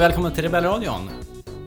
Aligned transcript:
Och 0.00 0.04
välkommen 0.04 0.32
till 0.32 0.44
Rebellradion. 0.44 1.10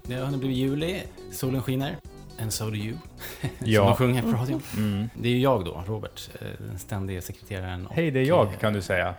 Det 0.04 0.16
har 0.16 0.26
hunnit 0.26 0.40
bli 0.40 0.52
juli, 0.52 1.04
solen 1.32 1.64
skiner. 1.64 1.98
And 2.42 2.54
so 2.54 2.66
do 2.70 2.76
you. 2.76 2.98
Som 3.42 3.50
Ja. 3.60 3.84
de 3.84 3.96
sjunger 3.96 4.22
på 4.22 4.28
radion. 4.28 4.62
Mm. 4.78 5.10
Det 5.16 5.28
är 5.28 5.32
ju 5.32 5.40
jag 5.40 5.66
då, 5.66 5.84
Robert, 5.88 6.30
eh, 6.42 6.48
den 6.60 6.80
ständige 6.80 7.22
sekreteraren. 7.22 7.88
Hej, 7.92 8.12
det 8.12 8.20
är 8.20 8.24
jag 8.24 8.60
kan 8.60 8.74
du 8.74 8.82
säga. 8.82 9.16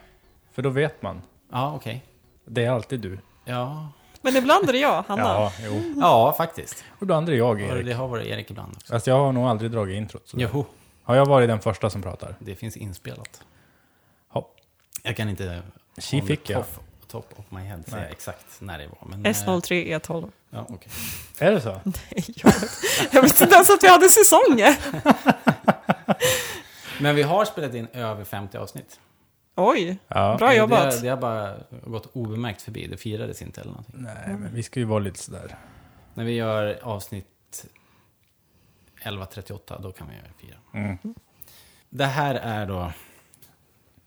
För 0.52 0.62
då 0.62 0.70
vet 0.70 1.02
man. 1.02 1.22
Ja, 1.52 1.74
okej. 1.76 2.04
Det 2.44 2.64
är 2.64 2.70
alltid 2.70 3.00
du. 3.00 3.18
Ja. 3.44 3.88
Men 4.22 4.36
ibland 4.36 4.68
är 4.68 4.72
det 4.72 4.78
jag, 4.78 5.02
Hanna. 5.08 5.22
Ja, 5.22 5.52
jo. 5.64 5.94
ja, 6.00 6.34
faktiskt. 6.36 6.84
Och 6.96 7.02
ibland 7.02 7.28
är 7.28 7.32
det 7.32 7.38
jag, 7.38 7.50
Och 7.50 7.60
Erik. 7.60 7.86
det 7.86 7.92
har 7.92 8.08
varit 8.08 8.26
Erik 8.26 8.50
ibland 8.50 8.72
också. 8.76 8.92
Fast 8.92 9.06
jag 9.06 9.14
har 9.18 9.32
nog 9.32 9.44
aldrig 9.46 9.70
dragit 9.70 9.96
introt. 9.96 10.28
Så 10.28 10.38
Joho, 10.38 10.64
Har 11.02 11.14
jag 11.16 11.26
varit 11.26 11.48
den 11.48 11.60
första 11.60 11.90
som 11.90 12.02
pratar? 12.02 12.36
det 12.38 12.54
finns 12.54 12.76
inspelat. 12.76 13.42
Hopp. 14.28 14.56
Jag 15.02 15.16
kan 15.16 15.28
inte... 15.28 15.62
Tji 15.98 16.22
fick 16.22 16.50
jag. 16.50 16.64
Top, 17.14 17.32
of 17.38 17.44
my 17.50 17.60
head 17.60 17.82
säga 17.86 17.96
Nej. 18.02 18.08
exakt 18.12 18.60
när 18.60 18.78
det 18.78 18.86
var. 18.86 19.08
Men, 19.08 19.26
eh, 19.26 19.32
S03 19.32 19.98
E12. 19.98 20.30
Ja, 20.50 20.66
okej. 20.68 20.92
Är 21.38 21.52
det 21.52 21.60
så? 21.60 21.68
jag, 22.10 22.52
vet, 22.52 22.70
jag 23.12 23.22
vet 23.22 23.40
inte 23.40 23.54
ens 23.54 23.70
att 23.70 23.82
vi 23.82 23.88
hade 23.88 24.08
säsonger. 24.08 24.76
Men 27.02 27.14
vi 27.16 27.22
har 27.22 27.44
spelat 27.44 27.74
in 27.74 27.88
över 27.92 28.24
50 28.24 28.58
avsnitt. 28.58 29.00
Oj, 29.54 29.98
Ja. 30.08 30.36
bra 30.38 30.54
jobbat. 30.54 30.90
Det, 30.90 31.00
det 31.00 31.08
har 31.08 31.16
bara 31.16 31.56
gått 31.86 32.10
obemärkt 32.12 32.62
förbi. 32.62 32.86
Det 32.86 32.96
firades 32.96 33.42
inte 33.42 33.60
eller 33.60 33.70
någonting. 33.70 33.94
Nej, 33.98 34.36
men 34.38 34.54
vi 34.54 34.62
ska 34.62 34.80
ju 34.80 34.86
vara 34.86 34.98
lite 34.98 35.18
sådär. 35.18 35.56
När 36.14 36.24
vi 36.24 36.32
gör 36.32 36.78
avsnitt 36.82 37.66
11.38, 39.04 39.82
då 39.82 39.92
kan 39.92 40.08
vi 40.08 40.46
fira. 40.46 40.56
Mm. 40.74 40.98
Det 41.90 42.06
här 42.06 42.34
är 42.34 42.66
då 42.66 42.92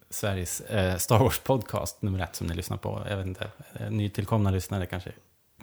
Sveriges 0.09 0.61
eh, 0.61 0.97
Star 0.97 1.19
Wars-podcast 1.19 2.02
nummer 2.02 2.19
ett 2.19 2.36
som 2.36 2.47
ni 2.47 2.53
lyssnar 2.53 2.77
på. 2.77 3.03
Jag 3.09 3.17
vet 3.17 3.25
inte, 3.25 3.52
eh, 3.73 3.91
nytillkomna 3.91 4.52
lyssnare 4.52 4.86
kanske, 4.86 5.11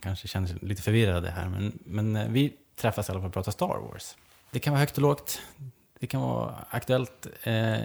kanske 0.00 0.28
känner 0.28 0.48
sig 0.48 0.56
lite 0.60 0.82
förvirrade 0.82 1.30
här. 1.30 1.48
Men, 1.48 1.78
men 1.84 2.16
eh, 2.16 2.28
vi 2.28 2.52
träffas 2.76 3.08
i 3.08 3.12
alla 3.12 3.20
fall 3.20 3.22
för 3.22 3.40
att 3.40 3.46
prata 3.46 3.52
Star 3.52 3.78
Wars. 3.90 4.16
Det 4.50 4.58
kan 4.58 4.72
vara 4.72 4.80
högt 4.80 4.96
och 4.96 5.02
lågt. 5.02 5.40
Det 6.00 6.06
kan 6.06 6.20
vara 6.20 6.54
aktuellt, 6.70 7.26
eh, 7.42 7.78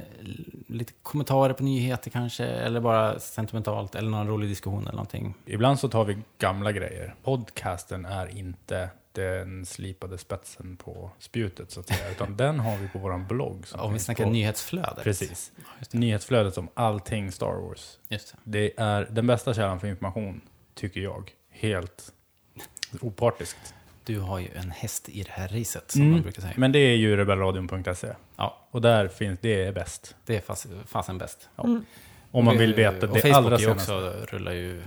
lite 0.68 0.94
kommentarer 1.04 1.54
på 1.54 1.64
nyheter 1.64 2.12
kanske, 2.12 2.46
eller 2.46 2.80
bara 2.80 3.20
sentimentalt, 3.20 3.96
eller 3.96 4.10
någon 4.10 4.28
rolig 4.28 4.50
diskussion 4.50 4.82
eller 4.82 4.92
någonting. 4.92 5.34
Ibland 5.46 5.80
så 5.80 5.90
tar 5.90 6.06
vi 6.06 6.18
gamla 6.38 6.72
grejer. 6.72 7.16
Podcasten 7.24 8.06
är 8.06 8.38
inte 8.38 8.90
den 9.20 9.66
slipade 9.66 10.18
spetsen 10.18 10.78
på 10.78 11.12
spjutet 11.20 11.72
så 11.72 11.80
att 11.80 11.88
säga. 11.88 12.12
Utan 12.12 12.38
den 12.38 12.60
har 12.60 12.78
vi 12.78 12.88
på 12.88 13.00
vår 13.00 13.18
blogg. 13.18 13.68
som 13.68 13.80
Om 13.80 13.94
vi 13.94 14.00
snackar 14.00 14.24
på- 14.24 14.30
nyhetsflödet. 14.30 15.04
Precis. 15.04 15.52
Ja. 15.56 15.64
Nyhetsflödet 15.92 16.58
om 16.58 16.70
allting 16.74 17.32
Star 17.32 17.54
Wars. 17.68 17.98
Just 18.10 18.32
det. 18.32 18.38
Det 18.44 18.74
är 18.78 19.08
den 19.12 19.28
bästa 19.28 19.54
källan 19.54 19.80
för 19.80 19.88
information, 19.88 20.42
tycker 20.76 21.02
jag. 21.02 21.32
Helt 21.50 22.14
opartiskt. 23.02 23.74
Du 24.04 24.20
har 24.20 24.40
ju 24.40 24.48
en 24.56 24.72
häst 24.72 25.10
i 25.10 25.24
det 25.24 25.32
här 25.32 25.48
racet, 25.48 25.92
som 25.92 26.02
Mm. 26.02 26.14
man 26.14 26.22
brukar 26.22 26.42
säga. 26.42 26.54
Men 26.58 26.72
det 26.72 26.80
är 26.80 26.96
ju 26.96 27.16
rebellradion.se. 27.18 28.14
Ja, 28.36 28.68
Och 28.72 28.82
där 28.82 29.08
finns, 29.08 29.40
det 29.42 29.64
är 29.64 29.72
bäst. 29.72 30.16
det 30.26 30.36
är 30.36 30.42
fas, 30.42 30.68
fasen 30.86 31.18
bäst. 31.18 31.50
Mm. 31.64 31.86
Om 32.32 32.46
man 32.46 32.58
vill 32.58 32.74
veta 32.74 33.08
och 33.08 33.14
det 33.14 33.22
Facebook 33.22 33.36
allra 33.36 33.58
senaste. 33.58 33.94
också, 33.94 34.26
rullar 34.36 34.52
ju 34.52 34.82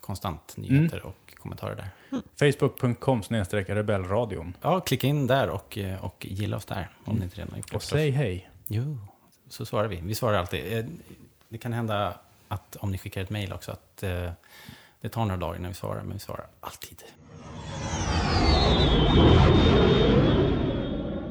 konstant 0.00 0.56
nyheter 0.56 1.06
och 1.06 1.34
kommentarer 1.38 1.76
där. 1.76 1.88
Facebook.com 2.38 3.22
rebellradion. 3.68 4.56
Ja, 4.62 4.80
klicka 4.80 5.06
in 5.06 5.26
där 5.26 5.48
och, 5.48 5.78
eh, 5.78 6.04
och 6.04 6.26
gilla 6.30 6.56
oss 6.56 6.64
där, 6.64 6.90
om 7.04 7.16
ni 7.16 7.24
inte 7.24 7.36
redan 7.36 7.50
har 7.50 7.58
gjort 7.58 7.70
det. 7.70 7.76
Och 7.76 7.82
säg 7.82 8.10
hej. 8.10 8.50
Jo, 8.66 8.98
så 9.48 9.66
svarar 9.66 9.88
vi. 9.88 10.00
Vi 10.00 10.14
svarar 10.14 10.38
alltid. 10.38 10.78
Eh, 10.78 10.84
Det 11.48 11.58
kan 11.58 11.72
hända 11.72 12.14
att 12.48 12.76
om 12.76 12.90
ni 12.92 12.98
skickar 12.98 13.20
ett 13.22 13.30
mejl 13.30 13.52
också, 13.52 13.72
att 13.72 14.02
eh, 14.02 14.30
det 15.00 15.08
tar 15.08 15.24
några 15.24 15.36
dagar 15.36 15.56
innan 15.58 15.70
vi 15.70 15.74
svarar, 15.74 16.02
men 16.02 16.12
vi 16.12 16.18
svarar 16.18 16.46
alltid. 16.60 17.02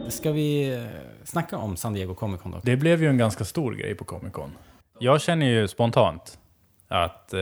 Ska 0.10 0.32
vi 0.32 0.80
snacka 1.24 1.58
om 1.58 1.78
San 1.78 1.94
Diego 1.94 2.16
Comic 2.16 2.42
Con 2.42 2.52
då? 2.52 2.60
Det 2.64 2.78
blev 2.78 3.04
ju 3.04 3.10
en 3.10 3.18
ganska 3.18 3.46
stor 3.46 3.74
grej 3.74 3.96
på 3.96 4.04
Comic 4.04 4.34
Con. 4.34 4.52
Jag 5.00 5.22
känner 5.22 5.46
ju 5.46 5.68
spontant 5.68 6.40
att 6.88 7.34
eh, 7.34 7.40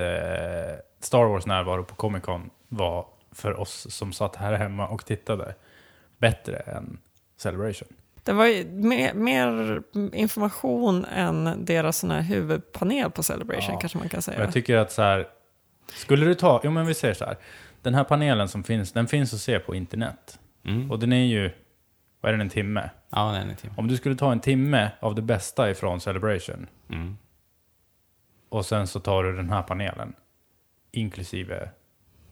Star 0.99 1.25
Wars 1.25 1.45
närvaro 1.45 1.83
på 1.83 1.95
Comic 1.95 2.23
Con 2.23 2.49
var 2.67 3.05
för 3.37 3.59
oss 3.59 3.87
som 3.95 4.13
satt 4.13 4.35
här 4.35 4.53
hemma 4.53 4.87
och 4.87 5.05
tittade 5.05 5.55
bättre 6.17 6.55
än 6.57 6.97
Celebration. 7.37 7.87
Det 8.23 8.33
var 8.33 8.45
ju 8.45 8.65
mer, 8.65 9.13
mer 9.13 9.81
information 10.13 11.05
än 11.05 11.65
deras 11.65 11.97
sån 11.97 12.11
här 12.11 12.21
huvudpanel 12.21 13.11
på 13.11 13.23
Celebration, 13.23 13.73
Ja. 13.73 13.79
kanske 13.79 13.97
man 13.97 14.09
kan 14.09 14.21
säga. 14.21 14.39
jag 14.39 14.53
tycker 14.53 14.77
att 14.77 14.91
så 14.91 15.01
här, 15.01 15.27
skulle 15.93 16.25
du 16.25 16.33
ta, 16.35 16.61
jo 16.63 16.71
men 16.71 16.85
vi 16.85 16.93
säger 16.93 17.13
så 17.13 17.25
här, 17.25 17.37
den 17.81 17.93
här 17.95 18.03
panelen 18.03 18.47
som 18.47 18.63
finns, 18.63 18.91
den 18.91 19.07
finns 19.07 19.33
att 19.33 19.39
se 19.39 19.59
på 19.59 19.75
internet. 19.75 20.39
Mm. 20.65 20.91
Och 20.91 20.99
den 20.99 21.13
är 21.13 21.25
ju, 21.25 21.51
vad 22.21 22.29
är 22.29 22.33
den, 22.33 22.41
en 22.41 22.49
timme? 22.49 22.89
Ja, 23.09 23.31
det 23.31 23.37
är 23.37 23.41
en 23.41 23.55
timme. 23.55 23.73
Om 23.77 23.87
du 23.87 23.97
skulle 23.97 24.15
ta 24.15 24.31
en 24.31 24.39
timme 24.39 24.91
av 24.99 25.15
det 25.15 25.21
bästa 25.21 25.69
ifrån 25.71 25.99
Celebration 26.01 26.67
Mm. 26.89 27.17
och 28.49 28.65
sen 28.65 28.87
så 28.87 28.99
tar 28.99 29.23
du 29.23 29.35
den 29.35 29.49
här 29.49 29.61
panelen, 29.63 30.13
inklusive 30.91 31.69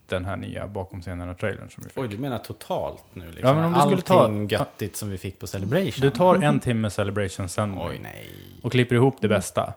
den 0.10 0.26
här 0.26 0.36
nya 0.38 0.68
bakom 0.68 1.02
scenerna-trailern 1.02 1.70
som 1.70 1.84
vi 1.84 1.90
fick. 1.90 1.98
Oj, 1.98 2.08
du 2.08 2.18
menar 2.18 2.38
totalt 2.38 3.04
nu? 3.14 3.26
Liksom. 3.32 3.48
Ja, 3.48 3.54
men 3.54 3.64
om 3.66 3.74
du 3.74 3.80
skulle 4.02 4.20
Allting 4.20 4.48
ta- 4.48 4.56
göttigt 4.56 4.96
som 4.96 5.10
vi 5.10 5.18
fick 5.18 5.40
på 5.40 5.48
Celebration? 5.48 6.02
Du 6.02 6.10
tar 6.10 6.36
en 6.36 6.60
timme 6.60 6.90
Celebration 6.90 7.50
sen 7.50 7.78
Oj, 7.82 8.00
nej. 8.04 8.30
och 8.64 8.72
klipper 8.72 8.96
ihop 8.96 9.16
det 9.22 9.28
bästa. 9.28 9.74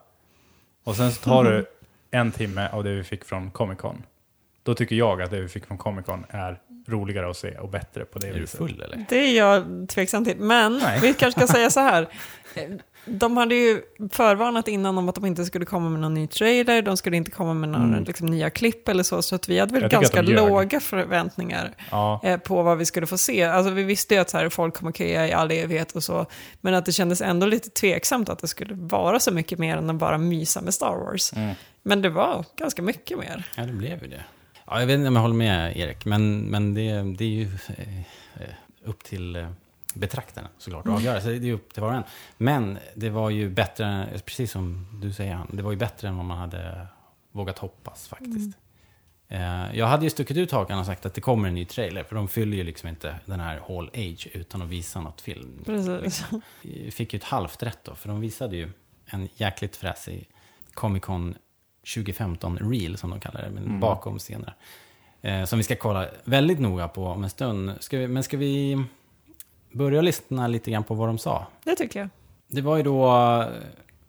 Och 0.84 0.96
sen 0.96 1.12
så 1.12 1.22
tar 1.24 1.44
du 1.44 1.66
en 2.10 2.32
timme 2.32 2.68
av 2.68 2.84
det 2.84 2.94
vi 2.94 3.04
fick 3.04 3.24
från 3.24 3.50
Comic 3.50 3.78
Con. 3.78 4.02
Då 4.68 4.74
tycker 4.74 4.96
jag 4.96 5.22
att 5.22 5.30
det 5.30 5.40
vi 5.40 5.48
fick 5.48 5.66
från 5.66 5.78
Comic 5.78 6.06
Con 6.06 6.24
är 6.28 6.58
roligare 6.88 7.30
att 7.30 7.36
se 7.36 7.58
och 7.58 7.68
bättre 7.68 8.04
på 8.04 8.18
det 8.18 8.28
Är 8.28 8.34
du 8.34 8.40
viset. 8.40 8.58
full 8.58 8.82
eller? 8.82 9.04
Det 9.08 9.16
är 9.18 9.36
jag 9.36 9.88
tveksam 9.88 10.24
till. 10.24 10.36
Men 10.38 10.78
Nej. 10.78 11.00
vi 11.02 11.14
kanske 11.14 11.40
ska 11.40 11.52
säga 11.52 11.70
så 11.70 11.80
här. 11.80 12.08
De 13.04 13.36
hade 13.36 13.54
ju 13.54 13.80
förvarnat 14.12 14.68
innan 14.68 14.98
om 14.98 15.08
att 15.08 15.14
de 15.14 15.26
inte 15.26 15.44
skulle 15.44 15.64
komma 15.64 15.88
med 15.90 16.00
någon 16.00 16.14
ny 16.14 16.26
trailer, 16.26 16.82
de 16.82 16.96
skulle 16.96 17.16
inte 17.16 17.30
komma 17.30 17.54
med 17.54 17.68
några 17.68 17.84
Mm. 17.84 18.04
liksom, 18.04 18.26
nya 18.26 18.50
klipp 18.50 18.88
eller 18.88 19.02
så, 19.02 19.22
så 19.22 19.34
att 19.34 19.48
vi 19.48 19.58
hade 19.58 19.72
väl 19.72 19.82
Jag 19.82 19.90
ganska 19.90 20.22
låga 20.22 20.80
förväntningar 20.80 21.70
Ja, 21.90 22.20
eh, 22.24 22.36
på 22.38 22.62
vad 22.62 22.78
vi 22.78 22.86
skulle 22.86 23.06
få 23.06 23.18
se. 23.18 23.44
Alltså 23.44 23.70
vi 23.72 23.82
visste 23.82 24.14
ju 24.14 24.20
att 24.20 24.30
så 24.30 24.38
här, 24.38 24.48
folk 24.48 24.74
kommer 24.74 24.92
köa 24.92 25.28
i 25.28 25.32
all 25.32 25.50
evighet 25.50 25.92
och 25.92 26.02
så, 26.04 26.26
men 26.60 26.74
att 26.74 26.86
det 26.86 26.92
kändes 26.92 27.20
ändå 27.20 27.46
lite 27.46 27.70
tveksamt 27.70 28.28
att 28.28 28.38
det 28.38 28.48
skulle 28.48 28.74
vara 28.74 29.20
så 29.20 29.32
mycket 29.32 29.58
mer 29.58 29.76
än 29.76 29.90
att 29.90 29.96
bara 29.96 30.18
mysa 30.18 30.60
med 30.60 30.74
Star 30.74 30.96
Wars. 30.96 31.32
Mm. 31.32 31.54
Men 31.82 32.02
det 32.02 32.08
var 32.08 32.44
ganska 32.56 32.82
mycket 32.82 33.18
mer. 33.18 33.44
Ja, 33.56 33.62
det 33.66 33.72
blev 33.72 34.02
ju 34.02 34.08
det. 34.08 34.24
Ja, 34.70 34.80
jag 34.80 34.86
vet 34.86 34.94
inte 34.98 35.08
om 35.08 35.14
jag 35.14 35.22
håller 35.22 35.34
med 35.34 35.76
Erik, 35.76 36.04
men, 36.04 36.40
men 36.40 36.74
det, 36.74 37.02
det 37.16 37.24
är 37.24 37.28
ju 37.28 37.48
eh, 37.76 38.48
upp 38.84 39.04
till 39.04 39.36
eh, 39.36 39.48
betraktarna 39.94 40.48
såklart 40.58 40.86
att 40.86 40.92
avgöra. 40.92 41.20
Så 41.20 41.28
det 41.28 41.48
är 41.48 41.52
upp 41.52 41.72
till 41.74 41.82
var 41.82 41.88
och 41.90 41.96
en. 41.96 42.02
Men 42.36 42.78
det 42.94 43.10
var 43.10 43.30
ju 43.30 43.50
bättre, 43.50 44.08
precis 44.26 44.50
som 44.50 44.86
du 45.02 45.12
säger, 45.12 45.40
det 45.52 45.62
var 45.62 45.70
ju 45.70 45.76
bättre 45.76 46.08
än 46.08 46.16
vad 46.16 46.26
man 46.26 46.38
hade 46.38 46.86
vågat 47.32 47.58
hoppas 47.58 48.08
faktiskt. 48.08 48.58
Eh, 49.28 49.76
Jag 49.76 49.86
hade 49.86 50.04
ju 50.04 50.10
stuckit 50.10 50.36
ut 50.36 50.52
hakan 50.52 50.78
och 50.78 50.86
sagt 50.86 51.06
att 51.06 51.14
det 51.14 51.20
kommer 51.20 51.48
en 51.48 51.54
ny 51.54 51.64
trailer, 51.64 52.04
för 52.04 52.16
de 52.16 52.28
fyller 52.28 52.56
ju 52.56 52.64
liksom 52.64 52.88
inte 52.88 53.14
den 53.26 53.40
här 53.40 53.60
Hall 53.68 53.90
Age 53.94 54.28
utan 54.34 54.62
att 54.62 54.68
visa 54.68 55.00
något 55.00 55.20
film. 55.20 55.62
Vi 56.62 56.90
fick 56.90 57.12
ju 57.12 57.16
ett 57.16 57.24
halvt 57.24 57.62
rätt 57.62 57.78
då, 57.84 57.94
för 57.94 58.08
de 58.08 58.20
visade 58.20 58.56
ju 58.56 58.70
en 59.06 59.28
jäkligt 59.36 59.76
fräsig 59.76 60.28
Comic 60.74 61.02
Con 61.02 61.34
2015 61.94 62.58
Reel, 62.58 62.96
som 62.96 63.10
de 63.10 63.20
kallar 63.20 63.42
det, 63.42 63.50
men 63.50 63.64
Mm. 63.64 63.80
bakom 63.80 64.18
scener. 64.18 64.54
Eh, 65.22 65.44
som 65.44 65.58
vi 65.58 65.62
ska 65.62 65.76
kolla 65.76 66.06
väldigt 66.24 66.58
noga 66.60 66.88
på 66.88 67.06
om 67.06 67.24
en 67.24 67.30
stund. 67.30 67.72
Ska 67.80 67.98
vi, 67.98 68.08
men 68.08 68.22
ska 68.22 68.36
vi 68.36 68.84
börja 69.72 70.00
lyssna 70.00 70.46
lite 70.48 70.70
grann 70.70 70.84
på 70.84 70.94
vad 70.94 71.08
de 71.08 71.18
sa? 71.18 71.46
Det 71.64 71.74
tycker 71.76 72.00
jag. 72.00 72.08
Det 72.48 72.60
var 72.60 72.76
ju 72.76 72.82
då, 72.82 73.44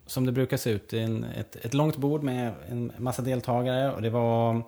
som 0.06 0.26
det 0.26 0.32
brukar 0.32 0.56
se 0.56 0.70
ut, 0.70 0.92
en, 0.92 1.24
ett, 1.24 1.56
ett 1.56 1.74
långt 1.74 1.96
bord 1.96 2.22
med 2.22 2.52
en 2.68 2.92
massa 2.98 3.22
deltagare. 3.22 3.92
Och 3.92 4.02
det 4.02 4.10
var, 4.10 4.62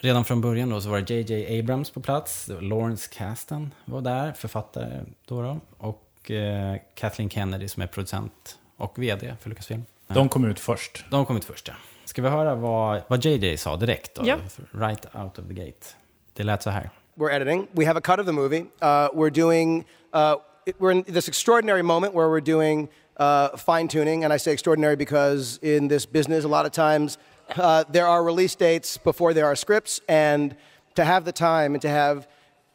redan 0.00 0.24
från 0.24 0.40
början 0.40 0.70
då, 0.70 0.80
så 0.80 0.88
var 0.88 1.00
det 1.00 1.14
JJ 1.30 1.60
Abrams 1.60 1.90
på 1.90 2.00
plats. 2.00 2.50
Lawrence 2.60 3.10
Kasdan 3.14 3.70
var 3.84 4.00
där, 4.00 4.32
författare 4.32 5.00
då. 5.26 5.42
då 5.42 5.60
och 5.78 6.30
eh, 6.30 6.76
Kathleen 6.94 7.30
Kennedy 7.30 7.68
som 7.68 7.82
är 7.82 7.86
producent 7.86 8.58
och 8.76 8.98
vd 8.98 9.34
för 9.40 9.50
Lucasfilm. 9.50 9.82
de 10.06 10.28
kom 10.28 10.44
ut 10.44 10.60
först. 10.60 11.04
De 11.10 11.26
kom 11.26 11.36
ut 11.36 11.44
först, 11.44 11.68
ja. 11.68 11.74
Ska 12.04 12.22
vi 12.22 12.28
höra 12.28 12.54
vad, 12.54 13.02
vad 13.08 13.24
JJ 13.24 13.56
sa 13.56 13.76
direkt 13.76 14.14
då? 14.14 14.22
Ja. 14.26 14.36
Right 14.72 15.06
out 15.14 15.38
of 15.38 15.44
the 15.48 15.54
gate. 15.54 15.86
Det 16.32 16.42
lät 16.42 16.62
så 16.62 16.70
här. 16.70 16.90
we're 17.16 17.30
editing. 17.30 17.68
We 17.74 17.84
have 17.84 17.96
a 17.96 18.00
cut 18.00 18.18
of 18.18 18.26
the 18.26 18.32
movie. 18.32 18.66
Uh, 18.82 19.08
we're 19.12 19.30
doing. 19.30 19.84
Uh, 20.12 20.36
we're 20.78 20.90
in 20.90 21.02
this 21.02 21.28
extraordinary 21.28 21.82
moment 21.82 22.14
where 22.14 22.28
we're 22.28 22.40
doing 22.40 22.88
uh, 23.16 23.56
fine 23.56 23.88
tuning, 23.88 24.24
and 24.24 24.32
I 24.32 24.38
say 24.38 24.52
extraordinary 24.52 24.96
because 24.96 25.58
in 25.62 25.88
this 25.88 26.06
business, 26.06 26.44
a 26.44 26.48
lot 26.48 26.66
of 26.66 26.72
times 26.72 27.18
uh, 27.56 27.84
there 27.88 28.06
are 28.06 28.24
release 28.24 28.54
dates 28.54 28.96
before 28.96 29.34
there 29.34 29.46
are 29.46 29.56
scripts, 29.56 30.00
and 30.08 30.56
to 30.94 31.04
have 31.04 31.24
the 31.24 31.32
time 31.32 31.74
and 31.74 31.82
to 31.82 31.88
have 31.88 32.26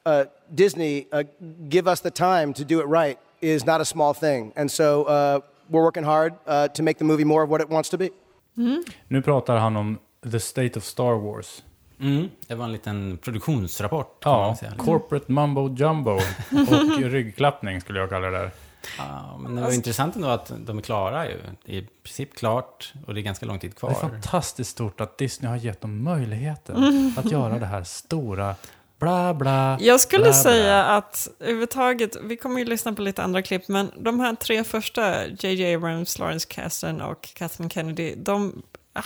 uh, 0.06 0.26
Disney 0.54 1.08
uh, 1.12 1.24
give 1.68 1.88
us 1.88 2.00
the 2.02 2.12
time 2.12 2.54
to 2.54 2.66
do 2.66 2.80
it 2.80 2.86
right 2.86 3.20
is 3.42 3.66
not 3.66 3.82
a 3.82 3.86
small 3.86 4.14
thing. 4.14 4.54
And 4.56 4.70
so 4.70 5.04
uh, 5.04 5.40
we're 5.70 5.84
working 5.84 6.04
hard 6.04 6.34
uh, 6.46 6.68
to 6.70 6.84
make 6.84 6.98
the 6.98 7.06
movie 7.06 7.24
more 7.24 7.44
of 7.44 7.50
what 7.50 7.62
it 7.62 7.70
wants 7.70 7.90
to 7.90 7.98
be. 7.98 8.12
Nu 9.08 9.22
pratar 9.22 9.58
han 9.58 9.76
om 9.78 9.98
The 10.32 10.40
State 10.40 10.80
of 10.80 10.84
Star 10.84 11.14
Wars 11.14 11.64
Mm, 12.02 12.30
det 12.48 12.56
var 12.56 12.66
en 12.66 12.72
liten 12.72 13.18
produktionsrapport. 13.18 14.22
Ja, 14.26 14.58
corporate 14.78 15.32
mumbo 15.32 15.76
jumbo 15.76 16.12
och 16.52 17.00
ryggklappning 17.02 17.82
skulle 17.82 18.00
jag 18.00 18.10
kalla 18.10 18.30
det 18.30 18.38
där. 18.38 18.52
Ja, 18.98 19.38
men 19.40 19.56
det 19.56 19.62
var 19.62 19.72
intressant 19.72 20.16
ändå 20.16 20.28
att 20.28 20.52
de 20.58 20.78
är 20.78 20.82
klara 20.82 21.28
ju. 21.30 21.38
Det 21.66 21.72
är 21.78 21.82
i 21.82 21.88
princip 22.04 22.38
klart 22.38 22.94
och 23.08 23.14
det 23.14 23.20
är 23.20 23.24
ganska 23.24 23.46
lång 23.46 23.60
tid 23.60 23.70
Det 23.72 23.76
kvar. 23.76 23.90
är 23.90 23.94
fantastiskt 23.94 24.70
stort 24.72 25.02
att 25.02 25.18
Disney 25.18 25.50
har 25.50 25.58
gett 25.58 25.82
dem 25.82 26.04
möjligheten 26.04 26.76
Mm. 26.76 27.14
att 27.18 27.32
göra 27.32 27.60
det 27.60 27.66
här 27.66 27.84
stora 27.84 28.56
bla 29.00 29.34
bla. 29.34 29.78
Jag 29.82 30.00
skulle 30.00 30.24
bla, 30.24 30.34
säga 30.34 30.84
att 30.84 31.28
överhuvudtaget, 31.40 32.18
vi 32.24 32.38
kommer 32.38 32.60
ju 32.60 32.66
lyssna 32.66 32.94
på 32.94 33.02
lite 33.02 33.24
andra 33.24 33.42
klipp, 33.42 33.68
men 33.68 33.92
de 33.98 34.20
här 34.20 34.36
tre 34.36 34.64
första, 34.64 35.28
J.J. 35.28 35.76
Abrams, 35.76 36.20
Lawrence 36.20 36.48
Kasdan 36.50 37.02
och 37.02 37.30
Kathleen 37.34 37.70
Kennedy, 37.70 38.16
de 38.16 38.62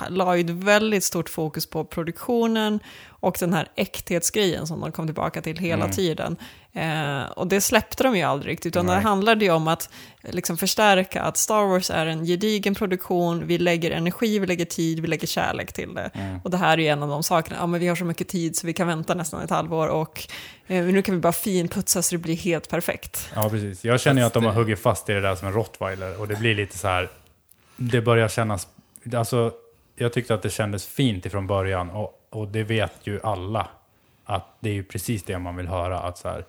la 0.09 0.35
ju 0.37 0.41
ett 0.43 0.49
väldigt 0.49 1.03
stort 1.03 1.29
fokus 1.29 1.65
på 1.69 1.83
produktionen 1.85 2.79
och 3.09 3.37
den 3.39 3.53
här 3.53 3.67
äkthetsgrejen 3.75 4.67
som 4.67 4.79
de 4.81 4.91
kom 4.91 5.07
tillbaka 5.07 5.41
till 5.41 5.57
hela 5.57 5.83
Mm. 5.83 5.95
tiden. 5.95 6.35
Eh, 6.73 7.23
och 7.31 7.47
det 7.47 7.61
släppte 7.61 8.03
de 8.03 8.15
ju 8.17 8.23
aldrig 8.23 8.51
riktigt, 8.51 8.65
utan 8.65 8.85
Nej. 8.85 8.95
det 8.95 9.01
handlade 9.01 9.45
ju 9.45 9.51
om 9.51 9.67
att 9.67 9.89
liksom 10.21 10.57
förstärka 10.57 11.21
att 11.21 11.37
Star 11.37 11.63
Wars 11.63 11.89
är 11.89 12.05
en 12.05 12.25
gedigen 12.25 12.75
produktion, 12.75 13.47
vi 13.47 13.57
lägger 13.57 13.91
energi, 13.91 14.39
vi 14.39 14.47
lägger 14.47 14.65
tid, 14.65 14.99
vi 14.99 15.07
lägger 15.07 15.27
kärlek 15.27 15.73
till 15.73 15.93
det. 15.93 16.09
Mm. 16.13 16.39
Och 16.43 16.51
det 16.51 16.57
här 16.57 16.77
är 16.77 16.81
ju 16.81 16.87
en 16.87 17.03
av 17.03 17.09
de 17.09 17.23
sakerna, 17.23 17.57
ja 17.59 17.67
men 17.67 17.79
vi 17.79 17.87
har 17.87 17.95
så 17.95 18.05
mycket 18.05 18.27
tid 18.27 18.55
så 18.55 18.67
vi 18.67 18.73
kan 18.73 18.87
vänta 18.87 19.13
nästan 19.13 19.41
ett 19.41 19.49
halvår 19.49 19.87
och 19.87 20.27
eh, 20.67 20.83
nu 20.85 21.01
kan 21.01 21.15
vi 21.15 21.21
bara 21.21 21.33
finputsa 21.33 22.01
så 22.01 22.15
det 22.15 22.19
blir 22.19 22.35
helt 22.35 22.69
perfekt. 22.69 23.29
Ja, 23.35 23.49
precis. 23.49 23.83
Jag 23.85 24.01
känner 24.01 24.21
ju 24.21 24.27
att 24.27 24.33
de 24.33 24.45
har 24.45 24.53
huggit 24.53 24.79
fast 24.79 25.09
i 25.09 25.13
det 25.13 25.21
där 25.21 25.35
som 25.35 25.47
en 25.47 25.53
rottweiler 25.53 26.19
och 26.21 26.27
det 26.27 26.35
blir 26.35 26.55
lite 26.55 26.77
så 26.77 26.87
här, 26.87 27.09
det 27.77 28.01
börjar 28.01 28.27
kännas, 28.27 28.67
alltså 29.15 29.51
jag 30.03 30.13
tyckte 30.13 30.33
att 30.33 30.41
det 30.41 30.49
kändes 30.49 30.85
fint 30.87 31.25
ifrån 31.25 31.47
början 31.47 31.89
och, 31.89 32.27
och 32.29 32.47
det 32.47 32.63
vet 32.63 33.07
ju 33.07 33.19
alla 33.23 33.67
att 34.25 34.57
det 34.59 34.69
är 34.69 34.73
ju 34.73 34.83
precis 34.83 35.23
det 35.23 35.39
man 35.39 35.55
vill 35.55 35.67
höra, 35.67 35.99
att 35.99 36.17
så 36.17 36.29
här, 36.29 36.45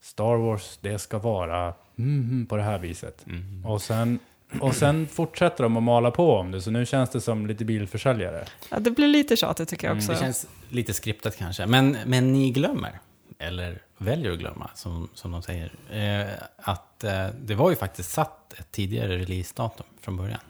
Star 0.00 0.36
Wars, 0.36 0.78
det 0.80 0.98
ska 0.98 1.18
vara 1.18 1.74
mm, 1.98 2.46
på 2.46 2.56
det 2.56 2.62
här 2.62 2.78
viset. 2.78 3.26
Och, 3.64 3.82
sen, 3.82 4.18
och 4.60 4.74
sen 4.74 5.06
fortsätter 5.06 5.62
de 5.62 5.76
att 5.76 5.82
mala 5.82 6.10
på 6.10 6.36
om 6.36 6.50
det, 6.50 6.60
så 6.60 6.70
nu 6.70 6.86
känns 6.86 7.10
det 7.10 7.20
som 7.20 7.46
lite 7.46 7.64
bilförsäljare. 7.64 8.44
Ja, 8.70 8.78
det 8.78 8.90
blir 8.90 9.08
lite 9.08 9.36
tjatigt 9.36 9.68
tycker 9.68 9.88
jag 9.88 9.96
också. 9.96 10.12
Mm, 10.12 10.18
det 10.18 10.24
känns 10.24 10.46
lite 10.68 10.94
skriptat 10.94 11.36
kanske. 11.36 11.66
Men, 11.66 11.96
men 12.06 12.32
ni 12.32 12.50
glömmer, 12.50 13.00
eller 13.38 13.82
väljer 13.98 14.32
att 14.32 14.38
glömma, 14.38 14.70
som, 14.74 15.08
som 15.14 15.32
de 15.32 15.42
säger, 15.42 15.72
eh, 15.90 16.32
att 16.56 17.04
eh, 17.04 17.26
det 17.40 17.54
var 17.54 17.70
ju 17.70 17.76
faktiskt 17.76 18.10
satt 18.10 18.52
ett 18.52 18.72
tidigare 18.72 19.18
releasedatum 19.18 19.86
från 20.00 20.16
början. 20.16 20.40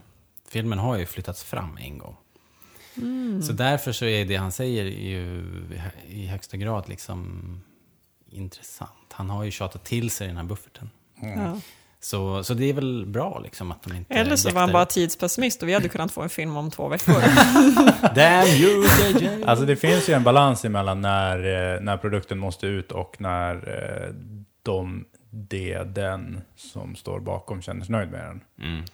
Filmen 0.48 0.78
har 0.78 0.98
ju 0.98 1.06
flyttats 1.06 1.44
fram 1.44 1.78
en 1.80 1.98
gång. 1.98 2.16
Så 3.42 3.52
därför 3.52 3.92
så 3.92 4.04
är 4.04 4.24
det 4.24 4.36
han 4.36 4.52
säger 4.52 4.84
ju 4.84 5.44
i 6.08 6.26
högsta 6.26 6.56
grad 6.56 6.88
liksom 6.88 7.40
intressant. 8.30 9.12
Han 9.12 9.30
har 9.30 9.44
ju 9.44 9.50
tjatat 9.50 9.84
till 9.84 10.10
sig 10.10 10.26
den 10.26 10.36
här 10.36 10.44
bufferten. 10.44 10.90
Ja. 11.20 11.60
Så, 12.00 12.44
så 12.44 12.54
det 12.54 12.64
är 12.64 12.72
väl 12.72 13.06
bra 13.06 13.40
liksom 13.44 13.70
att 13.70 13.82
de 13.82 13.96
inte... 13.96 14.14
Eller 14.14 14.36
så 14.36 14.50
var 14.50 14.60
han 14.60 14.72
bara 14.72 14.86
tidspessimist 14.86 15.62
och 15.62 15.68
vi 15.68 15.74
hade 15.74 15.88
kunnat 15.88 16.12
få 16.12 16.22
en 16.22 16.28
film 16.28 16.56
om 16.56 16.70
två 16.70 16.88
veckor. 16.88 17.14
Damn 18.14 18.48
you, 18.48 18.84
JJ! 18.84 19.44
Alltså 19.44 19.66
det 19.66 19.76
finns 19.76 20.08
ju 20.08 20.14
en 20.14 20.22
balans 20.22 20.64
emellan 20.64 21.00
när, 21.00 21.38
eh, 21.38 21.80
när 21.80 21.96
produkten 21.96 22.38
måste 22.38 22.66
ut 22.66 22.92
och 22.92 23.16
när 23.20 23.54
eh, 23.54 24.14
de, 24.62 25.04
det, 25.30 25.82
den 25.82 26.40
som 26.56 26.96
står 26.96 27.20
bakom 27.20 27.62
känner 27.62 27.84
sig 27.84 27.92
nöjd 27.92 28.10
med 28.10 28.24
den. 28.24 28.40
Mm. 28.68 28.84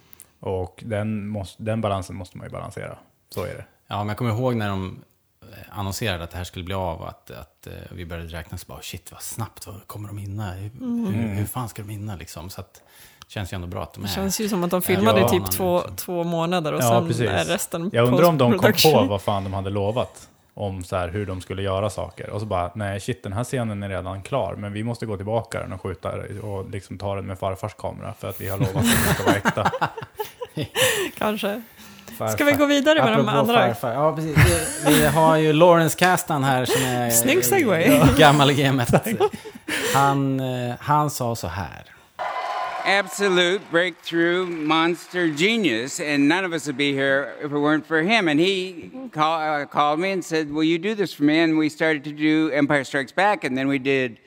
Och 0.40 0.82
den, 0.86 1.28
måste, 1.28 1.62
den 1.62 1.80
balansen 1.80 2.16
måste 2.16 2.38
man 2.38 2.46
ju 2.46 2.52
balansera. 2.52 2.98
Så 3.28 3.44
är 3.44 3.54
det. 3.54 3.64
Ja, 3.92 3.98
men 3.98 4.08
jag 4.08 4.16
kommer 4.16 4.30
ihåg 4.30 4.56
när 4.56 4.68
de 4.68 5.02
eh, 5.42 5.78
annonserade 5.78 6.24
att 6.24 6.30
det 6.30 6.36
här 6.36 6.44
skulle 6.44 6.64
bli 6.64 6.74
av 6.74 7.02
att, 7.02 7.30
att 7.30 7.66
eh, 7.66 7.72
vi 7.90 8.06
började 8.06 8.28
räkna 8.28 8.58
så 8.58 8.66
bara 8.66 8.82
shit 8.82 9.12
vad 9.12 9.22
snabbt, 9.22 9.66
vad 9.66 9.86
kommer 9.86 10.08
de 10.08 10.18
hinna? 10.18 10.52
Hur, 10.52 10.70
hur, 11.12 11.34
hur 11.34 11.46
fan 11.46 11.68
ska 11.68 11.82
de 11.82 11.88
hinna 11.88 12.16
liksom? 12.16 12.50
Så 12.50 12.60
att 12.60 12.74
det 13.18 13.30
känns 13.32 13.52
ju 13.52 13.54
ändå 13.54 13.66
bra 13.66 13.82
att 13.82 13.92
de 13.92 14.04
är... 14.04 14.08
Det 14.08 14.14
känns 14.14 14.40
ju 14.40 14.48
som 14.48 14.64
att 14.64 14.70
de 14.70 14.82
filmade 14.82 15.18
i 15.20 15.22
Ja, 15.22 15.28
typ 15.28 15.50
två, 15.50 15.82
två 15.96 16.24
månader 16.24 16.72
och 16.72 16.82
Ja, 16.82 16.88
sen 16.88 17.06
precis. 17.08 17.28
är 17.28 17.44
resten 17.44 17.90
Jag 17.92 18.06
undrar 18.08 18.24
om 18.24 18.38
de 18.38 18.58
kom 18.58 18.72
på 18.72 19.04
vad 19.04 19.22
fan 19.22 19.44
de 19.44 19.52
hade 19.52 19.70
lovat. 19.70 20.28
Om 20.54 20.84
så 20.84 20.96
här, 20.96 21.08
hur 21.08 21.26
de 21.26 21.40
skulle 21.40 21.62
göra 21.62 21.90
saker. 21.90 22.30
Och 22.30 22.40
så 22.40 22.46
bara, 22.46 22.72
nej 22.74 23.00
shit 23.00 23.22
den 23.22 23.32
här 23.32 23.44
scenen 23.44 23.82
är 23.82 23.88
redan 23.88 24.22
klar. 24.22 24.54
Men 24.54 24.72
vi 24.72 24.84
måste 24.84 25.06
gå 25.06 25.16
tillbaka 25.16 25.60
den 25.60 25.72
och 25.72 25.80
skjuta 25.80 26.12
och 26.42 26.70
liksom 26.70 26.98
ta 26.98 27.14
den 27.14 27.26
med 27.26 27.38
farfars 27.38 27.74
kamera. 27.74 28.14
För 28.18 28.28
att 28.28 28.40
vi 28.40 28.48
har 28.48 28.58
lovat 28.58 28.76
att 28.76 28.82
det 28.82 29.14
ska 29.14 29.24
vara 29.24 29.36
äkta. 29.36 29.70
Kanske. 31.18 31.62
Farfar. 32.22 32.36
Ska 32.36 32.44
vi 32.44 32.52
gå 32.52 32.66
vidare 32.66 33.04
med 33.04 33.12
de 33.12 33.28
andra? 33.28 33.54
Farfar. 33.54 33.92
Ja, 33.92 34.16
precis. 34.16 34.36
Vi, 34.86 34.94
vi 34.94 35.06
har 35.06 35.36
ju 35.36 35.52
Lawrence 35.52 35.98
Kasdan 35.98 36.44
här 36.44 36.64
som 36.64 36.82
är... 36.82 37.10
Snygg 37.22 37.44
segway. 37.44 38.00
Gammal 38.18 38.50
i 38.50 38.54
gamet. 38.54 38.88
Han, 39.94 40.40
eh, 40.40 40.74
han 40.80 41.10
sa 41.10 41.36
så 41.36 41.46
här. 41.46 41.82
absolute 42.84 43.60
breakthrough 43.70 44.48
monster 44.48 45.26
genius, 45.26 46.00
and 46.00 46.28
none 46.28 46.44
of 46.44 46.52
us 46.52 46.66
would 46.66 46.76
be 46.76 46.92
here 46.92 47.32
if 47.38 47.52
it 47.52 47.54
weren't 47.54 47.86
for 47.86 48.02
him. 48.02 48.28
And 48.28 48.40
he 48.40 48.90
call, 49.12 49.40
uh, 49.40 49.66
called 49.66 50.00
me 50.00 50.10
and 50.10 50.24
said, 50.24 50.50
"Will 50.50 50.64
you 50.64 50.78
do 50.78 50.94
this 50.94 51.14
for 51.14 51.22
me?" 51.22 51.38
And 51.38 51.56
we 51.56 51.68
started 51.68 52.02
to 52.04 52.12
do 52.12 52.50
Empire 52.50 52.84
Strikes 52.84 53.12
Back, 53.12 53.44
and 53.44 53.56
then 53.56 53.68
we 53.68 53.78
did 53.78 54.18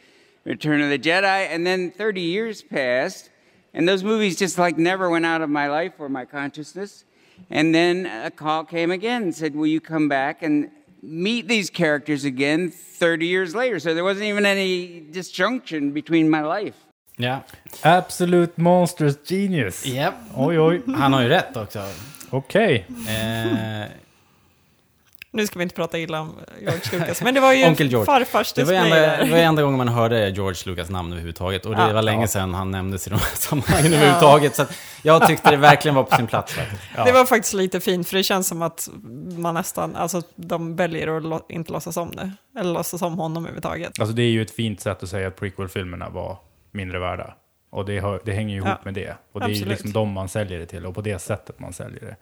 Return 0.46 0.82
of 0.82 0.90
the 0.90 1.00
Jedi, 1.00 1.48
and 1.52 1.66
then 1.68 1.92
30 1.92 2.22
years 2.22 2.62
passed, 2.62 3.30
and 3.74 3.88
those 3.88 4.04
movies 4.04 4.38
just 4.38 4.58
like 4.58 4.78
never 4.78 5.10
went 5.10 5.26
out 5.26 5.42
of 5.42 5.50
my 5.50 5.68
life 5.68 5.94
or 6.00 6.08
my 6.08 6.24
consciousness. 6.24 7.04
And 7.50 7.74
then 7.74 8.06
a 8.26 8.32
call 8.32 8.66
came 8.66 8.94
again 8.94 9.24
and 9.24 9.36
said, 9.36 9.56
"Will 9.56 9.72
you 9.72 9.82
come 9.82 10.08
back 10.10 10.44
and?" 10.44 10.70
Meet 11.08 11.48
these 11.48 11.70
characters 11.70 12.26
again 12.26 12.72
30 13.00 13.26
years 13.28 13.54
later. 13.54 13.80
So 13.80 13.94
there 13.94 14.04
wasn't 14.04 14.26
even 14.26 14.46
any 14.46 15.04
disjunction 15.12 15.94
between 15.94 16.30
my 16.30 16.42
life. 16.42 16.74
Ja. 17.18 17.44
Absolute 17.84 18.54
monstrous 18.56 19.16
Genius. 19.26 19.86
Yep. 19.86 20.14
Oj, 20.36 20.60
oj. 20.60 20.82
Han 20.96 21.14
har 21.14 21.22
ju 21.22 21.30
rätt 21.30 21.58
också. 21.58 21.84
Okej. 22.30 22.86
Eh, 23.08 23.86
Nu 25.36 25.48
ska 25.48 25.60
vi 25.60 25.64
inte 25.64 25.76
prata 25.76 25.98
illa 26.00 26.22
om 26.22 26.36
George 26.62 27.00
Lucas, 27.00 27.22
men 27.22 27.34
det 27.34 27.40
var 27.40 27.54
ju 27.54 27.66
Onkel 27.68 27.88
George. 27.90 28.06
farfars 28.06 28.54
det 28.54 28.64
var 28.64 28.74
enda, 28.74 28.96
det 29.26 29.32
var 29.32 29.38
enda 29.38 29.62
gången 29.62 29.78
man 29.78 29.88
hörde 29.88 30.30
George 30.30 30.62
Lucas 30.66 30.90
namn 30.90 31.12
överhuvudtaget. 31.12 31.66
Och 31.66 31.76
det 31.76 31.82
Ja. 31.82 31.94
var 31.94 32.02
länge 32.02 32.28
sedan 32.28 32.54
han 32.54 32.72
nämndes 32.72 33.08
i 33.08 33.10
de 33.10 33.16
här 33.16 33.26
sammanhangen 33.36 33.94
överhuvudtaget. 33.94 34.56
Så 34.56 34.62
att 34.62 34.72
jag 35.02 35.28
tyckte 35.28 35.52
det 35.52 35.58
verkligen 35.58 35.96
var 35.96 36.04
på 36.04 36.16
sin 36.16 36.28
plats. 36.28 36.56
Det 37.06 37.12
var 37.12 37.26
faktiskt 37.26 37.54
lite 37.54 37.80
fint, 37.80 38.08
för 38.08 38.18
det 38.18 38.24
känns 38.24 38.48
som 38.48 38.62
att 38.62 38.90
man 39.38 39.54
nästan, 39.54 39.96
alltså 39.96 40.22
de 40.36 40.76
väljer 40.76 41.18
att 41.18 41.24
lo- 41.24 41.46
inte 41.50 41.72
låtsas 41.74 41.98
om 41.98 42.12
det. 42.12 42.32
Eller 42.60 42.74
låtsas 42.74 43.02
om 43.02 43.20
honom 43.20 43.44
överhuvudtaget. 43.44 44.00
Alltså 44.00 44.16
det 44.16 44.24
är 44.24 44.30
ju 44.32 44.42
ett 44.42 44.52
fint 44.52 44.82
sätt 44.82 45.04
att 45.04 45.10
säga 45.10 45.28
att 45.28 45.36
prequel-filmerna 45.36 46.10
var 46.10 46.38
mindre 46.72 47.00
värda. 47.00 47.34
Och 47.70 47.86
det, 47.86 48.00
hör, 48.00 48.22
det 48.26 48.32
hänger 48.34 48.50
ju 48.50 48.56
ihop 48.58 48.68
Ja, 48.70 48.78
med 48.84 48.94
det. 48.94 49.18
Och 49.32 49.40
det 49.40 49.46
är 49.46 49.50
ju 49.50 49.54
absolut. 49.56 49.70
liksom 49.72 49.92
de 49.94 50.12
man 50.12 50.30
säljer 50.30 50.60
det 50.60 50.66
till 50.66 50.86
och 50.86 50.96
på 50.96 51.02
det 51.02 51.20
sättet 51.20 51.60
man 51.60 51.74
säljer 51.74 52.02
det. 52.02 52.16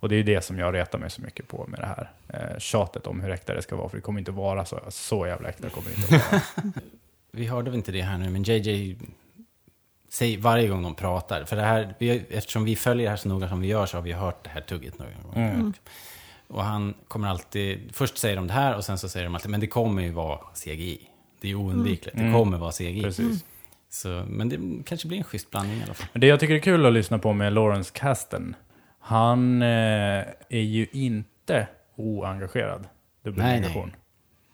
Och 0.00 0.08
det 0.08 0.16
är 0.16 0.24
det 0.24 0.44
som 0.44 0.58
jag 0.58 0.74
retar 0.74 0.98
mig 0.98 1.10
så 1.10 1.22
mycket 1.22 1.48
på 1.48 1.66
med 1.68 1.80
det 1.80 1.86
här 1.86 2.10
eh, 2.28 2.58
tjatet 2.58 3.06
om 3.06 3.20
hur 3.20 3.30
äkta 3.30 3.54
det 3.54 3.62
ska 3.62 3.76
vara. 3.76 3.88
För 3.88 3.96
det 3.96 4.02
kommer 4.02 4.18
inte 4.18 4.32
vara 4.32 4.64
så, 4.64 4.80
så 4.88 5.26
jävla 5.26 5.48
äkta. 5.48 5.70
Kommer 5.70 5.88
det 5.90 5.96
inte 5.96 6.30
vara. 6.30 6.42
Vi 7.30 7.46
hörde 7.46 7.70
väl 7.70 7.76
inte 7.78 7.92
det 7.92 8.02
här 8.02 8.18
nu, 8.18 8.30
men 8.30 8.42
JJ 8.42 8.96
säger 10.08 10.38
varje 10.38 10.68
gång 10.68 10.82
de 10.82 10.94
pratar. 10.94 11.44
För 11.44 11.56
det 11.56 11.62
här, 11.62 11.94
vi, 11.98 12.24
eftersom 12.30 12.64
vi 12.64 12.76
följer 12.76 13.04
det 13.04 13.10
här 13.10 13.16
så 13.16 13.28
noga 13.28 13.48
som 13.48 13.60
vi 13.60 13.68
gör 13.68 13.86
så 13.86 13.96
har 13.96 14.02
vi 14.02 14.12
hört 14.12 14.44
det 14.44 14.50
här 14.50 14.60
tugget 14.60 14.98
några 14.98 15.12
gånger. 15.22 15.54
Mm. 15.54 15.72
Och 16.48 16.64
han 16.64 16.94
kommer 17.08 17.28
alltid, 17.28 17.90
först 17.92 18.18
säger 18.18 18.36
de 18.36 18.46
det 18.46 18.52
här 18.52 18.76
och 18.76 18.84
sen 18.84 18.98
så 18.98 19.08
säger 19.08 19.26
de 19.26 19.34
alltid, 19.34 19.50
men 19.50 19.60
det 19.60 19.66
kommer 19.66 20.02
ju 20.02 20.10
vara 20.10 20.38
CGI. 20.54 21.00
Det 21.40 21.46
är 21.46 21.48
ju 21.48 21.56
oundvikligt, 21.56 22.16
det 22.16 22.32
kommer 22.32 22.58
vara 22.58 22.72
CGI. 22.72 22.90
Mm. 22.90 23.02
Precis. 23.02 23.44
Så, 23.90 24.24
men 24.28 24.48
det 24.48 24.84
kanske 24.84 25.08
blir 25.08 25.18
en 25.18 25.24
schysst 25.24 25.50
blandning 25.50 25.80
i 25.80 25.82
alla 25.82 25.94
fall. 25.94 26.06
Men 26.12 26.20
det 26.20 26.26
jag 26.26 26.40
tycker 26.40 26.54
är 26.54 26.58
kul 26.58 26.86
att 26.86 26.92
lyssna 26.92 27.18
på 27.18 27.32
med 27.32 27.52
Lawrence 27.52 27.90
Kasten, 27.94 28.54
han 29.06 29.62
eh, 29.62 30.24
är 30.48 30.60
ju 30.60 30.86
inte 30.92 31.68
oengagerad. 31.96 32.88
Nej, 33.22 33.92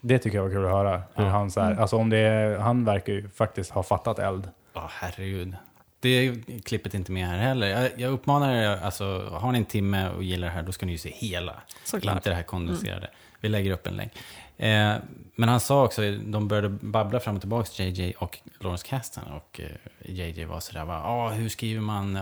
Det 0.00 0.18
tycker 0.18 0.38
jag 0.38 0.44
var 0.44 0.50
kul 0.50 0.64
att 0.64 0.70
höra. 0.70 1.02
Hur 1.14 1.24
Ja. 1.24 1.30
han, 1.30 1.50
så 1.50 1.60
här, 1.60 1.74
alltså 1.80 1.96
om 1.96 2.10
det 2.10 2.18
är, 2.18 2.58
han 2.58 2.84
verkar 2.84 3.12
ju 3.12 3.28
faktiskt 3.28 3.70
ha 3.70 3.82
fattat 3.82 4.18
eld. 4.18 4.48
Ja, 4.74 4.90
herregud. 4.92 5.56
Det 6.00 6.08
är 6.08 6.60
klippet 6.60 6.94
inte 6.94 7.12
med 7.12 7.26
här 7.26 7.38
heller. 7.38 7.66
Jag, 7.66 7.90
jag 7.96 8.12
uppmanar 8.12 8.54
er, 8.54 8.78
alltså, 8.82 9.28
har 9.32 9.52
ni 9.52 9.58
en 9.58 9.64
timme 9.64 10.08
och 10.10 10.22
gillar 10.22 10.46
det 10.48 10.52
här, 10.54 10.62
då 10.62 10.72
ska 10.72 10.86
ni 10.86 10.92
ju 10.92 10.98
se 10.98 11.10
hela. 11.14 11.54
Såklart. 11.84 12.14
Inte 12.16 12.30
det 12.30 12.36
här 12.36 12.42
kondenserade. 12.42 13.10
Vi 13.40 13.48
lägger 13.48 13.70
upp 13.70 13.86
en 13.86 13.96
länk. 13.96 14.12
Eh, 14.56 14.94
men 15.36 15.48
han 15.48 15.60
sa 15.60 15.84
också, 15.84 16.02
de 16.26 16.48
började 16.48 16.68
babbla 16.68 17.20
fram 17.20 17.34
och 17.34 17.40
tillbaka, 17.42 17.82
JJ 17.84 18.12
och 18.18 18.38
Lawrence 18.60 18.86
Kasdan. 18.86 19.24
Och 19.32 19.60
eh, 19.60 20.12
JJ 20.12 20.44
var 20.44 20.60
sådär, 20.60 20.84
va, 20.84 21.02
ah, 21.04 21.28
hur 21.30 21.48
skriver 21.48 21.80
man 21.80 22.18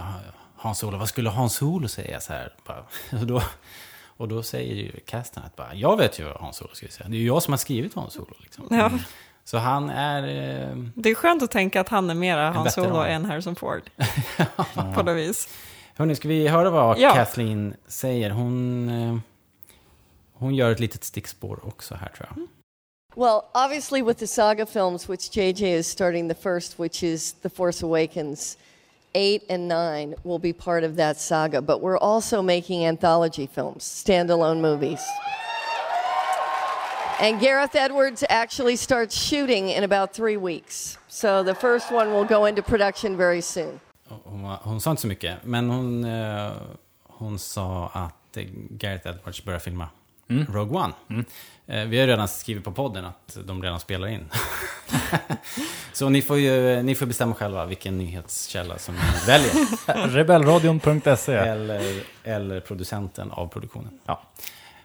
eh, 0.60 0.64
Hans 0.66 0.78
Solo? 0.78 0.98
Vad 0.98 1.08
skulle 1.08 1.30
Hans 1.30 1.54
Solo 1.54 1.88
säga? 1.88 2.20
Så 2.20 2.32
här, 2.32 2.54
bara, 2.66 2.78
och, 3.20 3.26
då, 3.26 3.42
och 4.16 4.28
då 4.28 4.42
säger 4.42 4.74
ju 4.74 4.92
Kasdan 5.06 5.44
att 5.44 5.56
bara, 5.56 5.74
jag 5.74 5.96
vet 5.96 6.18
ju 6.20 6.24
vad 6.24 6.36
Hans 6.36 6.56
Solo 6.56 6.74
skulle 6.74 6.90
säga. 6.92 7.08
Det 7.08 7.16
är 7.16 7.20
ju 7.20 7.26
jag 7.26 7.42
som 7.42 7.52
har 7.52 7.58
skrivit 7.58 7.94
Hans 7.94 8.14
Solo. 8.14 8.34
Liksom. 8.42 8.66
Ja. 8.70 8.90
Så 9.44 9.58
han 9.58 9.90
är... 9.90 10.22
Eh, 10.22 10.76
Det 10.94 11.10
är 11.10 11.14
skönt 11.14 11.42
att 11.42 11.50
tänka 11.50 11.80
att 11.80 11.88
han 11.88 12.10
är 12.10 12.14
mera 12.14 12.50
Han 12.50 12.64
veteran. 12.64 12.86
Solo 12.88 13.02
än 13.02 13.24
Harrison 13.24 13.56
Ford. 13.56 13.90
På 14.94 15.02
något 15.02 15.16
vis. 15.16 15.48
Hörni, 15.94 16.14
ska 16.14 16.28
vi 16.28 16.48
höra 16.48 16.70
vad 16.70 16.98
Ja. 16.98 17.14
Kathleen 17.14 17.74
säger? 17.86 18.30
Hon, 18.30 18.88
eh, 18.88 19.18
hon 20.32 20.54
gör 20.54 20.70
ett 20.70 20.80
litet 20.80 21.04
stickspår 21.04 21.60
också 21.66 21.94
här 21.94 22.08
tror 22.08 22.28
jag. 22.36 22.46
Well, 23.16 23.40
obviously, 23.64 24.02
with 24.02 24.18
the 24.20 24.26
saga 24.26 24.66
films, 24.66 25.08
which 25.08 25.36
JJ 25.36 25.62
is 25.78 25.88
starting 25.88 26.28
the 26.28 26.34
first, 26.34 26.80
which 26.80 27.02
is 27.02 27.32
The 27.32 27.48
Force 27.48 27.86
Awakens, 27.86 28.58
eight 29.14 29.42
and 29.48 29.68
nine 29.68 30.14
will 30.24 30.38
be 30.38 30.52
part 30.52 30.84
of 30.84 30.96
that 30.96 31.16
saga. 31.20 31.60
But 31.62 31.80
we're 31.80 31.98
also 31.98 32.42
making 32.42 32.84
anthology 32.86 33.46
films, 33.46 33.84
standalone 33.84 34.60
movies. 34.60 35.00
And 37.20 37.38
Gareth 37.40 37.74
Edwards 37.76 38.24
actually 38.30 38.76
starts 38.76 39.14
shooting 39.14 39.68
in 39.68 39.84
about 39.84 40.14
three 40.14 40.38
weeks. 40.38 40.96
So 41.08 41.42
the 41.42 41.54
first 41.54 41.92
one 41.92 42.12
will 42.12 42.24
go 42.24 42.46
into 42.46 42.62
production 42.62 43.16
very 43.16 43.42
soon. 43.42 43.80
Hon, 44.08 44.42
var- 44.42 44.58
hon 44.62 44.80
sa 44.80 44.90
inte 44.90 45.00
så 45.02 45.06
mycket, 45.08 45.44
men 45.44 45.70
hon, 45.70 46.04
eh, 46.04 46.52
hon 47.08 47.38
sa 47.38 47.90
att 47.94 48.36
eh, 48.36 48.44
Gareth 48.70 49.06
Edwards 49.08 49.44
börjar 49.44 49.58
filma 49.60 49.88
Rogue 50.48 50.78
One. 50.78 50.92
Eh, 51.10 51.24
vi 51.70 52.00
har 52.00 52.06
redan 52.06 52.28
skrivit 52.28 52.64
på 52.64 52.72
podden 52.72 53.04
att 53.04 53.38
de 53.44 53.62
redan 53.62 53.80
spelar 53.80 54.08
in. 54.08 54.24
så 55.92 56.08
ni 56.08 56.22
får, 56.22 56.38
ju, 56.38 56.82
ni 56.82 56.94
får 56.94 57.06
bestämma 57.06 57.34
själva 57.34 57.64
vilken 57.66 57.98
nyhetskälla 57.98 58.78
som 58.78 58.94
ni 58.94 59.00
väljer. 59.26 59.52
Rebellradion.se. 60.08 61.34
eller, 61.34 62.02
eller 62.24 62.60
producenten 62.60 63.30
av 63.30 63.46
produktionen. 63.48 64.00
Ja. 64.06 64.22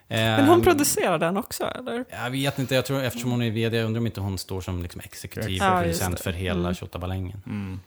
Men 0.08 0.48
hon 0.48 0.62
producerar 0.62 1.20
den 1.20 1.38
också, 1.38 1.63
eller? 1.63 2.06
Jag 2.10 2.30
vet 2.30 2.60
inte, 2.60 2.75
jag 2.75 2.86
tror 2.86 3.04
eftersom 3.04 3.32
hon 3.32 3.42
är 3.42 3.51
vd, 3.51 3.77
jag 3.77 3.86
undrar 3.86 4.00
om 4.00 4.06
inte 4.06 4.22
hon 4.22 4.38
står 4.38 4.62
som 4.62 4.82
liksom 4.84 5.01
exekutiv 5.04 5.58
Ja, 5.58 5.80
producent 5.82 6.20
för 6.20 6.32
hela 6.32 6.60
Mm. 6.60 6.74
28-balängen. 6.74 7.42
Mm. 7.46 7.80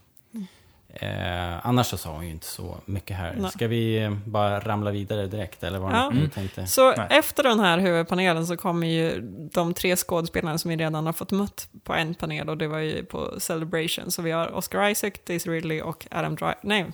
Eh, 0.94 1.66
annars 1.66 1.86
så 1.86 1.96
sa 1.96 2.12
hon 2.12 2.24
ju 2.24 2.30
inte 2.30 2.46
så 2.46 2.76
mycket 2.84 3.16
här. 3.16 3.34
Nej. 3.38 3.50
Ska 3.50 3.66
vi 3.68 3.98
eh, 4.02 4.10
bara 4.24 4.60
ramla 4.60 4.90
vidare 4.90 5.26
direkt, 5.26 5.62
eller 5.64 5.78
vad 5.78 5.92
Ja. 5.92 6.10
ni 6.10 6.18
Mm. 6.18 6.30
tänkte? 6.30 6.66
Så 6.66 6.90
Nej. 6.96 7.06
efter 7.10 7.42
den 7.42 7.60
här 7.60 7.78
huvudpanelen 7.78 8.46
så 8.46 8.56
kommer 8.56 8.86
ju 8.86 9.20
de 9.52 9.74
tre 9.74 9.96
skådespelarna 9.96 10.58
som 10.58 10.68
vi 10.68 10.76
redan 10.76 11.06
har 11.06 11.12
fått 11.12 11.30
mött 11.32 11.68
på 11.84 11.94
en 11.94 12.14
panel 12.14 12.48
och 12.48 12.58
det 12.58 12.68
var 12.68 12.78
ju 12.78 13.04
på 13.04 13.40
Celebration. 13.40 14.10
Så 14.10 14.22
vi 14.22 14.30
har 14.30 14.54
Oscar 14.54 14.88
Isaac, 14.88 15.12
Daisy 15.26 15.50
Ridley 15.50 15.80
och 15.80 16.06
Adam 16.10 16.34
Driver. 16.34 16.54
Nej, 16.62 16.86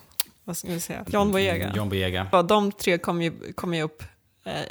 vad 0.45 0.57
ska 0.57 0.69
vi 0.69 0.81
säga? 0.81 1.05
John 1.09 1.33
Boyega. 1.33 1.73
John 1.77 1.89
Boyega. 1.89 2.43
De 2.43 2.73
tre 2.73 2.99
kommer 2.99 3.25
ju, 3.25 3.53
kommer 3.53 3.77
ju 3.77 3.83
upp 3.83 4.03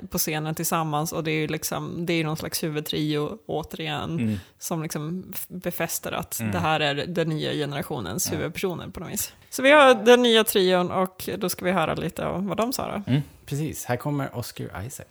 på 0.09 0.17
scenen 0.17 0.55
tillsammans 0.55 1.11
och 1.13 1.23
det 1.23 1.31
är 1.31 1.39
ju 1.41 1.47
liksom, 1.47 2.05
det 2.05 2.13
är 2.13 2.23
någon 2.23 2.37
slags 2.37 2.63
huvudtrio 2.63 3.37
återigen 3.45 4.19
Mm. 4.19 4.39
som 4.59 4.83
liksom 4.83 5.33
befäster 5.47 6.11
att 6.11 6.39
Mm. 6.39 6.51
det 6.51 6.59
här 6.59 6.79
är 6.79 6.95
den 6.95 7.29
nya 7.29 7.51
generationens 7.53 8.31
huvudpersoner 8.31 8.87
på 8.87 8.99
något 8.99 9.11
vis. 9.11 9.33
Så 9.49 9.61
vi 9.63 9.71
har 9.71 9.95
den 9.95 10.21
nya 10.21 10.43
trion 10.43 10.91
och 10.91 11.29
då 11.37 11.49
ska 11.49 11.65
vi 11.65 11.71
höra 11.71 11.93
lite 11.95 12.25
av 12.25 12.45
vad 12.47 12.57
de 12.57 12.73
sa 12.73 12.87
då. 12.91 13.11
Mm, 13.11 13.21
precis, 13.45 13.85
här 13.85 13.97
kommer 13.97 14.35
Oscar 14.37 14.85
Isaac. 14.87 15.05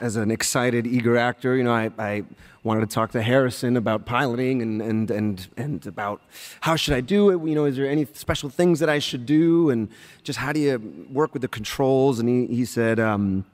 as 0.00 0.16
an 0.16 0.30
excited, 0.30 0.86
eager 0.86 1.16
actor, 1.16 1.54
you 1.54 1.62
know, 1.62 1.80
I, 1.84 2.16
I 2.18 2.24
wanted 2.64 2.80
to 2.80 2.86
talk 2.92 3.12
to 3.12 3.22
Harrison 3.22 3.76
about 3.76 4.06
piloting 4.06 4.62
and, 4.62 4.80
and, 4.82 5.10
and, 5.10 5.48
and 5.56 5.86
about 5.86 6.20
how 6.62 6.74
should 6.76 6.94
I 6.94 7.00
do 7.02 7.30
it? 7.30 7.46
You 7.48 7.54
know, 7.54 7.66
is 7.66 7.76
there 7.76 7.86
any 7.88 8.06
special 8.14 8.48
things 8.48 8.80
that 8.80 8.88
I 8.88 8.98
should 8.98 9.26
do? 9.26 9.70
And 9.70 9.88
just 10.22 10.38
how 10.38 10.52
do 10.52 10.58
you 10.60 11.06
work 11.12 11.32
with 11.34 11.42
the 11.42 11.48
controls? 11.48 12.18
And 12.18 12.28
he, 12.28 12.46
he 12.46 12.64
said, 12.64 12.98
um, 12.98 13.44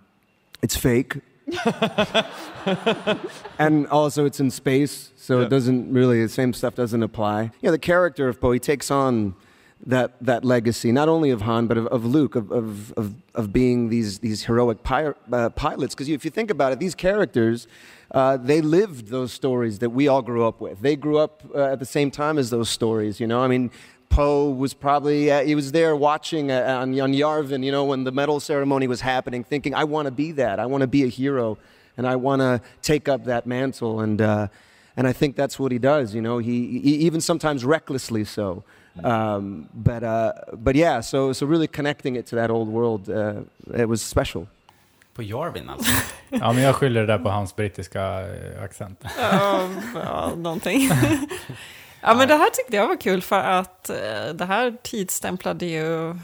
it's 0.62 0.76
fake. 0.76 1.16
and 3.58 3.86
also 3.88 4.24
it's 4.24 4.40
in 4.40 4.50
space, 4.50 5.10
so 5.16 5.40
Yeah. 5.40 5.46
it 5.46 5.48
doesn't 5.48 5.92
really, 5.92 6.22
the 6.22 6.28
same 6.28 6.52
stuff 6.52 6.74
doesn't 6.74 7.02
apply. 7.02 7.42
You 7.42 7.50
know, 7.64 7.70
the 7.72 7.78
character 7.78 8.28
of 8.28 8.40
Poe, 8.40 8.52
he 8.52 8.60
takes 8.60 8.90
on 8.90 9.34
that 9.86 10.12
that 10.20 10.44
legacy, 10.44 10.92
not 10.92 11.08
only 11.08 11.30
of 11.30 11.42
Han, 11.42 11.66
but 11.66 11.78
of, 11.78 11.86
of 11.86 12.04
Luke, 12.04 12.34
of, 12.36 12.50
of, 12.50 12.92
of, 12.92 13.14
of 13.34 13.52
being 13.52 13.88
these 13.88 14.18
these 14.18 14.44
heroic 14.44 14.82
pi- 14.82 15.14
uh, 15.32 15.48
pilots. 15.50 15.94
Because 15.94 16.08
if 16.08 16.24
you 16.24 16.30
think 16.30 16.50
about 16.50 16.72
it, 16.72 16.78
these 16.78 16.94
characters, 16.94 17.66
uh, 18.10 18.36
they 18.36 18.60
lived 18.60 19.08
those 19.08 19.32
stories 19.32 19.78
that 19.78 19.90
we 19.90 20.08
all 20.08 20.22
grew 20.22 20.44
up 20.44 20.60
with. 20.60 20.80
They 20.80 20.96
grew 20.96 21.18
up 21.18 21.42
uh, 21.54 21.64
at 21.72 21.78
the 21.78 21.86
same 21.86 22.10
time 22.10 22.38
as 22.38 22.50
those 22.50 22.68
stories. 22.68 23.20
You 23.20 23.26
know, 23.26 23.40
I 23.40 23.48
mean. 23.48 23.70
Poe 24.10 24.50
was 24.50 24.74
probably 24.74 25.30
uh, 25.30 25.44
he 25.44 25.54
was 25.54 25.70
there 25.70 25.94
watching 25.94 26.50
uh, 26.50 26.80
on, 26.80 26.98
on 27.00 27.12
Yarvin, 27.12 27.62
you 27.64 27.70
know, 27.70 27.84
when 27.84 28.02
the 28.02 28.10
medal 28.10 28.40
ceremony 28.40 28.88
was 28.88 29.02
happening, 29.02 29.44
thinking, 29.44 29.72
"I 29.72 29.84
want 29.84 30.06
to 30.06 30.10
be 30.10 30.32
that. 30.32 30.58
I 30.58 30.66
want 30.66 30.80
to 30.80 30.88
be 30.88 31.04
a 31.04 31.06
hero, 31.06 31.58
and 31.96 32.08
I 32.08 32.16
want 32.16 32.40
to 32.40 32.60
take 32.82 33.08
up 33.08 33.26
that 33.26 33.46
mantle." 33.46 34.00
And 34.00 34.20
uh, 34.20 34.48
and 34.96 35.06
I 35.06 35.12
think 35.12 35.36
that's 35.36 35.60
what 35.60 35.70
he 35.70 35.78
does. 35.78 36.12
You 36.12 36.22
know, 36.22 36.38
he, 36.38 36.80
he 36.80 36.94
even 37.06 37.20
sometimes 37.20 37.64
recklessly 37.64 38.24
so. 38.24 38.64
Um, 38.94 39.68
but 39.72 40.02
uh, 40.02 40.32
but 40.52 40.76
yeah, 40.76 41.00
so 41.00 41.32
so 41.32 41.46
really 41.46 41.66
connecting 41.66 42.16
it 42.16 42.26
to 42.26 42.36
that 42.36 42.50
old 42.50 42.68
world, 42.68 43.08
uh, 43.08 43.82
it 43.82 43.88
was 43.88 44.02
special. 44.02 44.46
På 45.14 45.22
Jarvin 45.22 45.68
alltså. 45.68 45.92
Ja, 46.28 46.52
men 46.52 46.62
jag 46.62 46.74
skyller 46.74 47.00
det 47.00 47.06
där 47.06 47.18
på 47.18 47.28
hans 47.28 47.56
brittiska 47.56 48.20
eh, 48.20 48.64
accent. 48.64 49.04
Ja, 49.20 49.68
ja, 49.94 50.32
någonting. 50.36 50.90
ja, 52.00 52.14
men 52.14 52.28
det 52.28 52.34
här 52.34 52.50
tyckte 52.50 52.76
jag 52.76 52.88
var 52.88 53.00
kul 53.00 53.22
för 53.22 53.40
att 53.40 53.90
eh, 53.90 54.34
det 54.34 54.44
här 54.44 54.76
tidsstämplade 54.82 55.66
ju 55.66 56.14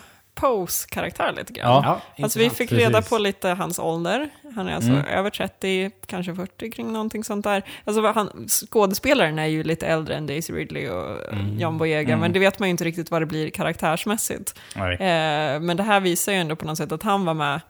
Poes 0.40 0.86
karaktär 0.86 1.32
lite 1.36 1.52
grann. 1.52 1.82
Ja. 1.84 2.00
Alltså 2.24 2.38
vi 2.38 2.50
fick 2.50 2.72
reda 2.72 2.90
Precis. 2.92 3.10
på 3.10 3.18
lite 3.18 3.48
hans 3.48 3.78
ålder. 3.78 4.28
Han 4.54 4.68
är 4.68 4.74
alltså 4.74 4.90
Mm. 4.90 5.04
över 5.04 5.30
30, 5.30 5.90
kanske 6.06 6.34
40 6.34 6.70
kring 6.70 6.92
någonting 6.92 7.24
sånt 7.24 7.44
där. 7.44 7.62
Alltså 7.84 8.06
han, 8.12 8.46
skådespelaren 8.48 9.38
är 9.38 9.46
ju 9.46 9.62
lite 9.62 9.86
äldre 9.86 10.14
än 10.14 10.26
Daisy 10.26 10.52
Ridley 10.52 10.88
och 10.88 11.32
Mm. 11.32 11.58
John 11.58 11.78
Boyega, 11.78 12.08
Mm. 12.08 12.20
men 12.20 12.32
det 12.32 12.38
vet 12.38 12.58
man 12.58 12.68
ju 12.68 12.70
inte 12.70 12.84
riktigt 12.84 13.10
vad 13.10 13.22
det 13.22 13.26
blir 13.26 13.50
karaktärsmässigt. 13.50 14.58
Nej. 14.76 14.92
Eh, 14.94 15.60
men 15.60 15.76
det 15.76 15.82
här 15.82 16.00
visar 16.00 16.32
ju 16.32 16.38
ändå 16.38 16.56
på 16.56 16.66
något 16.66 16.78
sätt 16.78 16.92
att 16.92 17.02
han 17.02 17.24
var 17.24 17.34
med 17.34 17.60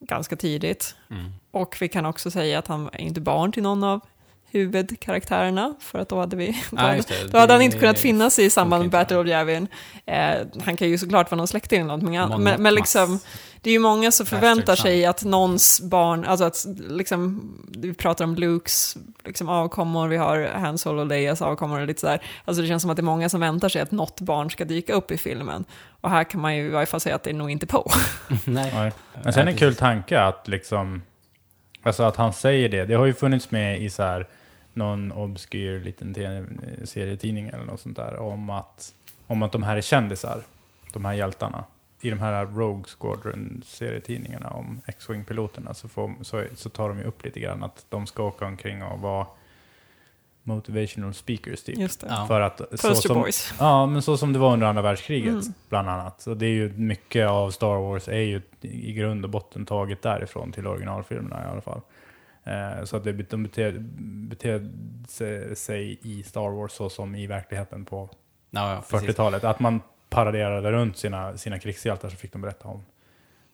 ganska 0.00 0.36
tidigt. 0.36 0.94
Mm. 1.10 1.32
Och 1.50 1.76
vi 1.80 1.88
kan 1.88 2.06
också 2.06 2.30
säga 2.30 2.58
att 2.58 2.66
han 2.66 2.86
är 2.92 3.00
inte 3.00 3.20
barn 3.20 3.52
till 3.52 3.62
någon 3.62 3.84
av 3.84 4.00
huvudkaraktärerna, 4.52 5.74
för 5.80 5.98
att 5.98 6.08
då 6.08 6.20
hade, 6.20 6.36
vi, 6.36 6.46
då 6.70 6.76
Ja, 6.76 6.82
hade, 6.82 7.02
då 7.30 7.38
hade 7.38 7.52
han 7.52 7.62
inte 7.62 7.78
kunnat 7.78 7.98
finnas 7.98 8.38
i 8.38 8.50
samband 8.50 8.82
med. 8.82 8.90
Battle 8.90 9.16
of 9.16 9.26
Yavin. 9.26 9.68
Eh, 10.06 10.34
han 10.64 10.76
kan 10.76 10.88
ju 10.88 10.98
såklart 10.98 11.30
vara 11.30 11.36
någon 11.36 11.48
släkting 11.48 11.80
eller 11.80 11.88
någonting 11.88 12.16
annat, 12.16 12.40
men, 12.40 12.62
men 12.62 12.74
liksom, 12.74 13.20
det 13.60 13.70
är 13.70 13.72
ju 13.72 13.78
många 13.78 14.10
som 14.10 14.26
förväntar 14.26 14.76
sig 14.76 15.06
att 15.06 15.24
någons 15.24 15.80
barn, 15.80 16.24
alltså 16.24 16.44
att 16.44 16.66
liksom, 16.88 17.52
vi 17.78 17.94
pratar 17.94 18.24
om 18.24 18.34
Lukes 18.34 18.96
liksom, 19.24 19.48
avkommor, 19.48 20.08
vi 20.08 20.16
har 20.16 20.50
Han 20.54 20.78
Solo 20.78 21.00
och 21.00 21.06
Leias 21.06 21.42
avkommor 21.42 21.80
och 21.80 21.86
lite 21.86 22.00
sådär. 22.00 22.22
Alltså 22.44 22.62
det 22.62 22.68
känns 22.68 22.82
som 22.82 22.90
att 22.90 22.96
det 22.96 23.00
är 23.00 23.04
många 23.04 23.28
som 23.28 23.40
väntar 23.40 23.68
sig 23.68 23.82
att 23.82 23.90
något 23.90 24.20
barn 24.20 24.50
ska 24.50 24.64
dyka 24.64 24.92
upp 24.92 25.10
i 25.10 25.16
filmen. 25.18 25.64
Och 26.00 26.10
här 26.10 26.24
kan 26.24 26.40
man 26.40 26.56
ju 26.56 26.66
i 26.66 26.68
varje 26.68 26.86
fall 26.86 27.00
säga 27.00 27.14
att 27.14 27.22
det 27.22 27.30
är 27.30 27.34
nog 27.34 27.50
inte 27.50 27.66
på. 27.66 27.90
Nej. 28.44 28.72
Nej. 28.74 28.92
Men 29.22 29.32
sen 29.32 29.48
en 29.48 29.56
kul 29.56 29.74
tanke 29.74 30.20
att 30.20 30.48
liksom, 30.48 31.02
alltså 31.82 32.02
att 32.02 32.16
han 32.16 32.32
säger 32.32 32.68
det. 32.68 32.84
Det 32.84 32.94
har 32.94 33.06
ju 33.06 33.14
funnits 33.14 33.50
med 33.50 33.82
i 33.82 33.90
så 33.90 34.02
här 34.02 34.26
någon 34.74 35.12
obskyr 35.12 35.80
liten 35.80 36.14
te- 36.14 36.46
serietidning 36.86 37.48
eller 37.48 37.64
något 37.64 37.80
sånt 37.80 37.96
där 37.96 38.16
om 38.18 38.50
att, 38.50 38.94
om 39.26 39.42
att 39.42 39.52
de 39.52 39.62
här 39.62 39.76
är 39.76 39.80
kändisar, 39.80 40.42
de 40.92 41.04
här 41.04 41.12
hjältarna. 41.12 41.64
I 42.00 42.10
de 42.10 42.18
här 42.20 42.46
Rogue 42.46 42.84
Squadron-serietidningarna 42.98 44.50
om 44.50 44.80
X-Wing-piloterna 44.86 45.74
så, 45.74 45.88
får, 45.88 46.14
så, 46.22 46.44
så 46.54 46.68
tar 46.68 46.88
de 46.88 46.98
ju 46.98 47.04
upp 47.04 47.24
lite 47.24 47.40
grann 47.40 47.62
att 47.62 47.86
de 47.88 48.06
ska 48.06 48.22
åka 48.22 48.46
omkring 48.46 48.82
och 48.82 49.00
vara 49.00 49.26
motivational 50.42 51.14
speakers 51.14 51.62
typ. 51.62 51.78
Just 51.78 52.00
det. 52.00 52.06
Ja. 52.10 52.26
För 52.26 52.40
att, 52.40 52.58
så 52.58 52.88
Poster 52.88 53.08
som, 53.08 53.20
boys. 53.20 53.54
Ja, 53.58 53.86
men 53.86 54.02
så 54.02 54.16
som 54.16 54.32
det 54.32 54.38
var 54.38 54.52
under 54.52 54.66
andra 54.66 54.82
världskriget, 54.82 55.28
Mm. 55.32 55.44
bland 55.68 55.88
annat. 55.88 56.20
Så 56.20 56.34
det 56.34 56.46
är 56.46 56.50
ju 56.50 56.72
mycket 56.72 57.28
av 57.28 57.50
Star 57.50 57.76
Wars 57.80 58.08
är 58.08 58.20
ju 58.20 58.42
i 58.60 58.92
grund 58.92 59.24
och 59.24 59.30
botten 59.30 59.66
taget 59.66 60.02
därifrån 60.02 60.52
till 60.52 60.66
originalfilmerna 60.66 61.44
i 61.44 61.48
alla 61.50 61.60
fall. 61.60 61.80
Eh, 62.44 62.84
så 62.84 62.96
att 62.96 63.04
det, 63.04 63.12
de 63.12 63.42
beter, 63.42 63.78
beter 64.28 64.70
sig- 65.54 65.98
i 66.02 66.22
Star 66.22 66.50
Wars 66.50 66.72
så 66.72 66.90
som 66.90 67.14
i 67.14 67.26
verkligheten 67.26 67.84
på 67.84 68.10
Ja, 68.50 68.74
ja, 68.74 68.82
precis. 68.90 69.08
40-talet. 69.08 69.44
Att 69.44 69.60
man 69.60 69.80
paraderade 70.10 70.72
runt 70.72 70.96
sina, 70.96 71.36
sina 71.36 71.58
krigshjältar 71.58 72.08
så 72.08 72.16
fick 72.16 72.32
de 72.32 72.42
berätta 72.42 72.68
om, 72.68 72.84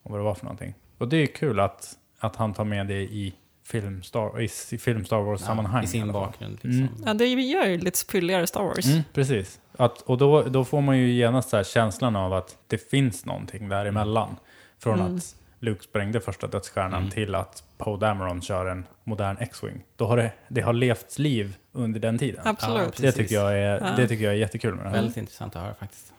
om 0.02 0.12
vad 0.12 0.20
det 0.20 0.24
var 0.24 0.34
för 0.34 0.44
någonting. 0.44 0.74
Och 0.98 1.08
det 1.08 1.16
är 1.16 1.26
kul 1.26 1.60
att, 1.60 1.96
att 2.18 2.36
han 2.36 2.54
tar 2.54 2.64
med 2.64 2.86
det 2.86 3.00
i 3.02 3.34
film 3.64 4.02
Star, 4.02 4.40
i, 4.40 4.44
i 4.70 4.78
film 4.78 5.04
Star 5.04 5.20
Wars-sammanhang. 5.22 5.84
I 5.84 5.86
sin 5.86 6.12
bakgrund. 6.12 6.52
Liksom. 6.62 6.70
Mm. 6.82 6.88
Ja, 7.06 7.14
det 7.14 7.26
gör 7.26 7.66
ju 7.66 7.78
lite 7.78 7.98
fylligare 8.12 8.46
Star 8.46 8.62
Wars. 8.62 8.86
Mm, 8.86 9.02
precis. 9.12 9.60
Att, 9.76 10.00
och 10.02 10.18
då, 10.18 10.42
då 10.42 10.64
får 10.64 10.80
man 10.80 10.98
ju 10.98 11.10
genast 11.12 11.48
så 11.48 11.56
här 11.56 11.64
känslan 11.64 12.16
av 12.16 12.32
att 12.32 12.56
det 12.66 12.78
finns 12.90 13.24
någonting 13.26 13.68
däremellan. 13.68 14.36
Från 14.78 15.00
Mm. 15.00 15.16
att 15.16 15.34
Luke 15.60 15.82
sprängde 15.84 16.20
första 16.20 16.46
dödsstjärnan 16.46 16.94
Mm. 17.00 17.10
till 17.10 17.34
att 17.34 17.64
Poe 17.78 17.96
Dameron 17.98 18.42
kör 18.42 18.66
en 18.66 18.84
modern 19.04 19.36
X-Wing. 19.40 19.82
Då 19.96 20.06
har 20.06 20.16
det, 20.16 20.32
det 20.48 20.60
har 20.60 20.72
levts 20.72 21.18
liv 21.18 21.56
under 21.72 22.00
den 22.00 22.18
tiden. 22.18 22.40
Absolut. 22.44 22.98
Ja, 23.00 23.06
det, 23.06 23.12
tycker 23.12 23.34
jag 23.34 23.58
är, 23.58 23.80
Ja. 23.80 23.90
det 23.96 24.08
tycker 24.08 24.24
jag 24.24 24.32
är 24.34 24.38
jättekul 24.38 24.74
med 24.74 24.84
det 24.84 24.88
här. 24.88 24.96
Väldigt 24.96 25.16
intressant 25.16 25.56
att 25.56 25.62
höra 25.62 25.74
faktiskt. 25.74 26.12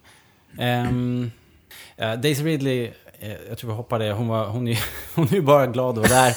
Um, 0.59 1.31
Daisy 1.97 2.43
Ridley, 2.43 2.91
eh, 3.19 3.31
jag 3.49 3.57
tror 3.57 3.69
vi 3.71 3.75
hoppar 3.77 3.99
det, 3.99 4.11
hon, 4.11 4.27
var, 4.27 4.45
hon, 4.47 4.67
är, 4.67 4.79
hon 5.15 5.27
är 5.27 5.33
ju 5.33 5.41
bara 5.41 5.67
glad 5.67 5.99
att 5.99 6.09
vara 6.09 6.21
där. 6.21 6.33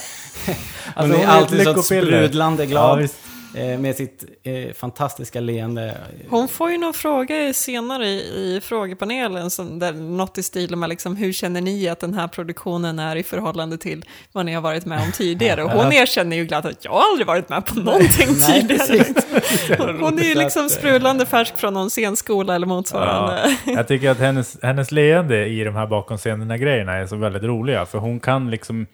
hon 0.47 0.55
Alltså, 0.95 1.15
är 1.15 1.19
hon 1.19 1.29
är 1.29 1.39
alltid 1.39 1.61
ett 1.61 1.77
så 1.77 1.83
sprudlande 1.83 2.63
Ja, 2.65 2.69
glad. 2.71 2.99
visst. 2.99 3.17
Eh, 3.55 3.79
med 3.79 3.97
sitt 3.97 4.25
eh, 4.43 4.73
fantastiska 4.75 5.41
leende. 5.41 5.97
Hon 6.29 6.49
får 6.49 6.71
ju 6.71 6.79
någon 6.79 6.95
fråga 6.95 7.53
senare 7.53 8.07
i, 8.07 8.57
i 8.57 8.61
frågepanelen, 8.63 9.51
som, 9.51 9.79
där 9.79 9.93
något 9.93 10.39
i 10.39 10.43
stil 10.43 10.77
med 10.77 10.89
liksom, 10.89 11.17
hur 11.17 11.33
känner 11.33 11.61
ni 11.61 11.89
att 11.89 12.01
den 12.01 12.15
här 12.15 12.29
produktionen 12.29 12.99
är 12.99 13.17
i 13.17 13.23
förhållande 13.23 13.79
till 13.79 14.05
vad 14.33 14.47
ni 14.47 14.53
har 14.55 14.63
varit 14.63 14.87
med 14.87 15.03
om 15.03 15.13
tidigare? 15.13 15.65
Och 15.65 15.71
hon 15.71 15.93
erkänner 15.93 16.37
ju 16.37 16.45
glatt 16.45 16.65
att 16.65 16.85
jag 16.85 16.93
har 16.93 17.11
aldrig 17.11 17.27
varit 17.27 17.49
med 17.49 17.67
på 17.67 17.75
någonting 17.75 18.29
Nej, 18.41 18.61
tidigare. 18.61 19.05
Hon 20.01 20.19
är 20.19 20.25
ju 20.25 20.35
liksom 20.35 20.69
sprudlande 20.69 21.27
färsk 21.27 21.59
från 21.59 21.75
någon 21.75 21.91
scenskola 21.91 22.55
eller 22.55 22.67
motsvarande. 22.67 23.57
Ja, 23.65 23.73
jag 23.73 23.89
tycker 23.89 24.11
att 24.11 24.19
hennes, 24.19 24.57
hennes 24.63 24.93
leende 24.93 25.47
i 25.47 25.65
de 25.65 25.75
här 25.75 25.87
bakom 25.87 26.19
scenerna 26.19 26.59
grejerna 26.59 26.93
är 26.93 27.07
så 27.07 27.17
väldigt 27.17 27.43
roliga. 27.43 27.87
För 27.87 27.99
hon 27.99 28.21
kan 28.21 28.51
liksom... 28.51 28.87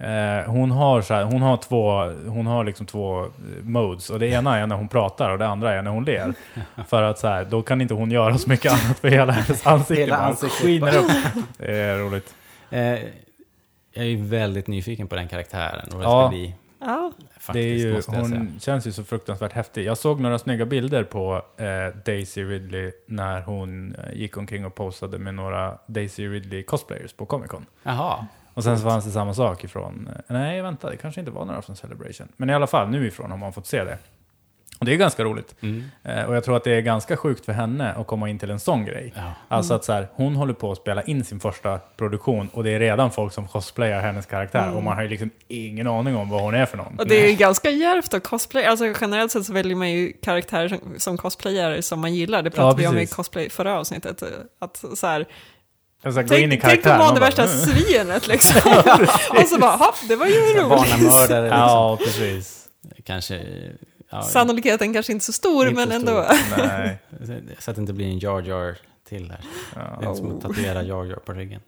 Eh, 0.00 0.50
hon 0.50 0.70
har, 0.70 1.02
så 1.02 1.14
här, 1.14 1.24
hon 1.24 1.42
har, 1.42 1.56
två, 1.56 2.04
hon 2.30 2.46
har 2.46 2.64
liksom 2.64 2.86
två 2.86 3.20
eh, 3.24 3.28
modes. 3.62 4.10
Och 4.10 4.18
det 4.18 4.26
ena 4.26 4.58
är 4.58 4.66
när 4.66 4.76
hon 4.76 4.88
pratar 4.88 5.30
och 5.30 5.38
det 5.38 5.46
andra 5.46 5.72
är 5.72 5.82
när 5.82 5.90
hon 5.90 6.04
ler. 6.04 6.34
För 6.88 7.02
att 7.02 7.18
så 7.18 7.26
här, 7.28 7.44
då 7.44 7.62
kan 7.62 7.80
inte 7.80 7.94
hon 7.94 8.10
göra 8.10 8.38
så 8.38 8.50
mycket 8.50 8.72
annat 8.72 8.98
för 8.98 9.08
hela 9.08 9.32
hennes 9.32 9.66
ansikte 9.66 10.02
Hela 10.02 10.16
ansiktet 10.16 10.58
skiner 10.60 10.96
upp. 10.98 11.10
Det 11.58 11.76
är 11.76 11.98
roligt. 11.98 12.34
Eh, 12.70 12.80
jag 13.92 14.04
är 14.04 14.08
ju 14.08 14.24
väldigt 14.24 14.66
nyfiken 14.66 15.08
på 15.08 15.16
den 15.16 15.28
karaktären. 15.28 15.88
Och 15.94 16.02
Ja. 16.04 16.22
ska 16.22 16.28
bli, 16.28 16.54
Ja, 16.82 17.12
faktiskt, 17.38 17.52
Det 17.52 17.60
är 17.60 17.94
ju, 17.94 18.02
säga. 18.02 18.18
hon 18.20 18.58
känns 18.60 18.86
ju 18.86 18.92
så 18.92 19.04
fruktansvärt 19.04 19.52
häftig. 19.52 19.84
Jag 19.84 19.98
såg 19.98 20.20
några 20.20 20.38
snygga 20.38 20.66
bilder 20.66 21.04
på 21.04 21.42
eh, 21.56 21.96
Daisy 22.04 22.44
Ridley 22.44 22.92
när 23.08 23.40
hon 23.40 23.94
eh, 23.94 24.12
gick 24.18 24.36
omkring 24.36 24.66
och 24.66 24.74
posade 24.74 25.18
med 25.18 25.34
några 25.34 25.78
Daisy 25.86 26.28
Ridley 26.28 26.62
cosplayers 26.62 27.12
på 27.12 27.26
Comic 27.26 27.50
Con. 27.50 27.66
Jaha. 27.82 28.26
Och 28.60 28.64
sen 28.64 28.78
så 28.78 28.84
fanns 28.88 29.04
det 29.04 29.10
samma 29.10 29.34
sak 29.34 29.64
ifrån, 29.64 30.10
eh, 30.16 30.22
nej 30.26 30.62
vänta, 30.62 30.90
det 30.90 30.96
kanske 30.96 31.20
inte 31.20 31.30
var 31.30 31.44
några 31.44 31.62
från 31.62 31.76
Celebration. 31.76 32.28
Men 32.36 32.50
i 32.50 32.54
alla 32.54 32.66
fall, 32.66 32.88
nu 32.88 33.06
ifrån 33.06 33.30
har 33.30 33.38
man 33.38 33.52
fått 33.52 33.66
se 33.66 33.84
det. 33.84 33.98
Och 34.78 34.86
det 34.86 34.92
är 34.92 34.96
ganska 34.96 35.24
roligt. 35.24 35.54
Mm. 35.60 35.84
Eh, 36.02 36.24
och 36.24 36.36
jag 36.36 36.44
tror 36.44 36.56
att 36.56 36.64
det 36.64 36.70
är 36.70 36.80
ganska 36.80 37.16
sjukt 37.16 37.44
för 37.44 37.52
henne 37.52 37.92
att 37.92 38.06
komma 38.06 38.28
in 38.28 38.38
till 38.38 38.50
en 38.50 38.60
sån 38.60 38.84
grej. 38.84 39.12
Ja. 39.16 39.22
Alltså 39.48 39.74
att 39.74 39.84
så 39.84 39.92
här, 39.92 40.08
hon 40.12 40.36
håller 40.36 40.52
på 40.52 40.72
att 40.72 40.78
spela 40.78 41.02
in 41.02 41.24
sin 41.24 41.40
första 41.40 41.78
produktion 41.96 42.48
och 42.52 42.64
det 42.64 42.70
är 42.70 42.78
redan 42.78 43.10
folk 43.10 43.32
som 43.32 43.48
cosplayar 43.48 44.00
hennes 44.00 44.26
karaktär. 44.26 44.72
Och 44.74 44.82
man 44.82 44.96
har 44.96 45.02
ju 45.02 45.08
liksom 45.08 45.30
ingen 45.48 45.86
aning 45.86 46.16
om 46.16 46.28
vad 46.28 46.42
hon 46.42 46.54
är 46.54 46.66
för 46.66 46.76
någon. 46.76 46.98
och 46.98 47.08
det 47.08 47.24
är 47.24 47.30
ju 47.30 47.36
ganska 47.36 47.70
djärvt 47.70 48.14
att 48.14 48.22
cosplay. 48.22 48.64
Alltså 48.64 48.94
generellt 49.00 49.32
sett 49.32 49.44
så 49.46 49.52
väljer 49.52 49.76
man 49.76 49.90
ju 49.90 50.12
karaktärer 50.12 50.68
som, 50.68 50.78
som 50.98 51.16
cosplayare 51.16 51.82
som 51.82 52.00
man 52.00 52.14
gillar. 52.14 52.42
Det 52.42 52.50
pratade 52.50 52.82
vi 52.82 52.88
om 52.88 52.98
i 52.98 53.06
cosplay 53.06 53.50
förra 53.50 53.78
avsnittet. 53.78 54.22
Att 54.58 54.84
så 54.94 55.06
här, 55.06 55.26
Alltså, 56.02 56.22
gå 56.22 56.34
in 56.36 56.44
i 56.44 56.48
tänk, 56.48 56.50
tänk 56.50 56.62
karaktär. 56.62 56.98
vara 56.98 57.06
man 57.06 57.14
det 57.14 57.20
värsta 57.20 57.42
"Mm." 57.42 57.56
svinet 57.56 58.26
liksom. 58.28 58.56
och 59.30 59.46
så 59.48 59.58
bara, 59.58 59.76
hopp, 59.76 59.94
det 60.08 60.16
var 60.16 60.26
ju 60.26 60.32
roligt. 60.34 60.68
Barnamördare. 60.68 61.42
Liksom. 61.42 61.58
Ja, 61.58 61.98
precis. 62.04 62.68
Kanske... 63.04 63.40
Ja, 64.12 64.22
Sannolikheten 64.22 64.92
kanske 64.94 65.12
inte 65.12 65.24
så 65.24 65.32
stor, 65.32 65.68
Inte 65.68 65.76
men 65.80 65.88
så 65.88 65.94
ändå. 65.94 66.24
stor. 66.24 66.58
Nej. 66.66 66.98
Så 67.58 67.70
att 67.70 67.76
det 67.76 67.80
inte 67.80 67.92
blir 67.92 68.06
en 68.06 68.18
Jar 68.18 68.42
Jar 68.42 68.76
till 69.08 69.30
här. 69.30 69.40
Det 70.00 70.06
är 70.06 70.14
som 70.14 70.36
att 70.36 70.42
tatuera 70.42 70.82
Jar 70.82 71.04
Jar 71.04 71.16
på 71.16 71.32
ryggen. 71.32 71.60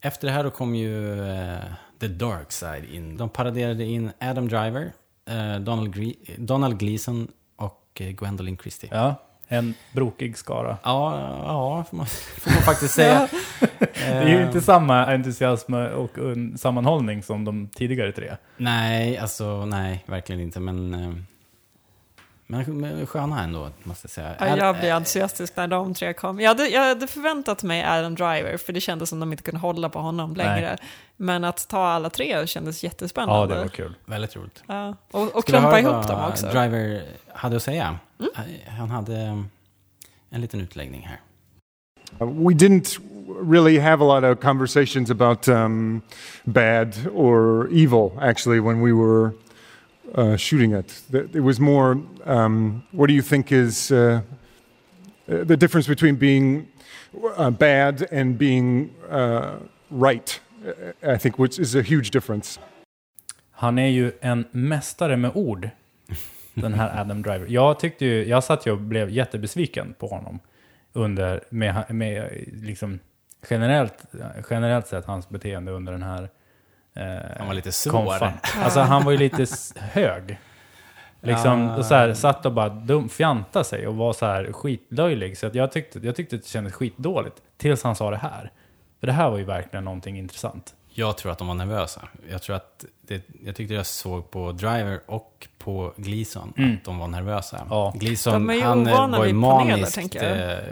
Efter 0.00 0.26
det 0.26 0.32
här 0.32 0.44
då 0.44 0.50
kom 0.50 0.74
ju 0.74 1.20
eh, 1.30 1.56
The 2.00 2.08
Dark 2.08 2.52
Side 2.52 2.84
in. 2.92 3.16
De 3.16 3.28
paraderade 3.28 3.84
in 3.84 4.10
Adam 4.20 4.48
Driver, 4.48 4.92
eh, 5.30 5.60
Donald, 5.60 5.94
Gre- 5.94 6.16
Donald 6.38 6.78
Gleason 6.78 7.28
och 7.56 8.00
eh, 8.00 8.06
Gwendolyn 8.10 8.56
Christie. 8.58 8.90
Ja, 8.92 9.14
en 9.48 9.74
brokig 9.92 10.38
skara. 10.38 10.78
Ja, 10.84 11.20
ja 11.44 11.84
får, 11.90 11.96
man, 11.96 12.06
får 12.06 12.50
man 12.50 12.62
faktiskt 12.62 12.94
säga. 12.94 13.28
Det 13.78 14.04
är 14.04 14.28
ju 14.28 14.36
Eh, 14.36 14.46
inte 14.46 14.60
samma 14.60 15.06
entusiasm 15.06 15.74
och 15.74 16.10
sammanhållning 16.56 17.22
som 17.22 17.44
de 17.44 17.68
tidigare 17.68 18.12
tre. 18.12 18.36
Nej, 18.56 19.18
alltså 19.18 19.66
nej, 19.66 20.04
verkligen 20.06 20.40
inte. 20.40 20.60
Men, 20.60 20.94
eh, 20.94 21.12
men, 22.50 22.80
men 22.80 23.06
sköna 23.06 23.42
ändå, 23.42 23.70
måste 23.82 24.04
jag 24.06 24.10
säga. 24.10 24.36
Ja, 24.38 24.56
jag 24.56 24.78
blev 24.78 24.94
entusiastisk 24.94 25.56
när 25.56 25.68
de 25.68 25.94
tre 25.94 26.12
kom. 26.12 26.40
Jag 26.40 26.48
hade, 26.48 26.68
jag 26.68 26.88
hade 26.88 27.06
förväntat 27.06 27.62
mig 27.62 27.84
Adam 27.84 28.14
Driver, 28.14 28.56
för 28.56 28.72
det 28.72 28.80
kändes 28.80 29.08
som 29.08 29.20
de 29.20 29.32
inte 29.32 29.42
kunde 29.42 29.60
hålla 29.60 29.88
på 29.88 29.98
honom 29.98 30.34
längre. 30.34 30.76
Men 31.16 31.44
att 31.44 31.68
ta 31.68 31.86
alla 31.86 32.10
tre 32.10 32.46
kändes 32.46 32.82
Ja, 32.82 32.86
jättespännande. 32.88 33.54
det 33.54 33.60
var 33.60 33.68
kul. 33.68 33.94
Väldigt 34.06 34.36
roligt. 34.36 34.62
Ja, 34.66 34.96
Och, 35.10 35.36
och 35.36 35.44
klumpa 35.44 35.80
ihop 35.80 36.08
dem 36.08 36.24
också. 36.30 36.46
Driver 36.46 37.02
hade 37.34 37.56
att 37.56 37.62
säga. 37.62 37.98
Han 38.78 38.90
hade 38.90 39.16
eh, 39.16 39.42
en 40.30 40.40
liten 40.40 40.60
utläggning 40.60 41.06
här. 41.08 41.20
Uh, 42.20 42.48
we 42.48 42.54
didn't 42.54 42.98
really 43.42 43.78
have 43.78 44.04
a 44.04 44.20
lot 44.20 44.24
of 44.24 44.42
conversations 44.42 45.10
about 45.10 45.48
um, 45.48 46.02
bad 46.44 46.94
or 47.14 47.68
evil, 47.72 48.10
actually, 48.20 48.60
when 48.60 48.80
we 48.80 48.92
were 48.92 49.32
uh, 50.14 50.36
shooting 50.36 50.72
it. 50.72 51.02
Th- 51.12 51.28
It 51.34 51.42
was 51.42 51.60
more, 51.60 52.00
um, 52.24 52.82
what 52.90 53.08
do 53.08 53.14
you 53.14 53.22
think 53.22 53.52
is 53.52 53.90
uh, 53.90 53.96
uh, 53.96 54.20
the 55.44 55.56
difference 55.56 55.88
between 55.88 56.16
being 56.16 56.66
uh, 57.36 57.50
bad 57.50 58.06
and 58.12 58.38
being 58.38 58.90
uh, 59.10 59.56
right? 59.90 60.40
I 61.02 61.18
think 61.18 61.38
which 61.38 61.58
is 61.58 61.74
a 61.74 61.82
huge 61.82 62.10
difference. 62.10 62.60
Han 63.52 63.78
är 63.78 63.88
ju 63.88 64.12
en 64.20 64.44
mästare 64.50 65.16
med 65.16 65.30
ord, 65.34 65.70
den 66.54 66.74
här 66.74 67.00
Adam 67.00 67.22
Driver. 67.22 67.46
Jag 67.48 67.80
tyckte 67.80 68.04
ju, 68.06 68.24
jag 68.28 68.44
satt 68.44 68.66
ju 68.66 68.70
och 68.70 68.78
blev 68.78 69.10
jättebesviken 69.10 69.94
på 69.98 70.06
honom 70.06 70.38
under, 70.92 71.44
med, 71.50 71.84
med 71.88 72.44
liksom 72.62 72.98
generellt, 73.50 73.94
generellt 74.50 74.86
sett 74.86 75.04
hans 75.04 75.28
beteende 75.28 75.72
under 75.72 75.92
den 75.92 76.02
här 76.02 76.28
Han 77.38 77.46
var 77.46 77.54
lite 77.54 77.72
svår. 77.72 78.32
Alltså 78.62 78.80
han 78.80 79.04
var 79.04 79.12
ju 79.12 79.18
lite 79.18 79.46
hög. 79.80 80.38
Liksom, 81.20 81.60
Ja. 81.60 81.76
och 81.76 81.84
så 81.84 81.94
här, 81.94 82.14
satt 82.14 82.46
och 82.46 82.52
bara 82.52 82.68
dum, 82.68 83.08
fjanta 83.08 83.64
sig 83.64 83.86
och 83.86 83.94
var 83.96 84.12
så 84.12 84.26
här 84.26 84.52
skitlöjlig. 84.52 85.38
Så 85.38 85.46
att 85.46 85.54
jag, 85.54 85.72
tyckte, 85.72 85.98
jag 85.98 86.16
tyckte 86.16 86.36
det 86.36 86.46
kändes 86.46 86.72
skitdåligt. 86.72 87.36
Tills 87.56 87.82
han 87.84 87.96
sa 87.96 88.10
det 88.10 88.16
här. 88.16 88.50
För 89.00 89.06
det 89.06 89.12
här 89.12 89.30
var 89.30 89.38
ju 89.38 89.44
verkligen 89.44 89.84
någonting 89.84 90.18
intressant. 90.18 90.74
Jag 90.98 91.16
tror 91.16 91.32
att 91.32 91.38
de 91.38 91.46
var 91.48 91.54
nervösa. 91.54 92.08
Jag 92.30 92.42
tror 92.42 92.56
att 92.56 92.84
det, 93.02 93.22
jag 93.44 93.56
tyckte 93.56 93.74
jag 93.74 93.86
såg 93.86 94.30
på 94.30 94.52
Driver 94.52 95.00
och 95.06 95.48
på 95.58 95.92
Gleason 95.96 96.48
att 96.78 96.84
de 96.84 96.98
var 96.98 97.08
nervösa. 97.08 97.66
Ja. 97.70 97.92
Gleason, 97.96 98.32
han 98.32 98.84
var 98.84 99.24
ju 99.24 99.32
paneler, 99.32 99.32
maniskt 99.32 99.94
tänker 99.94 100.24
jag. 100.38 100.52
eh, 100.58 100.64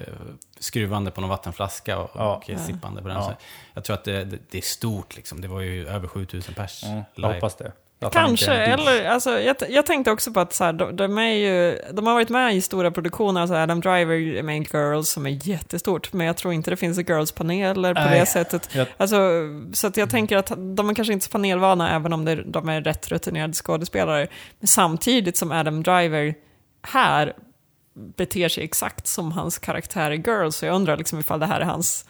skruvande 0.59 1.11
på 1.11 1.21
någon 1.21 1.31
vattenflaska 1.31 1.99
och, 1.99 2.11
Ja. 2.15 2.37
och 2.55 2.61
sippande 2.61 3.03
på 3.03 3.09
den. 3.09 3.17
Ja. 3.17 3.23
Så 3.25 3.33
jag 3.75 3.85
tror 3.85 3.95
att 3.95 4.05
det, 4.05 4.25
det, 4.25 4.39
det 4.51 4.59
är 4.59 4.63
stort 4.63 5.17
liksom. 5.17 5.41
Det 5.41 5.49
var 5.49 5.61
ju 5.61 5.89
över 5.89 6.09
7000 6.09 6.55
pers 6.55 6.85
Mm, 6.85 7.03
jag 7.15 7.33
hoppas 7.33 7.55
det. 7.57 7.73
Kanske, 8.13 8.53
eller 8.55 9.09
alltså, 9.09 9.41
jag, 9.41 9.57
jag 9.69 9.87
tänkte 9.87 10.11
också 10.11 10.33
på 10.33 10.41
att 10.41 10.53
så 10.53 10.65
här, 10.65 10.73
de, 10.73 10.97
de, 10.97 11.19
är 11.19 11.29
ju, 11.33 11.79
de 11.93 12.07
har 12.07 12.15
varit 12.15 12.29
med 12.29 12.57
i 12.57 12.61
stora 12.61 12.91
produktioner, 12.91 13.41
alltså 13.41 13.55
Adam 13.57 13.81
Driver 13.81 14.43
med 14.43 14.57
Girls 14.73 15.09
som 15.11 15.27
är 15.27 15.49
jättestort, 15.49 16.13
men 16.13 16.27
jag 16.27 16.37
tror 16.37 16.55
inte 16.55 16.71
det 16.71 16.77
finns 16.77 16.99
Girls-paneler 16.99 17.95
på 17.95 18.01
Nej. 18.01 18.21
det 18.21 18.27
sättet. 18.27 18.69
Jag- 18.75 18.87
Alltså, 18.97 19.17
så 19.73 19.91
jag 19.95 20.11
tänker 20.11 20.37
att 20.37 20.53
de 20.77 20.91
är 20.91 20.95
kanske 20.95 21.13
inte 21.13 21.25
så 21.27 21.31
panelvana, 21.31 21.91
även 21.97 22.13
om 22.13 22.25
det, 22.25 22.35
de 22.35 22.69
är 22.69 22.81
rätt 22.81 23.09
rutinerade 23.09 23.53
skådespelare. 23.55 24.27
Men 24.61 24.69
samtidigt 24.69 25.37
som 25.37 25.53
Adam 25.53 25.83
Driver 25.83 26.35
här 26.83 27.33
beter 28.17 28.49
sig 28.49 28.65
exakt 28.65 29.07
som 29.07 29.33
hans 29.33 29.59
karaktär 29.59 30.11
i 30.11 30.17
Girls, 30.17 30.57
så 30.57 30.67
jag 30.67 30.75
undrar 30.75 30.97
liksom 30.97 31.19
ifall 31.19 31.41
det 31.41 31.47
här 31.47 31.61
är 31.61 31.65
hans 31.65 32.05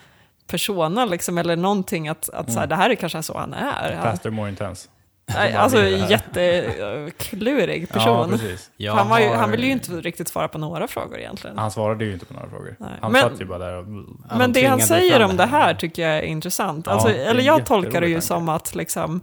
persona, 0.46 1.04
liksom, 1.04 1.38
eller 1.38 1.56
någonting 1.56 2.08
att, 2.08 2.28
att 2.30 2.52
så 2.52 2.58
här, 2.60 2.66
det 2.66 2.74
här 2.76 2.90
är 2.90 2.94
kanske 2.94 3.22
så 3.22 3.38
han 3.38 3.54
är. 3.54 4.02
Faster, 4.02 4.30
more 4.30 4.48
intense. 4.50 4.88
Alltså 5.34 5.82
jätteklurig 5.88 7.82
Ja, 7.92 7.94
person. 7.94 8.40
Jag 8.76 8.94
han, 8.94 9.08
var 9.08 9.18
ju, 9.18 9.26
har- 9.28 9.34
han 9.36 9.50
ville 9.50 9.66
ju 9.66 9.72
inte 9.72 9.92
riktigt 9.92 10.28
svara 10.28 10.48
på 10.48 10.58
några 10.58 10.88
frågor 10.88 11.18
egentligen. 11.18 11.58
Han 11.58 11.70
svarade 11.70 12.04
ju 12.04 12.12
inte 12.12 12.26
på 12.26 12.34
några 12.34 12.48
frågor. 12.50 12.76
Nej. 12.78 12.90
Han 13.00 13.12
Men- 13.12 13.22
satt 13.22 13.40
ju 13.40 13.44
bara 13.44 13.58
där 13.58 13.72
och... 13.74 13.84
Ja, 14.30 14.36
Men 14.38 14.52
de 14.52 14.60
det 14.60 14.66
han 14.66 14.80
säger 14.80 15.22
om 15.24 15.36
det 15.36 15.46
här 15.46 15.74
tycker 15.74 16.02
jag 16.08 16.18
är 16.18 16.22
intressant. 16.22 16.86
Ja, 16.86 16.92
Alltså, 16.92 17.08
eller 17.08 17.42
jag 17.42 17.66
tolkar 17.66 18.00
det 18.00 18.06
ju 18.08 18.14
tanke. 18.14 18.26
som 18.26 18.48
att 18.48 18.74
liksom, 18.74 19.20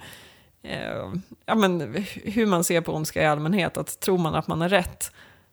eh, 0.63 0.79
ja, 1.45 1.55
men, 1.55 2.05
hur 2.23 2.45
man 2.45 2.63
ser 2.63 2.81
på 2.81 2.95
ondska 2.95 3.23
i 3.23 3.25
allmänhet, 3.25 3.77
att 3.77 3.99
tror 3.99 4.17
man 4.17 4.35
att 4.35 4.47
man 4.47 4.61
är 4.61 4.69
rätt 4.69 5.11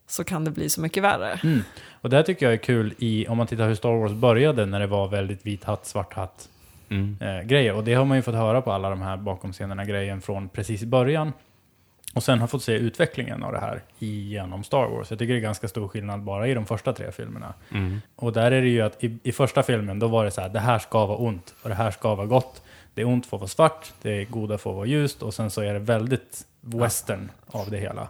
så 0.08 0.24
kan 0.24 0.44
det 0.44 0.50
bli 0.50 0.70
så 0.70 0.80
mycket 0.80 1.02
värre. 1.02 1.40
Mm. 1.44 1.64
Och 2.00 2.10
det 2.10 2.16
här 2.16 2.22
tycker 2.22 2.46
jag 2.46 2.52
är 2.52 2.58
kul 2.58 2.94
i, 2.98 3.26
om 3.28 3.36
man 3.36 3.46
tittar 3.46 3.68
hur 3.68 3.74
Star 3.74 4.00
Wars 4.00 4.12
började 4.12 4.66
när 4.66 4.80
det 4.80 4.86
var 4.86 5.08
väldigt 5.08 5.46
vit 5.46 5.64
hatt, 5.64 5.86
svart 5.86 6.14
hatt 6.14 6.48
Mm. 6.90 7.16
eh, 7.20 7.42
grejer. 7.42 7.74
Och 7.74 7.84
det 7.84 7.94
har 7.94 8.04
man 8.04 8.16
ju 8.16 8.22
fått 8.22 8.34
höra 8.34 8.62
på 8.62 8.72
alla 8.72 8.90
de 8.90 9.02
här 9.02 9.16
bakom 9.16 9.52
scenerna 9.52 9.84
grejen 9.84 10.20
från 10.20 10.48
precis 10.48 10.82
i 10.82 10.86
början. 10.86 11.32
Och 12.14 12.22
sen 12.22 12.38
har 12.38 12.46
fått 12.46 12.62
se 12.62 12.72
utvecklingen 12.72 13.42
av 13.42 13.52
det 13.52 13.58
här 13.58 13.82
genom 13.98 14.64
Star 14.64 14.88
Wars. 14.88 15.10
Jag 15.10 15.18
tycker 15.18 15.32
det 15.32 15.38
är 15.38 15.42
ganska 15.42 15.68
stor 15.68 15.88
skillnad 15.88 16.22
bara 16.22 16.48
i 16.48 16.54
de 16.54 16.66
första 16.66 16.92
tre 16.92 17.12
filmerna. 17.12 17.54
Mm. 17.72 18.00
Och 18.16 18.32
där 18.32 18.52
är 18.52 18.62
det 18.62 18.68
ju 18.68 18.80
att 18.80 19.04
i, 19.04 19.18
i 19.22 19.32
första 19.32 19.62
filmen 19.62 19.98
då 19.98 20.08
var 20.08 20.24
det 20.24 20.30
så 20.30 20.40
här, 20.40 20.48
det 20.48 20.58
här 20.58 20.78
ska 20.78 21.06
vara 21.06 21.18
ont 21.18 21.54
och 21.62 21.68
det 21.68 21.74
här 21.74 21.90
ska 21.90 22.14
vara 22.14 22.26
gott. 22.26 22.62
Det 22.94 23.00
är 23.00 23.06
ont 23.06 23.26
att 23.26 23.32
vara 23.32 23.48
svart, 23.48 23.92
det 24.02 24.24
goda 24.24 24.54
att 24.54 24.64
vara 24.64 24.86
ljust 24.86 25.22
och 25.22 25.34
sen 25.34 25.50
så 25.50 25.60
är 25.60 25.72
det 25.72 25.78
väldigt 25.78 26.46
western 26.60 27.30
av 27.46 27.70
det 27.70 27.78
hela. 27.78 28.08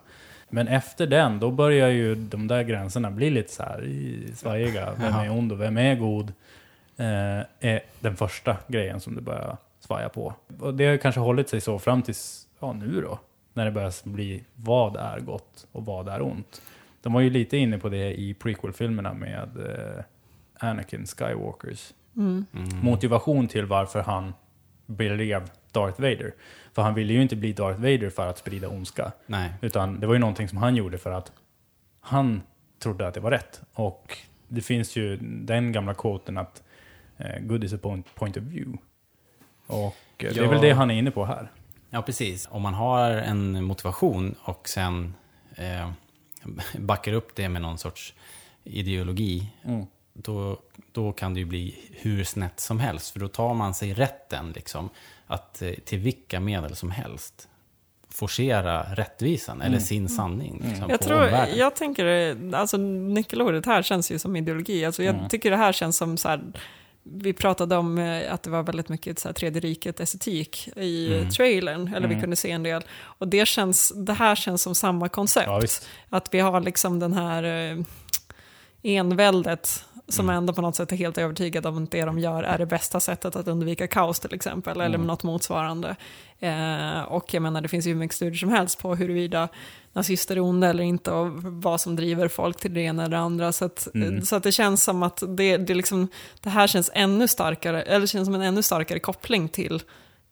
Men 0.49 0.69
efter 0.69 1.07
den, 1.07 1.41
då 1.41 1.51
börjar 1.51 1.89
ju 1.89 2.15
de 2.15 2.49
där 2.49 2.63
gränserna 2.63 3.11
bli 3.11 3.31
lite 3.31 3.53
så 3.53 3.63
här 3.63 3.89
svajiga. 4.35 4.93
Vem 5.01 5.15
är 5.15 5.31
ond 5.31 5.53
och 5.53 5.61
vem 5.61 5.79
är 5.79 5.95
god? 5.95 6.33
Eh, 7.01 7.45
är 7.61 7.81
den 8.01 8.17
första 8.17 8.57
grejen 8.69 9.01
som 9.01 9.15
det 9.15 9.21
börjar 9.21 9.57
svaja 9.81 10.09
på. 10.09 10.35
Och 10.61 10.75
det 10.75 10.87
har 10.87 10.97
kanske 10.97 11.21
hållit 11.21 11.49
sig 11.49 11.61
så 11.61 11.79
fram 11.79 12.03
tills, 12.03 12.49
ja 12.61 12.73
nu 12.73 13.01
då. 13.01 13.19
När 13.55 13.65
det 13.65 13.71
börjar 13.71 14.09
bli 14.09 14.45
vad 14.55 14.97
är 14.97 15.21
gott 15.21 15.67
och 15.73 15.85
vad 15.85 16.09
är 16.09 16.23
ont. 16.23 16.63
De 17.03 17.13
var 17.13 17.21
ju 17.21 17.31
lite 17.31 17.57
inne 17.57 17.79
på 17.79 17.89
det 17.89 18.21
i 18.21 18.35
prequel-filmerna 18.35 19.15
med 19.15 19.49
eh, 19.57 20.05
Anakin 20.69 21.07
Skywalkers 21.07 21.93
Mm. 22.17 22.47
motivation 22.83 23.49
till 23.49 23.67
varför 23.67 24.03
han 24.03 24.35
blev 24.87 25.51
Darth 25.73 26.01
Vader. 26.01 26.35
För 26.73 26.83
han 26.83 26.95
ville 26.95 27.13
ju 27.13 27.23
inte 27.23 27.37
bli 27.37 27.53
Darth 27.53 27.81
Vader 27.81 28.11
för 28.11 28.27
att 28.27 28.39
sprida 28.39 28.69
ondska. 28.69 29.13
Nej. 29.27 29.53
Utan 29.61 30.01
det 30.01 30.07
var 30.07 30.15
ju 30.15 30.21
någonting 30.21 30.49
som 30.49 30.59
han 30.59 30.77
gjorde 30.77 30.99
för 30.99 31.11
att 31.11 31.33
han 32.01 32.43
trodde 32.79 33.09
att 33.09 33.15
det 33.15 33.21
var 33.21 33.31
rätt. 33.31 33.61
Och 33.75 34.19
det 34.49 34.61
finns 34.61 34.97
ju 34.97 35.17
den 35.23 35.73
gamla 35.73 35.95
quoten 35.95 36.39
att 36.39 36.59
eh, 36.59 36.65
good 37.41 37.65
is 37.65 37.73
a 37.73 37.79
point, 37.83 38.15
point 38.15 38.37
of 38.37 38.43
view. 38.43 38.79
Och 39.67 39.85
eh, 39.87 39.95
det 40.19 40.27
är 40.39 40.43
Ja. 40.43 40.51
väl 40.51 40.61
det 40.61 40.71
han 40.73 40.91
är 40.91 40.95
inne 40.99 41.11
på 41.11 41.25
här. 41.25 41.51
Ja, 41.91 42.03
precis. 42.03 42.49
Om 42.51 42.63
man 42.63 42.75
har 42.75 43.11
en 43.11 43.65
motivation 43.65 44.35
och 44.43 44.69
sen 44.69 45.15
eh, 45.57 45.91
backar 46.79 47.13
upp 47.13 47.35
det 47.35 47.49
med 47.49 47.63
någon 47.63 47.79
sorts 47.79 48.15
ideologi, 48.65 49.53
Mm. 49.65 49.87
då, 50.13 50.59
då 50.93 51.13
kan 51.13 51.35
det 51.35 51.41
ju 51.41 51.47
bli 51.47 51.75
hur 51.93 52.25
snett 52.25 52.61
som 52.61 52.81
helst. 52.81 53.11
För 53.11 53.21
då 53.21 53.29
tar 53.29 53.55
man 53.55 53.75
sig 53.75 53.95
rätten 53.95 54.53
liksom, 54.53 54.89
att 55.27 55.63
eh, 55.63 55.71
till 55.73 55.99
vilka 55.99 56.41
medel 56.41 56.77
som 56.77 56.91
helst 56.91 57.49
forcera 58.09 58.83
rättvisan 58.95 59.63
eller 59.63 59.79
sin 59.79 60.09
sanning. 60.09 60.63
Liksom, 60.65 60.91
Jag, 60.91 61.01
på 61.01 61.05
tror, 61.07 61.25
omvärlden. 61.25 61.59
jag 61.59 61.77
tänker, 61.77 62.05
eh, 62.07 62.61
alltså 62.61 62.77
nyckelordet 62.77 63.67
här 63.67 63.83
känns 63.83 64.13
ju 64.13 64.19
som 64.19 64.37
ideologi. 64.37 64.85
Alltså 64.85 65.03
jag 65.03 65.15
Mm. 65.15 65.29
tycker 65.29 65.51
det 65.51 65.57
här 65.57 65.73
känns 65.73 65.97
som 65.97 66.17
så 66.17 66.29
här, 66.29 66.41
vi 67.13 67.33
pratade 67.33 67.77
om 67.77 67.99
eh, 67.99 68.33
att 68.35 68.43
det 68.43 68.51
var 68.51 68.63
väldigt 68.63 68.89
mycket 68.89 69.19
så 69.19 69.29
här, 69.29 69.33
tredje 69.33 69.61
riket-estetik 69.61 70.69
i 70.77 71.15
Mm. 71.15 71.31
trailern, 71.31 71.89
eller 71.95 72.09
vi 72.09 72.15
Mm. 72.15 72.21
kunde 72.21 72.37
se 72.37 72.51
en 72.51 72.63
del. 72.63 72.83
Och 73.03 73.29
det, 73.29 73.47
känns, 73.49 73.93
det 73.97 74.13
här 74.13 74.35
känns 74.35 74.63
som 74.63 74.75
samma 74.75 75.09
koncept. 75.09 75.47
Ja, 75.47 75.63
att 76.09 76.35
vi 76.35 76.41
har 76.41 76.61
liksom 76.61 76.99
den 77.01 77.13
här 77.13 77.43
eh, 77.73 77.79
enväldet 78.83 79.85
som 80.09 80.25
Mm. 80.27 80.37
ändå 80.37 80.53
på 80.53 80.63
något 80.63 80.77
sätt 80.77 80.93
är 80.93 80.97
helt 80.97 81.19
övertygad 81.19 81.67
om 81.67 81.83
att 81.85 81.91
det 81.91 82.05
de 82.05 82.19
gör 82.19 82.43
är 82.43 82.59
det 82.59 82.67
bästa 82.67 83.01
sättet 83.01 83.37
att 83.37 83.49
undvika 83.49 83.87
kaos 83.87 84.21
till 84.21 84.35
exempel, 84.35 84.81
eller 84.81 84.95
Mm. 84.95 85.07
något 85.07 85.23
motsvarande. 85.23 85.97
Eh, 86.39 87.01
och 87.03 87.35
jag 87.35 87.43
menar, 87.43 87.61
det 87.61 87.69
finns 87.69 87.87
ju 87.87 87.91
hur 87.91 87.99
mycket 87.99 88.17
studier 88.17 88.39
som 88.39 88.49
helst 88.49 88.79
på 88.83 88.95
huruvida 88.95 89.49
nazister 89.93 90.37
är 90.37 90.41
onda 90.41 90.69
eller 90.69 90.83
inte 90.83 91.11
och 91.13 91.31
vad 91.43 91.81
som 91.81 91.97
driver 91.97 92.29
folk 92.29 92.61
till 92.61 92.75
det 92.75 92.81
ena 92.81 93.03
eller 93.05 93.17
det 93.17 93.23
andra. 93.23 93.53
Så 93.53 93.65
att, 93.65 93.89
Mm. 93.95 94.23
så 94.23 94.37
att 94.37 94.43
det 94.43 94.53
känns 94.53 94.83
som 94.85 95.03
att 95.03 95.23
det, 95.29 95.57
det, 95.57 95.75
liksom, 95.75 96.09
det 96.41 96.51
här 96.51 96.67
känns 96.67 96.91
ännu 96.95 97.29
starkare, 97.29 97.83
eller 97.83 98.07
känns 98.07 98.27
som 98.27 98.35
en 98.35 98.43
ännu 98.43 98.63
starkare 98.63 98.99
koppling 98.99 99.49
till 99.49 99.83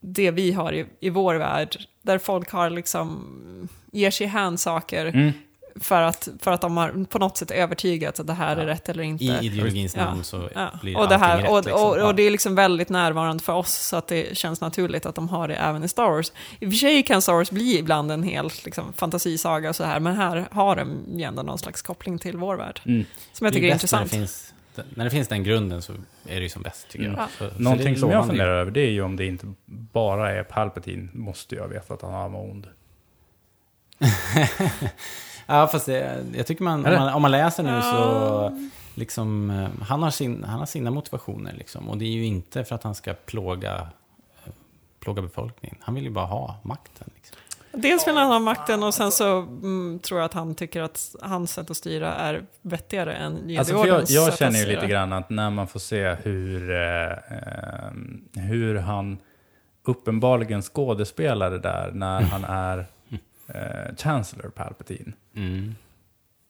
det 0.00 0.30
vi 0.30 0.52
har 0.52 0.72
i, 0.72 0.86
i 1.00 1.10
vår 1.10 1.34
värld, 1.34 1.76
där 2.02 2.18
folk 2.18 2.50
har 2.50 2.70
liksom, 2.70 3.68
ger 3.92 4.10
sig 4.10 4.26
hän 4.26 4.58
saker 4.58 5.06
Mm. 5.06 5.32
För 5.80 6.02
att, 6.02 6.28
för 6.40 6.50
att 6.52 6.60
de 6.60 6.76
har 6.76 7.04
på 7.04 7.18
något 7.18 7.36
sätt 7.36 7.50
övertygats 7.50 8.20
att 8.20 8.26
det 8.26 8.32
här 8.32 8.56
är 8.56 8.66
rätt 8.66 8.88
eller 8.88 9.02
inte. 9.02 9.24
I 9.24 9.38
ideologins 9.46 9.96
Ja, 9.96 10.04
namn 10.04 10.24
så 10.24 10.48
Ja. 10.54 10.70
blir 10.82 10.98
Och, 10.98 11.08
det 11.08 11.16
här, 11.16 11.32
allting 11.34 11.50
och, 11.50 11.56
rätt. 11.56 11.64
Liksom. 11.66 11.84
och, 11.90 11.98
Ja. 11.98 12.06
och 12.06 12.14
det 12.14 12.22
är 12.22 12.30
liksom 12.30 12.54
väldigt 12.54 12.88
närvarande 12.88 13.42
för 13.42 13.52
oss, 13.52 13.72
så 13.74 13.96
att 13.96 14.06
det 14.08 14.36
känns 14.36 14.60
naturligt 14.60 15.06
att 15.06 15.14
de 15.14 15.28
har 15.28 15.48
det 15.48 15.54
även 15.54 15.84
i 15.84 15.88
Star 15.88 16.10
Wars. 16.10 16.32
I 16.60 16.66
och 16.66 16.70
för 16.70 16.76
sig 16.76 17.02
kan 17.02 17.22
Star 17.22 17.32
Wars 17.32 17.50
bli 17.50 17.78
ibland 17.78 18.12
en 18.12 18.22
hel 18.22 18.50
liksom, 18.64 18.92
fantasisaga 18.92 19.68
och 19.68 19.76
så 19.76 19.84
här, 19.84 20.00
men 20.00 20.16
här 20.16 20.48
har 20.50 20.76
de 20.76 21.04
ju 21.18 21.22
ändå 21.24 21.42
någon 21.42 21.58
slags 21.58 21.82
koppling 21.82 22.18
till 22.18 22.36
vår 22.36 22.56
värld. 22.56 22.80
Mm. 22.84 23.04
Som 23.32 23.44
jag 23.44 23.52
Det 23.54 23.56
är 23.56 23.60
tycker 23.60 23.68
är, 23.68 23.72
bäst 23.74 23.92
när 23.92 23.98
intressant. 24.00 24.10
det 24.10 24.16
finns 24.16 24.54
när 24.94 25.04
det 25.04 25.10
finns 25.10 25.28
den 25.28 25.42
grunden 25.44 25.82
så 25.82 25.92
är 26.26 26.34
det 26.36 26.40
ju 26.40 26.48
som 26.48 26.62
bäst, 26.62 26.88
tycker 26.88 27.04
Mm. 27.06 27.18
jag. 27.38 27.50
Så, 27.52 27.58
Någonting 27.62 27.96
som 27.96 28.10
jag 28.10 28.26
funderar 28.26 28.60
över 28.60 28.70
det 28.70 28.80
är 28.80 28.90
ju 28.90 29.02
om 29.02 29.16
det 29.16 29.26
inte 29.26 29.46
bara 29.66 30.32
är 30.32 30.42
Palpatine, 30.42 31.08
måste 31.12 31.54
jag 31.54 31.68
veta 31.68 31.94
att 31.94 32.02
han 32.02 32.32
var 32.32 32.40
ond. 32.50 32.66
Ja, 35.50 35.66
fast 35.66 35.86
det, 35.86 36.24
jag 36.34 36.46
tycker 36.46 36.64
man, 36.64 36.86
om 36.86 36.92
man, 36.92 37.14
om 37.14 37.22
man 37.22 37.30
läser 37.30 37.62
nu 37.62 37.82
så, 37.82 38.68
liksom, 38.94 39.50
eh, 39.50 39.86
han 39.86 40.02
har, 40.02 40.10
sin, 40.10 40.44
han 40.44 40.58
har 40.58 40.66
sina 40.66 40.90
motivationer 40.90 41.52
liksom. 41.52 41.88
Och 41.88 41.98
det 41.98 42.04
är 42.04 42.10
ju 42.10 42.24
inte 42.24 42.64
för 42.64 42.74
att 42.74 42.82
han 42.82 42.94
ska 42.94 43.14
plåga, 43.14 43.74
eh, 44.44 44.52
plåga 45.00 45.22
befolkningen. 45.22 45.76
Han 45.80 45.94
vill 45.94 46.04
ju 46.04 46.10
bara 46.10 46.26
ha 46.26 46.56
makten. 46.62 47.10
Liksom. 47.14 47.36
Dels 47.72 48.08
vill 48.08 48.16
han 48.16 48.30
ha 48.30 48.38
makten 48.38 48.82
och 48.82 48.94
sen 48.94 49.12
så 49.12 49.38
mm, 49.38 49.98
tror 49.98 50.20
jag 50.20 50.24
att 50.24 50.34
han 50.34 50.54
tycker 50.54 50.82
att 50.82 51.14
hans 51.22 51.52
sätt 51.52 51.70
att 51.70 51.76
styra 51.76 52.14
är 52.14 52.42
vettigare 52.62 53.14
än 53.14 53.36
Jedi 53.36 53.58
Alltså 53.58 53.78
för 53.78 53.86
jag, 53.86 54.04
jag 54.08 54.28
sätt 54.28 54.38
känner 54.38 54.58
ju 54.58 54.66
lite 54.66 54.86
grann 54.86 55.12
att 55.12 55.30
när 55.30 55.50
man 55.50 55.66
får 55.66 55.80
se 55.80 56.14
hur, 56.22 56.70
eh, 56.70 57.10
eh, 57.10 57.90
hur 58.34 58.74
han 58.74 59.18
uppenbarligen 59.84 60.62
skådespelar 60.62 61.50
det 61.50 61.58
där 61.58 61.90
när 61.92 62.20
han 62.20 62.44
är 62.44 62.86
eh, 63.54 63.96
Chancellor 63.96 64.50
Palpatine. 64.50 65.12
Mm. 65.36 65.74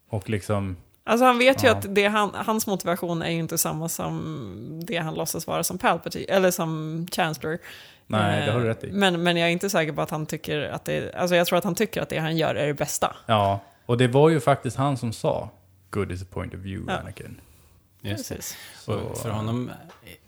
Och 0.09 0.31
liksom, 0.31 0.77
Alltså 1.05 1.25
han 1.27 1.39
vet 1.39 1.63
ju 1.65 1.67
Ja. 1.67 1.75
att 1.77 1.95
det 1.95 2.07
han, 2.07 2.31
hans 2.35 2.67
motivation 2.67 3.23
är 3.23 3.31
ju 3.31 3.39
inte 3.39 3.59
samma 3.59 3.89
som 3.89 4.81
det 4.87 4.97
han 4.97 5.15
låtsas 5.15 5.47
vara 5.47 5.65
som 5.65 5.79
Palpatine, 5.79 6.25
eller 6.29 6.51
som 6.51 7.07
Chancellor. 7.13 7.59
nej 8.07 8.47
det 8.47 8.53
har 8.53 8.61
du 8.61 8.65
Eh, 8.67 8.69
rätt 8.69 8.85
i. 8.85 8.93
Men, 8.93 9.23
men 9.23 9.37
jag 9.37 9.49
är 9.49 9.53
inte 9.53 9.71
säker 9.71 9.93
på 9.93 10.03
att 10.03 10.11
han 10.11 10.27
tycker 10.27 10.61
att 10.63 10.85
det, 10.85 11.15
alltså 11.15 11.37
jag 11.37 11.47
tror 11.47 11.59
att 11.59 11.65
han 11.65 11.75
tycker 11.75 12.03
att 12.03 12.09
det 12.09 12.19
han 12.19 12.37
gör 12.37 12.55
är 12.55 12.67
det 12.67 12.75
bästa. 12.75 13.17
Ja, 13.27 13.61
och 13.87 13.99
det 13.99 14.09
var 14.09 14.29
ju 14.29 14.41
faktiskt 14.41 14.77
han 14.77 14.97
som 14.97 15.13
sa 15.13 15.51
Good 15.91 16.13
is 16.13 16.23
a 16.23 16.27
point 16.31 16.55
of 16.55 16.61
view, 16.61 16.93
Ja. 16.93 16.99
Anakin. 16.99 17.41
Just. 18.01 18.29
Precis. 18.29 18.57
Så, 18.79 18.95
Och 18.95 19.19
för 19.19 19.31
honom 19.31 19.71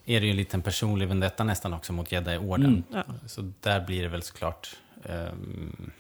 är 0.05 0.21
det 0.21 0.27
ju 0.27 0.31
en 0.31 0.37
liten 0.37 0.63
personlig 0.63 1.09
vendetta 1.09 1.45
nästan 1.45 1.75
också 1.75 1.93
mot 1.93 2.13
Jedi-orden. 2.13 2.85
Mm. 2.91 3.05
Ja. 3.09 3.15
Så 3.27 3.53
där 3.61 3.81
blir 3.81 4.03
det 4.03 4.09
väl 4.09 4.23
såklart 4.23 4.77
ehm, 5.05 5.91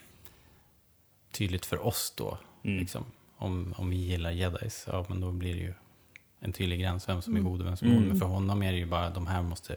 tydligt 1.33 1.66
för 1.66 1.87
oss 1.87 2.12
då. 2.16 2.38
Mm. 2.64 2.79
Liksom. 2.79 3.05
Om, 3.37 3.75
om 3.77 3.90
vi 3.90 3.97
gillar 3.97 4.31
Jedis, 4.31 4.85
ja 4.93 5.05
men 5.09 5.21
då 5.21 5.33
blir 5.33 5.55
det 5.55 5.61
ju 5.61 5.75
en 6.40 6.53
tydlig 6.53 6.81
gräns 6.81 7.09
vem 7.09 7.23
som 7.23 7.37
är 7.37 7.40
god 7.40 7.61
och 7.61 7.66
vem 7.66 7.77
som 7.77 7.88
är 7.88 7.90
Mm. 7.93 8.03
ond. 8.03 8.09
Men 8.11 8.21
för 8.21 8.27
honom 8.27 8.62
är 8.62 8.73
det 8.73 8.79
ju 8.79 8.87
bara 8.87 9.11
de 9.11 9.27
här 9.27 9.43
måste 9.43 9.77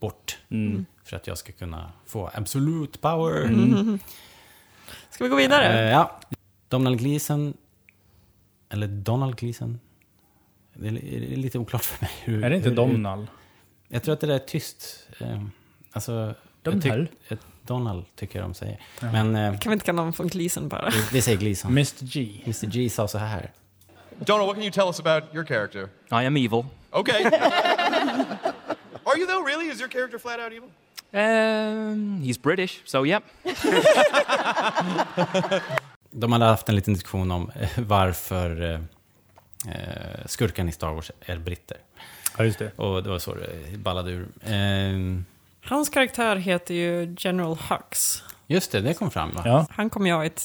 bort 0.00 0.38
Mm. 0.48 0.84
för 1.04 1.16
att 1.16 1.26
jag 1.26 1.38
ska 1.38 1.52
kunna 1.52 1.92
få 2.06 2.30
absolute 2.34 2.98
power. 2.98 3.44
Mm. 3.44 3.98
Ska 5.10 5.24
vi 5.24 5.30
gå 5.30 5.36
vidare? 5.36 5.80
Eh, 5.84 5.90
ja. 5.90 6.20
Donald 6.68 6.98
Gleason, 6.98 7.54
eller 8.68 8.86
Donald 8.88 9.36
Gleason. 9.36 9.80
Det 10.74 10.88
är 10.88 10.92
det 10.92 11.32
är 11.32 11.36
lite 11.36 11.58
oklart 11.58 11.84
för 11.84 12.04
mig. 12.04 12.10
Hur, 12.24 12.44
Är 12.44 12.50
det 12.50 12.56
inte 12.56 12.68
hur- 12.68 12.76
Domnall? 12.76 13.26
Jag 13.88 14.02
tror 14.02 14.12
att 14.12 14.20
det 14.20 14.26
där 14.26 14.34
är 14.34 14.38
tyst. 14.38 15.08
Eh, 15.20 15.44
alltså, 15.92 16.12
jag 16.12 16.34
Domhnall? 16.74 17.06
tyck- 17.06 17.32
ett 17.32 17.40
Donald 17.66 18.04
tycker 18.16 18.38
jag 18.38 18.48
de 18.48 18.54
säger. 18.54 18.80
Ja. 19.00 19.12
Men 19.12 19.36
eh, 19.36 19.58
Kan 19.58 19.70
vi 19.70 19.72
inte 19.72 19.84
kalla 19.86 20.00
honom 20.00 20.12
för 20.12 20.24
Gleason 20.24 20.68
bara? 20.68 20.90
vi, 20.90 21.02
vi 21.12 21.22
säger 21.22 21.38
Gleason. 21.38 21.70
Mr 21.70 22.04
G. 22.04 22.40
Mr 22.44 22.66
G 22.66 22.90
sa 22.90 23.08
så 23.08 23.18
här. 23.18 23.50
Donald, 24.18 24.46
what 24.46 24.54
can 24.56 24.62
you 24.64 24.72
tell 24.72 24.86
us 24.88 25.00
about 25.00 25.34
your 25.34 25.44
character? 25.46 25.88
I 26.10 26.26
am 26.26 26.36
evil. 26.36 26.64
Okay. 26.90 27.24
Are 29.06 29.18
you 29.18 29.26
though? 29.26 29.46
Really? 29.46 29.66
Is 29.72 29.80
your 29.80 29.88
character 29.90 30.18
flat 30.18 30.38
out 30.40 30.52
evil? 30.52 30.70
Um, 31.12 32.22
he's 32.22 32.38
British, 32.42 32.80
so 32.84 33.06
yep. 33.06 33.22
De 36.10 36.32
hade 36.32 36.44
haft 36.44 36.68
en 36.68 36.76
liten 36.76 36.94
diskussion 36.94 37.30
om 37.30 37.50
eh, 37.60 37.68
varför 37.76 38.62
eh, 38.62 38.80
eh, 39.74 40.26
skurkan 40.26 40.68
i 40.68 40.72
Star 40.72 40.92
Wars 40.92 41.10
är 41.20 41.38
britter. 41.38 41.76
Ja, 42.38 42.44
just 42.44 42.58
det. 42.58 42.78
Och 42.78 43.02
det 43.02 43.08
var 43.10 43.18
så 43.18 43.34
det 43.34 43.78
ballade 43.78 44.10
ur. 44.10 44.28
Eh, 44.42 45.20
Hans 45.64 45.88
karaktär 45.88 46.36
heter 46.36 46.74
ju 46.74 47.14
General 47.18 47.56
Hux. 47.70 48.22
just 48.46 48.72
det, 48.72 48.80
det 48.80 48.94
kom 48.94 49.10
fram 49.10 49.34
va? 49.34 49.42
Ja. 49.44 49.66
Han 49.70 49.90
kommer 49.90 50.06
ju 50.06 50.12
ha 50.12 50.24
ett 50.24 50.42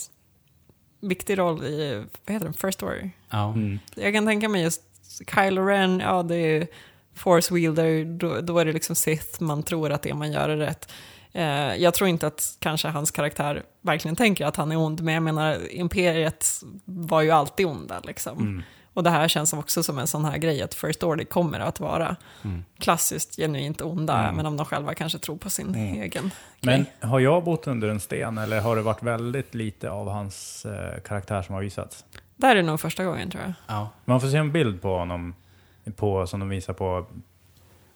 viktig 1.01 1.38
roll 1.38 1.63
i, 1.63 2.03
vad 2.25 2.34
heter 2.34 2.45
den, 2.45 2.53
First 2.53 2.73
Story. 2.73 3.10
Ja. 3.29 3.53
Mm. 3.53 3.79
Jag 3.95 4.13
kan 4.13 4.25
tänka 4.25 4.49
mig 4.49 4.63
just 4.63 4.82
Kylo 5.36 5.65
Ren, 5.65 5.99
ja 5.99 6.23
det 6.23 6.36
är 6.36 6.67
Force 7.15 7.53
Wielder, 7.53 8.05
då, 8.05 8.41
då 8.41 8.60
är 8.60 8.65
det 8.65 8.73
liksom 8.73 8.95
Sith, 8.95 9.41
man 9.41 9.63
tror 9.63 9.91
att 9.91 10.01
det 10.01 10.13
man 10.13 10.32
gör 10.32 10.49
är 10.49 10.58
rätt. 10.58 10.91
Eh, 11.32 11.75
jag 11.75 11.93
tror 11.93 12.10
inte 12.10 12.27
att 12.27 12.58
kanske 12.60 12.88
hans 12.88 13.12
karaktär 13.12 13.63
verkligen 13.82 14.15
tänker 14.15 14.45
att 14.45 14.55
han 14.55 14.71
är 14.71 14.77
ond, 14.77 15.01
men 15.01 15.13
jag 15.13 15.23
menar, 15.23 15.71
Imperiet 15.71 16.62
var 16.86 17.21
ju 17.21 17.32
alltid 17.32 17.65
onda 17.65 17.99
liksom. 18.03 18.39
Mm. 18.39 18.63
Och 18.93 19.04
det 19.04 19.10
här 19.10 19.28
känns 19.28 19.54
också 19.54 19.84
som 19.84 19.97
en 19.99 20.08
sån 20.08 20.25
här 20.25 20.38
grej 20.38 20.62
att 20.62 20.73
First 20.73 21.04
Order 21.04 21.23
kommer 21.25 21.60
att 21.60 21.80
vara 21.80 22.15
Mm. 22.43 22.63
klassiskt 22.80 23.36
genuint 23.36 23.82
onda, 23.82 24.19
Mm. 24.23 24.36
men 24.36 24.45
om 24.45 24.58
de 24.58 24.65
själva 24.65 24.93
kanske 24.93 25.19
tror 25.19 25.38
på 25.38 25.49
sin 25.49 25.67
Mm. 25.75 26.02
egen 26.02 26.32
Men 26.62 26.84
grej. 26.84 27.10
har 27.10 27.19
jag 27.19 27.43
bott 27.43 27.67
under 27.67 27.88
en 27.89 27.99
sten 27.99 28.38
eller 28.38 28.62
har 28.62 28.75
det 28.75 28.82
varit 28.82 29.04
väldigt 29.04 29.54
lite 29.56 29.89
av 29.91 30.10
hans 30.10 30.65
eh, 30.65 30.99
karaktär 31.02 31.41
som 31.41 31.56
har 31.56 31.62
visats? 31.62 32.06
Där 32.36 32.49
är 32.52 32.56
det 32.56 32.62
nog 32.62 32.80
första 32.80 33.04
gången 33.06 33.32
tror 33.32 33.43
jag. 33.43 33.54
Ja. 33.67 33.89
Man 34.06 34.21
får 34.21 34.28
se 34.28 34.38
en 34.38 34.52
bild 34.52 34.82
på 34.82 34.97
honom 34.97 35.36
på, 35.95 36.28
som 36.28 36.39
de 36.39 36.49
visar 36.49 36.73
på 36.73 37.06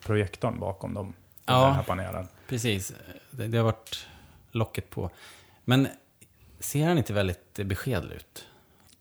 projektorn 0.06 0.60
bakom 0.60 0.94
dem. 0.94 1.14
Ja. 1.46 1.66
Den 1.66 1.74
här 1.76 1.84
panelen. 1.84 2.28
Precis, 2.48 2.94
det, 3.32 3.48
det 3.48 3.58
har 3.58 3.66
varit 3.66 4.08
locket 4.52 4.90
på. 4.90 5.10
Men 5.66 5.88
ser 6.60 6.88
han 6.88 6.98
inte 6.98 7.14
väldigt 7.14 7.60
beskedlig 7.66 8.16
ut? 8.16 8.48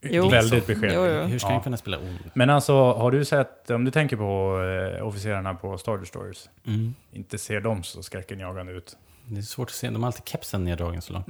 Jo. 0.02 0.28
Väldigt 0.28 0.66
beskedlig. 0.66 0.94
Jo, 0.96 1.06
jo. 1.06 1.20
Hur 1.22 1.38
ska 1.38 1.48
Ja. 1.48 1.52
han 1.52 1.62
kunna 1.62 1.76
spela 1.76 1.98
ond? 1.98 2.18
Men 2.34 2.50
alltså, 2.50 2.92
har 2.92 3.10
du 3.10 3.24
sett, 3.24 3.70
om 3.70 3.84
du 3.84 3.90
tänker 3.90 4.16
på 4.16 4.60
eh, 4.98 5.06
officerarna 5.06 5.54
på 5.54 5.78
Star 5.78 5.98
Destroyers, 5.98 6.48
Mm. 6.66 6.94
inte 7.12 7.38
ser 7.38 7.60
de 7.60 7.82
så 7.82 8.02
skräckenjagande 8.02 8.72
ut? 8.72 8.96
Det 9.26 9.38
är 9.38 9.42
svårt 9.42 9.68
att 9.68 9.74
se. 9.74 9.90
De 9.90 10.02
har 10.02 10.06
alltid 10.06 10.28
kepsen 10.28 10.64
neddragen 10.64 11.02
så 11.02 11.12
långt. 11.12 11.26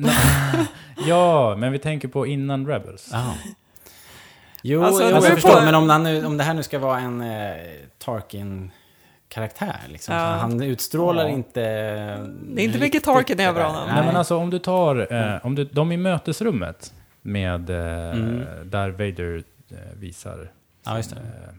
Ja, 1.07 1.57
men 1.59 1.73
vi 1.73 1.79
tänker 1.79 2.09
på 2.09 2.27
innan 2.27 2.67
Rebels. 2.67 3.09
Ja. 3.13 3.35
Jo, 4.63 4.83
Alltså, 4.85 5.03
jag 5.11 5.23
beror 5.23 5.35
förstår. 5.35 5.51
på- 5.59 5.65
Men 5.65 5.75
om, 5.75 5.89
han 5.91 6.03
nu, 6.03 6.27
om 6.27 6.37
det 6.37 6.45
här 6.45 6.55
nu 6.55 6.63
ska 6.63 6.79
vara 6.79 6.99
en 7.01 7.21
eh, 7.21 7.57
Tarkin-karaktär, 7.99 9.77
liksom. 9.89 10.15
Ja. 10.15 10.21
Han 10.21 10.63
utstrålar 10.63 11.23
Ja. 11.25 11.29
inte... 11.29 11.61
Det 12.43 12.63
är 12.63 12.65
inte 12.65 12.79
mycket 12.79 13.05
Tarkin 13.05 13.41
över 13.41 13.65
honom. 13.65 13.89
Nej, 13.95 14.07
men 14.07 14.17
alltså 14.17 14.37
om 14.37 14.51
du 14.51 14.59
tar, 14.59 15.13
eh, 15.13 15.47
om 15.47 15.55
du, 15.55 15.65
de 15.65 15.93
i 15.93 15.97
mötesrummet 15.97 16.95
med, 17.23 17.71
eh, 17.71 18.11
Mm. 18.19 18.45
där 18.71 18.91
Vader 18.91 19.43
eh, 19.71 19.77
visar 19.99 20.51
Ja, 20.85 20.95
det. 20.95 21.17
eh, 21.17 21.55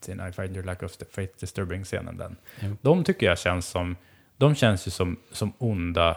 sin 0.00 0.20
I 0.28 0.32
find 0.32 0.56
your 0.56 0.64
lack 0.66 0.82
of 0.82 0.92
faith 1.10 1.38
disturbing-scenen. 1.40 2.16
Den. 2.16 2.36
Jo. 2.60 2.76
De 2.82 3.04
tycker 3.04 3.26
jag 3.26 3.38
känns 3.38 3.66
som, 3.66 3.96
de 4.36 4.54
känns 4.54 4.86
ju 4.86 4.90
som, 4.90 5.16
som 5.32 5.52
onda 5.58 6.16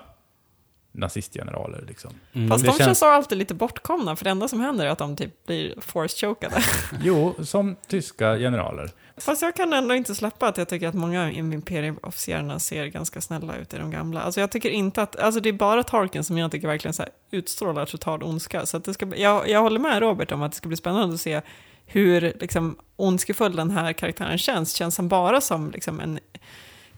nazistgeneraler. 0.99 1.83
Liksom. 1.88 2.12
Mm. 2.33 2.49
Fast 2.49 2.63
Det 2.63 2.71
de 2.71 2.77
känns- 2.77 2.85
känns 2.88 3.03
alltid 3.03 3.38
lite 3.38 3.53
bortkomna, 3.53 4.15
för 4.15 4.23
det 4.23 4.29
enda 4.31 4.47
som 4.47 4.59
händer 4.59 4.85
är 4.85 4.89
att 4.89 4.97
de 4.97 5.15
typ 5.15 5.45
blir 5.45 5.75
force-chokade. 5.81 6.63
Jo, 7.01 7.35
som 7.43 7.75
tyska 7.88 8.38
generaler. 8.38 8.89
Fast 9.17 9.41
jag 9.41 9.55
kan 9.55 9.73
ändå 9.73 9.95
inte 9.95 10.15
släppa 10.15 10.47
att 10.47 10.57
jag 10.57 10.69
tycker 10.69 10.88
att 10.88 10.93
många 10.95 11.23
av 11.23 11.31
imperieofficerarna 11.31 12.59
ser 12.59 12.85
ganska 12.85 13.21
snälla 13.21 13.57
ut 13.57 13.73
i 13.73 13.77
de 13.77 13.91
gamla. 13.91 14.21
Alltså 14.21 14.39
jag 14.39 14.51
tycker 14.51 14.69
inte 14.69 15.01
att, 15.01 15.15
alltså 15.15 15.41
det 15.41 15.49
är 15.49 15.53
bara 15.53 15.83
Tarkin 15.83 16.23
som 16.23 16.38
jag 16.38 16.51
tycker 16.51 16.67
verkligen 16.67 16.93
så 16.93 17.01
här 17.03 17.12
utstrålar 17.31 17.85
total 17.85 18.23
ondska. 18.23 18.65
Så 18.65 18.77
att 18.77 18.83
det 18.85 18.93
ska, 18.93 19.15
jag, 19.15 19.49
jag 19.49 19.62
håller 19.62 19.79
med 19.79 19.99
Robert 19.99 20.31
om 20.31 20.41
att 20.41 20.51
det 20.51 20.57
ska 20.57 20.67
bli 20.67 20.77
spännande 20.77 21.15
att 21.15 21.21
se 21.21 21.41
hur 21.85 22.21
liksom, 22.39 22.75
ondskefull 22.95 23.55
den 23.55 23.71
här 23.71 23.93
karaktären 23.93 24.38
känns. 24.38 24.73
Känns 24.73 24.97
han 24.97 25.07
bara 25.07 25.41
som 25.41 25.71
liksom, 25.71 25.99
en 25.99 26.19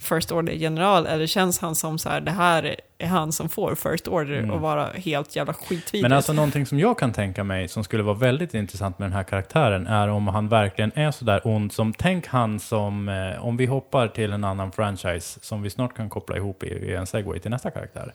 First 0.02 0.32
Order-general 0.32 1.06
eller 1.08 1.28
känns 1.28 1.60
han 1.60 1.76
som 1.76 2.00
så 2.00 2.10
här, 2.10 2.22
det 2.22 2.32
här 2.32 2.76
är 2.98 3.08
han 3.08 3.32
som 3.32 3.50
får 3.50 3.76
First 3.76 4.08
Order 4.08 4.38
Mm. 4.38 4.52
och 4.52 4.62
vara 4.62 4.86
helt 4.86 5.36
jävla 5.36 5.54
skitvidrig? 5.54 6.02
Men 6.02 6.14
alltså 6.14 6.34
någonting 6.34 6.66
som 6.66 6.80
jag 6.80 7.00
kan 7.00 7.14
tänka 7.14 7.44
mig 7.44 7.68
som 7.68 7.84
skulle 7.84 8.04
vara 8.04 8.16
väldigt 8.18 8.54
intressant 8.54 9.00
med 9.00 9.06
den 9.06 9.14
här 9.14 9.24
karaktären 9.24 9.88
är 9.88 10.08
om 10.08 10.28
han 10.28 10.48
verkligen 10.50 10.92
är 10.96 11.12
sådär 11.12 11.42
ond 11.44 11.72
som, 11.74 11.94
tänk 11.94 12.28
han 12.28 12.60
som, 12.60 13.10
eh, 13.10 13.46
om 13.46 13.58
vi 13.58 13.66
hoppar 13.66 14.08
till 14.08 14.34
en 14.34 14.44
annan 14.44 14.72
franchise 14.72 15.40
som 15.42 15.62
vi 15.62 15.70
snart 15.70 15.96
kan 15.96 16.10
koppla 16.10 16.38
ihop 16.38 16.64
i, 16.64 16.68
i 16.68 16.96
en 16.96 17.08
segway 17.08 17.40
till 17.40 17.52
nästa 17.52 17.72
karaktär, 17.72 18.14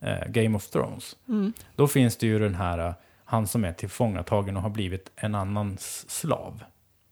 eh, 0.00 0.28
Game 0.28 0.56
of 0.56 0.66
Thrones. 0.70 1.16
Mm. 1.28 1.52
Då 1.76 1.86
finns 1.88 2.16
det 2.16 2.26
ju 2.26 2.38
den 2.38 2.54
här, 2.54 2.78
eh, 2.78 2.92
han 3.24 3.46
som 3.46 3.64
är 3.64 3.72
tillfångatagen 3.72 4.56
och 4.56 4.62
har 4.62 4.70
blivit 4.70 5.10
en 5.16 5.34
annans 5.34 6.10
slav. 6.10 6.62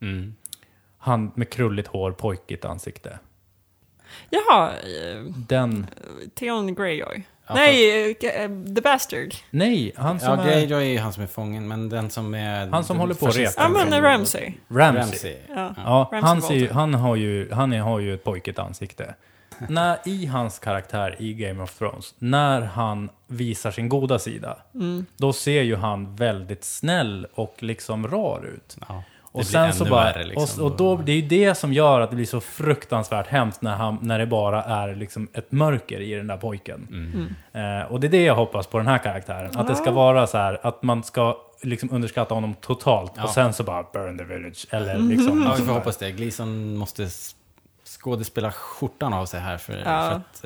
Mm. 0.03 0.35
Han 0.99 1.33
med 1.35 1.51
krulligt 1.51 1.89
hår, 1.89 2.13
pojkigt 2.13 2.65
ansikte. 2.65 3.19
Jaha, 4.31 4.71
eh, 4.71 5.23
Den, 5.49 5.87
Theon 6.35 6.75
Greyjoy. 6.75 7.23
Ja, 7.47 7.55
Nej, 7.55 8.11
eh, 8.11 8.49
The 8.75 8.81
Bastard. 8.81 9.35
nej, 9.51 9.93
han 9.97 10.21
som 10.21 10.29
Ja, 10.39 10.45
är, 10.45 10.45
Greyjoy 10.45 10.83
är 10.85 10.91
ju 10.93 10.99
han 10.99 11.13
som 11.13 11.23
är 11.23 11.27
fången, 11.27 11.69
men 11.69 11.89
den 11.89 12.11
som 12.11 12.35
är... 12.35 12.67
Han 12.67 12.85
som 12.85 12.99
håller 12.99 13.15
på 13.15 13.27
att 13.27 13.35
fascisten- 13.35 13.41
reta 13.63 13.81
Ja, 13.81 13.85
men 13.91 14.03
Ramsay. 14.03 14.53
Ramsay. 14.69 15.01
Ramsay. 15.03 15.37
Ja. 15.49 15.75
Ja, 15.77 16.09
Ramsay 16.13 16.21
han, 16.29 16.43
ser 16.43 16.55
ju, 16.55 16.71
han, 16.71 16.95
har 16.95 17.17
ju, 17.17 17.53
han 17.53 17.73
är, 17.73 17.81
har 17.81 17.99
ju 18.01 18.15
ett 18.15 18.25
pojkigt 18.25 18.59
ansikte. 18.59 19.15
när 19.69 19.99
I 20.05 20.27
hans 20.27 20.59
karaktär 20.59 21.17
i 21.19 21.35
Game 21.35 21.63
of 21.63 21.79
Thrones, 21.79 22.15
när 22.19 22.61
han 22.61 23.09
visar 23.27 23.71
sin 23.71 23.89
goda 23.89 24.19
sida, 24.19 24.59
Mm. 24.75 25.07
då 25.17 25.33
ser 25.33 25.63
ju 25.63 25.77
han 25.77 26.17
väldigt 26.17 26.65
snäll 26.65 27.27
och 27.35 27.55
liksom 27.59 28.09
rar 28.09 28.45
ut. 28.55 28.77
Ja, 28.89 29.03
Och 29.35 29.47
sen 29.47 29.73
så 29.73 29.85
bara, 29.85 30.05
värre, 30.05 30.25
liksom. 30.25 30.65
och, 30.65 30.71
och 30.71 30.77
då, 30.77 30.97
det 30.97 31.13
är 31.13 31.17
ju 31.17 31.29
det 31.29 31.55
som 31.55 31.73
gör 31.73 32.01
att 32.01 32.11
det 32.11 32.17
blir 32.17 32.27
så 32.27 32.41
fruktansvärt 32.41 33.27
hemskt 33.27 33.63
när, 33.63 33.77
han, 33.77 33.99
när 34.03 34.19
det 34.19 34.27
bara 34.27 34.63
är 34.63 34.95
liksom 34.95 35.29
ett 35.33 35.53
mörker 35.53 36.01
i 36.01 36.15
den 36.15 36.27
där 36.27 36.37
pojken. 36.37 36.89
Mm. 37.53 37.81
Eh, 37.81 37.87
och 37.93 38.01
det 38.01 38.07
är 38.07 38.11
det 38.11 38.23
jag 38.25 38.35
hoppas 38.35 38.67
på 38.67 38.79
den 38.79 38.87
här 38.87 38.99
karaktären. 38.99 39.57
Att 39.57 39.69
det 39.69 39.77
ska 39.77 39.91
vara 39.91 40.27
så 40.27 40.39
här, 40.39 40.61
att 40.63 40.83
man 40.83 41.03
ska 41.03 41.37
liksom 41.63 41.89
underskatta 41.93 42.35
honom 42.35 42.55
totalt 42.55 43.13
Ja. 43.17 43.25
och 43.25 43.31
sen 43.31 43.53
så 43.53 43.63
bara 43.65 43.83
burn 43.93 44.19
the 44.19 44.25
village. 44.25 44.67
Eller 44.71 44.99
liksom, 44.99 45.43
Ja, 45.43 45.55
vi 45.59 45.63
får 45.65 45.73
hoppas 45.73 45.97
det. 45.97 46.11
Gleason 46.11 46.77
måste 46.77 47.09
skådespela 48.01 48.53
skjortan 48.53 49.13
av 49.13 49.27
sig 49.27 49.41
här. 49.41 49.59
För, 49.59 49.73
Ja. 49.73 49.83
för 49.85 50.11
att, 50.17 50.45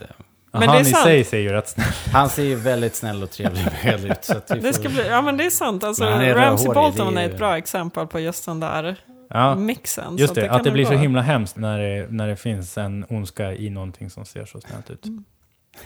Men 0.52 0.60
det 0.60 0.66
är 0.66 0.68
han 0.68 0.80
i 0.80 0.84
sant. 0.84 1.04
sig 1.04 1.24
ser 1.24 1.38
ju 1.38 1.48
rätt 1.52 1.68
snäll 1.68 1.86
han 2.12 2.28
ser 2.28 2.42
ju 2.42 2.54
väldigt 2.54 2.94
snäll 2.94 3.22
och 3.22 3.30
trevlig 3.30 4.10
ut. 4.10 4.24
Så 4.24 4.36
att 4.36 4.50
vi 4.50 4.54
Det 4.60 4.72
får- 4.72 4.80
ska 4.80 4.88
bli, 4.88 5.06
ja 5.08 5.22
men 5.22 5.36
det 5.36 5.46
är 5.46 5.50
sant. 5.50 5.84
Alltså, 5.84 6.04
Men 6.04 6.12
han 6.12 6.22
är 6.22 6.34
Ramsey 6.34 6.68
rödhårig, 6.68 6.74
Bolton 6.92 7.14
det 7.14 7.20
är 7.20 7.24
är 7.24 7.28
ju- 7.28 7.32
ett 7.34 7.38
bra 7.38 7.56
exempel 7.58 8.06
på 8.06 8.20
just 8.20 8.44
den 8.46 8.60
där 8.60 8.96
Ja, 9.30 9.54
mixen. 9.54 10.16
just 10.16 10.34
så 10.34 10.40
det. 10.40 10.46
kan 10.46 10.56
Att 10.56 10.64
det 10.64 10.70
nog 10.70 10.74
blir 10.74 10.84
så 10.84 10.90
vara- 10.90 11.00
himla 11.00 11.22
hemskt 11.22 11.56
när 11.56 11.78
det, 11.78 12.06
när 12.10 12.28
det 12.28 12.36
finns 12.36 12.78
en 12.78 13.06
ondska 13.08 13.52
i 13.52 13.70
någonting 13.70 14.10
som 14.10 14.24
ser 14.24 14.44
så 14.44 14.60
snällt 14.60 14.90
ut. 14.90 15.04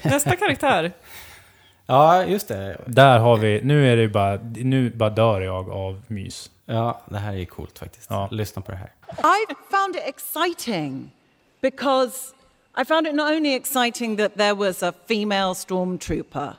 Nästa 0.02 0.36
karaktär. 0.36 0.92
Ja, 1.86 2.24
just 2.24 2.48
det. 2.48 2.76
Där 2.86 3.18
har 3.18 3.36
vi, 3.36 3.60
nu 3.64 3.92
är 3.92 3.96
det 3.96 4.08
bara, 4.08 4.38
nu 4.54 4.90
bara 4.90 5.10
dör 5.10 5.40
jag 5.40 5.70
av 5.70 6.02
mys. 6.06 6.50
Ja, 6.66 7.00
det 7.10 7.18
här 7.18 7.32
är 7.32 7.36
ju 7.36 7.46
coolt 7.46 7.78
faktiskt. 7.78 8.06
Ja. 8.10 8.28
Lyssna 8.30 8.62
på 8.62 8.70
det 8.72 8.76
här. 8.78 8.90
I 9.08 9.54
found 9.70 9.96
it 9.96 10.02
exciting 10.06 11.10
because 11.62 12.16
I 12.74 12.84
found 12.84 13.06
it 13.06 13.14
not 13.14 13.34
only 13.34 13.52
exciting 13.52 14.16
that 14.16 14.38
there 14.38 14.54
was 14.54 14.82
a 14.82 14.92
female 14.92 15.54
stormtrooper, 15.54 16.56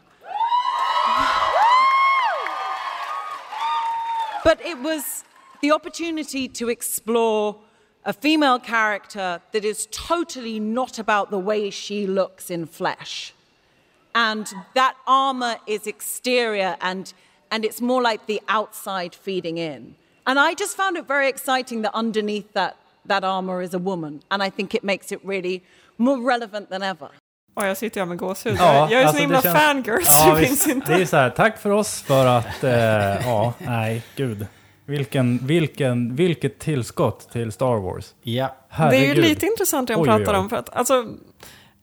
but 4.44 4.64
it 4.64 4.78
was 4.78 5.24
the 5.62 5.72
opportunity 5.72 6.48
to 6.50 6.70
explore 6.70 7.56
a 8.06 8.14
female 8.14 8.60
character 8.60 9.42
that 9.54 9.66
is 9.66 9.88
totally 9.90 10.60
not 10.60 11.00
about 11.00 11.32
the 11.32 11.40
way 11.40 11.72
she 11.72 12.06
looks 12.06 12.52
in 12.52 12.68
flesh. 12.68 13.34
And 14.14 14.54
that 14.76 14.96
armor 15.08 15.56
is 15.66 15.88
exterior 15.88 16.78
and, 16.82 17.12
and 17.50 17.66
it's 17.66 17.82
more 17.82 18.04
like 18.04 18.28
the 18.28 18.40
outside 18.48 19.16
feeding 19.16 19.58
in. 19.58 19.96
And 20.28 20.38
I 20.38 20.54
just 20.54 20.78
found 20.78 20.96
it 20.96 21.08
very 21.08 21.28
exciting 21.28 21.82
that 21.82 21.96
underneath 21.96 22.54
that, 22.54 22.78
that 23.06 23.24
armor 23.24 23.64
is 23.64 23.74
a 23.74 23.80
woman. 23.80 24.22
And 24.30 24.44
I 24.44 24.52
think 24.52 24.76
it 24.76 24.84
makes 24.84 25.12
it 25.12 25.20
really 25.26 25.64
more 26.04 26.34
relevant 26.34 26.70
than 26.70 26.84
ever. 26.84 27.10
Och 27.56 27.66
jag 27.66 27.78
sitter 27.78 28.02
här 28.02 28.06
med 28.06 28.18
gåshud. 28.18 28.56
Ja, 28.60 28.92
jag 28.92 29.02
är 29.02 29.06
alltså 29.06 29.16
så 29.16 29.22
himla 29.22 29.38
det 29.38 29.44
känns- 29.44 29.60
fangirl 29.60 30.04
så 30.04 30.28
Ja, 30.30 30.36
det 30.40 30.46
finns 30.48 30.68
inte. 30.68 30.96
Det 30.96 31.02
är 31.02 31.06
så 31.06 31.18
här, 31.18 31.30
tack 31.30 31.58
för 31.58 31.70
oss 31.70 32.02
för 32.02 32.26
att, 32.26 32.64
eh, 32.64 32.72
ja, 33.28 33.54
nej, 33.58 34.02
gud. 34.16 34.48
Vilken, 34.86 35.38
vilken, 35.38 36.16
vilket 36.16 36.60
tillskott 36.60 37.30
till 37.32 37.52
Star 37.52 37.76
Wars. 37.76 38.14
Ja. 38.22 38.34
Det 38.34 38.42
är 38.42 38.56
Herregud. 38.70 39.16
ju 39.16 39.22
lite 39.22 39.46
intressant 39.46 39.88
det 39.88 39.94
de 39.94 40.04
pratar 40.06 40.34
oj. 40.34 40.38
om. 40.40 40.50
För 40.50 40.58
att, 40.58 40.76
alltså, 40.76 41.06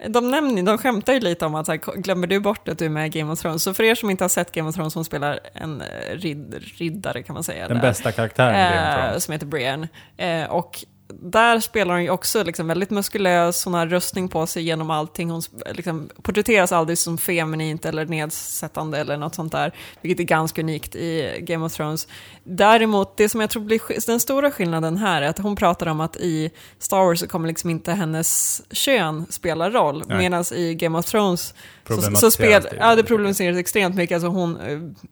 de, 0.08 0.30
nämner, 0.30 0.62
de 0.62 0.78
skämtar 0.78 1.12
ju 1.12 1.20
lite 1.20 1.46
om 1.46 1.54
att 1.54 1.66
så 1.66 1.72
här, 1.72 1.96
glömmer 1.96 2.26
du 2.26 2.40
bort 2.40 2.68
att 2.68 2.78
du 2.78 2.84
är 2.84 2.88
med 2.88 3.06
i 3.06 3.18
Game 3.18 3.32
of 3.32 3.40
Thrones? 3.40 3.62
Så 3.62 3.74
för 3.74 3.82
er 3.84 3.94
som 3.94 4.10
inte 4.10 4.24
har 4.24 4.28
sett 4.28 4.52
Game 4.52 4.68
of 4.68 4.74
Thrones, 4.74 4.92
som 4.92 5.04
spelar 5.04 5.40
en 5.54 5.80
eh, 5.80 5.86
rid, 6.12 6.54
riddare 6.76 7.22
kan 7.22 7.34
man 7.34 7.44
säga. 7.44 7.68
Den 7.68 7.76
där, 7.76 7.82
bästa 7.82 8.12
karaktären 8.12 8.54
i 8.54 8.74
Game 8.76 8.88
of 8.92 8.94
eh, 8.98 9.04
Thrones. 9.06 9.24
Som 9.24 9.32
heter 9.32 9.46
Brienne. 9.46 9.88
Eh, 10.16 10.44
och 10.50 10.84
där 11.22 11.60
spelar 11.60 11.94
hon 11.94 12.02
ju 12.02 12.10
också 12.10 12.44
liksom 12.44 12.66
väldigt 12.66 12.90
muskulös, 12.90 13.64
hon 13.64 13.74
har 13.74 13.86
röstning 13.86 14.28
på 14.28 14.46
sig 14.46 14.62
genom 14.62 14.90
allting. 14.90 15.30
Hon 15.30 15.42
liksom, 15.72 16.08
porträtteras 16.22 16.72
aldrig 16.72 16.98
som 16.98 17.18
feminint 17.18 17.84
eller 17.84 18.06
nedsättande 18.06 18.98
eller 18.98 19.16
något 19.16 19.34
sånt 19.34 19.52
där, 19.52 19.74
vilket 20.00 20.20
är 20.20 20.24
ganska 20.24 20.62
unikt 20.62 20.94
i 20.94 21.36
Game 21.40 21.66
of 21.66 21.72
Thrones. 21.72 22.08
Däremot, 22.44 23.16
det 23.16 23.28
som 23.28 23.40
jag 23.40 23.50
tror 23.50 23.62
blir 23.62 24.06
den 24.06 24.20
stora 24.20 24.50
skillnaden 24.50 24.96
här 24.96 25.22
är 25.22 25.28
att 25.28 25.38
hon 25.38 25.56
pratar 25.56 25.86
om 25.86 26.00
att 26.00 26.16
i 26.16 26.50
Star 26.78 27.04
Wars 27.04 27.20
så 27.20 27.26
kommer 27.26 27.48
liksom 27.48 27.70
inte 27.70 27.92
hennes 27.92 28.62
kön 28.70 29.26
spela 29.30 29.70
roll, 29.70 30.04
medan 30.08 30.44
i 30.54 30.74
Game 30.74 30.98
of 30.98 31.06
Thrones 31.06 31.54
så, 31.88 32.16
så 32.16 32.30
spel, 32.30 32.62
det 32.62 32.76
ja, 32.78 32.96
det 32.96 33.04
problematiseras 33.04 33.58
extremt 33.58 33.96
mycket. 33.96 34.14
Alltså 34.14 34.28
hon, 34.28 34.58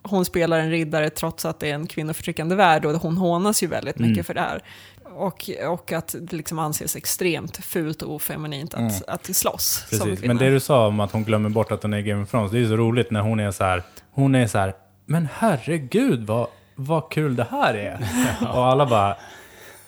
hon 0.02 0.24
spelar 0.24 0.58
en 0.58 0.70
riddare 0.70 1.11
trots 1.11 1.44
att 1.44 1.61
det 1.61 1.70
är 1.70 1.74
en 1.74 1.87
kvinnoförtryckande 1.87 2.54
värld 2.54 2.84
och 2.84 2.92
hon 2.92 3.16
hånas 3.16 3.62
ju 3.62 3.66
väldigt 3.66 3.98
mycket 3.98 4.08
Mm. 4.18 4.24
för 4.24 4.34
det 4.34 4.40
här. 4.40 4.62
Och, 5.18 5.50
och 5.68 5.92
att 5.92 6.14
det 6.20 6.37
liksom 6.37 6.59
anses 6.59 6.96
extremt 6.96 7.57
fult 7.57 8.02
och 8.02 8.14
ofeminint 8.14 8.74
att, 8.74 8.81
Mm. 8.81 8.92
att 9.07 9.37
slåss 9.37 9.85
som 9.88 9.98
Precis. 9.98 10.20
kvinna. 10.20 10.35
Men 10.35 10.42
det 10.44 10.50
du 10.50 10.61
sa 10.61 10.87
om 10.87 11.00
att 11.00 11.12
hon 11.12 11.24
glömmer 11.24 11.48
bort 11.48 11.72
att 11.72 11.83
hon 11.83 11.94
är 11.94 12.00
Game 12.00 12.22
of 12.22 12.31
Thrones, 12.31 12.50
det 12.52 12.59
är 12.59 12.66
så 12.66 12.76
roligt 12.76 13.11
när 13.11 13.20
hon 13.20 13.40
är 13.40 13.50
så 13.50 13.64
här, 13.64 13.83
hon 14.11 14.35
är 14.35 14.46
så 14.46 14.59
här, 14.59 14.74
men 15.07 15.28
herregud 15.35 16.26
vad, 16.26 16.46
vad 16.74 17.11
kul 17.11 17.37
det 17.37 17.46
här 17.50 17.74
är. 17.74 17.98
Och 18.57 18.66
alla 18.66 18.87
bara, 18.87 19.16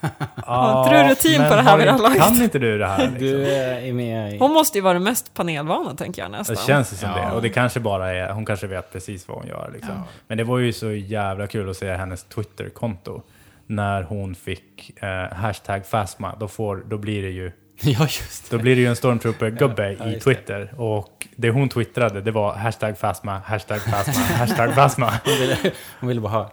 inte 0.36 1.02
du 1.02 1.10
rutin 1.10 1.48
på 1.48 1.56
det 1.56 1.62
här 1.62 1.76
vid 1.78 1.86
det 1.86 1.90
här 1.90 1.98
inte- 1.98 2.02
laget?" 2.02 2.22
Kan 2.22 2.42
inte 2.42 2.58
du 2.58 2.78
det 2.78 2.86
här? 2.86 2.98
Liksom? 2.98 3.18
Du 3.18 3.46
är 3.52 3.92
med 3.92 4.34
i... 4.34 4.38
Hon 4.38 4.52
måste 4.52 4.78
ju 4.78 4.82
vara 4.82 4.94
den 4.94 5.02
mest 5.02 5.34
panelvana, 5.34 5.94
tänker 5.94 6.22
jag 6.22 6.30
nästan. 6.30 6.56
Det 6.56 6.62
känns 6.62 6.92
ju 6.92 6.96
som 6.96 7.08
Ja. 7.10 7.16
det. 7.28 7.32
Och 7.36 7.42
det 7.42 7.48
kanske 7.48 7.80
bara 7.80 8.12
är, 8.14 8.32
hon 8.32 8.46
kanske 8.46 8.66
vet 8.66 8.92
precis 8.92 9.28
vad 9.28 9.38
hon 9.38 9.46
gör. 9.46 9.70
Liksom. 9.74 10.02
Men 10.28 10.38
det 10.38 10.44
var 10.44 10.58
ju 10.58 10.72
så 10.72 10.90
jävla 10.92 11.46
kul 11.46 11.70
att 11.70 11.76
se 11.76 11.92
hennes 11.92 12.24
Twitter-konto. 12.24 13.22
När 13.70 14.02
hon 14.02 14.34
fick 14.34 15.02
eh, 15.02 15.32
hashtag 15.32 15.86
Fasma, 15.86 16.36
då, 16.40 16.48
får, 16.48 16.76
då 16.86 16.98
blir 16.98 17.22
det 17.22 17.30
ju 17.30 17.52
Ja, 17.82 18.00
just 18.02 18.50
då 18.50 18.58
blir 18.58 18.76
det 18.76 18.80
ju 18.82 18.86
en 18.88 18.94
stormtrooper-gubbe 18.96 19.96
Ja, 19.98 20.04
i 20.06 20.12
just 20.12 20.24
det. 20.26 20.34
Twitter. 20.34 20.74
Och 20.80 21.26
det 21.36 21.50
hon 21.50 21.68
twittrade, 21.68 22.20
det 22.20 22.30
var 22.30 22.52
hashtag 22.54 22.98
Fasma, 22.98 23.38
hashtag 23.38 23.80
Fasma, 23.80 24.12
hashtag 24.36 24.74
Fasma. 24.74 25.06
Hon 25.24 25.34
ville, 25.40 25.56
hon 26.00 26.08
ville 26.08 26.20
bara 26.20 26.32
ha... 26.32 26.52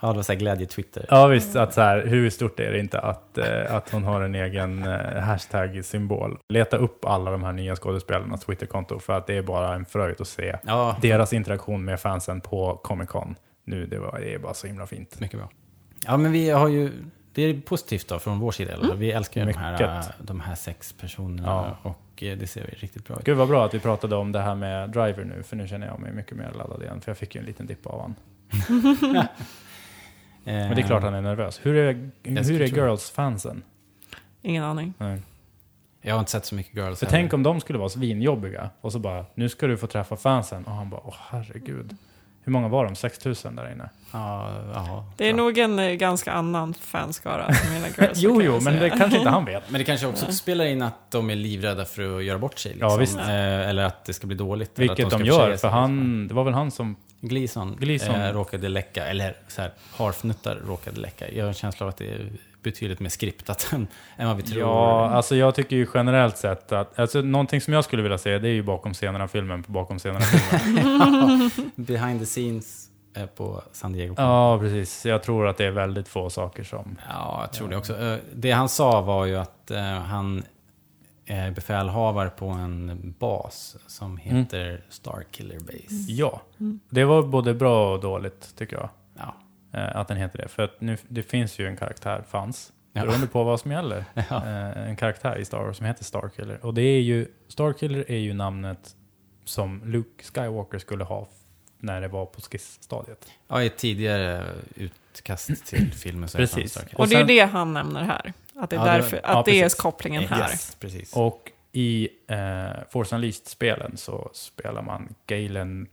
Ja, 0.00 0.08
det 0.08 0.16
var 0.16 0.22
så 0.22 0.34
glädje-twitter. 0.34 1.06
Ja 1.08 1.26
visst, 1.26 1.56
att 1.56 1.74
så 1.74 1.80
här, 1.80 2.06
hur 2.06 2.30
stort 2.30 2.60
är 2.60 2.72
det 2.72 2.78
inte 2.78 3.00
att, 3.00 3.38
eh, 3.38 3.74
att 3.74 3.90
hon 3.90 4.04
har 4.04 4.20
en 4.20 4.34
egen 4.34 4.86
eh, 4.86 5.20
hashtag-symbol. 5.22 6.38
Leta 6.48 6.76
upp 6.76 7.04
alla 7.04 7.30
de 7.30 7.42
här 7.44 7.52
nya 7.52 7.76
skådespelarnas 7.76 8.40
Twitterkonto 8.44 8.98
för 8.98 9.12
att 9.12 9.26
det 9.26 9.34
är 9.36 9.42
bara 9.42 9.74
en 9.74 9.84
fröjd 9.84 10.20
att 10.20 10.28
se 10.28 10.56
Ja. 10.66 10.96
deras 11.02 11.32
interaktion 11.32 11.84
med 11.84 12.00
fansen 12.00 12.40
på 12.40 12.80
Comic 12.84 13.08
Con. 13.08 13.34
Nu, 13.64 13.86
det, 13.86 13.98
var, 13.98 14.18
det 14.20 14.34
är 14.34 14.38
bara 14.38 14.54
så 14.54 14.66
himla 14.66 14.86
fint. 14.86 15.20
Mycket 15.20 15.38
bra. 15.38 15.48
Ja, 16.06 16.16
men 16.16 16.32
vi 16.32 16.50
har 16.50 16.68
ju... 16.68 16.92
Det 17.32 17.42
är 17.42 17.60
positivt 17.60 18.08
då 18.08 18.18
från 18.18 18.38
vår 18.38 18.52
sida. 18.52 18.72
Eller? 18.72 18.94
Vi 18.94 19.10
älskar 19.12 19.40
ju 19.46 19.52
de 19.52 19.58
här, 19.58 20.04
de 20.22 20.40
här 20.40 20.54
sex 20.54 20.92
personerna 20.92 21.48
Ja. 21.82 21.90
och 21.90 22.22
eh, 22.22 22.38
det 22.38 22.46
ser 22.46 22.74
riktigt 22.78 23.06
bra 23.06 23.16
ut. 23.18 23.24
Gud 23.24 23.36
vad 23.36 23.48
bra 23.48 23.64
att 23.66 23.74
vi 23.74 23.80
pratade 23.80 24.16
om 24.16 24.32
det 24.32 24.40
här 24.40 24.54
med 24.54 24.90
Driver 24.90 25.24
nu, 25.24 25.42
för 25.42 25.56
nu 25.56 25.68
känner 25.68 25.86
jag 25.86 26.00
mig 26.00 26.12
mycket 26.12 26.36
mer 26.36 26.50
laddad 26.58 26.82
igen. 26.82 27.00
För 27.00 27.10
jag 27.10 27.18
fick 27.18 27.34
ju 27.34 27.38
en 27.38 27.46
liten 27.46 27.66
dipp 27.66 27.86
av 27.86 28.00
han. 28.00 28.14
Men 30.44 30.74
det 30.76 30.82
är 30.82 30.86
klart 30.86 31.02
han 31.02 31.14
är 31.14 31.20
nervös. 31.22 31.60
Hur 31.62 31.74
är, 31.76 32.10
hur 32.22 32.62
är. 32.62 32.66
Girls-fansen? 32.66 33.62
Ingen 34.42 34.64
aning. 34.64 34.94
Nej. 34.98 35.22
Jag 36.02 36.14
har 36.14 36.18
inte 36.20 36.30
sett 36.30 36.44
så 36.44 36.54
mycket 36.54 36.74
Girls 36.76 36.98
För 36.98 37.06
heller. 37.06 37.18
tänk 37.18 37.32
om 37.32 37.42
de 37.42 37.60
skulle 37.60 37.78
vara 37.78 37.88
svinjobbiga 37.88 38.70
och 38.80 38.92
så 38.92 38.98
bara, 38.98 39.24
nu 39.34 39.48
ska 39.48 39.66
du 39.66 39.76
få 39.76 39.86
träffa 39.86 40.16
fansen. 40.16 40.64
Och 40.64 40.72
han 40.72 40.90
bara, 40.90 41.00
åh 41.04 41.14
herregud. 41.30 41.96
Hur 42.44 42.52
många 42.52 42.68
var 42.68 42.84
de? 42.84 42.94
6000 42.94 43.56
där 43.56 43.72
inne? 43.72 43.90
Ja, 44.12 44.50
ja. 44.74 45.04
Det 45.16 45.28
är 45.28 45.34
nog 45.34 45.58
en 45.58 45.78
eh, 45.78 45.90
ganska 45.92 46.32
annan 46.32 46.74
fanskara 46.74 47.46
än 47.46 47.72
mina 47.72 47.86
girls. 47.98 48.18
Jo, 48.18 48.42
jo, 48.42 48.60
men 48.60 48.76
det 48.76 48.90
kanske 48.90 49.18
inte 49.18 49.30
han 49.30 49.44
vet. 49.54 49.70
Men 49.70 49.78
det 49.78 49.84
kanske 49.84 50.06
också 50.06 50.32
spelar 50.32 50.64
in 50.64 50.82
att 50.82 51.10
de 51.10 51.30
är 51.30 51.34
livrädda 51.34 51.84
för 51.84 52.16
att 52.16 52.24
göra 52.24 52.38
bort 52.38 52.58
sig. 52.58 52.72
Liksom. 52.72 52.88
Ja, 52.90 52.96
visst. 52.96 53.16
Eh, 53.18 53.68
eller 53.68 53.84
att 53.84 54.04
det 54.04 54.12
ska 54.12 54.26
bli 54.26 54.36
dåligt. 54.36 54.78
eller 54.78 54.88
Vilket 54.88 55.04
att 55.04 55.10
de, 55.10 55.18
ska 55.18 55.26
gör, 55.26 55.50
för 55.50 55.56
sig, 55.56 55.70
han, 55.70 56.28
det 56.28 56.34
var 56.34 56.44
väl 56.44 56.54
han 56.54 56.70
som... 56.70 56.96
Gleason, 57.20 57.76
Gleason. 57.80 58.14
Eh, 58.14 58.32
råkade 58.32 58.68
läcka, 58.68 59.06
eller 59.06 59.36
så 59.48 59.62
här, 59.62 59.70
harfnuttar 59.96 60.56
råkade 60.66 61.00
läcka. 61.00 61.30
Jag 61.32 61.44
har 61.44 61.48
en 61.48 61.54
känsla 61.54 61.86
av 61.86 61.90
att 61.90 61.96
det 61.96 62.08
är 62.08 62.30
betydligt 62.64 63.00
mer 63.00 63.08
skriptat 63.08 63.68
än, 63.72 63.86
än 64.16 64.28
vad 64.28 64.36
vi 64.36 64.42
tror. 64.42 64.60
Ja, 64.60 65.10
alltså 65.10 65.36
jag 65.36 65.54
tycker 65.54 65.76
ju 65.76 65.86
generellt 65.94 66.36
sett 66.38 66.72
att, 66.72 66.98
alltså 66.98 67.20
någonting 67.20 67.60
som 67.60 67.72
jag 67.74 67.84
skulle 67.84 68.02
vilja 68.02 68.18
se, 68.18 68.38
det 68.38 68.48
är 68.48 68.52
ju 68.52 68.62
bakom 68.62 68.94
scenerna-filmen 68.94 69.62
på 69.62 69.72
bakom 69.72 69.98
scenerna-filmen. 69.98 71.50
Behind 71.76 72.20
the 72.20 72.26
scenes 72.26 72.88
eh, 73.16 73.26
på 73.26 73.62
San 73.72 73.92
Diego. 73.92 74.14
ja, 74.18 74.58
precis. 74.58 75.06
Jag 75.06 75.22
tror 75.22 75.46
att 75.48 75.56
det 75.56 75.64
är 75.64 75.70
väldigt 75.70 76.08
få 76.08 76.30
saker 76.30 76.64
som... 76.64 76.96
Ja, 77.08 77.38
jag 77.40 77.52
tror 77.52 77.68
det 77.68 77.76
också. 77.76 78.00
Eh, 78.02 78.16
Det 78.34 78.50
han 78.50 78.68
sa 78.68 79.00
var 79.00 79.24
ju 79.26 79.36
att 79.36 79.70
eh, 79.70 79.82
han 79.82 80.42
är 81.26 81.50
befälhavare 81.50 82.30
på 82.30 82.46
en 82.48 83.14
bas 83.18 83.76
som 83.86 84.06
Mm. 84.24 84.36
heter 84.36 84.84
Starkiller 84.88 85.58
Base. 85.58 86.12
Ja, 86.12 86.40
det 86.90 87.04
var 87.04 87.22
både 87.22 87.54
bra 87.54 87.92
och 87.94 88.00
dåligt 88.00 88.56
tycker 88.56 88.76
jag. 88.76 88.88
Eh, 89.74 89.96
att 89.96 90.08
den 90.08 90.16
heter 90.16 90.38
det. 90.38 90.48
För 90.48 90.62
att 90.62 90.80
nu, 90.80 90.96
det 91.08 91.22
finns 91.22 91.58
ju 91.58 91.66
en 91.66 91.76
karaktär, 91.76 92.24
fanns, 92.28 92.72
Ja. 92.92 93.02
beroende 93.02 93.26
på 93.26 93.44
vad 93.44 93.60
som 93.60 93.70
gäller. 93.70 94.04
Ja. 94.30 94.36
Eh, 94.46 94.88
en 94.88 94.96
karaktär 94.96 95.36
i 95.38 95.44
Star 95.44 95.58
Wars 95.58 95.76
som 95.76 95.86
heter 95.86 96.04
Starkiller. 96.04 96.64
Och 96.66 96.74
det 96.74 96.82
är 96.82 97.00
ju, 97.00 97.28
Starkiller 97.48 98.10
är 98.10 98.18
ju 98.18 98.34
namnet 98.34 98.96
som 99.44 99.82
Luke 99.84 100.24
Skywalker 100.24 100.78
skulle 100.78 101.04
ha 101.04 101.28
när 101.78 102.00
det 102.00 102.08
var 102.08 102.26
på 102.26 102.40
skissstadiet. 102.40 103.26
Ja, 103.48 103.62
i 103.62 103.66
ett 103.66 103.76
tidigare 103.76 104.44
utkast 104.74 105.66
till 105.66 105.92
filmen 105.94 106.28
så 106.28 106.38
han 106.38 106.46
Precis. 106.46 106.70
Starkiller. 106.72 107.00
Och 107.00 107.08
det 107.08 107.14
är 107.14 107.18
sen- 107.18 107.26
det 107.26 107.40
han 107.40 107.72
nämner 107.72 108.02
här. 108.02 108.32
Att 108.56 108.70
det 108.70 108.76
är, 108.76 108.80
Ja, 108.80 108.84
därför, 108.92 109.16
att 109.16 109.22
ja, 109.24 109.42
det 109.46 109.60
är 109.60 109.78
kopplingen 109.82 110.24
här. 110.28 110.50
Yes, 110.50 110.76
precis. 110.80 111.16
Och 111.16 111.50
i 111.72 112.08
eh, 112.26 112.38
Force 112.90 113.14
Unleashed-spelen 113.16 113.96
så 113.96 114.30
spelar 114.32 114.82
man 114.82 115.14
Galen 115.26 115.88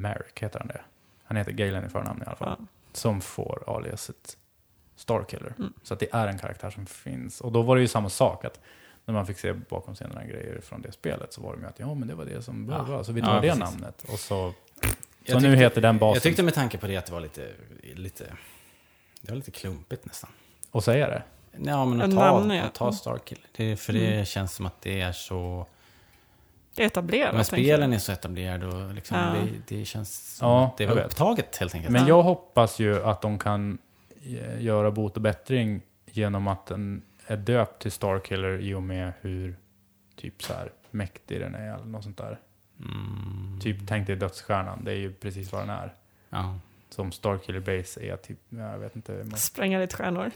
Merrick, 0.00 0.42
heter 0.42 0.58
han 0.58 0.68
det? 0.68 0.80
Han 1.24 1.36
heter 1.36 1.52
Galen 1.52 1.86
i 1.86 1.88
förnamn 1.88 2.22
i 2.22 2.26
alla 2.26 2.36
fall. 2.36 2.56
Ja. 2.58 2.66
Som 2.92 3.20
får 3.20 3.64
aliaset 3.76 4.36
Starkiller. 4.96 5.54
Mm. 5.58 5.72
Så 5.82 5.94
att 5.94 6.00
det 6.00 6.08
är 6.12 6.26
en 6.26 6.38
karaktär 6.38 6.70
som 6.70 6.86
finns. 6.86 7.40
Och 7.40 7.52
då 7.52 7.62
var 7.62 7.76
det 7.76 7.82
ju 7.82 7.88
samma 7.88 8.08
sak. 8.08 8.44
att 8.44 8.60
När 9.04 9.14
man 9.14 9.26
fick 9.26 9.38
se 9.38 9.52
bakom 9.52 9.94
scenerna 9.94 10.24
grejer 10.24 10.60
från 10.60 10.82
det 10.82 10.92
spelet 10.92 11.32
så 11.32 11.40
var 11.42 11.54
det 11.56 11.60
ju 11.62 11.66
att 11.68 11.78
ja, 11.78 11.94
men 11.94 12.08
det 12.08 12.14
var 12.14 12.24
det 12.24 12.42
som 12.42 12.68
Ja. 12.68 12.82
var. 12.82 13.02
Så 13.02 13.12
vi 13.12 13.20
Ja, 13.20 13.26
tar 13.26 13.34
det 13.34 13.40
precis. 13.40 13.60
namnet. 13.60 14.04
Och 14.12 14.18
så, 14.18 14.52
Jag 14.82 14.92
så 15.26 15.34
nu 15.34 15.40
tyckte- 15.40 15.56
heter 15.64 15.80
den 15.80 15.98
basen. 15.98 16.14
Jag 16.14 16.22
tyckte 16.22 16.42
med 16.42 16.54
tanke 16.54 16.78
på 16.78 16.86
det 16.86 16.96
att 16.96 17.06
det 17.06 17.12
var 17.12 17.20
lite, 17.20 17.48
lite, 17.94 18.24
det 19.20 19.30
var 19.32 19.36
lite 19.36 19.50
klumpigt 19.50 20.04
nästan. 20.06 20.30
Och 20.70 20.84
säga 20.84 21.06
det. 21.08 21.22
Ja, 21.64 21.84
men 21.84 22.00
att 22.02 22.10
ta, 22.14 22.54
ja. 22.54 22.62
att 22.62 22.74
ta 22.74 22.92
Starkiller. 22.92 23.44
Det, 23.56 23.76
för 23.76 23.92
det 23.92 24.28
känns 24.28 24.54
som 24.54 24.66
att 24.66 24.80
det 24.82 25.00
är 25.00 25.12
så... 25.12 25.66
Det 26.80 26.84
är 26.84 26.86
etablerat. 26.86 27.34
Men 27.34 27.44
spelen 27.44 27.92
är 27.92 27.98
så 27.98 28.12
etablerade 28.12 28.66
och 28.66 28.94
liksom 28.94 29.16
Ja. 29.16 29.34
det, 29.68 29.76
det 29.76 29.84
känns 29.84 30.36
som 30.36 30.48
Ja, 30.48 30.66
att 30.66 30.76
det 30.76 30.86
var 30.86 30.98
upptaget 30.98 31.56
helt 31.56 31.74
enkelt. 31.74 31.92
Men 31.92 32.06
jag 32.06 32.22
hoppas 32.22 32.78
ju 32.78 33.04
att 33.04 33.22
de 33.22 33.38
kan 33.38 33.78
eh, 34.22 34.62
göra 34.62 34.90
bot 34.90 35.16
och 35.16 35.22
bättring 35.22 35.82
genom 36.06 36.48
att 36.48 36.66
den 36.66 37.02
är 37.26 37.36
döpt 37.36 37.82
till 37.82 37.92
Starkiller 37.92 38.58
i 38.60 38.74
och 38.74 38.82
med 38.82 39.12
hur 39.20 39.56
typ 40.16 40.42
så 40.42 40.52
här 40.52 40.72
mäktig 40.90 41.40
den 41.40 41.54
är 41.54 41.74
eller 41.74 41.84
något 41.84 42.04
sånt 42.04 42.18
där. 42.18 42.38
Mm. 42.78 43.60
Typ 43.60 43.76
tänk 43.88 44.06
dig 44.06 44.16
dödsstjärnan, 44.16 44.84
det 44.84 44.90
är 44.92 44.96
ju 44.96 45.12
precis 45.12 45.52
vad 45.52 45.62
den 45.62 45.70
är. 45.70 45.94
Ja. 46.30 46.58
Som 46.90 47.12
Starkiller 47.12 47.60
Base 47.60 48.00
är 48.00 48.16
typ, 48.16 48.38
jag 48.48 48.78
vet 48.78 48.96
inte. 48.96 49.12
jag. 49.12 49.38
Spränga 49.38 49.78
lite 49.78 49.96
stjärnor. 49.96 50.30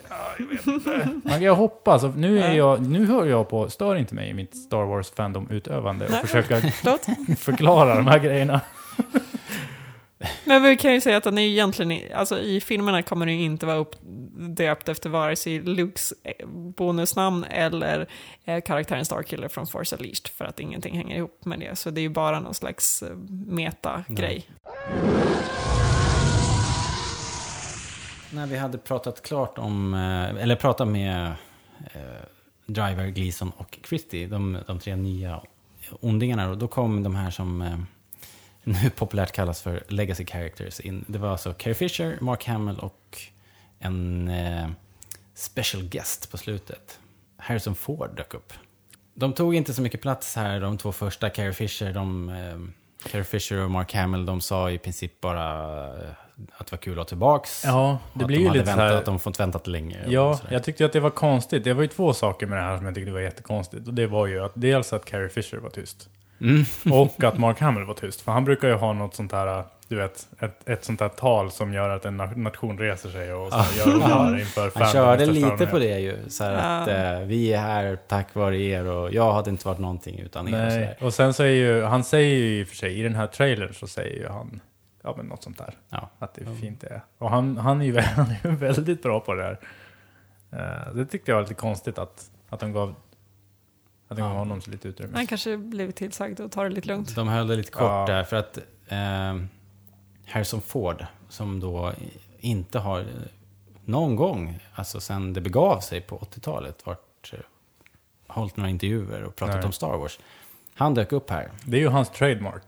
Men 1.23 1.43
jag 1.43 1.55
hoppas, 1.65 2.05
och 2.05 2.17
nu, 2.17 2.39
är 2.43 2.49
Ja. 2.49 2.55
jag, 2.55 2.83
nu 2.87 3.07
hör 3.07 3.27
jag 3.27 3.49
på, 3.49 3.71
stör 3.71 3.97
inte 3.97 4.15
mig 4.15 4.29
i 4.31 4.35
mitt 4.35 4.57
Star 4.57 4.85
Wars 4.85 5.11
fandom-utövande 5.11 6.05
och 6.05 6.11
Nej. 6.11 6.21
försöka 6.27 6.61
förklara 7.39 7.95
de 7.97 8.07
här 8.07 8.19
grejerna. 8.19 8.61
Men 10.45 10.63
vi 10.63 10.77
kan 10.77 10.93
ju 10.93 11.01
säga 11.01 11.17
att 11.17 11.25
den 11.25 11.39
är 11.39 11.43
egentligen, 11.43 11.91
i- 11.93 12.13
alltså 12.13 12.39
i 12.41 12.61
filmerna 12.61 13.03
kommer 13.03 13.27
den 13.27 13.39
ju 13.39 13.45
inte 13.45 13.67
vara 13.67 13.77
uppdöpt 13.77 14.89
efter 14.89 15.11
vare 15.11 15.37
sig 15.37 15.61
Lukes 15.61 16.13
eh, 16.23 16.47
bonusnamn 16.49 17.45
eller 17.45 18.07
eh, 18.45 18.61
karaktären 18.61 19.05
Starkiller 19.05 19.49
från 19.49 19.67
Force 19.67 19.97
Unleashed 19.97 20.29
för 20.29 20.45
att 20.45 20.61
ingenting 20.61 20.97
hänger 20.97 21.17
ihop 21.17 21.45
med 21.45 21.61
det. 21.61 21.77
Så 21.79 21.91
det 21.91 22.01
är 22.01 22.03
ju 22.03 22.09
bara 22.09 22.41
någon 22.41 22.55
slags 22.55 23.03
eh, 23.03 23.17
meta-grej. 23.47 24.47
När 28.35 28.47
vi 28.47 28.57
hade 28.57 28.79
pratat 28.79 29.23
klart 29.23 29.59
om, 29.59 29.95
eh, 29.95 30.43
eller 30.43 30.57
pratat 30.57 30.89
med 30.89 31.27
eh, 31.93 32.01
Driver, 32.67 33.07
Gleason 33.07 33.53
och 33.57 33.79
Christie, 33.89 34.27
de, 34.27 34.59
de 34.67 34.79
tre 34.79 34.97
nya 34.97 35.43
ondingarna, 36.01 36.55
då 36.55 36.69
kom 36.69 37.03
de 37.03 37.15
här 37.15 37.31
som 37.31 37.63
eh, 37.63 37.79
nu 38.65 38.91
populärt 38.91 39.33
kallas 39.33 39.63
för 39.63 39.85
Legacy 39.89 40.27
Characters 40.27 40.81
in. 40.81 41.05
Det 41.09 41.19
var 41.19 41.29
alltså 41.29 41.53
Carrie 41.53 41.75
Fisher, 41.75 42.19
Mark 42.21 42.47
Hamill 42.47 42.79
och 42.79 43.19
en 43.79 44.29
eh, 44.29 44.69
special 45.35 45.85
guest 45.85 46.31
på 46.31 46.39
slutet. 46.39 46.99
Harrison 47.37 47.75
Ford 47.75 48.17
dök 48.17 48.35
upp. 48.35 48.53
De 49.15 49.33
tog 49.33 49.55
inte 49.55 49.75
så 49.75 49.83
mycket 49.83 50.03
plats 50.03 50.37
här, 50.37 50.61
de 50.61 50.79
två 50.79 50.93
första, 50.93 51.31
Carrie 51.31 51.53
Fisher, 51.53 51.93
de, 51.93 52.29
eh, 52.29 52.59
Carrie 53.11 53.25
Fisher 53.25 53.65
och 53.65 53.71
Mark 53.71 53.95
Hamill, 53.95 54.27
de 54.27 54.41
sa 54.41 54.71
i 54.71 54.79
princip 54.79 55.21
bara 55.21 55.87
eh, 55.87 56.11
att 56.57 56.67
det 56.67 56.73
var 56.73 56.79
kul 56.79 56.93
att 56.93 56.97
vara 56.97 57.05
tillbaks. 57.07 57.63
Ja, 57.65 57.99
det 58.15 58.25
blir 58.25 58.37
de 58.39 58.43
ju 58.45 58.51
lite 58.53 58.65
så 58.65 58.71
väntat, 58.71 58.91
här- 58.91 58.99
att 58.99 59.05
de 59.05 59.19
fått 59.19 59.41
väntat 59.41 59.67
länge. 59.67 59.99
Ja, 60.07 60.39
jag 60.51 60.65
tyckte 60.65 60.85
att 60.85 60.93
det 60.93 61.01
var 61.01 61.11
konstigt. 61.11 61.65
Det 61.65 61.73
var 61.73 61.83
ju 61.83 61.89
två 61.89 62.13
saker 62.13 62.47
med 62.47 62.59
det 62.59 62.63
här 62.63 62.77
som 62.77 62.87
jag 62.87 62.95
tyckte 62.95 63.13
var 63.13 63.21
jättekonstigt. 63.21 63.89
Och 63.89 63.95
det 63.95 64.07
var 64.07 64.27
ju 64.27 64.45
att 64.45 64.53
dels 64.55 64.93
att 64.93 65.05
Carrie 65.05 65.29
Fisher 65.29 65.59
var 65.59 65.71
tyst. 65.71 66.09
Mm. 66.41 66.65
Och 66.93 67.25
att 67.25 67.39
Mark 67.39 67.61
Hamill 67.61 67.85
var 67.85 67.95
tyst. 67.95 68.21
För 68.21 68.33
han 68.33 68.45
brukar 68.45 68.69
ju 68.69 68.75
ha 68.75 68.93
något 68.93 69.15
sånt 69.15 69.33
här, 69.33 69.65
du 69.89 69.97
vet, 69.97 70.29
ett, 70.41 70.69
ett 70.69 70.85
sånt 70.85 71.01
här 71.01 71.09
tal 71.09 71.51
som 71.51 71.73
gör 71.75 71.91
att 71.91 72.05
en 72.05 72.21
na- 72.21 72.37
nation 72.37 72.79
reser 72.79 73.09
sig 73.09 73.35
och 73.35 73.53
så 73.53 73.59
här, 73.59 73.79
gör 73.87 74.09
gör 74.09 74.39
inför 74.41 74.73
Han 74.75 74.93
körde 74.93 75.27
lite 75.27 75.67
på 75.67 75.79
det 75.79 75.99
ju. 75.99 76.17
Så 76.29 76.45
här 76.45 76.83
att 76.83 76.89
eh, 76.89 77.27
vi 77.27 77.53
är 77.53 77.59
här 77.61 77.99
tack 78.09 78.35
vare 78.35 78.59
er 78.59 78.87
och 78.87 79.13
jag 79.15 79.33
hade 79.33 79.51
inte 79.51 79.67
varit 79.69 79.79
någonting 79.79 80.19
utan 80.19 80.49
er. 80.49 80.55
Och 80.67 80.73
så 80.73 80.79
Nej, 80.79 80.97
och 81.01 81.15
sen 81.15 81.35
så 81.35 81.43
är 81.43 81.49
ju, 81.49 81.83
han 81.83 82.05
säger 82.05 82.37
ju 82.37 82.61
i 82.61 82.65
och 82.65 82.69
för 82.69 82.77
sig, 82.77 83.01
i 83.01 83.03
den 83.03 83.15
här 83.15 83.27
trailern 83.27 83.75
så 83.75 83.87
säger 83.87 84.17
ju 84.17 84.29
han, 84.29 84.61
ja 85.05 85.15
men 85.17 85.27
något 85.27 85.43
sånt 85.43 85.59
där. 85.59 85.75
Ja. 85.91 86.11
Att 86.19 86.35
det 86.35 86.43
är 86.43 86.55
fint 86.55 86.81
det 86.81 86.87
är. 86.89 87.05
Och 87.19 87.31
han, 87.31 87.57
han 87.57 87.81
är 87.81 87.85
ju 87.85 87.99
han 88.01 88.27
är 88.31 88.41
ju 88.45 88.57
väldigt 88.57 89.03
bra 89.03 89.21
på 89.21 89.35
det 89.35 89.43
här. 89.43 89.59
Eh, 90.51 90.95
det 90.95 91.07
tyckte 91.07 91.31
jag 91.31 91.37
var 91.37 91.43
lite 91.43 91.55
konstigt 91.55 91.99
att, 91.99 92.31
att 92.49 92.61
de 92.61 92.73
gav, 92.73 92.95
att 94.09 94.17
de 94.17 94.23
gav 94.23 94.37
honom 94.37 94.61
så 94.61 94.71
lite 94.71 94.89
utrymme. 94.89 95.13
Han 95.17 95.27
kanske 95.27 95.57
blivit 95.57 95.97
tillsagd 95.97 96.41
att 96.41 96.53
ta 96.53 96.63
det 96.63 96.69
lite 96.71 96.89
lugnt. 96.89 97.15
De 97.15 97.29
höll 97.29 97.47
det 97.47 97.57
lite 97.57 97.71
kort 97.71 97.83
Ja. 97.83 98.05
där 98.07 98.25
för 98.25 98.37
att 98.37 98.59
eh, 98.89 99.47
Harrison 100.27 100.61
Ford, 100.61 101.07
som 101.29 101.61
då 101.61 101.93
inte 102.39 102.79
har 102.79 103.01
eh, 103.01 103.07
någon 103.85 104.17
gång, 104.17 104.59
alltså 104.75 105.01
sen 105.01 105.33
det 105.33 105.41
begav 105.41 105.81
sig 105.81 106.01
på 106.01 106.19
80-talet, 106.19 106.87
varit, 106.87 107.33
eh, 107.33 107.39
hållit 108.27 108.57
några 108.57 108.71
intervjuer 108.71 109.23
och 109.23 109.37
pratat 109.37 109.57
Nej. 109.57 109.65
om 109.65 109.73
Star 109.73 109.97
Wars. 109.97 110.19
Han 110.75 110.95
dök 110.95 111.13
upp 111.13 111.31
här 111.31 111.51
Det 111.65 111.77
är 111.77 111.81
ju 111.81 111.89
hans 111.89 112.11
trademark. 112.11 112.63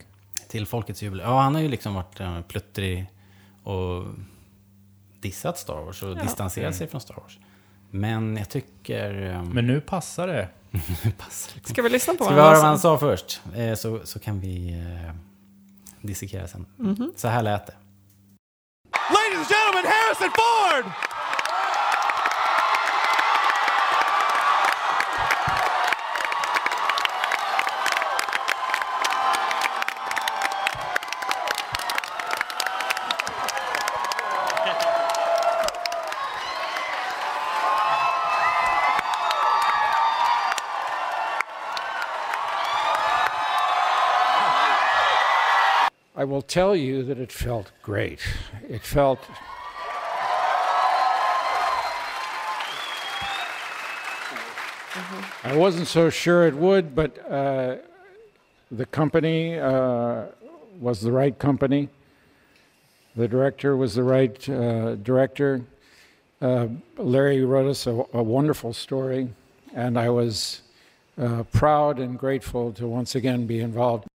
Till 0.57 0.67
Folkets 0.67 1.03
jubileum. 1.03 1.29
Ja, 1.31 1.41
han 1.41 1.55
har 1.55 1.63
ju 1.63 1.69
liksom 1.69 1.95
varit 1.95 2.21
eh, 2.21 2.41
pluttrig 2.41 3.07
och 3.65 4.05
dissat 5.21 5.59
Star 5.59 5.81
Wars 5.85 6.03
och 6.03 6.11
Ja. 6.11 6.23
distanserat 6.23 6.77
sig 6.77 6.89
från 6.89 7.01
Star 7.01 7.15
Wars. 7.15 7.39
Men 7.91 8.37
jag 8.37 8.49
tycker... 8.49 9.27
eh, 9.31 9.43
Men 9.45 9.67
nu 9.67 9.81
passar 9.81 10.27
det. 10.27 10.49
passar 11.19 11.55
liksom. 11.55 11.73
Ska 11.75 11.83
vi 11.83 11.89
lyssna 11.89 12.15
på 12.15 12.25
Ska 12.25 12.35
vi 12.35 12.41
höra 12.41 12.55
vad 12.55 12.65
han 12.65 12.79
sa? 12.79 12.99
först? 12.99 13.41
Eh, 13.57 13.75
så, 13.75 14.01
så 14.05 14.19
kan 14.19 14.41
vi 14.41 14.71
eh, 15.07 15.15
dissekera 16.01 16.49
sen. 16.49 16.67
Mhm. 16.77 17.13
Så 17.17 17.29
här 17.29 17.43
lät 17.43 17.67
det. 17.67 17.75
Ladies 19.15 19.39
and 19.39 19.47
gentlemen, 19.49 19.93
Harrison 19.93 20.31
Ford! 20.39 20.93
I 46.19 46.25
will 46.25 46.41
tell 46.41 46.75
you 46.75 47.03
that 47.03 47.19
it 47.19 47.31
felt 47.31 47.73
great. 47.83 48.21
It 48.67 48.81
felt 48.81 49.21
I 55.45 55.55
wasn't 55.55 55.89
so 55.89 56.09
sure 56.09 56.47
it 56.47 56.55
would, 56.55 56.95
but 56.95 57.19
uh, 57.31 57.77
the 58.71 58.87
company 58.87 59.59
uh, 59.59 60.25
was 60.81 61.03
the 61.03 61.13
right 61.13 61.39
company. 61.39 61.91
The 63.15 63.29
director 63.29 63.77
was 63.77 63.95
the 63.95 64.03
right 64.03 64.49
uh, 64.49 64.95
director. 64.97 65.63
Uh, 66.41 66.69
Larry 66.97 67.45
wrote 67.45 67.69
us 67.69 67.87
a, 67.87 68.05
a 68.15 68.23
wonderful 68.23 68.73
story, 68.73 69.29
and 69.75 69.99
I 69.99 70.09
was 70.09 70.63
uh, 71.21 71.43
proud 71.53 71.99
and 71.99 72.19
grateful 72.19 72.73
to 72.73 72.89
once 72.89 73.15
again 73.15 73.47
be 73.47 73.61
involved. 73.61 74.09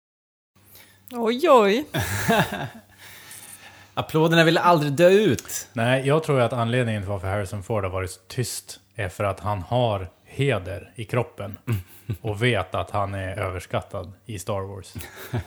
Oj, 1.12 1.50
oj. 1.50 1.86
Applåderna 3.94 4.44
vill 4.44 4.58
aldrig 4.58 4.94
dö 4.94 5.10
ut. 5.10 5.68
Nej, 5.74 6.08
jag 6.08 6.24
tror 6.24 6.42
att 6.42 6.54
anledningen 6.54 7.02
till 7.02 7.10
varför 7.10 7.28
Harrison 7.28 7.64
Ford 7.64 7.84
har 7.84 7.92
varit 7.92 8.12
så 8.12 8.20
tyst 8.28 8.80
är 8.96 9.10
för 9.10 9.24
att 9.24 9.40
han 9.40 9.62
har 9.62 10.10
heder 10.26 10.92
i 10.96 11.06
kroppen 11.06 11.58
och 12.22 12.44
vet 12.44 12.76
att 12.76 12.92
han 12.92 13.14
är 13.14 13.40
överskattad 13.40 14.12
i 14.26 14.40
Star 14.40 14.62
Wars. 14.62 14.94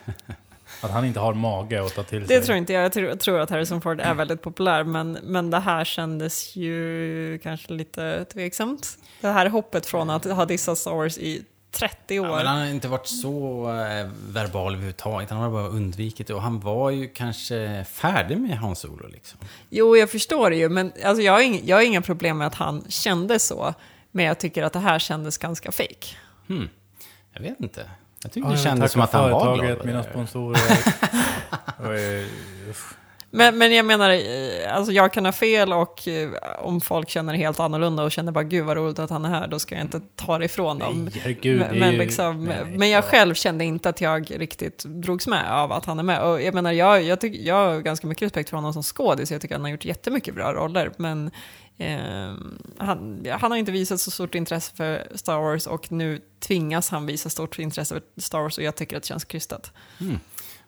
Att 0.82 0.90
han 0.90 1.04
inte 1.04 1.20
har 1.20 1.34
mage 1.34 1.84
att 1.84 1.94
ta 1.94 2.02
till 2.02 2.26
sig. 2.26 2.36
Det 2.36 2.42
tror 2.42 2.58
inte 2.58 2.72
jag. 2.72 2.84
Jag 2.84 2.92
tror, 2.92 3.16
tror 3.16 3.40
att 3.40 3.50
Harrison 3.50 3.80
Ford 3.80 4.00
är 4.00 4.14
väldigt 4.14 4.42
populär, 4.42 4.84
men, 4.84 5.18
men 5.22 5.50
det 5.50 5.58
här 5.58 5.84
kändes 5.84 6.56
ju 6.56 7.38
kanske 7.42 7.72
lite 7.72 8.24
tveksamt. 8.24 8.98
Det 9.20 9.28
här 9.28 9.46
hoppet 9.46 9.86
från 9.86 10.10
att 10.10 10.24
ha 10.24 10.44
dissat 10.44 10.78
Star 10.78 10.94
Wars 10.94 11.18
i 11.18 11.44
30 11.72 12.20
år. 12.20 12.26
Ja, 12.26 12.36
men 12.36 12.46
han 12.46 12.58
har 12.58 12.66
inte 12.66 12.88
varit 12.88 13.06
så 13.06 13.64
eh, 13.70 14.08
verbal 14.28 14.72
överhuvudtaget. 14.72 15.30
Han 15.30 15.38
har 15.38 15.50
bara 15.50 15.68
undvikit 15.68 16.26
det. 16.26 16.34
Och 16.34 16.42
han 16.42 16.60
var 16.60 16.90
ju 16.90 17.08
kanske 17.08 17.84
färdig 17.90 18.38
med 18.38 18.58
Hans 18.58 18.78
Solo 18.78 19.08
liksom. 19.08 19.38
Jo, 19.70 19.96
jag 19.96 20.10
förstår 20.10 20.50
det 20.50 20.56
ju, 20.56 20.68
men 20.68 20.92
alltså, 21.04 21.22
jag, 21.22 21.32
har 21.32 21.40
ing, 21.40 21.60
jag 21.64 21.76
har 21.76 21.82
inga 21.82 22.00
problem 22.02 22.38
med 22.38 22.46
att 22.46 22.54
han 22.54 22.84
kände 22.88 23.38
så. 23.38 23.74
Men 24.10 24.24
jag 24.24 24.38
tycker 24.38 24.62
att 24.62 24.72
det 24.72 24.78
här 24.78 24.98
kändes 24.98 25.38
ganska 25.38 25.72
fake. 25.72 26.06
Hmm. 26.48 26.68
Jag 27.32 27.42
vet 27.42 27.60
inte. 27.60 27.90
Jag 28.22 28.32
tycker 28.32 28.48
Ja, 28.48 28.52
det 28.52 28.58
kändes 28.62 28.92
som 28.92 29.02
att 29.02 29.12
han 29.12 29.30
var 29.30 29.56
glad. 29.56 29.86
mina 29.86 30.02
sponsorer. 30.02 30.60
Och, 31.78 31.94
eh. 31.94 32.24
Men, 33.34 33.58
men 33.58 33.72
jag 33.72 33.86
menar, 33.86 34.10
eh, 34.10 34.76
alltså 34.76 34.92
jag 34.92 35.12
kan 35.12 35.24
ha 35.24 35.32
fel 35.32 35.72
och 35.72 36.08
eh, 36.08 36.30
om 36.58 36.80
folk 36.80 37.08
känner 37.08 37.34
helt 37.34 37.60
annorlunda 37.60 38.02
och 38.02 38.12
känner 38.12 38.32
bara 38.32 38.44
gud 38.44 38.64
vad 38.64 38.76
roligt 38.76 38.98
att 38.98 39.10
han 39.10 39.24
är 39.24 39.28
här, 39.28 39.46
då 39.46 39.58
ska 39.58 39.74
jag 39.74 39.84
inte 39.84 40.00
ta 40.16 40.38
det 40.38 40.44
ifrån 40.44 40.78
dem. 40.78 41.04
Nej, 41.04 41.20
herregud, 41.22 41.58
men, 41.58 41.78
men, 41.78 41.94
liksom, 41.94 42.44
nej, 42.44 42.64
men 42.64 42.90
jag 42.90 43.04
själv 43.04 43.34
kände 43.34 43.64
inte 43.64 43.88
att 43.88 44.00
jag 44.00 44.40
riktigt 44.40 44.84
drogs 44.84 45.26
med 45.26 45.52
av 45.52 45.72
att 45.72 45.84
han 45.84 45.98
är 45.98 46.02
med. 46.02 46.22
Och 46.22 46.42
jag 46.42 46.54
menar, 46.54 46.72
jag, 46.72 47.02
jag, 47.02 47.20
tycker, 47.20 47.38
jag 47.38 47.54
har 47.54 47.80
ganska 47.80 48.06
mycket 48.06 48.22
respekt 48.22 48.50
för 48.50 48.56
honom 48.56 48.72
som 48.72 48.82
skådis, 48.82 49.30
jag 49.30 49.40
tycker 49.40 49.54
han 49.54 49.64
har 49.64 49.70
gjort 49.70 49.84
jättemycket 49.84 50.34
bra 50.34 50.52
roller, 50.52 50.92
men 50.96 51.30
eh, 51.78 52.34
han, 52.78 53.26
han 53.30 53.50
har 53.50 53.58
inte 53.58 53.72
visat 53.72 54.00
så 54.00 54.10
stort 54.10 54.34
intresse 54.34 54.76
för 54.76 55.06
Star 55.14 55.38
Wars 55.38 55.66
och 55.66 55.92
nu 55.92 56.20
tvingas 56.40 56.90
han 56.90 57.06
visa 57.06 57.30
stort 57.30 57.58
intresse 57.58 57.94
för 57.94 58.20
Star 58.20 58.40
Wars 58.40 58.58
och 58.58 58.64
jag 58.64 58.76
tycker 58.76 58.96
att 58.96 59.02
det 59.02 59.08
känns 59.08 59.24
krystat. 59.24 59.72
Mm. 60.00 60.18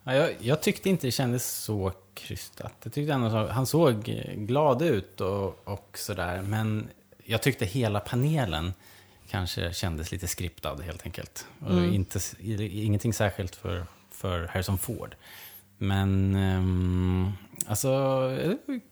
Ja, 0.04 0.14
jag, 0.14 0.30
jag 0.38 0.62
tyckte 0.62 0.90
inte 0.90 1.06
det 1.06 1.10
kändes 1.10 1.50
så 1.50 1.92
krystat. 2.14 2.72
Jag 2.82 2.92
tyckte 2.92 3.12
ändå 3.12 3.30
så, 3.30 3.46
han 3.46 3.66
såg 3.66 4.04
glad 4.36 4.82
ut 4.82 5.20
och, 5.20 5.68
och 5.68 5.98
sådär. 5.98 6.42
Men 6.42 6.88
jag 7.24 7.42
tyckte 7.42 7.64
hela 7.64 8.00
panelen 8.00 8.72
kanske 9.28 9.72
kändes 9.72 10.12
lite 10.12 10.26
skriptad 10.28 10.76
helt 10.82 11.04
enkelt. 11.04 11.46
Och 11.60 11.70
Mm. 11.70 11.94
inte, 11.94 12.18
ingenting 12.66 13.12
särskilt 13.12 13.56
för, 13.56 13.86
för 14.10 14.46
Harrison 14.46 14.78
Ford. 14.78 15.14
Men 15.78 16.34
um, 16.36 17.32
alltså, 17.66 17.90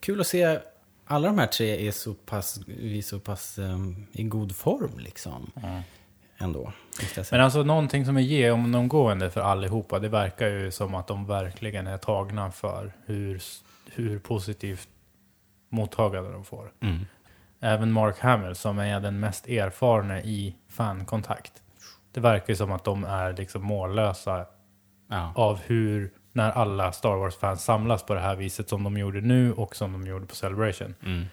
kul 0.01 0.21
att 0.21 0.27
se 0.27 0.59
alla 1.05 1.29
de 1.29 1.39
här 1.39 1.47
tre 1.47 1.89
är 1.89 1.93
så 1.93 2.15
pass, 2.15 2.59
är 2.81 3.03
så 3.03 3.21
pass 3.21 3.59
ehm, 3.59 4.07
i 4.13 4.23
god 4.23 4.57
form 4.57 4.99
liksom. 4.99 5.51
Ändå. 6.43 6.73
Men 7.31 7.41
alltså 7.41 7.63
någonting 7.63 8.07
som 8.07 8.17
är 8.17 8.21
genomgående 8.21 9.31
för 9.31 9.41
allihopa, 9.41 9.99
det 9.99 10.09
verkar 10.09 10.49
ju 10.49 10.71
som 10.71 10.95
att 10.95 11.07
de 11.07 11.27
verkligen 11.27 11.87
är 11.87 11.99
tagna 11.99 12.51
för 12.51 12.93
hur, 13.07 13.43
hur 13.93 14.19
positivt 14.19 14.89
mottagande 15.69 16.33
de 16.33 16.45
får. 16.45 16.73
Mm. 16.81 17.07
Även 17.61 17.93
Mark 17.93 18.19
Hamill 18.21 18.55
som 18.55 18.79
är 18.79 19.01
den 19.01 19.21
mest 19.21 19.49
erfarna 19.49 20.21
i 20.23 20.57
fankontakt. 20.69 21.53
Det 22.13 22.21
verkar 22.21 22.49
ju 22.49 22.57
som 22.57 22.73
att 22.73 22.85
de 22.85 23.05
är 23.05 23.33
liksom 23.33 23.63
mållösa 23.63 24.47
Ja. 25.09 25.33
av 25.37 25.61
hur, 25.67 26.13
när 26.33 26.51
alla 26.51 26.93
Star 26.93 27.17
Wars-fans 27.17 27.65
samlas 27.65 28.03
på 28.03 28.15
det 28.15 28.21
här 28.21 28.37
viset 28.37 28.69
som 28.69 28.85
de 28.85 28.97
gjorde 28.97 29.21
nu 29.21 29.53
och 29.53 29.77
som 29.77 29.93
de 29.93 30.07
gjorde 30.07 30.27
på 30.27 30.35
Celebration. 30.35 30.95
Mm. 31.05 31.25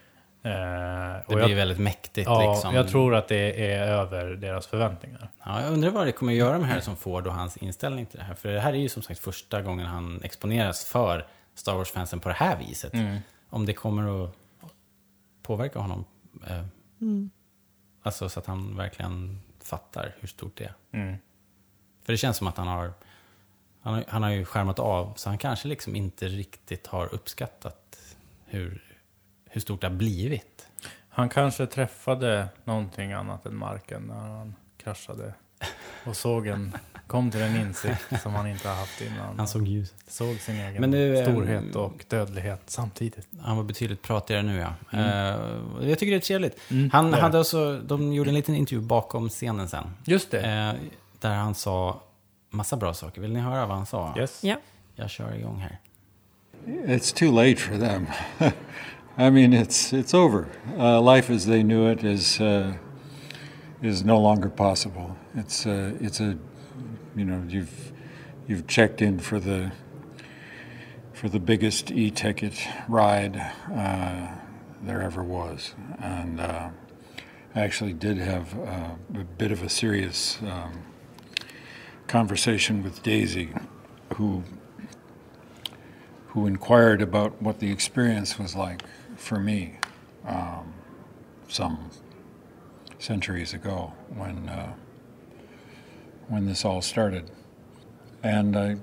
Eh, 0.44 0.52
Det 0.52 1.24
blir 1.36 1.40
jag- 1.50 1.56
väldigt 1.56 1.80
mäktigt 1.80 2.28
Ja, 2.28 2.54
liksom. 2.54 2.76
jag 2.76 2.88
tror 2.88 3.16
att 3.16 3.28
det 3.28 3.72
är 3.74 3.88
över 3.88 4.26
deras 4.36 4.68
förväntningar. 4.68 5.30
Ja, 5.46 5.62
jag 5.62 5.74
undrar 5.74 5.90
vad 5.90 6.06
det 6.08 6.12
kommer 6.12 6.32
att 6.32 6.38
göra 6.38 6.58
med 6.58 6.70
Harrison 6.70 6.96
Ford 6.96 7.28
och 7.28 7.34
hans 7.34 7.58
inställning 7.58 8.06
till 8.06 8.18
det 8.20 8.26
här. 8.26 8.34
För 8.36 8.50
det 8.50 8.60
här 8.60 8.74
är 8.74 8.78
ju 8.78 8.90
som 8.90 9.04
sagt 9.04 9.20
första 9.20 9.62
gången 9.62 9.86
han 9.86 10.22
exponeras 10.24 10.86
för 10.86 11.28
Star 11.56 11.74
Wars-fansen 11.76 12.20
på 12.20 12.30
det 12.30 12.36
här 12.36 12.58
viset. 12.58 12.94
Mm. 12.94 13.18
Om 13.50 13.66
det 13.66 13.74
kommer 13.74 14.24
att 14.26 14.36
påverka 15.44 15.80
honom. 15.80 16.06
Eh, 16.48 16.64
Mm. 17.02 17.30
alltså 18.04 18.30
så 18.30 18.40
att 18.40 18.46
han 18.46 18.76
verkligen 18.78 19.42
fattar 19.64 20.16
hur 20.20 20.28
stort 20.28 20.58
det 20.58 20.64
är. 20.64 20.74
Mm. 20.92 21.16
För 22.04 22.14
det 22.14 22.18
känns 22.18 22.38
som 22.38 22.48
att 22.48 22.58
han 22.58 22.68
har, 22.68 22.94
han 23.82 23.94
har, 23.94 24.04
han 24.08 24.24
har 24.24 24.30
ju 24.30 24.46
skärmat 24.46 24.80
av, 24.80 25.14
så 25.16 25.30
han 25.30 25.38
kanske 25.38 25.68
liksom 25.68 25.96
inte 25.96 26.28
riktigt 26.28 26.88
har 26.88 27.14
uppskattat 27.14 27.98
hur, 28.46 28.89
hur 29.50 29.62
stort 29.62 29.82
det 29.82 29.88
har 29.88 29.96
blivit. 29.96 30.68
Han 31.10 31.30
kanske 31.30 31.66
träffade 31.66 32.48
någonting 32.64 33.12
annat 33.12 33.46
än 33.46 33.56
marken 33.56 34.02
när 34.02 34.16
han 34.16 34.56
kraschade. 34.78 35.34
Och 36.06 36.16
såg 36.16 36.48
en, 36.48 36.78
kom 37.08 37.32
till 37.32 37.42
en 37.42 37.56
insikt 37.56 38.22
som 38.22 38.34
han 38.34 38.48
inte 38.48 38.68
har 38.68 38.76
haft 38.76 39.02
innan. 39.02 39.38
Han 39.38 39.48
såg 39.48 39.68
ljuset. 39.68 39.96
Såg 40.08 40.36
sin 40.36 40.56
egen 40.56 40.82
Men 40.82 40.92
nu, 40.92 41.18
ehm, 41.18 41.26
storhet 41.26 41.76
och 41.76 42.06
dödlighet 42.08 42.62
samtidigt. 42.66 43.28
Han 43.42 43.58
var 43.58 43.64
betydligt 43.64 44.02
pratigare 44.02 44.42
nu 44.42 44.58
ja. 44.58 44.74
Mm. 44.92 45.06
Eh, 45.06 45.90
jag 45.90 46.00
tycker 46.00 46.12
det 46.12 46.18
är 46.18 46.20
trevligt. 46.20 46.60
Mm, 46.72 46.90
han 46.90 47.12
det 47.12 47.18
hade 47.18 47.40
också, 47.40 47.80
de 47.80 48.14
gjorde 48.14 48.30
en 48.30 48.36
liten 48.36 48.56
intervju 48.56 48.82
bakom 48.82 49.30
scenen 49.30 49.70
sen. 49.70 49.84
Just 50.06 50.32
det. 50.32 50.42
Eh, 50.42 50.74
där 51.20 51.34
han 51.34 51.56
sa 51.56 52.02
massa 52.50 52.78
bra 52.78 52.94
saker. 52.94 53.22
Vill 53.22 53.34
ni 53.34 53.40
höra 53.40 53.66
vad 53.66 53.78
han 53.78 53.86
sa? 53.86 54.16
Yes. 54.18 54.44
Ja. 54.44 54.56
Jag 54.96 55.10
kör 55.10 55.36
igång 55.36 55.60
här. 55.60 55.80
It's 56.66 57.16
too 57.16 57.32
late 57.32 57.56
for 57.56 57.78
them. 57.78 58.08
I 59.20 59.30
mean, 59.30 59.52
it's 59.52 59.92
it's 59.92 60.14
over. 60.14 60.48
Uh, 60.78 61.02
life 61.02 61.30
as 61.30 61.46
they 61.46 61.62
knew 61.62 61.88
it 61.88 62.06
is 62.06 62.40
uh, 62.40 62.78
is 63.82 64.06
no 64.06 64.18
longer 64.18 64.48
possible. 64.48 65.18
It's 65.36 65.66
uh, 65.66 65.98
it's 66.00 66.22
a 66.22 66.38
you 67.18 67.26
know 67.26 67.44
you've 67.46 67.92
you've 68.48 68.66
checked 68.66 69.02
in 69.02 69.20
for 69.20 69.38
the 69.38 69.74
for 71.12 71.28
the 71.28 71.40
biggest 71.40 71.92
e-ticket 71.92 72.66
ride 72.88 73.36
uh, 73.76 74.30
there 74.84 75.02
ever 75.02 75.22
was, 75.22 75.76
and 75.98 76.40
uh, 76.40 76.70
I 77.56 77.60
actually 77.60 77.92
did 77.92 78.20
have 78.20 78.58
a 78.58 79.26
bit 79.38 79.52
of 79.52 79.62
a 79.64 79.70
serious 79.70 80.40
um, 80.44 80.84
conversation 82.08 82.84
with 82.84 83.04
Daisy, 83.04 83.50
who 84.14 84.46
who 86.28 86.48
inquired 86.48 87.02
about 87.02 87.42
what 87.42 87.60
the 87.60 87.70
experience 87.70 88.40
was 88.40 88.56
like 88.56 88.82
for 89.20 89.40
me 89.40 89.78
um, 90.26 90.74
some 91.48 91.90
centuries 92.98 93.54
ago 93.54 93.94
when 94.10 94.50
uh, 94.50 94.74
when 96.28 96.46
this 96.46 96.64
all 96.64 96.82
started, 96.82 97.30
and 98.22 98.56
I, 98.56 98.70
you 98.70 98.80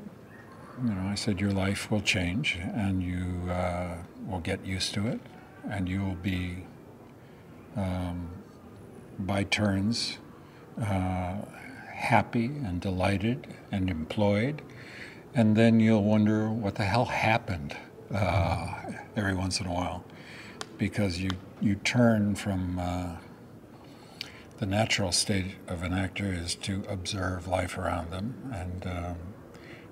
know, 0.94 1.08
I 1.08 1.14
said 1.14 1.40
your 1.40 1.52
life 1.52 1.90
will 1.90 2.00
change 2.00 2.58
and 2.74 3.02
you 3.02 3.50
uh, 3.50 3.94
will 4.26 4.40
get 4.40 4.64
used 4.66 4.94
to 4.94 5.06
it, 5.06 5.20
and 5.70 5.88
you 5.88 6.02
will 6.02 6.16
be 6.16 6.64
um, 7.76 8.28
by 9.18 9.44
turns 9.44 10.18
uh, 10.80 11.36
happy 11.92 12.46
and 12.46 12.80
delighted 12.80 13.46
and 13.70 13.88
employed 13.88 14.62
and 15.36 15.54
then 15.54 15.78
you'll 15.80 16.02
wonder 16.02 16.48
what 16.50 16.76
the 16.76 16.84
hell 16.84 17.04
happened 17.04 17.76
uh, 18.12 18.68
every 19.16 19.34
once 19.34 19.60
in 19.60 19.66
a 19.66 19.72
while. 19.72 20.02
Because 20.78 21.18
you 21.18 21.30
you 21.60 21.74
turn 21.76 22.34
from 22.34 22.78
uh, 22.78 23.16
the 24.58 24.66
natural 24.66 25.12
state 25.12 25.56
of 25.68 25.82
an 25.82 25.92
actor 25.92 26.32
is 26.32 26.54
to 26.54 26.84
observe 26.88 27.46
life 27.46 27.78
around 27.78 28.10
them, 28.10 28.50
and 28.52 28.86
um, 28.86 29.16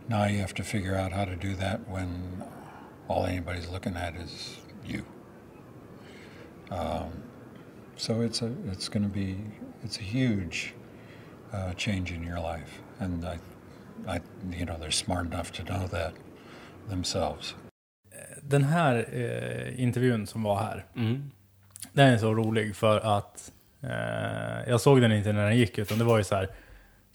now 0.08 0.24
you 0.24 0.38
have 0.38 0.54
to 0.54 0.62
figure 0.62 0.94
out 0.94 1.12
how 1.12 1.24
to 1.24 1.36
do 1.36 1.54
that 1.54 1.88
when 1.88 2.44
all 3.08 3.26
anybody's 3.26 3.68
looking 3.68 3.96
at 3.96 4.16
is 4.16 4.58
you. 4.86 5.04
Um, 6.70 7.22
so 7.96 8.20
it's 8.20 8.42
a 8.42 8.52
it's 8.66 8.88
going 8.88 9.02
to 9.04 9.08
be 9.08 9.36
it's 9.82 9.98
a 9.98 10.02
huge 10.02 10.74
uh, 11.52 11.72
change 11.74 12.10
in 12.10 12.22
your 12.22 12.40
life, 12.40 12.80
and 12.98 13.24
I, 13.24 13.38
I 14.08 14.20
you 14.50 14.64
know 14.64 14.76
they're 14.78 14.90
smart 14.90 15.26
enough 15.26 15.52
to 15.52 15.64
know 15.64 15.86
that 15.88 16.14
themselves. 16.88 17.54
Den 18.48 18.64
här 18.64 19.06
eh, 19.12 19.80
intervjun 19.82 20.26
som 20.26 20.42
var 20.42 20.56
här, 20.56 20.84
Mm. 20.96 21.30
den 21.92 22.08
är 22.12 22.18
så 22.18 22.34
rolig 22.34 22.76
för 22.76 23.18
att 23.18 23.52
eh, 23.82 24.70
jag 24.70 24.80
såg 24.80 25.00
den 25.00 25.12
inte 25.12 25.32
när 25.32 25.44
den 25.46 25.56
gick 25.56 25.78
utan 25.78 25.98
det 25.98 26.04
var 26.04 26.18
ju 26.18 26.24
så 26.24 26.34
här 26.34 26.48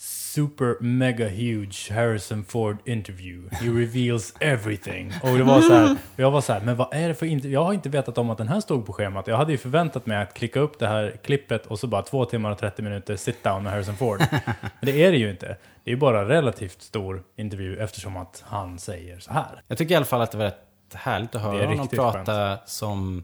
Super 0.02 0.84
mega 0.84 1.28
huge 1.30 1.92
Harrison 1.92 2.44
Ford 2.46 2.78
interview. 2.86 3.56
He 3.56 3.66
reveals 3.82 4.34
everything. 4.40 5.14
Och 5.24 5.38
det 5.38 5.44
var 5.44 5.62
så 5.62 5.74
här, 5.74 5.96
jag 6.16 6.32
var 6.32 6.42
så 6.42 6.54
här, 6.54 6.62
men 6.62 6.76
vad 6.76 6.94
är 6.94 7.08
det 7.08 7.16
för 7.16 7.26
intervju? 7.26 7.54
Jag 7.54 7.64
har 7.64 7.74
inte 7.74 7.90
vetat 7.90 8.18
om 8.18 8.30
att 8.30 8.38
den 8.38 8.48
här 8.48 8.60
stod 8.60 8.86
på 8.86 8.94
schemat. 8.94 9.28
Jag 9.28 9.38
hade 9.38 9.52
ju 9.52 9.58
förväntat 9.58 10.06
mig 10.06 10.18
att 10.18 10.34
klicka 10.34 10.60
upp 10.60 10.80
det 10.80 10.88
här 10.88 11.16
klippet 11.24 11.66
och 11.66 11.80
så 11.80 11.88
bara 11.88 12.02
två 12.02 12.26
timmar 12.26 12.52
och 12.52 12.58
30 12.58 12.82
minuter 12.82 13.16
sit 13.16 13.44
down 13.44 13.64
med 13.64 13.72
Harrison 13.72 13.96
Ford. 13.96 14.20
Men 14.56 14.66
det 14.82 15.04
är 15.06 15.12
det 15.12 15.18
ju 15.18 15.30
inte. 15.32 15.46
Det 15.84 15.92
är 15.92 15.94
ju 15.96 16.00
bara 16.00 16.30
relativt 16.30 16.82
stor 16.82 17.24
intervju 17.36 17.78
eftersom 17.78 18.18
att 18.18 18.44
han 18.48 18.80
säger 18.80 19.20
så 19.20 19.34
här. 19.34 19.62
Jag 19.68 19.78
tycker 19.78 19.94
i 19.94 19.96
alla 19.96 20.06
fall 20.06 20.22
att 20.22 20.32
det 20.32 20.38
var 20.38 20.46
rätt 20.46 20.69
härligt 20.94 21.36
att 21.36 21.42
höra 21.42 21.66
honom 21.68 21.88
prata 21.88 22.58
som, 22.66 23.24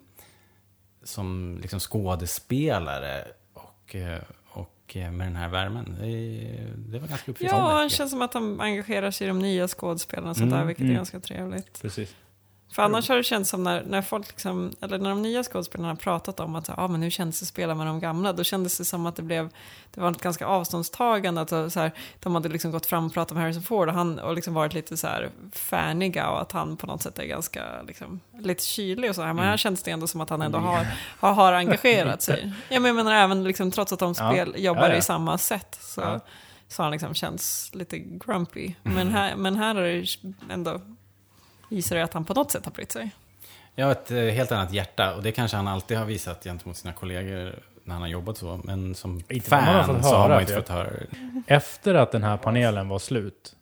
som 1.04 1.60
liksom 1.62 1.80
skådespelare 1.80 3.28
och, 3.54 3.96
eh, 3.96 4.20
och 4.50 4.96
eh, 4.96 5.12
med 5.12 5.28
den 5.28 5.36
här 5.36 5.50
värmen. 5.50 5.98
Det, 6.02 6.92
det 6.92 7.00
var 7.00 7.08
ganska 7.08 7.32
uppfriskande. 7.32 7.72
Ja, 7.72 7.84
det 7.84 7.90
känns 7.90 8.12
som 8.12 8.22
att 8.22 8.34
han 8.34 8.62
engagerar 8.62 9.12
sig 9.12 9.26
i 9.26 9.28
de 9.28 9.40
nya 9.40 9.68
skådespelarna 9.68 10.30
och 10.30 10.38
sånt 10.38 10.48
Mm, 10.48 10.60
där, 10.60 10.66
vilket 10.66 10.82
mm. 10.82 10.92
är 10.92 10.96
ganska 10.96 11.20
trevligt. 11.20 11.82
Precis. 11.82 12.16
För 12.76 12.84
annars 12.84 13.10
har 13.10 13.16
det 13.16 13.24
känts 13.24 13.50
som 13.50 13.64
när, 13.64 13.84
när 13.84 14.02
folk 14.02 14.28
liksom, 14.28 14.72
eller 14.82 14.98
när 14.98 15.10
de 15.10 15.22
nya 15.22 15.44
skådespelarna 15.44 15.88
har 15.90 15.96
pratat 15.96 16.40
om 16.40 16.56
att, 16.56 16.68
ja 16.68 16.74
ah, 16.78 16.88
men 16.88 17.02
hur 17.02 17.10
kändes 17.10 17.40
det 17.40 17.44
att 17.44 17.48
spela 17.48 17.76
med 17.76 17.88
de 17.88 18.00
gamla? 18.00 18.34
Då 18.34 18.44
kändes 18.44 18.78
det 18.78 18.86
som 18.86 19.06
att 19.06 19.16
det 19.16 19.22
blev, 19.22 19.50
det 19.94 20.02
var 20.02 20.12
ett 20.12 20.22
ganska 20.22 20.46
avståndstagande, 20.46 21.42
att 21.42 21.50
så 21.50 21.80
här, 21.80 21.92
de 22.20 22.36
hade 22.36 22.50
liksom 22.50 22.72
gått 22.72 22.86
fram 22.86 23.06
och 23.06 23.14
pratat 23.14 23.34
med 23.34 23.44
Harrison 23.44 23.64
Ford 23.64 23.88
och 23.88 23.94
han 23.94 24.20
och 24.20 24.36
liksom 24.36 24.54
varit 24.54 24.74
lite 24.74 24.98
så 24.98 25.08
här 25.08 25.30
färniga 25.52 26.30
och 26.30 26.42
att 26.42 26.52
han 26.52 26.78
på 26.78 26.88
något 26.88 27.02
sätt 27.02 27.20
är 27.20 27.26
ganska, 27.26 27.64
liksom, 27.88 28.20
lite 28.40 28.64
kylig 28.64 29.10
och 29.10 29.16
så 29.16 29.22
här. 29.22 29.28
Men 29.34 29.38
Mm. 29.38 29.50
här 29.50 29.58
känns 29.58 29.84
det 29.84 29.92
ändå 29.92 30.08
som 30.08 30.22
att 30.22 30.30
han 30.30 30.42
ändå 30.42 30.58
har, 30.58 30.88
har, 31.20 31.34
har 31.34 31.54
engagerat 31.64 32.22
sig. 32.22 32.52
Ja, 32.70 32.80
men 32.80 32.86
jag 32.86 32.96
menar 32.96 33.14
även 33.16 33.44
liksom, 33.44 33.72
trots 33.72 33.94
att 33.94 34.00
de 34.00 34.14
Ja. 34.18 34.32
spel, 34.32 34.54
jobbar 34.58 34.82
Ja, 34.82 34.90
ja. 34.90 34.96
i 34.96 35.02
samma 35.02 35.38
sätt 35.38 35.78
så, 35.82 36.02
Ja. 36.02 36.20
så 36.68 36.82
har 36.82 36.86
han 36.86 36.92
liksom 36.92 37.14
känns 37.14 37.70
lite 37.74 38.00
grumpy. 38.00 38.74
Men 38.84 39.08
här, 39.12 39.36
men 39.36 39.56
här 39.56 39.76
är 39.76 39.94
det 40.22 40.34
ändå, 40.54 40.82
visar 41.76 41.96
det 41.96 42.04
att 42.04 42.14
han 42.14 42.26
på 42.26 42.34
något 42.34 42.52
sätt 42.52 42.66
har 42.66 42.72
brytt 42.72 42.92
sig. 42.92 43.10
Jag 43.76 43.86
har 43.86 43.92
ett 43.92 44.12
eh, 44.12 44.18
helt 44.18 44.52
annat 44.52 44.74
hjärta 44.74 45.16
och 45.16 45.24
det 45.24 45.32
kanske 45.32 45.58
han 45.58 45.68
alltid 45.68 45.98
har 45.98 46.06
visat 46.06 46.44
gentemot 46.44 46.78
sina 46.78 46.94
kollegor 46.94 47.60
när 47.84 47.94
han 47.94 48.02
har 48.02 48.10
jobbat 48.10 48.38
så. 48.38 48.60
Men 48.64 48.96
som 48.96 49.24
Inte 49.30 49.50
man 49.50 49.64
har 49.64 49.84
fan 49.84 49.96
fått 49.96 50.06
så 50.06 50.16
har 50.16 50.20
man 50.20 50.32
höra, 50.32 50.42
inte 50.42 50.54
fått 50.54 50.70
höra. 50.70 50.90
Efter 51.48 51.96
att 51.96 52.12
den 52.12 52.24
här 52.24 52.38
panelen 52.38 52.90
var 52.90 53.00
slut 53.00 53.56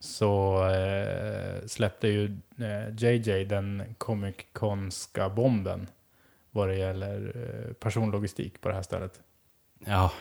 så 0.00 0.64
eh, 0.68 1.66
släppte 1.66 2.08
ju 2.08 2.24
eh, 2.58 2.94
JJ 2.96 3.44
den 3.44 3.94
Comic 3.98 4.36
Conska 4.52 5.28
bomben 5.28 5.88
vad 6.50 6.68
det 6.68 6.76
gäller 6.76 7.32
eh, 7.36 7.72
personlogistik 7.72 8.60
på 8.60 8.68
det 8.68 8.74
här 8.74 8.82
stället. 8.82 9.20
Ja. 9.78 10.12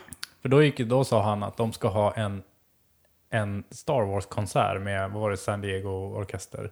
För 0.41 0.49
då, 0.49 0.63
gick, 0.63 0.77
då 0.77 1.03
sa 1.03 1.23
han 1.23 1.43
att 1.43 1.57
de 1.57 1.73
ska 1.73 1.87
ha 1.87 2.13
en, 2.13 2.43
en 3.29 3.63
Star 3.69 4.01
Wars-konsert 4.01 4.81
med, 4.81 5.11
vad 5.11 5.21
var 5.21 5.31
det, 5.31 5.37
San 5.37 5.61
Diego 5.61 5.89
Orkester. 5.89 6.71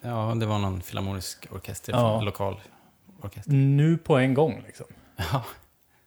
Ja, 0.00 0.34
det 0.40 0.46
var 0.46 0.58
någon 0.58 0.80
filharmonisk 0.80 1.46
orkester, 1.50 1.92
Ja. 1.92 2.20
lokal 2.20 2.60
orkester. 3.22 3.52
Nu 3.52 3.96
på 3.98 4.16
en 4.16 4.34
gång 4.34 4.62
liksom. 4.66 4.86
Ja. 5.16 5.44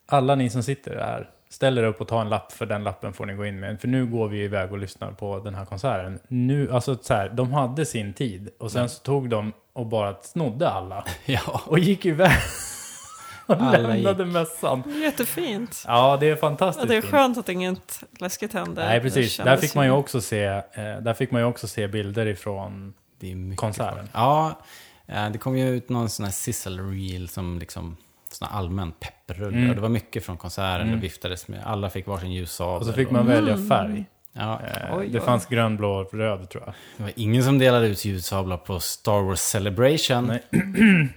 Alla 0.06 0.36
ni 0.36 0.50
som 0.50 0.64
sitter 0.64 0.96
där, 0.96 1.30
ställ 1.50 1.78
er 1.78 1.84
upp 1.84 2.02
och 2.02 2.08
ta 2.08 2.22
en 2.22 2.30
lapp, 2.30 2.52
för 2.52 2.66
den 2.66 2.84
lappen 2.84 3.14
får 3.14 3.26
ni 3.26 3.34
gå 3.34 3.46
in 3.46 3.60
med. 3.60 3.82
För 3.82 3.88
nu 3.88 4.06
går 4.06 4.28
vi 4.28 4.44
iväg 4.44 4.72
och 4.72 4.78
lyssnar 4.78 5.12
på 5.12 5.40
den 5.40 5.56
här 5.56 5.66
konserten. 5.66 6.20
Nu, 6.28 6.72
alltså 6.72 6.98
så 7.02 7.14
här, 7.14 7.30
de 7.30 7.54
hade 7.54 7.86
sin 7.86 8.14
tid 8.14 8.50
och 8.60 8.72
sen 8.72 8.90
så 8.90 9.00
tog 9.00 9.30
de 9.30 9.54
och 9.74 9.86
bara 9.86 10.16
snodde 10.22 10.70
alla. 10.70 11.06
Ja. 11.26 11.62
Och 11.66 11.80
gick 11.80 12.06
iväg. 12.06 12.32
och 13.46 13.56
Alla 13.62 13.78
lämnade 13.78 14.26
mässan. 14.26 14.84
Jättefint. 15.02 15.84
Ja, 15.88 16.18
det 16.20 16.26
är 16.26 16.30
Ja, 16.30 16.36
fantastiskt 16.38 16.88
det 16.88 16.96
är 16.96 17.02
skönt 17.02 17.38
att 17.38 17.50
inget 17.50 18.04
läskigt 18.20 18.54
händer. 18.54 18.86
Nej, 18.86 19.02
precis. 19.02 19.38
Där 19.38 19.58
fick 19.58 19.76
man 19.76 19.86
ju 19.86 19.92
också 19.92 20.22
se, 20.22 20.44
eh, 20.46 20.62
där 21.02 21.14
fick 21.14 21.32
man 21.32 21.42
ju 21.42 21.48
också 21.48 21.68
se 21.68 21.88
bilder 21.88 22.26
ifrån 22.26 22.94
Det 23.22 23.32
är 23.32 23.36
mycket 23.36 23.60
konserten. 23.60 24.10
Ja, 24.14 24.60
eh, 25.08 25.30
det 25.30 25.38
kom 25.38 25.58
ju 25.58 25.70
ut 25.70 25.90
någon 25.90 26.10
sån 26.10 26.26
här 26.26 26.34
sizzle 26.34 26.82
reel 26.82 27.30
som 27.30 27.60
liksom 27.60 27.98
sån 28.32 28.48
allmän 28.52 28.92
pepprullar. 29.00 29.48
Mm. 29.58 29.70
Och 29.70 29.76
Det 29.76 29.82
var 29.82 29.90
mycket 29.90 30.26
från 30.26 30.38
konserten, 30.38 30.82
Mm. 30.88 30.96
det 30.96 31.02
viftades 31.02 31.48
med, 31.48 31.64
alla 31.66 31.90
fick 31.90 32.08
varsin 32.08 32.32
ljussabel. 32.32 32.80
Och 32.80 32.86
så 32.86 32.94
fick 32.94 33.12
man 33.12 33.28
välja 33.28 33.58
färg. 33.70 34.06
Ja. 34.34 34.60
Eh, 34.62 35.00
det 35.00 35.22
fanns 35.22 35.46
grön, 35.46 35.78
blå, 35.78 36.04
röd 36.04 36.50
tror 36.50 36.64
jag. 36.66 36.74
Det 36.98 37.04
var 37.04 37.12
ingen 37.16 37.44
som 37.44 37.60
delade 37.60 37.88
ut 37.88 38.06
ljussablar 38.06 38.58
på 38.58 38.80
Star 38.80 39.22
Wars 39.22 39.40
Celebration. 39.42 40.26
Nej. 40.28 40.44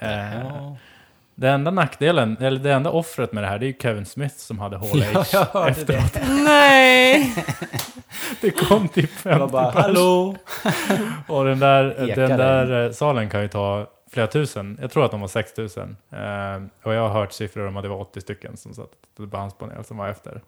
Eh, 0.00 0.34
Ja. 0.34 0.76
Det 1.34 1.48
enda 1.48 1.70
nackdelen, 1.70 2.36
eller 2.40 2.60
det 2.60 2.72
enda 2.72 2.90
offret 2.90 3.32
med 3.32 3.42
det 3.44 3.48
här, 3.48 3.58
det 3.58 3.66
är 3.66 3.68
ju 3.68 3.74
Kevin 3.80 4.06
Smith 4.06 4.36
som 4.36 4.58
hade 4.58 4.78
Hall 4.78 5.04
Ja, 5.14 5.24
jag 5.54 5.68
efteråt. 5.68 6.18
Nej! 6.28 7.34
Det 8.40 8.50
kom 8.50 8.88
typ 8.88 9.10
50 9.10 9.38
var 9.40 9.48
bara, 9.48 9.72
pers. 9.72 9.82
"Hallå?" 9.82 10.36
Och 11.28 11.44
den 11.44 11.58
där, 11.58 11.84
den 12.16 12.38
där 12.38 12.84
eh, 12.86 12.92
salen 12.92 13.30
kan 13.30 13.42
ju 13.42 13.48
ta 13.48 13.86
flera 14.10 14.26
tusen. 14.26 14.78
Jag 14.80 14.90
tror 14.90 15.04
att 15.04 15.10
de 15.10 15.20
var 15.20 15.28
6 15.28 15.52
tusen. 15.54 15.96
Eh, 16.12 16.62
och 16.82 16.94
jag 16.94 17.08
har 17.08 17.20
hört 17.20 17.32
siffror 17.32 17.66
om 17.66 17.76
att 17.76 17.82
det 17.82 17.88
var 17.88 18.00
80 18.00 18.20
stycken 18.20 18.56
som 18.56 18.74
satt 18.74 18.90
på 19.30 19.36
hans 19.36 19.54
panel 19.54 19.84
som 19.84 19.96
var 19.96 20.08
efter. 20.08 20.40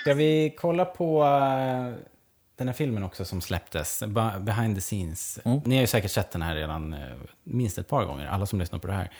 Ska 0.00 0.14
vi 0.14 0.54
kolla 0.58 0.84
på 0.84 1.24
eh, 1.24 1.92
den 2.60 2.68
här 2.68 2.74
filmen 2.74 3.02
också 3.04 3.24
som 3.24 3.40
släpptes, 3.40 4.02
Behind 4.40 4.74
the 4.76 4.80
Scenes. 4.80 5.38
Mm. 5.44 5.60
Ni 5.64 5.74
har 5.74 5.80
ju 5.80 5.86
säkert 5.86 6.10
sett 6.10 6.30
den 6.30 6.42
här 6.42 6.54
redan 6.54 6.92
eh, 6.92 7.00
minst 7.44 7.78
ett 7.78 7.88
par 7.88 8.04
gånger, 8.04 8.26
alla 8.26 8.46
som 8.46 8.58
lyssnar 8.58 8.78
på 8.78 8.86
det 8.86 8.92
här. 8.92 9.10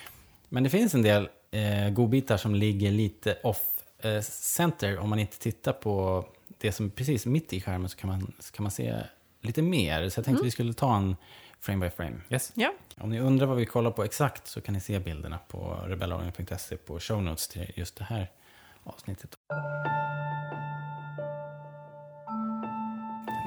Men 0.48 0.62
det 0.64 0.70
finns 0.70 0.94
en 0.94 1.02
del 1.02 1.28
eh, 1.50 1.90
godbitar 1.90 2.36
som 2.36 2.54
ligger 2.54 2.90
lite 2.90 3.38
off 3.42 3.62
eh, 3.98 4.20
center. 4.22 4.98
Om 4.98 5.10
man 5.10 5.18
inte 5.18 5.38
tittar 5.38 5.72
på 5.72 6.24
det 6.58 6.72
som 6.72 6.86
är 6.86 6.90
precis 6.90 7.26
mitt 7.26 7.52
i 7.52 7.60
skärmen 7.60 7.88
så 7.88 7.96
kan 7.96 8.10
man, 8.10 8.32
så 8.38 8.52
kan 8.52 8.62
man 8.62 8.70
se 8.70 8.94
lite 9.40 9.62
mer. 9.62 10.08
Så 10.08 10.18
jag 10.18 10.24
tänkte 10.24 10.30
Mm. 10.30 10.44
vi 10.44 10.50
skulle 10.50 10.72
ta 10.72 10.96
en 10.96 11.16
frame 11.60 11.86
by 11.86 11.90
frame. 11.90 12.16
Yes. 12.30 12.52
Ja. 12.54 12.72
Om 12.98 13.10
ni 13.10 13.20
undrar 13.20 13.46
vad 13.46 13.56
vi 13.56 13.66
kollar 13.66 13.90
på 13.90 14.04
exakt 14.04 14.46
så 14.46 14.60
kan 14.60 14.74
ni 14.74 14.80
se 14.80 14.98
bilderna 14.98 15.38
på 15.48 15.78
rebellradion.se 15.86 16.76
på 16.76 17.00
show 17.00 17.22
notes 17.22 17.48
till 17.48 17.72
just 17.76 17.96
det 17.96 18.04
här 18.04 18.30
avsnittet. 18.84 19.30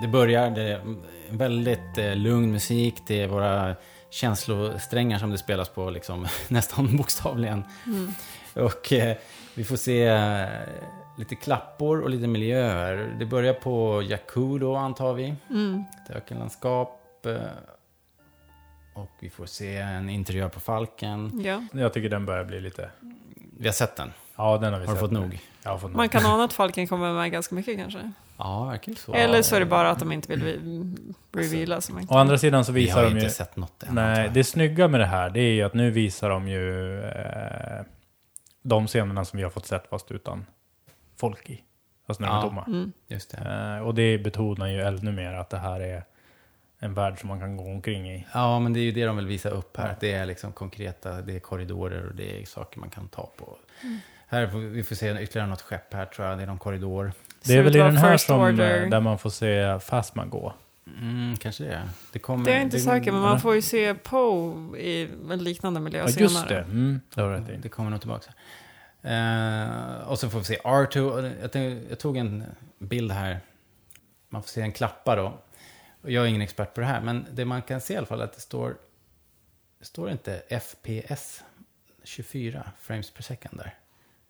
Det 0.02 0.08
börjar, 0.08 0.50
det 0.50 0.62
är 0.62 0.82
väldigt 1.30 1.98
eh, 1.98 2.16
lugn 2.16 2.52
musik, 2.52 2.96
det 3.08 3.22
är 3.22 3.28
våra 3.28 3.76
känslosträngar 4.10 5.20
som 5.20 5.30
det 5.30 5.38
spelas 5.38 5.70
på 5.70 5.89
liksom, 5.89 6.28
nästan 6.48 6.98
bokstavligen. 6.98 7.64
Mm. 7.86 8.12
Och 8.54 8.94
eh, 8.94 9.18
vi 9.56 9.64
får 9.64 9.76
se 9.76 10.06
eh, 10.06 10.48
lite 11.18 11.36
klappor 11.36 12.02
och 12.02 12.10
lite 12.10 12.28
miljöer. 12.28 13.16
Det 13.20 13.26
börjar 13.26 13.54
på 13.54 14.02
Jakku 14.02 14.60
då 14.60 14.76
antar 14.76 15.14
vi, 15.14 15.36
Mm. 15.50 15.84
ett 16.06 16.16
ökenlandskap. 16.16 17.26
Eh, 17.26 17.36
och 18.94 19.12
vi 19.20 19.30
får 19.30 19.46
se 19.46 19.78
en 19.78 20.10
interiör 20.10 20.50
på 20.50 20.60
Falken. 20.60 21.41
Ja. 21.46 21.64
Jag 21.74 21.94
tycker 21.94 22.10
den 22.10 22.26
börjar 22.26 22.44
bli 22.44 22.62
lite... 22.62 22.89
Vi 23.58 23.68
har 23.68 23.74
sett 23.74 23.96
den. 23.96 24.12
Ja, 24.36 24.58
den 24.58 24.74
har 24.74 24.80
vi 24.80 24.86
Har 24.86 24.94
du 24.94 24.98
sett 24.98 25.00
fått 25.00 25.12
nu. 25.12 25.20
nog? 25.20 25.39
Jag 25.64 25.72
har 25.72 25.78
fått 25.78 25.89
nog. 25.89 25.98
Man 25.98 26.10
kan 26.10 26.26
ana 26.34 26.44
att 26.44 26.54
Falken 26.54 26.88
kommer 26.88 27.14
med 27.14 27.32
ganska 27.32 27.56
mycket 27.56 27.78
kanske. 27.78 28.12
Ja, 28.44 28.66
verkligen 28.66 28.98
så. 28.98 29.14
Eller 29.14 29.41
så 29.41 29.56
är 29.56 29.60
det 29.60 29.66
bara 29.66 29.89
att 29.89 30.00
de 30.00 30.12
inte 30.12 30.30
vill 30.36 30.44
re- 30.44 31.14
reveala. 31.34 31.82
Som 31.82 32.00
inte. 32.00 32.14
Å 32.14 32.18
andra 32.18 32.38
sidan 32.38 32.66
så 32.66 32.72
Vi 32.72 32.82
visar 32.82 32.96
har 32.96 33.04
de 33.04 33.10
ju... 33.16 33.20
inte 33.20 33.30
sett 33.34 33.56
något 33.56 33.84
än. 33.84 33.96
Nej, 33.96 34.32
det 34.34 34.44
snygga 34.44 34.88
med 34.88 35.00
det 35.00 35.06
här, 35.06 35.30
det 35.30 35.39
är 35.41 35.52
ju 35.54 35.62
att 35.64 35.74
nu 35.74 35.91
visar 35.91 36.30
de 36.30 36.48
ju 36.48 37.00
eh, 37.04 37.82
de 38.64 38.88
scenerna 38.88 39.26
som 39.26 39.38
vi 39.38 39.44
har 39.44 39.50
fått 39.50 39.66
sett 39.66 39.88
fast 39.88 40.12
utan 40.12 40.46
folk 41.18 41.50
i. 41.50 41.64
Alltså 42.06 42.24
när 42.24 42.30
de 42.30 42.36
är 42.36 42.38
Ja. 42.41 42.41
tomma. 42.50 42.64
Mm. 42.68 42.91
Just 43.08 43.32
det. 43.32 43.76
Eh, 43.78 43.88
och 43.88 43.96
det 43.96 44.18
betonar 44.18 44.68
ju 44.68 44.82
ännu 44.82 45.12
mer 45.12 45.34
att 45.34 45.50
det 45.50 45.58
här 45.58 45.80
är 45.80 46.04
en 46.80 46.94
värld 46.94 47.20
som 47.20 47.28
man 47.30 47.39
kan 47.39 47.58
gå 47.58 47.64
omkring 47.64 48.12
i. 48.12 48.28
Ja, 48.34 48.60
men 48.60 48.74
det 48.74 48.80
är 48.80 48.84
ju 48.84 48.91
det 48.91 49.06
de 49.06 49.18
vill 49.18 49.28
visa 49.28 49.50
upp 49.50 49.78
här. 49.78 49.86
Ja. 49.86 49.91
Att 49.91 50.00
det 50.00 50.12
är 50.14 50.26
liksom 50.26 50.52
konkreta, 50.52 51.22
det 51.22 51.36
är 51.36 51.39
korridorer 51.39 52.08
och 52.08 52.16
det 52.16 52.41
är 52.41 52.46
saker 52.46 52.80
man 52.80 52.89
kan 52.89 53.08
ta 53.08 53.32
på. 53.38 53.58
Mm. 53.84 53.98
Här 54.28 54.48
får 54.48 54.58
vi 54.60 54.84
får 54.84 54.96
se 54.96 55.22
ytterligare 55.24 55.50
något 55.50 55.62
skepp 55.62 55.94
här 55.94 56.06
tror 56.06 56.28
jag. 56.28 56.38
Det 56.38 56.44
är 56.44 56.48
någon 56.48 56.58
korridor. 56.60 57.12
Det 57.46 57.54
är 57.54 57.62
väl 57.64 57.76
i 57.76 57.80
den 57.80 57.98
här 57.98 58.18
som, 58.18 58.41
Order. 58.41 58.84
eh, 58.84 58.89
där 58.89 59.00
man 59.00 59.18
får 59.18 59.30
se 59.30 59.80
Phasma 59.89 60.26
gå. 60.26 60.54
Mm, 61.02 61.38
kanske 61.38 61.64
det. 61.64 61.89
Det, 62.12 62.20
kommer, 62.20 62.46
Det 62.46 62.52
är 62.52 62.56
jag 62.56 62.64
inte 62.64 62.80
säker, 62.80 63.12
men 63.12 63.22
man 63.22 63.39
får 63.41 63.56
ju 63.56 63.62
se 63.62 63.94
Poe 63.96 64.78
i 64.78 65.10
en 65.32 65.44
liknande 65.44 65.80
miljö 65.80 66.00
Ja, 66.00 66.08
senare. 66.08 66.24
just 66.24 66.48
det. 66.48 66.60
Mm, 66.60 67.00
det 67.16 67.22
har 67.22 67.30
rätt 67.30 67.50
i. 67.50 67.56
Det 67.58 67.70
kommer 67.70 67.89
nog 67.89 68.00
tillbaka. 68.02 68.32
Eh, 69.02 69.98
och 70.08 70.20
så 70.20 70.30
får 70.30 70.39
vi 70.39 70.46
se 70.46 70.58
R2. 70.64 71.00
och 71.00 71.24
Jag, 71.41 71.52
tänkte- 71.52 71.89
jag 71.89 72.00
tog 72.00 72.18
en 72.18 72.44
bild 72.80 73.12
här. 73.12 73.39
Man 74.30 74.41
får 74.44 74.50
se 74.50 74.62
en 74.62 74.72
klappa 74.72 75.16
då. 75.16 75.38
Och 76.02 76.12
jag 76.12 76.24
är 76.24 76.28
ingen 76.28 76.41
expert 76.41 76.74
på 76.74 76.82
det 76.82 76.88
här, 76.88 77.02
men 77.02 77.26
det 77.32 77.46
man 77.46 77.62
kan 77.62 77.82
se 77.82 77.94
i 77.94 77.98
alla 77.98 78.06
fall 78.08 78.20
är 78.20 78.24
att 78.26 78.34
det 78.34 78.41
står... 78.41 78.76
Det 79.80 79.86
står 79.86 80.12
inte 80.12 80.41
FPS 80.62 81.44
24 82.04 82.72
frames 82.82 83.12
per 83.12 83.24
second 83.24 83.58
där. 83.58 83.74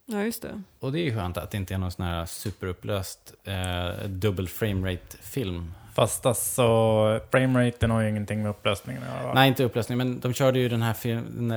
Ja, 0.05 0.23
just 0.23 0.41
det. 0.41 0.61
Och 0.79 0.91
det 0.91 0.99
är 0.99 1.03
ju 1.03 1.15
skönt 1.15 1.37
att 1.37 1.51
det 1.51 1.57
inte 1.57 1.73
är 1.73 1.77
någon 1.77 1.91
sån 1.91 2.05
här 2.05 2.25
superupplöst 2.25 3.33
eh, 3.43 4.07
dubbel 4.07 4.47
framerate 4.49 5.17
film. 5.21 5.73
Fast 5.95 6.25
alltså, 6.25 7.19
frameraten 7.31 7.91
har 7.91 8.01
ju 8.01 8.09
ingenting 8.09 8.41
med 8.41 8.49
upplösningen 8.49 9.03
att 9.03 9.23
göra. 9.23 9.33
Nej, 9.33 9.47
inte 9.47 9.63
upplösning, 9.63 9.97
men 9.97 10.19
de 10.19 10.33
körde 10.33 10.59
ju 10.59 10.69
den 10.69 10.81
här 10.81 10.93
filmen... 10.93 11.51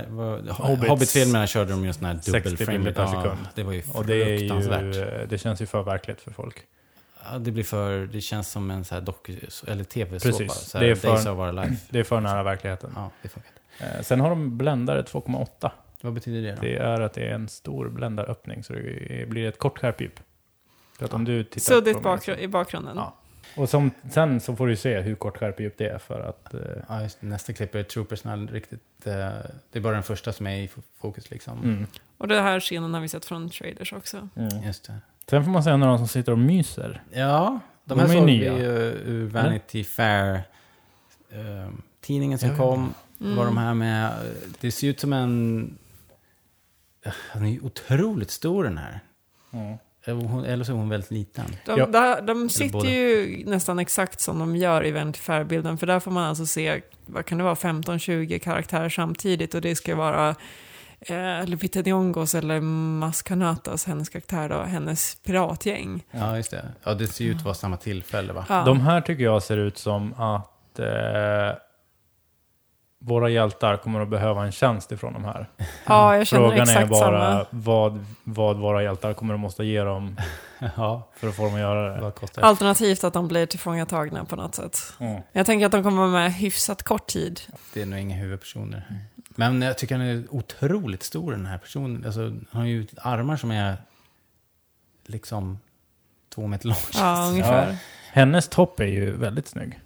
Hobbit-filmerna 0.88 1.47
körde 1.47 1.70
de 1.70 1.84
ju 1.84 1.92
sån 1.92 2.05
här 2.05 2.14
dubbel 2.14 2.42
60 2.42 2.57
framerate. 2.64 2.78
bilder 2.84 2.92
per 2.92 3.03
Ja, 3.03 3.22
sekund. 3.22 3.49
det 3.55 3.62
var 3.62 3.72
ju 3.72 3.82
Och 3.94 4.07
det 4.07 4.14
är 4.22 4.38
fruktansvärt. 4.38 4.82
ju, 4.97 5.26
det 5.28 5.38
känns 5.38 5.62
ju 5.62 5.66
för 5.66 5.82
verkligt 5.82 6.20
för 6.20 6.30
folk. 6.30 6.57
Ja, 7.32 7.38
det 7.38 7.51
blir 7.51 7.64
för, 7.64 8.07
det 8.07 8.20
känns 8.20 8.49
som 8.51 8.70
en 8.70 8.84
så 8.84 8.94
här 8.94 9.03
doku, 9.03 9.36
eller 9.66 9.84
tv-såpa. 9.84 10.38
Precis. 10.38 10.53
Så 10.70 10.78
här, 10.78 10.84
Det 10.84 10.90
är, 10.90 10.94
Days 11.09 11.18
of 11.20 11.22
för, 11.24 11.47
Our 11.47 11.53
Life. 11.53 11.76
det 11.90 11.99
är 11.99 12.05
för 12.05 12.20
nära 12.20 12.42
verkligheten. 12.42 12.92
Ja, 12.97 13.11
det 13.22 13.28
funkar. 13.28 13.51
Eh, 13.80 14.03
Sen 14.03 14.20
har 14.20 14.30
de 14.30 14.59
bländare 14.59 15.03
2,8. 15.03 15.70
Vad 16.01 16.12
betyder 16.12 16.42
det 16.42 16.55
då? 16.55 16.61
Det 16.62 16.76
är 16.76 17.01
att 17.01 17.12
det 17.12 17.28
är 17.28 17.34
en 17.34 17.49
stor 17.49 17.88
bländaröppning 17.88 18.64
så 18.64 18.72
det 18.72 19.28
blir 19.28 19.49
ett 19.49 19.59
kort 19.59 19.78
skärpdjup. 19.78 20.20
För 20.99 21.05
att 21.05 21.14
om 21.14 21.24
du 21.24 21.44
tittar 21.44 21.61
Suddigt 21.74 21.94
mig- 21.97 22.05
bakgr- 22.05 22.38
i 22.38 22.49
bakgrunden. 22.49 22.97
Ja. 22.97 23.14
Och 23.57 23.68
som, 23.68 23.90
sen 24.11 24.40
så 24.40 24.57
får 24.57 24.66
du 24.66 24.76
se 24.76 25.01
hur 25.01 25.14
kort 25.14 25.36
skärpedjup 25.38 25.78
det 25.78 25.88
är 25.88 25.99
för 25.99 26.20
att... 26.20 26.55
eh, 26.55 26.61
Ja, 26.88 27.03
just, 27.03 27.22
nästa 27.22 27.53
klipp 27.53 27.74
är 27.74 27.82
Troopersna 27.82 28.36
riktigt... 28.36 28.80
Eh, 29.05 29.12
det 29.72 29.78
är 29.78 29.80
bara 29.80 29.94
den 29.94 30.03
första 30.03 30.32
som 30.32 30.47
är 30.47 30.57
i 30.57 30.68
fokus 31.01 31.30
liksom. 31.30 31.59
Mm. 31.64 31.86
Och 32.18 32.28
det 32.28 32.40
här 32.40 32.61
scenen 32.61 32.94
har 32.94 33.01
vi 33.01 33.09
sett 33.09 33.24
från 33.24 33.51
trailers 33.51 33.92
också. 33.92 34.28
Mm. 34.36 34.62
Just 34.66 34.84
det. 34.86 34.94
Sen 35.30 35.44
får 35.44 35.51
man 35.51 35.64
se 35.64 35.76
några 35.76 35.99
som 35.99 36.09
sitter 36.09 36.32
och 36.32 36.38
myser. 36.38 37.03
Ja, 37.12 37.61
de, 37.84 37.94
De 37.99 38.01
här 38.01 38.09
är 38.09 38.12
såg 38.18 38.26
nya. 38.26 38.55
vi 38.55 38.61
ju 38.62 38.68
ur 39.05 39.26
Vanity 39.26 39.84
Fair. 39.84 40.34
eh, 41.30 41.68
tidningen 42.01 42.38
som 42.38 42.49
Ja, 42.49 42.55
ja. 42.55 42.59
kom. 42.62 42.94
Mm. 43.20 43.36
Var 43.36 43.44
de 43.44 43.57
här 43.57 43.74
med... 43.74 44.12
Det 44.61 44.70
ser 44.72 44.88
ut 44.88 45.01
som 45.01 45.12
en... 45.12 45.78
Han 47.30 47.44
är 47.46 47.50
ju 47.50 47.61
otroligt 47.61 48.30
stor 48.30 48.64
den 48.64 48.78
här. 48.78 49.00
Mm. 49.52 49.76
Eller 50.04 50.20
hon- 50.26 50.44
Eller 50.44 50.64
så 50.64 50.72
är 50.72 50.76
hon 50.76 50.88
väldigt 50.88 51.11
liten. 51.11 51.44
De, 51.66 51.78
Ja. 51.78 51.86
där, 51.86 52.22
de 52.22 52.48
sitter 52.50 52.88
ju 52.90 53.42
nästan 53.46 53.78
exakt 53.78 54.20
som 54.20 54.38
de 54.38 54.57
gör 54.57 54.86
i 54.86 54.90
Vanity 54.90 55.18
Fair-bilden. 55.20 55.78
För 55.78 55.86
där 55.86 56.00
får 56.00 56.11
man 56.11 56.24
alltså 56.24 56.46
se, 56.46 56.80
vad 57.07 57.24
kan 57.26 57.38
det 57.38 57.44
vara, 57.44 57.54
15-20 57.54 58.38
karaktärer 58.38 58.88
samtidigt. 58.88 59.54
Och 59.54 59.61
det 59.61 59.76
ska 59.76 59.96
vara 59.96 60.34
eh, 61.00 61.46
Lupita 61.46 61.80
Nyong'os 61.80 62.38
eller 62.38 62.61
Maskanatas, 62.61 63.84
hennes 63.86 64.09
karaktär 64.09 64.48
då, 64.48 64.62
hennes 64.62 65.14
piratgäng. 65.14 66.04
Ja, 66.11 66.36
just 66.36 66.50
det. 66.50 66.64
Ja, 66.84 66.94
det 66.94 67.07
ser 67.07 67.24
ju 67.24 67.30
ut 67.30 67.36
att 67.36 67.44
vara 67.44 67.54
samma 67.54 67.76
tillfälle 67.76 68.32
va? 68.32 68.46
Ja. 68.48 68.64
De 68.64 68.80
här 68.80 69.00
tycker 69.00 69.24
jag 69.24 69.42
ser 69.42 69.57
ut 69.57 69.78
som 69.78 70.12
att 70.14 70.78
eh, 70.78 70.86
våra 72.99 73.28
hjältar 73.28 73.76
kommer 73.76 74.01
att 74.01 74.09
behöva 74.09 74.44
en 74.44 74.53
tjänst 74.53 74.92
ifrån 74.92 75.12
de 75.12 75.24
här. 75.24 75.47
Ja, 75.86 76.16
jag 76.16 76.26
känner 76.26 76.49
Frågan 76.49 76.62
exakt 76.62 76.80
är 76.80 76.86
bara 76.86 77.32
samma. 77.32 77.47
vad, 77.51 78.05
vad 78.24 78.57
våra 78.57 78.82
hjältar 78.82 79.14
kommer 79.14 79.34
att 79.34 79.40
måste 79.40 79.64
ge 79.64 79.82
dem 79.82 80.16
Ja, 80.76 81.09
för 81.16 81.28
att 81.28 81.36
få 81.36 81.44
dem 81.44 81.55
att 81.55 81.61
göra 81.61 82.11
det. 82.11 82.12
Alternativt 82.42 83.05
att 83.05 83.12
de 83.12 83.28
blir 83.28 83.47
tillfångatagna 83.47 84.24
på 84.24 84.36
något 84.36 84.55
sätt. 84.55 84.78
Mm. 85.01 85.22
Jag 85.32 85.47
tänker 85.47 85.66
att 85.66 85.72
de 85.72 85.82
kommer 85.82 85.99
vara 86.03 86.11
med 86.11 86.34
hyfsat 86.34 86.82
kort 86.82 87.07
tid. 87.07 87.40
Det 87.74 87.82
är 87.82 87.86
nog 87.86 87.99
inga 87.99 88.16
huvudpersoner. 88.16 88.84
Men 89.28 89.62
jag 89.62 89.78
tycker 89.78 89.97
han 89.97 90.07
är 90.07 90.24
otroligt 90.30 91.03
stor 91.03 91.32
den 91.32 91.47
här 91.47 91.59
personen. 91.59 92.05
Alltså, 92.07 92.20
han 92.20 92.62
har 92.62 92.64
ju 92.64 92.86
armar 92.97 93.36
som 93.36 93.51
är 93.51 93.76
liksom 95.07 95.59
två 96.34 96.47
meter 96.47 96.66
långa. 96.66 96.78
Ja, 96.94 97.26
ungefär. 97.30 97.76
Hennes 98.12 98.49
topp 98.49 98.80
är 98.80 98.86
ju 98.86 99.16
väldigt 99.16 99.49
snygg. 99.49 99.80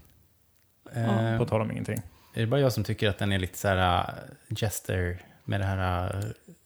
Eh, 0.95 1.39
På 1.39 1.47
tal 1.47 1.61
om 1.61 1.71
ingenting. 1.71 2.03
Är 2.35 2.41
det 2.41 2.47
bara 2.47 2.61
jag 2.61 2.73
som 2.73 2.85
tycker 2.85 3.09
att 3.09 3.19
den 3.19 3.33
är 3.33 3.39
lite 3.39 3.59
så 3.59 3.69
här 3.69 4.01
uh, 4.03 4.15
Jester 4.49 5.19
med 5.45 5.61
det 5.61 5.65
här... 5.67 6.17
Uh, 6.17 6.23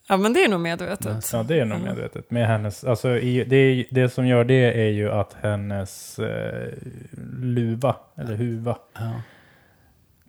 Ja, 0.08 0.16
men 0.16 0.32
det 0.32 0.44
är 0.44 0.48
nog 0.48 0.60
medvetet. 0.60 1.30
Ja, 1.32 1.42
det 1.42 1.60
är 1.60 1.64
nog 1.64 1.80
medvetet. 1.80 2.30
Med 2.30 2.46
hennes, 2.46 2.84
alltså, 2.84 3.18
i, 3.18 3.44
det, 3.44 3.56
är- 3.56 3.84
det 3.90 4.08
som 4.08 4.26
gör 4.26 4.44
det 4.44 4.80
är 4.86 4.90
ju 4.90 5.10
att 5.12 5.32
hennes 5.40 6.18
eh, 6.18 6.72
luva, 7.40 7.96
eller 8.16 8.34
huva, 8.34 8.78
ja. 8.94 9.22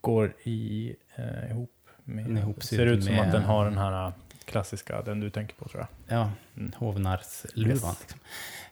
går 0.01 0.33
i, 0.43 0.95
eh, 1.15 1.51
ihop 1.51 1.71
med... 2.03 2.29
Ihopsydd 2.29 2.77
ser 2.79 2.85
ut 2.85 3.03
som 3.03 3.13
med- 3.15 3.25
att 3.25 3.31
den 3.31 3.43
har 3.43 3.65
den 3.65 3.77
här 3.77 4.11
klassiska, 4.45 5.01
den 5.01 5.19
du 5.19 5.29
tänker 5.29 5.55
på 5.55 5.69
tror 5.69 5.85
jag. 6.07 6.17
Ja, 6.19 6.31
Mm. 6.57 6.71
hovnarsluvan. 6.77 7.71
Yes. 7.71 7.99
Liksom. 8.01 8.19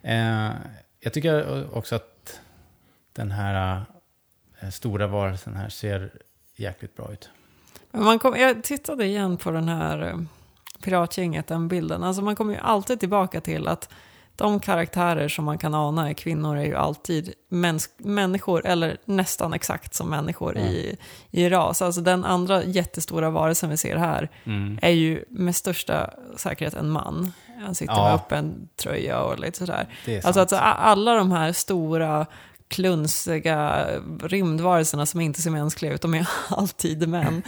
Eh, 0.01 0.51
jag 0.99 1.13
tycker 1.13 1.65
också 1.77 1.95
att 1.95 2.39
den 3.13 3.31
här 3.31 3.81
stora 4.71 5.07
varelsen 5.07 5.55
här 5.55 5.69
ser 5.69 6.11
jäkligt 6.55 6.95
bra 6.95 7.11
ut. 7.11 7.29
Man 7.91 8.19
kom, 8.19 8.35
jag 8.35 8.63
tittade 8.63 9.05
igen 9.05 9.37
på 9.37 9.51
den 9.51 9.69
här 9.69 10.01
eh, 10.07 10.17
piratgänget, 10.83 11.47
den 11.47 11.67
bilden. 11.67 12.03
Alltså 12.03 12.21
man 12.21 12.35
kommer 12.35 12.53
ju 12.53 12.59
alltid 12.59 12.99
tillbaka 12.99 13.41
till 13.41 13.67
att 13.67 13.89
de 14.35 14.59
karaktärer 14.59 15.27
som 15.27 15.45
man 15.45 15.57
kan 15.57 15.73
ana 15.73 16.09
är 16.09 16.13
kvinnor 16.13 16.57
är 16.57 16.65
ju 16.65 16.75
alltid 16.75 17.33
människor, 17.97 18.65
eller 18.65 18.97
nästan 19.05 19.53
exakt 19.53 19.93
som 19.93 20.09
människor 20.09 20.57
i, 20.57 20.97
i 21.31 21.49
ras. 21.49 21.81
Alltså 21.81 22.01
den 22.01 22.25
andra 22.25 22.63
jättestora 22.63 23.29
varelsen 23.29 23.69
vi 23.69 23.77
ser 23.77 23.95
här 23.95 24.29
Mm. 24.43 24.79
är 24.81 24.89
ju 24.89 25.25
med 25.29 25.55
största 25.55 26.09
säkerhet 26.37 26.73
en 26.73 26.89
man. 26.89 27.33
Han 27.65 27.75
sitter 27.75 27.93
Ja. 27.93 28.03
med 28.05 28.13
öppen 28.13 28.69
tröja 28.75 29.21
och 29.23 29.39
lite 29.39 29.57
sådär. 29.59 29.87
Alltså 30.07 30.33
sant. 30.33 30.37
att 30.37 30.53
a- 30.53 30.73
alla 30.79 31.15
de 31.15 31.31
här 31.31 31.51
stora 31.53 32.25
klunsiga 32.73 33.85
rymdvarelserna 34.23 35.05
som 35.05 35.21
inte 35.21 35.41
ser 35.41 35.51
mänskliga 35.51 35.93
ut, 35.93 36.01
de 36.01 36.13
är 36.13 36.27
alltid 36.49 37.07
män. 37.09 37.41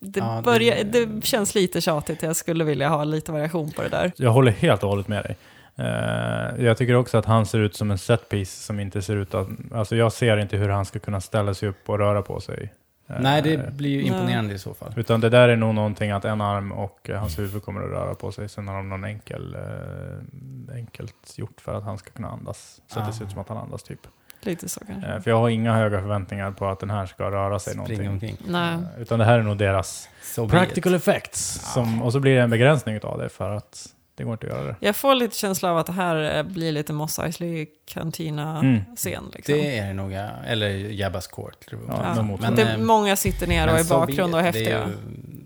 Det, 0.00 0.20
Ja, 0.20 0.36
det- 0.36 0.42
börjar, 0.42 0.84
det 0.84 1.24
känns 1.26 1.54
lite 1.54 1.80
tjatigt, 1.80 2.22
jag 2.22 2.36
skulle 2.36 2.64
vilja 2.64 2.88
ha 2.88 3.04
lite 3.04 3.32
variation 3.32 3.70
på 3.72 3.82
det 3.82 3.88
där. 3.88 4.12
Jag 4.16 4.30
håller 4.30 4.52
helt 4.52 4.82
och 4.82 4.88
hållet 4.88 5.08
med 5.08 5.22
dig. 5.24 5.36
Eh, 5.76 6.64
jag 6.64 6.76
tycker 6.78 6.94
också 6.94 7.18
att 7.18 7.24
han 7.26 7.46
ser 7.46 7.58
ut 7.58 7.76
som 7.76 7.90
en 7.90 7.98
setpiece 7.98 8.64
som 8.64 8.80
inte 8.80 9.02
ser 9.02 9.16
ut 9.16 9.34
att... 9.34 9.48
Alltså 9.72 9.96
jag 9.96 10.12
ser 10.12 10.36
inte 10.36 10.56
hur 10.56 10.68
han 10.68 10.84
ska 10.84 10.98
kunna 10.98 11.20
ställa 11.20 11.54
sig 11.54 11.68
upp 11.68 11.88
och 11.88 11.98
röra 11.98 12.22
på 12.22 12.40
sig. 12.40 12.72
Eh, 13.08 13.16
Nej, 13.20 13.42
det 13.42 13.72
blir 13.76 13.90
ju 13.90 14.02
imponerande 14.02 14.54
i 14.54 14.58
så 14.58 14.74
fall. 14.74 14.92
Utan 14.96 15.20
det 15.20 15.28
där 15.28 15.48
är 15.48 15.56
nog 15.56 15.74
någonting 15.74 16.10
att 16.10 16.24
en 16.24 16.40
arm 16.40 16.72
och 16.72 17.10
eh, 17.10 17.18
hans 17.20 17.38
huvud 17.38 17.62
kommer 17.64 17.82
att 17.82 17.90
röra 17.90 18.14
på 18.14 18.32
sig. 18.32 18.48
Sen 18.48 18.68
har 18.68 18.76
de 18.76 18.88
någon 18.88 19.04
enkel, 19.04 19.54
eh, 19.54 20.74
enkelt 20.76 21.34
gjort 21.38 21.60
för 21.60 21.74
att 21.74 21.84
han 21.84 21.98
ska 21.98 22.10
kunna 22.10 22.28
andas. 22.28 22.80
Så 22.92 23.00
att 23.00 23.06
det 23.06 23.12
ser 23.12 23.24
ut 23.24 23.30
som 23.30 23.40
att 23.40 23.48
han 23.48 23.58
andas 23.58 23.82
typ. 23.82 24.00
Lite 24.44 24.68
så 24.68 24.80
kanske. 24.86 25.10
Eh, 25.10 25.20
för 25.20 25.30
jag 25.30 25.38
har 25.38 25.48
inga 25.48 25.74
höga 25.74 26.00
förväntningar 26.00 26.50
på 26.50 26.66
att 26.68 26.80
den 26.80 26.90
här 26.90 27.06
ska 27.06 27.30
röra 27.30 27.58
sig 27.58 27.72
Springa 27.72 27.82
någonting. 27.86 28.08
omkring. 28.10 28.36
Nej. 28.52 28.74
Eh, 28.74 29.02
Utan 29.02 29.18
det 29.18 29.24
här 29.24 29.38
är 29.38 29.42
nog 29.42 29.58
deras 29.58 30.08
So 30.22 30.48
practical 30.48 30.94
effects. 30.94 31.60
Som, 31.74 32.02
och 32.02 32.12
så 32.12 32.20
blir 32.20 32.36
det 32.36 32.42
en 32.42 32.50
begränsning 32.50 33.00
av 33.02 33.18
det 33.18 33.28
för 33.28 33.50
att 33.50 33.88
det 34.16 34.24
går 34.24 34.32
inte 34.32 34.46
att 34.46 34.52
göra 34.52 34.66
det. 34.66 34.76
Jag 34.80 34.96
får 34.96 35.14
lite 35.14 35.36
känsla 35.36 35.70
av 35.70 35.78
att 35.78 35.86
det 35.86 35.92
här 35.92 36.36
eh, 36.36 36.42
blir 36.42 36.72
lite 36.72 36.92
Moss 36.92 37.18
Eisley 37.18 37.54
Mm. 37.56 37.66
Cantina-scen. 37.86 39.24
Liksom. 39.34 39.54
Det 39.54 39.78
är 39.78 39.86
det 39.86 39.92
nog, 39.92 40.12
eller 40.46 40.68
Jabbas 40.70 41.26
Court. 41.26 41.66
Ja, 41.70 42.12
Ja. 42.16 42.22
mot- 42.22 42.40
Men, 42.40 42.54
det, 42.54 42.78
många 42.78 43.16
sitter 43.16 43.46
ner 43.46 43.62
och 43.62 43.66
men 43.66 43.76
är 43.76 43.80
i 43.80 43.84
so 43.84 43.94
bakgrund 43.98 44.34
och 44.34 44.38
Det 44.40 44.44
häftiga. 44.46 44.78
är 44.82 44.86
ju 44.86 44.92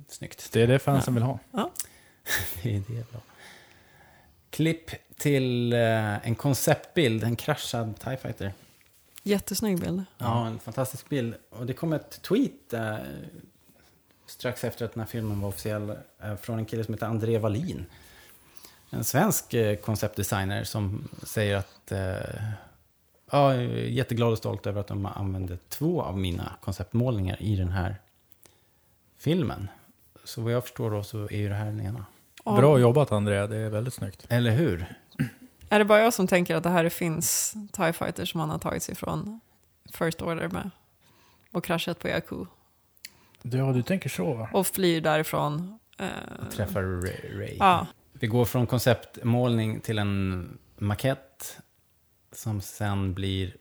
snyggt. 0.08 0.48
Det 0.52 0.62
är 0.62 0.66
det 0.66 0.78
fansen 0.78 1.14
vill 1.14 1.22
ha. 1.22 1.38
Det 2.62 2.76
är 2.76 2.82
det 2.88 3.10
bra. 3.12 3.20
Klipp 4.50 4.90
till 5.18 5.72
en 5.72 6.34
konceptbild, 6.34 7.24
en 7.24 7.36
kraschad 7.36 7.94
TIE 8.00 8.16
Fighter. 8.16 8.52
Jättesnygg 9.28 9.80
bild. 9.80 10.04
Ja, 10.18 10.46
en 10.46 10.58
fantastisk 10.58 11.08
bild. 11.08 11.34
Och 11.50 11.66
det 11.66 11.72
kom 11.72 11.92
ett 11.92 12.22
tweet 12.22 12.72
eh, 12.72 12.96
strax 14.26 14.64
efter 14.64 14.84
att 14.84 14.94
den 14.94 15.00
här 15.00 15.08
filmen 15.08 15.40
var 15.40 15.48
officiell 15.48 15.90
eh, 16.22 16.36
från 16.36 16.58
en 16.58 16.64
kille 16.64 16.84
som 16.84 16.94
heter 16.94 17.06
André 17.06 17.38
Wallin. 17.38 17.86
En 18.90 19.04
svensk 19.04 19.54
eh, 19.54 19.76
konceptdesigner 19.76 20.64
som 20.64 21.08
säger 21.22 21.56
att 21.56 21.92
eh, 21.92 21.98
ja, 23.30 23.54
jag 23.54 23.62
är 23.62 23.68
jätteglad 23.68 24.32
och 24.32 24.38
stolt 24.38 24.66
över 24.66 24.80
att 24.80 24.86
de 24.86 25.06
använde 25.06 25.58
två 25.68 26.02
av 26.02 26.18
mina 26.18 26.52
konceptmålningar 26.60 27.42
i 27.42 27.56
den 27.56 27.70
här 27.70 27.96
filmen. 29.18 29.68
Så 30.24 30.42
vad 30.42 30.52
jag 30.52 30.62
förstår 30.62 30.90
då 30.90 31.02
så 31.02 31.24
är 31.24 31.38
ju 31.38 31.48
det 31.48 31.54
här 31.54 31.66
den 31.66 31.80
ena. 31.80 32.06
Ja. 32.44 32.56
Bra 32.56 32.78
jobbat 32.78 33.12
Andrea, 33.12 33.46
det 33.46 33.56
är 33.56 33.70
väldigt 33.70 33.94
snyggt. 33.94 34.26
Eller 34.28 34.50
hur? 34.50 34.96
Är 35.68 35.78
det 35.78 35.84
bara 35.84 36.00
jag 36.00 36.14
som 36.14 36.26
tänker 36.26 36.56
att 36.56 36.62
det 36.62 36.68
här 36.70 36.88
finns 36.88 37.54
TIE 37.72 37.92
Fighters 37.92 38.30
som 38.32 38.40
han 38.40 38.50
har 38.50 38.58
tagit 38.58 38.82
sig 38.82 38.94
från 38.94 39.40
First 39.92 40.22
Order 40.22 40.48
med? 40.48 40.70
Och 41.52 41.64
kraschat 41.64 41.98
på 41.98 42.08
Jakku. 42.08 42.44
Ja, 43.42 43.72
du 43.72 43.82
tänker 43.82 44.08
så 44.08 44.34
va? 44.34 44.48
Och 44.52 44.66
flyr 44.66 45.00
därifrån. 45.00 45.78
Eh, 45.98 46.06
Träffar 46.50 46.82
Ray. 46.82 47.38
Ray. 47.40 47.56
Ja. 47.58 47.86
Vi 48.12 48.26
går 48.26 48.44
från 48.44 48.66
konceptmålning 48.66 49.80
till 49.80 49.98
en 49.98 50.58
makett 50.76 51.58
som 52.32 52.60
sen 52.60 53.14
blir 53.14 53.54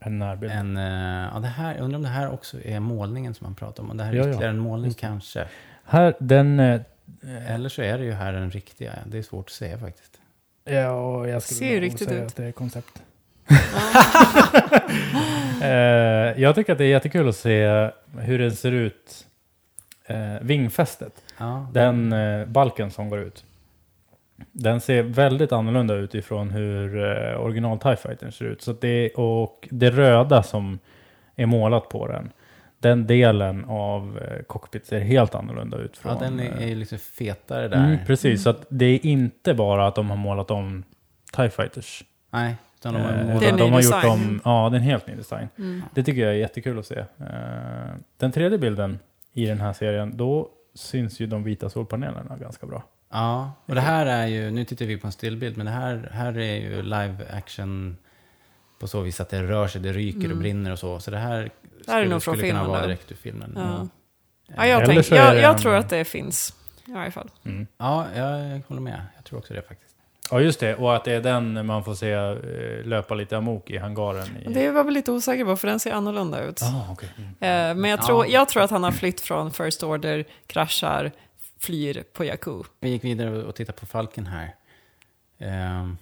En 0.00 0.18
närbild. 0.18 0.52
En, 0.52 0.76
eh, 0.76 1.30
ja, 1.34 1.38
det 1.40 1.46
här, 1.48 1.74
jag 1.74 1.84
undrar 1.84 1.96
om 1.96 2.02
det 2.02 2.08
här 2.08 2.30
också 2.30 2.60
är 2.62 2.80
målningen 2.80 3.34
som 3.34 3.44
man 3.44 3.54
pratar 3.54 3.82
om. 3.82 3.90
Och 3.90 3.96
det 3.96 4.04
här 4.04 4.12
är 4.12 4.16
Ja, 4.16 4.22
ja. 4.22 4.28
ytterligare 4.30 4.50
en 4.52 4.58
målning 4.58 4.94
kanske. 4.94 5.48
Här, 5.84 6.14
den... 6.20 6.60
eh, 6.60 6.80
Eller 7.54 7.68
så 7.68 7.82
är 7.82 7.98
det 7.98 8.04
ju 8.04 8.12
här 8.12 8.32
den 8.32 8.50
riktiga. 8.50 8.92
Det 9.06 9.18
är 9.18 9.22
svårt 9.22 9.46
att 9.46 9.52
säga 9.52 9.78
faktiskt. 9.78 10.13
Ja, 10.64 11.28
jag 11.28 11.42
skulle 11.42 11.58
Ser 11.58 11.80
riktigt 11.80 12.08
säga 12.08 12.20
ut. 12.22 12.26
att 12.26 12.36
det 12.36 12.44
är 12.44 12.52
koncept. 12.52 13.02
eh, 15.62 16.42
jag 16.42 16.54
tycker 16.54 16.72
att 16.72 16.78
det 16.78 16.84
är 16.84 16.88
jättekul 16.88 17.28
att 17.28 17.36
se 17.36 17.90
hur 18.18 18.38
den 18.38 18.56
ser 18.56 18.72
ut. 18.72 19.26
Eh, 20.06 20.34
vingfästet. 20.40 21.22
Ja, 21.38 21.68
Den 21.72 22.12
eh, 22.12 22.46
balken 22.46 22.90
som 22.90 23.10
går 23.10 23.18
ut. 23.18 23.44
Den 24.52 24.80
ser 24.80 25.02
väldigt 25.02 25.52
annorlunda 25.52 25.94
ut 25.94 26.14
ifrån 26.14 26.50
hur 26.50 27.04
eh, 27.04 27.40
original 27.40 27.78
TIE 27.78 27.96
Fighter 27.96 28.30
ser 28.30 28.44
ut. 28.44 28.62
Så 28.62 28.72
det, 28.72 29.10
och 29.10 29.68
det 29.70 29.90
röda 29.90 30.42
som 30.42 30.78
är 31.36 31.46
målat 31.46 31.88
på 31.88 32.06
den. 32.06 32.32
Den 32.88 33.06
delen 33.06 33.64
av 33.64 34.18
eh, 34.18 34.42
cockpit 34.42 34.86
ser 34.86 35.00
helt 35.00 35.34
annorlunda 35.34 35.76
ut. 35.78 35.96
Från, 35.96 36.12
ja, 36.12 36.18
den 36.20 36.40
är, 36.40 36.60
eh, 36.62 36.68
ju 36.68 36.74
lite 36.74 36.98
fetare 36.98 37.68
där. 37.68 37.84
Mm, 37.84 37.98
precis, 38.06 38.42
så 38.42 38.50
att 38.50 38.66
det 38.68 38.84
är 38.86 39.06
inte 39.06 39.54
bara 39.54 39.86
att 39.86 39.94
de 39.94 40.10
har 40.10 40.16
målat 40.16 40.50
om 40.50 40.84
TIE 41.32 41.50
Fighters. 41.50 42.04
Nej, 42.30 42.54
utan 42.80 42.94
de 42.94 43.00
har 43.00 43.12
Eh, 43.12 43.26
målat- 43.26 43.40
Det 43.40 43.46
är 43.46 43.50
en 43.52 43.58
de 43.58 43.72
har 43.72 43.80
gjort 43.82 44.04
om, 44.04 44.40
ja, 44.44 44.68
det 44.70 44.76
är 44.76 44.78
en 44.78 44.84
helt 44.84 45.06
ny 45.06 45.14
design. 45.14 45.48
Mm. 45.58 45.82
Det 45.94 46.02
tycker 46.04 46.20
jag 46.20 46.30
är 46.30 46.34
jättekul 46.34 46.78
att 46.78 46.86
se. 46.86 47.04
Den 48.16 48.32
tredje 48.32 48.58
bilden 48.58 48.98
i 49.32 49.46
den 49.46 49.60
här 49.60 49.72
serien, 49.72 50.16
då 50.16 50.48
syns 50.74 51.20
ju 51.20 51.26
de 51.26 51.42
vita 51.44 51.70
solpanelerna 51.70 52.36
ganska 52.36 52.66
bra. 52.66 52.84
Ja, 53.12 53.52
och 53.66 53.74
det 53.74 53.80
här 53.80 54.06
är 54.06 54.26
ju, 54.26 54.50
nu 54.50 54.64
tittar 54.64 54.84
vi 54.86 54.96
på 54.96 55.06
en 55.06 55.12
stillbild, 55.12 55.56
men 55.56 55.66
det 55.66 55.72
här, 55.72 56.08
här 56.12 56.38
är 56.38 56.56
ju 56.56 56.82
live 56.82 57.16
action 57.32 57.96
på 58.84 58.88
så 58.88 59.00
vis 59.00 59.20
att 59.20 59.28
det 59.28 59.42
rör 59.42 59.68
sig, 59.68 59.80
det 59.80 59.92
ryker 59.92 60.18
och 60.18 60.24
Mm. 60.24 60.38
brinner 60.38 60.72
och 60.72 60.78
så. 60.78 61.00
Så 61.00 61.10
det 61.10 61.16
här 61.18 61.36
Det 61.86 61.90
här 61.92 61.98
är 61.98 62.02
skulle, 62.02 62.14
nog 62.14 62.22
från 62.22 62.34
skulle 62.34 62.48
kunna 62.48 62.60
filmen 62.60 62.70
vara 62.76 62.86
direkt 62.86 63.12
ur 63.12 63.16
filmen. 63.16 63.52
Ja. 63.56 63.88
Ja, 64.56 64.66
jag, 64.66 64.82
Eller 64.82 64.94
tänk, 65.02 65.10
jag, 65.10 65.36
jag 65.36 65.52
en- 65.54 65.58
tror 65.58 65.74
att 65.74 65.88
det 65.90 66.04
finns. 66.04 66.54
I 66.86 66.92
varje 66.92 67.10
fall. 67.10 67.30
Mm. 67.44 67.66
Ja, 67.78 68.06
jag 68.16 68.60
håller 68.68 68.80
med. 68.80 69.02
Jag 69.16 69.24
tror 69.24 69.38
också 69.38 69.54
det 69.54 69.62
faktiskt. 69.62 69.94
Ja, 70.30 70.40
just 70.40 70.60
det. 70.60 70.74
Och 70.76 70.96
att 70.96 71.04
det 71.04 71.12
är 71.12 71.20
den 71.20 71.66
man 71.66 71.84
får 71.84 71.94
se 71.94 72.12
eh, 72.12 72.36
löpa 72.86 73.14
lite 73.14 73.36
amok 73.36 73.70
i 73.70 73.76
hangaren. 73.78 74.26
I... 74.46 74.52
Det 74.54 74.70
var 74.70 74.84
väl 74.84 74.94
lite 74.94 75.12
osäker 75.12 75.44
på, 75.44 75.56
för 75.56 75.68
den 75.68 75.80
ser 75.80 75.92
annorlunda 75.92 76.42
ut. 76.44 76.62
Ah, 76.62 76.92
okej. 76.92 77.08
Eh, 77.18 77.74
Men 77.74 77.84
jag 77.84 78.02
tror, 78.02 78.26
jag 78.26 78.48
tror 78.48 78.62
att 78.62 78.70
han 78.70 78.82
har 78.84 78.92
flytt 78.92 79.20
från 79.20 79.50
First 79.52 79.82
Order, 79.82 80.24
kraschar, 80.46 81.12
flyr 81.60 82.04
på 82.12 82.24
Jakku. 82.24 82.62
Vi 82.80 82.88
gick 82.88 83.04
vidare 83.04 83.42
och 83.42 83.54
tittade 83.54 83.78
på 83.78 83.86
Falken 83.86 84.26
här. 84.26 84.54
Ehm, 85.38 85.96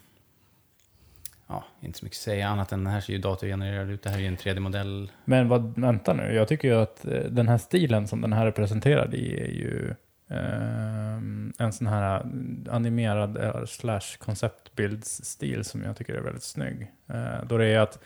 ja, 1.53 1.65
inte 1.81 1.99
så 1.99 2.05
mycket 2.05 2.17
att 2.17 2.23
säga 2.23 2.49
annat 2.49 2.73
än 2.73 2.85
den 2.85 2.93
här 2.93 3.01
ser 3.01 3.13
ju 3.13 3.19
datorgenererad 3.19 3.91
ut. 3.91 4.03
Det 4.03 4.11
här 4.11 4.17
är 4.17 4.21
ju 4.21 4.27
en 4.27 4.37
3D-modell. 4.37 5.11
Men 5.25 5.49
vad, 5.49 5.79
vänta 5.79 6.13
nu, 6.13 6.35
jag 6.35 6.49
tycker 6.49 6.69
ju 6.69 6.75
att 6.75 7.05
eh, 7.05 7.21
den 7.21 7.49
här 7.49 7.59
stilen 7.59 8.09
som 8.09 8.21
den 8.21 8.33
här 8.33 8.47
är 8.47 8.51
presenterad 8.51 9.15
i 9.15 9.41
är 9.41 9.49
ju 9.49 9.95
ehm, 10.29 11.53
en 11.59 11.73
sån 11.73 11.87
här 11.87 12.27
animerad 12.71 13.37
eh, 13.37 13.65
slash 13.67 14.19
konceptbildsstil 14.19 15.65
som 15.65 15.83
jag 15.83 15.97
tycker 15.97 16.15
är 16.15 16.21
väldigt 16.21 16.43
snygg. 16.43 16.93
Eh, 17.09 17.45
då 17.47 17.59
det 17.59 17.67
är 17.67 17.79
att 17.79 17.99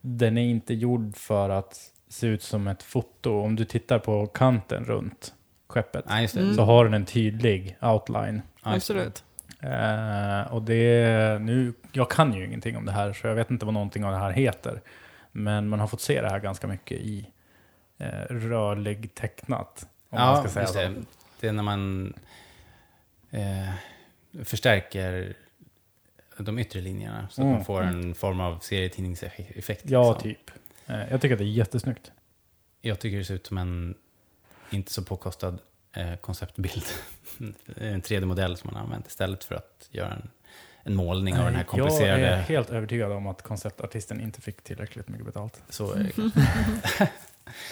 den 0.00 0.38
är 0.38 0.48
inte 0.48 0.74
gjord 0.74 1.16
för 1.16 1.50
att 1.50 1.78
se 2.08 2.26
ut 2.26 2.42
som 2.42 2.68
ett 2.68 2.82
foto. 2.82 3.40
Om 3.40 3.56
du 3.56 3.64
tittar 3.64 3.98
på 3.98 4.26
kanten 4.26 4.84
runt 4.84 5.34
skeppet 5.66 6.04
det. 6.08 6.40
Mm. 6.40 6.54
så 6.54 6.62
har 6.62 6.84
den 6.84 6.94
en 6.94 7.04
tydlig 7.04 7.76
outline. 7.80 8.42
Absolut. 8.62 9.24
Eh, 9.62 10.52
och 10.52 10.62
det, 10.62 11.38
nu, 11.42 11.72
jag 11.92 12.10
kan 12.10 12.32
ju 12.34 12.44
ingenting 12.46 12.76
om 12.76 12.84
det 12.84 12.92
här 12.92 13.12
så 13.12 13.26
jag 13.26 13.34
vet 13.34 13.50
inte 13.50 13.64
vad 13.64 13.74
någonting 13.74 14.04
av 14.04 14.12
det 14.12 14.18
här 14.18 14.30
heter. 14.32 14.80
Men 15.32 15.68
man 15.68 15.80
har 15.80 15.86
fått 15.86 16.00
se 16.00 16.20
det 16.22 16.28
här 16.28 16.40
ganska 16.40 16.66
mycket 16.66 16.98
i 17.00 17.26
eh, 17.98 18.06
rörlig 18.30 19.14
tecknat. 19.14 19.86
Om 20.10 20.18
man 20.18 20.28
Ja, 20.28 20.40
ska 20.40 20.48
säga 20.48 20.62
just 20.62 20.74
så. 20.74 20.80
det. 20.80 20.94
Det 21.40 21.48
är 21.48 21.52
när 21.52 21.62
man 21.62 22.12
eh, 23.30 23.70
förstärker 24.44 25.36
de 26.38 26.58
yttre 26.58 26.80
linjerna 26.80 27.28
så 27.30 27.40
att 27.40 27.44
Mm. 27.44 27.52
man 27.52 27.64
får 27.64 27.82
en 27.82 28.14
form 28.14 28.40
av 28.40 28.58
serietidningseffekt. 28.58 29.90
Ja, 29.90 30.12
liksom. 30.12 30.22
typ. 30.30 30.50
Eh, 30.86 31.10
jag 31.10 31.20
tycker 31.20 31.34
att 31.34 31.38
det 31.38 31.44
är 31.44 31.46
jättesnyggt. 31.52 32.12
Jag 32.80 32.98
tycker 33.00 33.18
det 33.18 33.24
ser 33.24 33.34
ut 33.34 33.46
som 33.46 33.58
en 33.58 33.94
inte 34.70 34.92
så 34.92 35.02
påkostad 35.04 35.58
eh, 35.92 36.16
konceptbild. 36.16 36.84
en 37.76 38.02
3D-modell 38.02 38.56
som 38.56 38.66
man 38.66 38.74
har 38.74 38.82
använt 38.82 39.06
istället 39.06 39.44
för 39.44 39.54
att 39.54 39.88
göra 39.90 40.12
en, 40.12 40.30
en 40.82 40.94
målning 40.94 41.38
av 41.38 41.44
den 41.44 41.54
här 41.54 41.64
komplicerade... 41.64 42.20
Jag 42.20 42.30
är 42.30 42.42
helt 42.42 42.70
övertygad 42.70 43.12
om 43.12 43.26
att 43.26 43.42
konceptartisten 43.42 44.20
inte 44.20 44.40
fick 44.40 44.64
tillräckligt 44.64 45.08
mycket 45.08 45.26
betalt. 45.26 45.62
Så 45.68 45.92
är 45.92 46.12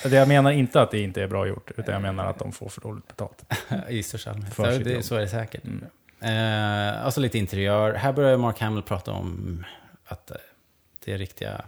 det 0.03 0.17
jag 0.17 0.29
menar 0.29 0.51
inte 0.51 0.81
att 0.83 0.91
det 0.91 1.01
inte 1.01 1.23
är 1.23 1.29
bra 1.29 1.47
gjort, 1.47 1.71
utan 1.77 1.95
jag 1.95 2.03
menar 2.03 2.27
att 2.27 2.39
de 2.39 2.53
får 2.53 2.69
för 2.69 2.81
dåligt 2.81 3.09
betalt. 3.09 3.45
I 3.89 4.03
största 4.03 4.31
allmänhet. 4.31 4.85
Det, 4.85 5.03
så 5.03 5.15
är 5.15 5.21
det 5.21 5.29
säkert. 5.29 5.65
Mm. 5.65 5.85
Eh, 6.21 7.05
alltså 7.05 7.21
lite 7.21 7.39
interiör. 7.39 7.95
Här 7.95 8.13
börjar 8.13 8.37
Mark 8.37 8.61
Hamill 8.61 8.83
prata 8.83 9.13
om 9.13 9.65
att 10.05 10.33
det 11.05 11.13
är 11.13 11.19
riktiga, 11.19 11.65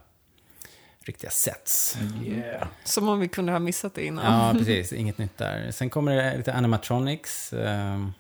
riktiga 1.05 1.31
sets. 1.31 1.99
Yeah. 2.25 2.69
Som 2.85 3.09
om 3.09 3.21
vi 3.21 3.29
kunde 3.29 3.53
ha 3.53 3.59
missat 3.59 3.95
det 3.95 4.05
innan. 4.05 4.47
Ja, 4.47 4.55
precis. 4.59 4.93
Inget 4.93 5.19
nytt 5.19 5.39
där. 5.39 5.71
Sen 5.71 5.91
kommer 5.91 6.17
det 6.17 6.37
lite 6.37 6.53
animatronics. 6.55 7.53
ehm, 7.53 8.13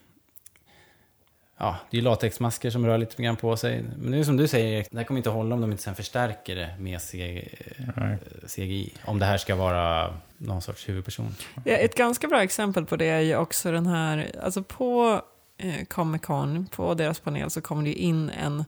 Ja, 1.62 1.76
det 1.90 1.96
är 1.96 1.98
ju 1.98 2.04
latexmasker 2.04 2.70
som 2.70 2.86
rör 2.86 2.98
lite 2.98 3.22
grann 3.22 3.36
på 3.36 3.56
sig. 3.56 3.84
Men 3.98 4.12
det 4.12 4.18
är 4.18 4.24
som 4.24 4.36
du 4.36 4.48
säger, 4.48 4.86
det 4.90 4.96
här 4.98 5.04
kommer 5.04 5.18
inte 5.18 5.30
hålla 5.30 5.54
om 5.54 5.60
de 5.60 5.70
inte 5.70 5.82
sen 5.82 5.94
förstärker 5.94 6.56
det 6.56 6.74
med. 6.78 7.00
CGI. 8.46 8.92
Om 9.04 9.18
det 9.18 9.26
här 9.26 9.36
ska 9.38 9.54
vara 9.54 10.14
någon 10.38 10.62
sorts 10.62 10.88
huvudperson. 10.88 11.34
Ja, 11.64 11.72
ett 11.76 11.94
ganska 11.94 12.28
bra 12.28 12.42
exempel 12.42 12.86
på 12.86 12.96
det 12.96 13.04
är 13.08 13.20
ju 13.20 13.36
också 13.36 13.72
den 13.72 13.86
här, 13.86 14.30
alltså 14.42 14.62
på 14.62 15.22
eh, 15.58 15.84
Comic 15.88 16.22
Con, 16.22 16.66
på 16.66 16.94
deras 16.94 17.20
panel 17.20 17.50
så 17.50 17.60
kommer 17.60 17.82
det 17.82 17.88
ju 17.88 17.94
in 17.96 18.30
en 18.30 18.64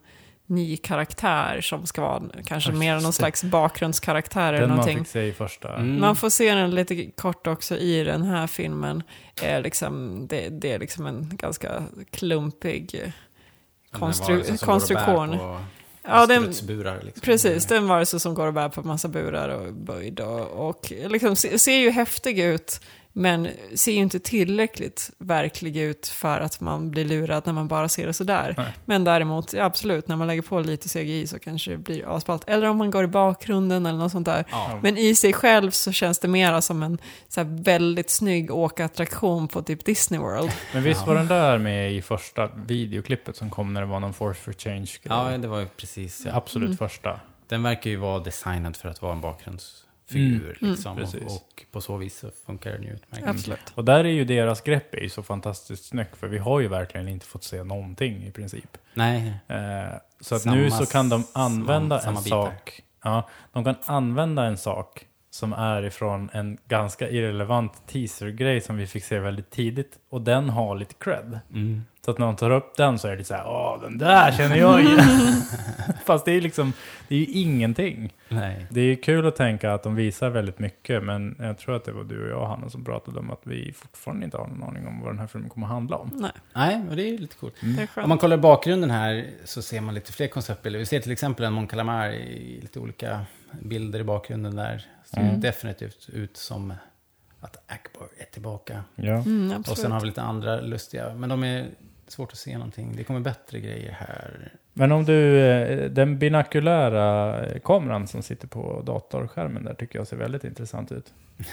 ny 0.55 0.77
karaktär 0.77 1.61
som 1.61 1.87
ska 1.87 2.03
vara 2.03 2.23
kanske 2.45 2.73
mer 2.73 3.01
någon 3.01 3.13
slags 3.13 3.45
bakgrundskaraktär 3.45 4.53
eller 4.53 4.61
Den 4.61 4.69
man 4.69 4.77
någonting. 4.79 4.99
fick 5.05 5.13
se 5.13 5.23
i 5.27 5.33
första. 5.33 5.75
Mm. 5.77 6.01
Man 6.01 6.17
får 6.17 6.31
se 6.31 6.55
den 6.55 6.71
lite 6.71 7.11
kort 7.11 7.47
också 7.47 7.77
i 7.77 8.05
den 8.05 8.23
här 8.23 8.47
filmen. 8.47 9.03
Eh, 9.43 9.61
liksom, 9.61 10.27
det, 10.27 10.49
det 10.49 10.73
är 10.73 10.79
liksom 10.79 11.07
en 11.07 11.31
ganska 11.33 11.83
klumpig 12.11 12.91
Den 13.91 14.01
konstru 14.01 14.43
bär 14.43 14.57
konstruktion. 14.57 15.39
Ja, 16.05 16.27
den- 16.27 16.43
liksom. 16.45 16.67
Precis, 17.23 17.67
det 17.67 17.75
är 17.75 17.79
en 17.79 17.89
varelse 17.89 18.21
som 18.21 18.35
går 18.35 18.47
och 18.47 18.55
bär 18.55 18.69
på 18.69 18.83
massa 18.83 19.09
burar 19.09 19.49
och 19.49 19.73
böjd 19.75 20.21
och, 20.21 20.69
och 20.69 20.93
liksom 21.09 21.37
se, 21.37 21.59
ser 21.59 21.77
ju 21.79 21.91
häftig 21.91 22.39
ut 22.39 22.81
men 23.13 23.49
ser 23.75 23.93
ju 23.93 23.99
inte 23.99 24.19
tillräckligt 24.21 25.11
verklig 25.19 25.77
ut 25.77 26.09
för 26.09 26.41
att 26.41 26.61
man 26.61 26.91
blir 26.91 27.05
lurad 27.05 27.43
när 27.47 27.53
man 27.53 27.69
bara 27.69 27.89
ser 27.89 28.07
det 28.07 28.13
sådär. 28.13 28.55
Nej. 28.57 28.67
Men 28.85 29.05
däremot, 29.05 29.53
ja, 29.53 29.65
absolut, 29.65 30.09
när 30.09 30.17
man 30.17 30.27
lägger 30.27 30.43
på 30.43 30.61
lite 30.61 30.89
CGI 30.89 31.27
så 31.27 31.39
kanske 31.39 31.71
det 31.71 31.77
blir 31.79 32.17
asballt. 32.17 32.45
Eller 32.47 32.69
om 32.69 32.77
man 32.77 32.91
går 32.91 33.05
i 33.05 33.07
bakgrunden 33.07 33.87
eller 33.87 33.99
något 33.99 34.13
sånt 34.13 34.27
där. 34.27 34.45
Ja. 34.51 34.79
Men 34.83 34.99
i 34.99 35.15
sig 35.15 35.33
själv 35.33 35.71
så 35.71 35.93
känns 35.93 36.19
det 36.19 36.29
mera 36.29 36.63
som 36.63 36.83
en 36.83 36.99
så 37.29 37.41
här, 37.41 37.63
väldigt 37.63 38.11
snygg 38.11 38.51
åkattraktion 38.51 39.49
på 39.49 39.63
typ 39.63 39.85
Disney 39.85 40.21
World. 40.21 40.51
Men 40.75 40.83
visst 40.83 41.07
var 41.07 41.15
den 41.15 41.27
där 41.27 41.59
med 41.59 41.93
i 41.93 42.03
första 42.03 42.49
videoklippet 42.67 43.37
som 43.37 43.51
kom 43.51 43.75
när 43.75 43.81
det 43.81 43.87
var 43.87 44.01
någon 44.01 44.13
Force 44.15 44.41
for 44.41 44.53
change 44.53 44.91
Ja, 45.03 45.39
det 45.39 45.49
var 45.49 45.61
ju 45.61 45.67
precis. 45.67 46.23
Ja. 46.27 46.35
Absolut 46.37 46.67
Mm. 46.67 46.77
första. 46.77 47.21
Den 47.49 47.63
verkar 47.63 47.91
ju 47.91 47.97
vara 47.97 48.19
designad 48.19 48.77
för 48.77 48.89
att 48.89 49.03
vara 49.03 49.13
en 49.13 49.21
bakgrundsfigur. 50.13 50.59
Mm. 50.61 50.73
Liksom, 50.73 50.93
Mm. 50.93 51.05
Precis. 51.05 51.23
och, 51.23 51.33
och 51.33 51.65
på 51.73 51.81
så 51.81 51.97
vis 51.97 52.19
så 52.19 52.31
funkar 52.47 52.73
den 52.73 52.83
ju 52.83 52.91
utmärkt. 52.93 53.27
Absolut. 53.27 53.73
Och 53.75 53.85
där 53.85 54.05
är 54.05 54.09
ju 54.09 54.25
deras 54.25 54.61
grepp 54.61 54.95
är 54.95 55.01
ju 55.01 55.09
så 55.09 55.23
fantastiskt 55.23 55.85
snyggt, 55.85 56.17
för 56.17 56.29
vi 56.29 56.39
har 56.39 56.61
ju 56.61 56.69
verkligen 56.69 57.09
inte 57.09 57.27
fått 57.27 57.45
se 57.45 57.63
någonting 57.65 58.25
i 58.27 58.31
princip. 58.31 58.79
Nej, 58.95 59.35
Eh, 59.49 59.59
så 60.21 60.35
att 60.35 60.43
Samma 60.43 60.57
nu 60.57 60.71
så 60.71 60.87
kan 60.87 61.09
de 61.09 61.25
använda 61.33 61.99
samma 62.01 62.19
en 62.19 62.25
sak. 62.25 62.83
Ja, 63.05 63.29
de 63.53 63.65
kan 63.65 63.75
använda 63.85 64.45
en 64.45 64.57
sak 64.59 65.07
som 65.31 65.53
är 65.53 65.83
ifrån 65.85 66.31
en 66.33 66.59
ganska 66.69 67.11
irrelevant 67.11 67.87
teaser-grej 67.87 68.61
som 68.61 68.77
vi 68.77 68.87
fick 68.87 69.05
se 69.05 69.19
väldigt 69.19 69.51
tidigt. 69.51 69.99
Och 70.09 70.23
den 70.23 70.49
har 70.51 70.75
lite 70.77 70.95
cred. 70.95 71.39
Mm. 71.51 71.83
Så 72.05 72.11
att 72.11 72.19
när 72.19 72.27
de 72.27 72.37
tar 72.37 72.51
upp 72.51 72.77
den 72.77 72.99
så 72.99 73.09
är 73.09 73.17
det 73.17 73.25
så 73.25 73.35
här, 73.35 73.45
åh 73.47 73.81
den 73.83 73.99
där 73.99 74.33
känner 74.33 74.57
jag 74.57 74.81
igen. 74.81 74.99
Fast 76.05 76.25
det 76.25 76.33
är 76.33 76.41
liksom, 76.41 76.73
det 77.09 77.15
är 77.15 77.19
ju 77.19 77.25
ingenting. 77.27 78.13
nej. 78.29 78.67
Det 78.71 78.81
är 78.81 78.85
ju 78.85 78.97
kul 78.97 79.27
att 79.27 79.37
tänka 79.37 79.73
att 79.75 79.83
de 79.83 79.95
visar 79.95 80.31
väldigt 80.31 80.59
mycket, 80.59 81.03
men 81.05 81.37
jag 81.39 81.59
tror 81.59 81.77
att 81.77 81.85
det 81.85 81.93
var 81.93 82.05
du 82.05 82.25
och 82.25 82.41
jag, 82.41 82.47
Hanna, 82.47 82.71
som 82.71 82.85
pratade 82.85 83.19
om 83.19 83.31
att 83.31 83.41
vi 83.43 83.73
fortfarande 83.73 84.25
inte 84.25 84.37
har 84.37 84.47
någon 84.47 84.63
aning 84.63 84.87
om 84.87 85.01
vad 85.01 85.11
den 85.11 85.19
här 85.19 85.27
filmen 85.27 85.51
kommer 85.51 85.67
att 85.67 85.73
handla 85.73 85.97
om. 85.97 86.11
Nej, 86.15 86.31
Nej, 86.53 86.83
och 86.91 86.97
det 86.97 87.03
är 87.03 87.09
ju 87.11 87.19
lite 87.19 87.37
coolt. 87.37 87.55
är 87.97 88.03
Om 88.03 88.09
man 88.09 88.19
kollar 88.19 88.37
bakgrunden 88.37 88.91
här 88.91 89.27
så 89.45 89.63
ser 89.63 89.81
man 89.81 89.95
lite 89.95 90.13
fler 90.13 90.27
konceptbilder. 90.29 90.79
Vi 90.81 90.87
ser 90.87 91.01
till 91.01 91.13
exempel 91.13 91.45
en 91.45 91.53
Mon 91.53 91.67
Calamar 91.67 92.09
i 92.11 92.59
lite 92.63 92.79
olika 92.81 93.21
bilder 93.61 94.01
i 94.01 94.05
bakgrunden 94.05 94.57
där. 94.57 94.87
Ser 95.05 95.21
Mm. 95.21 95.41
definitivt 95.41 96.09
ut 96.13 96.37
som 96.37 96.75
att 97.41 97.57
Akbar 97.67 98.07
är 98.19 98.25
tillbaka. 98.25 98.85
Ja. 98.95 99.13
Mm, 99.15 99.65
Och 99.71 99.79
sen 99.79 99.93
har 99.93 100.01
vi 100.01 100.07
lite 100.07 100.23
andra 100.23 100.61
lustiga, 100.61 101.15
men 101.15 101.29
de 101.29 101.45
är 101.45 101.67
svårt 102.13 102.33
att 102.33 102.39
se 102.39 102.55
någonting. 102.55 102.97
Det 102.97 103.05
kommer 103.05 103.21
bättre 103.21 103.61
grejer 103.61 103.93
här. 103.93 104.53
Men 104.73 104.93
om 104.93 105.05
du, 105.05 105.39
eh, 105.41 105.91
den 105.91 106.19
binakulära 106.19 107.41
eh, 107.47 107.61
kameran 107.61 108.07
som 108.07 108.23
sitter 108.23 108.49
på 108.49 108.83
datorskärmen 108.87 109.65
där 109.65 109.75
tycker 109.75 109.99
jag 109.99 110.07
ser 110.07 110.17
väldigt 110.17 110.45
intressant 110.45 110.93
ut. 110.93 111.13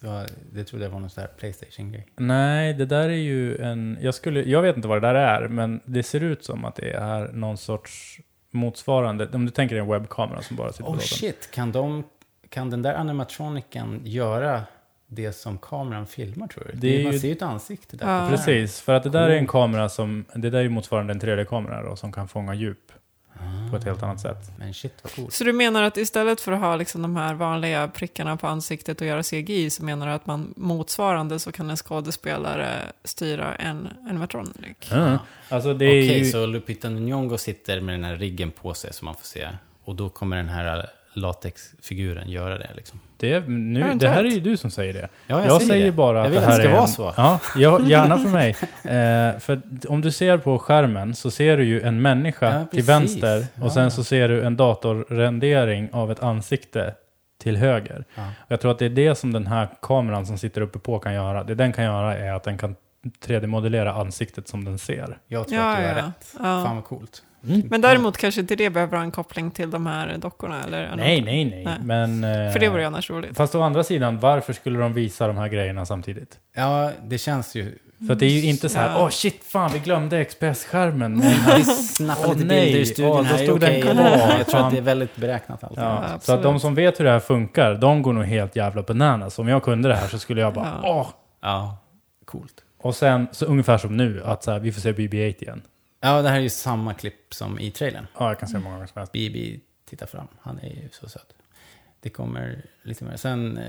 Det, 0.00 0.06
var, 0.06 0.26
det 0.52 0.64
trodde 0.64 0.84
jag 0.84 0.90
var 0.90 1.00
någon 1.00 1.10
sån 1.10 1.20
här 1.20 1.28
Playstation-grej. 1.38 2.06
Nej, 2.16 2.74
det 2.74 2.86
där 2.86 3.08
är 3.08 3.12
ju 3.12 3.56
en, 3.56 3.98
jag 4.00 4.14
skulle, 4.14 4.42
jag 4.42 4.62
vet 4.62 4.76
inte 4.76 4.88
vad 4.88 5.02
det 5.02 5.08
där 5.08 5.14
är, 5.14 5.48
men 5.48 5.80
det 5.84 6.02
ser 6.02 6.20
ut 6.20 6.44
som 6.44 6.64
att 6.64 6.74
det 6.76 6.90
är 6.90 7.32
någon 7.32 7.56
sorts 7.56 8.20
motsvarande, 8.50 9.28
om 9.32 9.44
du 9.44 9.50
tänker 9.50 9.74
dig 9.74 9.82
en 9.82 9.90
webbkamera 9.90 10.42
som 10.42 10.56
bara 10.56 10.72
sitter 10.72 10.84
på 10.84 10.90
Oh 10.90 10.94
datorn. 10.94 11.06
shit, 11.06 11.50
kan, 11.50 11.72
de, 11.72 12.04
kan 12.48 12.70
den 12.70 12.82
där 12.82 12.94
animatroniken 12.94 14.00
göra 14.04 14.62
det 15.14 15.32
som 15.32 15.58
kameran 15.58 16.06
filmar 16.06 16.46
tror 16.46 16.64
du? 16.72 16.78
Det 16.78 17.00
är 17.00 17.04
man 17.04 17.12
ju- 17.12 17.18
ser 17.18 17.28
ju 17.28 17.32
ett 17.34 17.42
ansikte 17.42 17.96
där. 17.96 18.22
Ja. 18.22 18.28
Precis, 18.30 18.80
för 18.80 18.94
att 18.94 19.02
det 19.02 19.10
där 19.10 19.28
är 19.30 19.36
en 19.36 19.46
kamera 19.46 19.88
som, 19.88 20.24
det 20.34 20.50
där 20.50 20.58
är 20.58 20.62
ju 20.62 20.68
motsvarande 20.68 21.12
en 21.12 21.20
3D-kamera 21.20 21.82
då, 21.82 21.96
som 21.96 22.12
kan 22.12 22.28
fånga 22.28 22.54
djup 22.54 22.92
på 23.70 23.76
ett 23.76 23.84
helt 23.84 24.02
annat 24.02 24.20
sätt. 24.20 24.50
Men 24.58 24.74
shit 24.74 24.92
vad 25.02 25.12
coolt. 25.12 25.32
Så 25.32 25.44
du 25.44 25.52
menar 25.52 25.82
att 25.82 25.96
istället 25.96 26.40
för 26.40 26.52
att 26.52 26.60
ha 26.60 26.76
liksom 26.76 27.02
de 27.02 27.16
här 27.16 27.34
vanliga 27.34 27.88
prickarna 27.88 28.36
på 28.36 28.46
ansiktet 28.46 29.00
och 29.00 29.06
göra 29.06 29.22
CGI 29.22 29.70
så 29.70 29.84
menar 29.84 30.06
du 30.06 30.12
att 30.12 30.26
man 30.26 30.54
motsvarande 30.56 31.38
så 31.38 31.52
kan 31.52 31.70
en 31.70 31.76
skådespelare 31.76 32.72
styra 33.04 33.54
en 33.54 33.88
animatronic? 34.08 34.76
Ja. 34.90 35.18
Alltså 35.48 35.74
det 35.74 35.84
är 35.84 35.88
Okej, 36.04 36.18
ju... 36.18 36.24
så 36.24 36.46
Lupita 36.46 36.88
Nyong'o 36.88 37.36
sitter 37.36 37.80
med 37.80 37.94
den 37.94 38.04
här 38.04 38.16
riggen 38.16 38.50
på 38.50 38.74
sig 38.74 38.92
som 38.92 39.04
man 39.06 39.14
får 39.14 39.24
se. 39.24 39.48
Och 39.84 39.94
då 39.94 40.08
kommer 40.08 40.36
den 40.36 40.48
här 40.48 40.90
latexfiguren 41.12 42.30
göra 42.30 42.58
det 42.58 42.70
liksom. 42.76 43.00
Det, 43.24 43.32
är, 43.32 43.40
nu, 43.40 43.94
det 43.94 44.08
här 44.08 44.24
är 44.24 44.28
ju 44.28 44.40
du 44.40 44.56
som 44.56 44.70
säger 44.70 44.92
det. 44.92 45.00
Ja, 45.00 45.08
jag 45.26 45.46
jag 45.46 45.56
säger 45.60 45.72
säger 45.72 45.84
det. 45.86 45.92
bara 45.92 46.16
Jag 46.18 46.26
att 46.26 46.32
vill 46.32 46.40
det 46.40 46.46
att 46.46 46.52
här 46.52 46.58
det 46.58 46.62
ska 46.64 46.68
är 46.70 46.74
vara 46.74 46.82
en, 46.82 46.88
så. 46.88 47.12
Ja, 47.16 47.40
ja, 47.56 47.80
gärna 47.86 48.18
för 48.18 48.28
mig. 48.28 48.50
Eh, 48.84 49.38
för 49.40 49.60
om 49.88 50.00
du 50.00 50.10
ser 50.10 50.38
på 50.38 50.58
skärmen 50.58 51.14
så 51.14 51.30
ser 51.30 51.56
du 51.56 51.64
ju 51.64 51.82
en 51.82 52.02
människa 52.02 52.54
Ja, 52.54 52.64
till 52.70 52.82
vänster 52.84 53.38
och 53.60 53.66
Ja. 53.66 53.70
sen 53.70 53.90
så 53.90 54.04
ser 54.04 54.28
du 54.28 54.42
en 54.42 54.56
datorrendering 54.56 55.88
av 55.92 56.12
ett 56.12 56.22
ansikte 56.22 56.94
till 57.42 57.56
höger. 57.56 58.04
Ja. 58.14 58.22
Och 58.38 58.52
jag 58.52 58.60
tror 58.60 58.70
att 58.70 58.78
det 58.78 58.84
är 58.84 58.90
det 58.90 59.14
som 59.14 59.32
den 59.32 59.46
här 59.46 59.68
kameran 59.82 60.26
som 60.26 60.38
sitter 60.38 60.60
uppe 60.60 60.78
på 60.78 60.98
kan 60.98 61.14
göra. 61.14 61.44
Det 61.44 61.54
den 61.54 61.72
kan 61.72 61.84
göra 61.84 62.16
är 62.16 62.32
att 62.32 62.42
den 62.44 62.58
kan 62.58 62.76
3D-modellera 63.26 63.92
ansiktet 64.00 64.48
som 64.48 64.64
den 64.64 64.78
ser. 64.78 65.18
Jag 65.28 65.48
tror 65.48 65.60
Ja, 65.60 65.70
att 65.70 65.78
du 65.78 65.82
har 65.82 65.90
ja. 65.90 65.96
rätt. 65.96 66.34
Ja. 66.34 66.38
Fan 66.64 66.74
vad 66.76 66.84
coolt. 66.84 67.22
Men 67.70 67.80
däremot 67.80 68.16
kanske 68.16 68.40
inte 68.40 68.56
det 68.56 68.70
behöver 68.70 68.96
ha 68.96 69.04
en 69.04 69.10
koppling 69.10 69.50
till 69.50 69.70
de 69.70 69.86
här 69.86 70.16
dockorna? 70.18 70.62
Eller 70.64 70.96
Nej, 70.96 71.20
nej, 71.22 71.44
nej. 71.44 71.64
Nej. 71.64 71.78
Men, 71.82 72.24
eh, 72.46 72.52
För 72.52 72.58
det 72.60 72.68
vore 72.68 72.80
ju 72.80 72.86
annars 72.86 73.10
roligt. 73.10 73.36
Fast 73.36 73.54
å 73.54 73.62
andra 73.62 73.84
sidan, 73.84 74.18
varför 74.18 74.52
skulle 74.52 74.78
de 74.78 74.92
visa 74.92 75.26
de 75.26 75.36
här 75.36 75.48
grejerna 75.48 75.86
samtidigt? 75.86 76.38
Ja, 76.56 76.90
det 77.04 77.18
känns 77.18 77.54
ju... 77.54 77.78
För 78.06 78.14
det 78.14 78.26
är 78.26 78.30
ju 78.30 78.48
inte 78.50 78.68
så 78.68 78.78
här, 78.78 78.94
åh 78.96 79.02
Ja. 79.02 79.10
shit, 79.10 79.44
fan 79.44 79.70
vi 79.72 79.78
glömde 79.78 80.24
XPS-skärmen. 80.24 81.22
Ja, 81.24 81.54
vi 81.56 81.64
snappade 81.64 82.28
Åh, 82.28 82.34
lite 82.34 82.46
nej. 82.46 82.64
bilder 82.64 82.80
i 82.80 82.86
studion 82.86 83.10
Åh, 83.12 83.18
då 83.18 83.24
här. 83.24 83.44
stod 83.44 83.60
den 83.60 83.82
kvar. 83.82 83.94
Jag 84.38 84.46
tror 84.46 84.60
att 84.60 84.70
det 84.72 84.78
är 84.78 84.82
väldigt 84.82 85.16
beräknat 85.16 85.64
allt. 85.64 85.72
Ja, 85.76 86.04
Ja, 86.12 86.18
så 86.20 86.32
att 86.32 86.42
de 86.42 86.60
som 86.60 86.74
vet 86.74 87.00
hur 87.00 87.04
det 87.04 87.10
här 87.10 87.20
funkar, 87.20 87.74
de 87.74 88.02
går 88.02 88.12
nog 88.12 88.24
helt 88.24 88.56
jävla 88.56 88.82
bananas. 88.82 89.38
Om 89.38 89.48
jag 89.48 89.62
kunde 89.62 89.88
det 89.88 89.94
här 89.94 90.08
så 90.08 90.18
skulle 90.18 90.40
jag 90.40 90.54
bara, 90.54 90.72
Ja. 90.82 90.90
åh! 91.00 91.06
Ja, 91.42 91.76
coolt. 92.24 92.54
Och 92.82 92.94
sen, 92.94 93.26
så 93.32 93.46
ungefär 93.46 93.78
som 93.78 93.96
nu, 93.96 94.22
att 94.24 94.42
så 94.44 94.50
här, 94.50 94.58
vi 94.58 94.72
får 94.72 94.80
se 94.80 94.92
BB-8 94.92 95.42
igen. 95.42 95.62
Ja, 96.04 96.22
det 96.22 96.28
här 96.28 96.36
är 96.36 96.40
ju 96.40 96.50
samma 96.50 96.94
klipp 96.94 97.34
som 97.34 97.58
i 97.60 97.70
trailern. 97.70 98.06
Ja, 98.18 98.28
jag 98.28 98.38
kan 98.38 98.48
se 98.48 98.56
hur 98.56 98.64
många 98.64 98.74
gånger 98.76 98.86
som 98.86 98.98
helst. 99.00 99.12
BB 99.12 99.60
tittar 99.88 100.06
fram. 100.06 100.26
Han 100.40 100.58
är 100.58 100.68
ju 100.68 100.88
så 100.92 101.08
söt. 101.08 101.26
Det 102.00 102.10
kommer 102.10 102.62
lite 102.82 103.04
mer. 103.04 103.16
Sen 103.16 103.58
eh, 103.58 103.64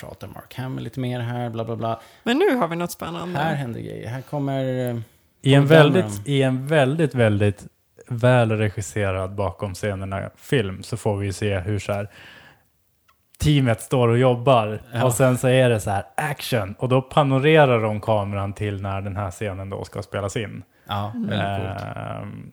pratar 0.00 0.28
Mark 0.28 0.54
Hamill 0.54 0.84
lite 0.84 1.00
mer 1.00 1.20
här, 1.20 1.50
bla 1.50 1.64
bla 1.64 1.76
bla. 1.76 2.00
Men 2.22 2.38
nu 2.38 2.54
har 2.56 2.68
vi 2.68 2.76
något 2.76 2.90
spännande. 2.90 3.38
Här 3.38 3.54
händer 3.54 3.80
grejer. 3.80 4.08
Här 4.08 4.20
kommer... 4.22 4.88
Eh, 4.88 4.96
I 5.42 5.54
en, 5.54 5.66
väldigt. 5.66 6.28
I 6.28 6.42
en 6.42 6.66
väldigt, 6.66 7.14
väldigt 7.14 7.66
väl 8.08 8.50
regisserad 8.50 9.34
bakom 9.34 9.74
scenerna 9.74 10.30
film 10.36 10.82
så 10.82 10.96
får 10.96 11.16
vi 11.16 11.32
se 11.32 11.58
hur 11.58 11.78
så 11.78 11.92
här 11.92 12.08
teamet 13.38 13.80
står 13.80 14.08
och 14.08 14.18
jobbar 14.18 14.82
Ja. 14.92 15.04
och 15.04 15.12
sen 15.14 15.38
så 15.38 15.48
är 15.48 15.70
det 15.70 15.80
så 15.80 15.90
här 15.90 16.04
action 16.14 16.74
och 16.78 16.88
då 16.88 17.02
panorerar 17.02 17.82
de 17.82 18.00
kameran 18.00 18.52
till 18.52 18.82
när 18.82 19.00
den 19.00 19.16
här 19.16 19.30
scenen 19.30 19.70
då 19.70 19.84
ska 19.84 20.02
spelas 20.02 20.36
in. 20.36 20.62
Ja, 20.88 21.12
väldigt 21.14 21.66
coolt. 21.66 21.96
Ehm, 21.96 22.52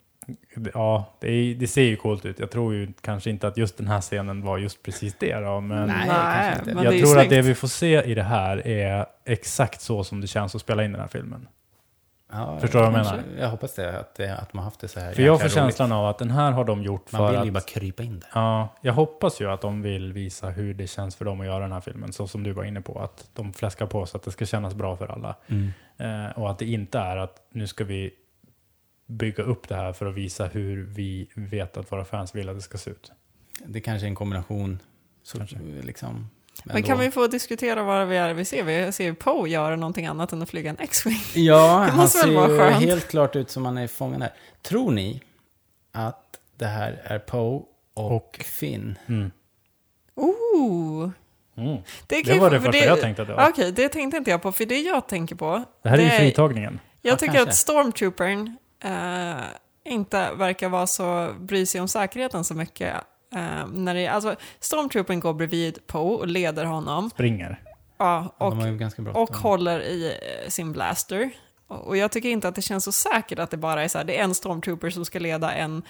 det- 0.56 0.72
ja, 0.74 1.06
det, 1.20 1.28
är, 1.32 1.56
det 1.56 1.68
ser 1.68 1.82
ju 1.84 1.96
coolt 1.96 2.26
ut. 2.26 2.40
Jag 2.40 2.52
tror 2.52 2.74
ju 2.74 2.94
kanske 3.02 3.30
inte 3.30 3.48
att 3.48 3.58
just 3.58 3.78
den 3.78 3.88
här 3.88 4.02
scenen 4.02 4.42
var 4.42 4.58
just 4.58 4.84
precis 4.84 5.16
det 5.20 5.36
då, 5.40 5.60
men 5.62 5.88
Nej, 5.88 6.08
kanske 6.10 6.60
inte. 6.60 6.74
men 6.76 6.84
jag 6.84 7.00
tror 7.00 7.20
att 7.20 7.30
det 7.30 7.42
vi 7.42 7.56
får 7.56 7.68
se 7.68 8.02
i 8.04 8.16
det 8.16 8.24
här 8.24 8.68
är 8.68 9.06
exakt 9.26 9.82
så 9.82 10.04
som 10.04 10.22
det 10.22 10.28
känns 10.28 10.56
att 10.56 10.62
spela 10.62 10.84
in 10.84 10.92
den 10.92 11.02
här 11.02 11.08
filmen. 11.08 11.48
Ja, 12.36 12.60
Förstår 12.60 12.80
du 12.80 12.86
vad 12.86 12.94
jag 13.00 13.06
menar? 13.06 13.24
Jag 13.40 13.50
hoppas 13.50 13.76
det, 13.76 14.00
att, 14.00 14.16
det, 14.16 14.38
att 14.38 14.54
man 14.54 14.64
haft 14.64 14.80
det 14.80 14.88
så 14.88 15.00
här 15.00 15.14
För 15.14 15.22
jag 15.24 15.38
får 15.40 15.44
roligt. 15.44 15.54
känslan 15.54 15.92
av 15.92 16.06
att 16.08 16.18
den 16.18 16.32
här 16.32 16.52
har 16.52 16.66
de 16.66 16.84
gjort 16.84 17.12
Man 17.12 17.20
för 17.20 17.30
vill 17.32 17.40
att... 17.40 17.48
ju 17.48 17.52
bara 17.52 17.64
krypa 17.64 18.04
in 18.04 18.20
där. 18.20 18.30
Ja, 18.34 18.68
jag 18.82 18.94
hoppas 18.94 19.42
ju 19.42 19.52
att 19.52 19.62
de 19.62 19.82
vill 19.82 20.14
visa 20.14 20.50
hur 20.50 20.74
det 20.74 20.88
känns 20.88 21.16
för 21.16 21.26
dem 21.26 21.40
att 21.42 21.46
göra 21.48 21.60
den 21.60 21.72
här 21.72 21.80
filmen. 21.82 22.14
Så 22.14 22.28
som 22.28 22.44
du 22.44 22.52
var 22.52 22.64
inne 22.64 22.82
på, 22.82 23.00
att 23.00 23.28
de 23.34 23.54
fläskar 23.54 23.86
på 23.86 24.06
så 24.06 24.18
att 24.18 24.24
det 24.24 24.32
ska 24.32 24.46
kännas 24.46 24.74
bra 24.76 24.96
för 24.96 25.08
alla. 25.08 25.36
Eh, 25.98 26.38
och 26.40 26.50
att 26.52 26.60
det 26.60 26.66
inte 26.66 27.00
är 27.00 27.18
att 27.18 27.36
nu 27.52 27.68
ska 27.68 27.84
vi 27.84 28.12
bygga 29.06 29.44
upp 29.44 29.68
det 29.68 29.76
här 29.76 29.94
för 29.94 30.06
att 30.06 30.14
visa 30.16 30.46
hur 30.46 30.84
vi 30.86 31.28
vet 31.36 31.78
att 31.78 31.92
våra 31.92 32.06
fans 32.06 32.36
vill 32.36 32.50
att 32.50 32.56
det 32.56 32.62
ska 32.62 32.78
se 32.78 32.92
ut. 32.92 33.12
Det 33.66 33.82
kanske 33.82 34.06
är 34.06 34.10
en 34.10 34.16
kombination. 34.16 34.80
Så, 35.24 35.38
Kanske. 35.38 35.58
liksom, 35.82 36.30
Men 36.64 36.84
kan 36.84 37.00
vi 37.00 37.12
få 37.12 37.28
diskutera 37.28 37.84
vad 37.84 38.08
vi 38.08 38.18
är 38.18 38.34
vi 38.34 38.46
ser? 38.46 38.64
Vi 38.64 38.92
ser 38.92 39.04
ju 39.04 39.16
Poe 39.16 39.50
göra 39.50 39.76
någonting 39.76 40.06
annat 40.06 40.34
än 40.34 40.42
att 40.42 40.50
flyga 40.50 40.70
en 40.70 40.80
X-Wing. 40.80 41.22
Ja, 41.46 41.80
Det 41.86 41.92
han 41.92 42.10
ser 42.10 42.28
ju 42.28 42.36
skönt? 42.58 42.76
helt 42.86 43.08
klart 43.08 43.36
ut 43.36 43.50
som 43.50 43.66
han 43.66 43.78
är 43.78 43.88
fången 43.88 44.22
här. 44.22 44.34
Tror 44.62 44.92
ni 44.92 45.22
att 45.92 46.40
det 46.58 46.66
här 46.66 47.02
är 47.04 47.20
Poe 47.20 47.62
och, 47.94 48.12
Och- 48.16 48.36
Finn? 48.46 48.98
Mm. 49.08 49.32
Ooh. 50.16 51.10
Mm. 51.58 51.78
Det, 52.08 52.22
Det 52.24 52.40
var 52.40 52.52
det 52.52 52.62
för 52.62 52.72
första 52.72 52.86
jag 52.88 53.02
tänkte 53.02 53.22
att 53.22 53.28
det 53.28 53.34
var. 53.34 53.50
Okej, 53.50 53.72
det 53.72 53.90
tänkte 53.90 54.18
inte 54.18 54.32
jag 54.32 54.42
på. 54.42 54.52
För 54.52 54.66
det 54.66 54.80
jag 54.82 55.08
tänker 55.08 55.36
på... 55.36 55.64
Det 55.84 55.90
här 55.90 55.98
är 55.98 56.04
ju 56.04 56.10
fritagningen. 56.10 56.80
Jag 57.02 57.12
Ja, 57.12 57.18
tycker 57.18 57.34
kanske. 57.34 57.50
att 57.50 57.56
Stormtroopern 57.56 58.58
eh, 58.84 59.44
inte 59.86 60.32
verkar 60.34 60.70
vara 60.70 60.88
så, 60.88 61.34
bry 61.40 61.66
sig 61.66 61.82
om 61.82 61.88
säkerheten 61.88 62.44
så 62.44 62.54
mycket. 62.54 62.96
Eh, 63.36 63.68
när 63.74 63.94
det, 63.94 64.08
alltså, 64.08 64.36
Stormtroopern 64.60 65.20
går 65.20 65.34
bredvid 65.34 65.88
Poe 65.88 66.16
och 66.18 66.28
leder 66.28 66.66
honom. 66.66 67.10
Springer. 67.10 67.62
Ja, 67.98 68.36
och, 68.38 68.54
och 69.16 69.36
håller 69.36 69.80
i 69.80 70.08
eh, 70.44 70.50
sin 70.50 70.72
blaster. 70.72 71.30
Och 71.68 71.88
och 71.88 71.98
jag 71.98 72.12
tycker 72.12 72.30
inte 72.30 72.48
att 72.48 72.56
det 72.56 72.62
känns 72.62 72.84
så 72.84 72.92
säkert 72.92 73.40
att 73.40 73.52
det 73.52 73.58
bara 73.58 73.84
är 73.84 73.88
så 73.88 73.98
här, 73.98 74.06
det 74.06 74.20
är 74.20 74.24
en 74.24 74.36
stormtrooper 74.36 74.90
som 74.90 75.06
ska 75.06 75.20
leda 75.20 75.52
en 75.54 75.84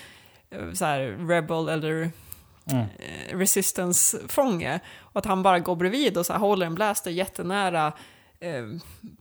eh, 0.49 0.73
så 0.73 0.85
här, 0.85 0.99
rebel 1.27 1.69
eller 1.69 2.11
Mm. 2.71 2.85
eh, 2.99 3.37
resistance-fånge. 3.37 4.79
Och 4.99 5.17
att 5.19 5.25
han 5.25 5.43
bara 5.43 5.59
går 5.59 5.75
bredvid 5.75 6.17
och 6.17 6.25
så 6.25 6.33
här, 6.33 6.39
håller 6.39 6.65
en 6.65 6.75
blaster 6.75 7.11
jättenära 7.11 7.93
eh, 8.43 8.63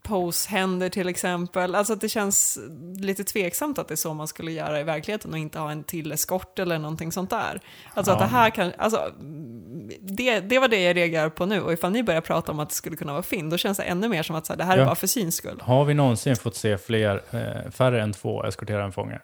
Poes 0.02 0.46
händer 0.46 0.88
till 0.88 1.08
exempel. 1.08 1.74
Alltså 1.74 1.92
att 1.92 2.00
det 2.00 2.08
känns 2.08 2.58
lite 2.98 3.24
tveksamt 3.24 3.78
att 3.78 3.88
det 3.88 3.94
är 3.94 3.96
så 3.96 4.14
man 4.14 4.28
skulle 4.28 4.52
göra 4.52 4.80
i 4.80 4.82
verkligheten 4.84 5.32
och 5.32 5.38
inte 5.38 5.58
ha 5.58 5.70
en 5.72 5.84
till 5.84 6.12
eskort 6.12 6.58
eller 6.58 6.78
någonting 6.78 7.12
sånt 7.12 7.30
där. 7.30 7.60
Alltså 7.94 8.12
att 8.12 8.20
Ja. 8.20 8.24
det 8.26 8.30
här 8.32 8.50
kan, 8.50 8.72
alltså 8.78 9.12
det, 10.00 10.40
det 10.40 10.58
var 10.58 10.68
det 10.68 10.82
jag 10.82 10.96
reagerar 10.96 11.28
på 11.28 11.46
nu 11.46 11.60
och 11.62 11.72
ifall 11.72 11.92
ni 11.92 12.02
börjar 12.02 12.20
prata 12.20 12.52
om 12.52 12.60
att 12.60 12.68
det 12.68 12.74
skulle 12.74 12.96
kunna 12.96 13.12
vara 13.12 13.22
Finn, 13.22 13.50
då 13.50 13.56
känns 13.56 13.78
det 13.78 13.84
ännu 13.84 14.08
mer 14.08 14.22
som 14.22 14.36
att 14.36 14.46
så 14.46 14.52
här, 14.52 14.58
det 14.58 14.64
här 14.64 14.76
Ja. 14.76 14.82
är 14.82 14.86
bara 14.86 14.94
för 14.94 15.06
syns 15.06 15.34
skull. 15.36 15.60
Har 15.62 15.84
vi 15.84 15.94
någonsin 15.94 16.36
fått 16.36 16.56
se 16.56 16.78
fler, 16.78 17.22
eh, 17.30 17.70
färre 17.70 18.02
än 18.02 18.12
två 18.12 18.44
eskortera 18.44 18.84
en 18.84 18.92
fånge? 18.92 19.18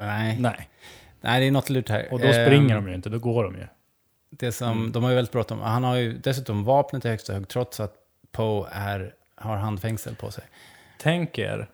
Nej. 0.00 0.36
Nej. 0.40 0.68
Nej, 1.20 1.40
det 1.40 1.46
är 1.46 1.50
något 1.50 1.70
lurt 1.70 1.88
här. 1.88 2.08
Och 2.12 2.20
då 2.20 2.28
springer 2.32 2.76
Ehm, 2.76 2.84
de 2.84 2.88
ju 2.88 2.94
inte, 2.94 3.08
då 3.10 3.18
går 3.18 3.44
de 3.44 3.54
ju. 3.54 3.66
Det 4.30 4.52
som, 4.52 4.68
Mm. 4.72 4.92
De 4.92 5.02
har 5.02 5.10
ju 5.10 5.16
väldigt 5.16 5.32
bråttom. 5.32 5.60
Han 5.60 5.84
har 5.84 5.96
ju 5.96 6.18
dessutom 6.18 6.64
vapnet 6.64 7.04
i 7.04 7.08
högsta 7.08 7.32
hugg 7.34 7.48
trots 7.48 7.80
att 7.80 7.94
Poe 8.32 8.68
är, 8.72 9.14
har 9.42 9.56
handfängsel 9.56 10.16
på 10.16 10.30
sig. 10.30 10.44
Tänk 10.98 11.38
er 11.38 11.68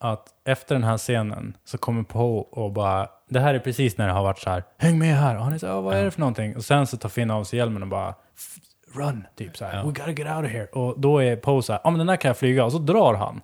att 0.00 0.26
efter 0.44 0.74
den 0.74 0.84
här 0.84 0.98
scenen 0.98 1.56
så 1.64 1.78
kommer 1.78 2.02
Poe 2.02 2.40
och 2.50 2.72
bara, 2.72 3.08
det 3.28 3.40
här 3.40 3.54
är 3.54 3.58
precis 3.58 3.98
när 3.98 4.06
det 4.06 4.12
har 4.12 4.22
varit 4.22 4.38
så 4.38 4.50
här, 4.50 4.64
häng 4.78 4.98
med 4.98 5.16
här. 5.16 5.36
Och 5.36 5.44
han 5.44 5.52
är 5.52 5.58
så 5.58 5.66
här, 5.66 5.74
"Ja, 5.74 5.80
vad 5.80 5.96
är 5.96 6.04
det 6.04 6.10
för 6.10 6.20
någonting? 6.20 6.56
Och 6.56 6.64
sen 6.64 6.86
så 6.86 6.96
tar 6.96 7.08
Finn 7.08 7.30
av 7.30 7.44
sig 7.44 7.58
hjälmen 7.58 7.82
och 7.82 7.88
bara, 7.88 8.14
"F- 8.36 8.56
run, 8.94 9.26
typ 9.36 9.56
så 9.56 9.64
här, 9.64 9.76
Ja. 9.76 9.82
we 9.82 9.88
gotta 9.88 10.10
get 10.10 10.36
out 10.36 10.44
of 10.44 10.50
here. 10.50 10.66
Och 10.66 11.00
då 11.00 11.22
är 11.22 11.36
Poe 11.36 11.62
så 11.62 11.72
här, 11.72 11.80
ja 11.84 11.90
men 11.90 11.98
den 11.98 12.06
där 12.06 12.16
kan 12.16 12.28
jag 12.28 12.36
flyga. 12.38 12.64
Och 12.64 12.72
så 12.72 12.78
drar 12.78 13.14
han. 13.14 13.40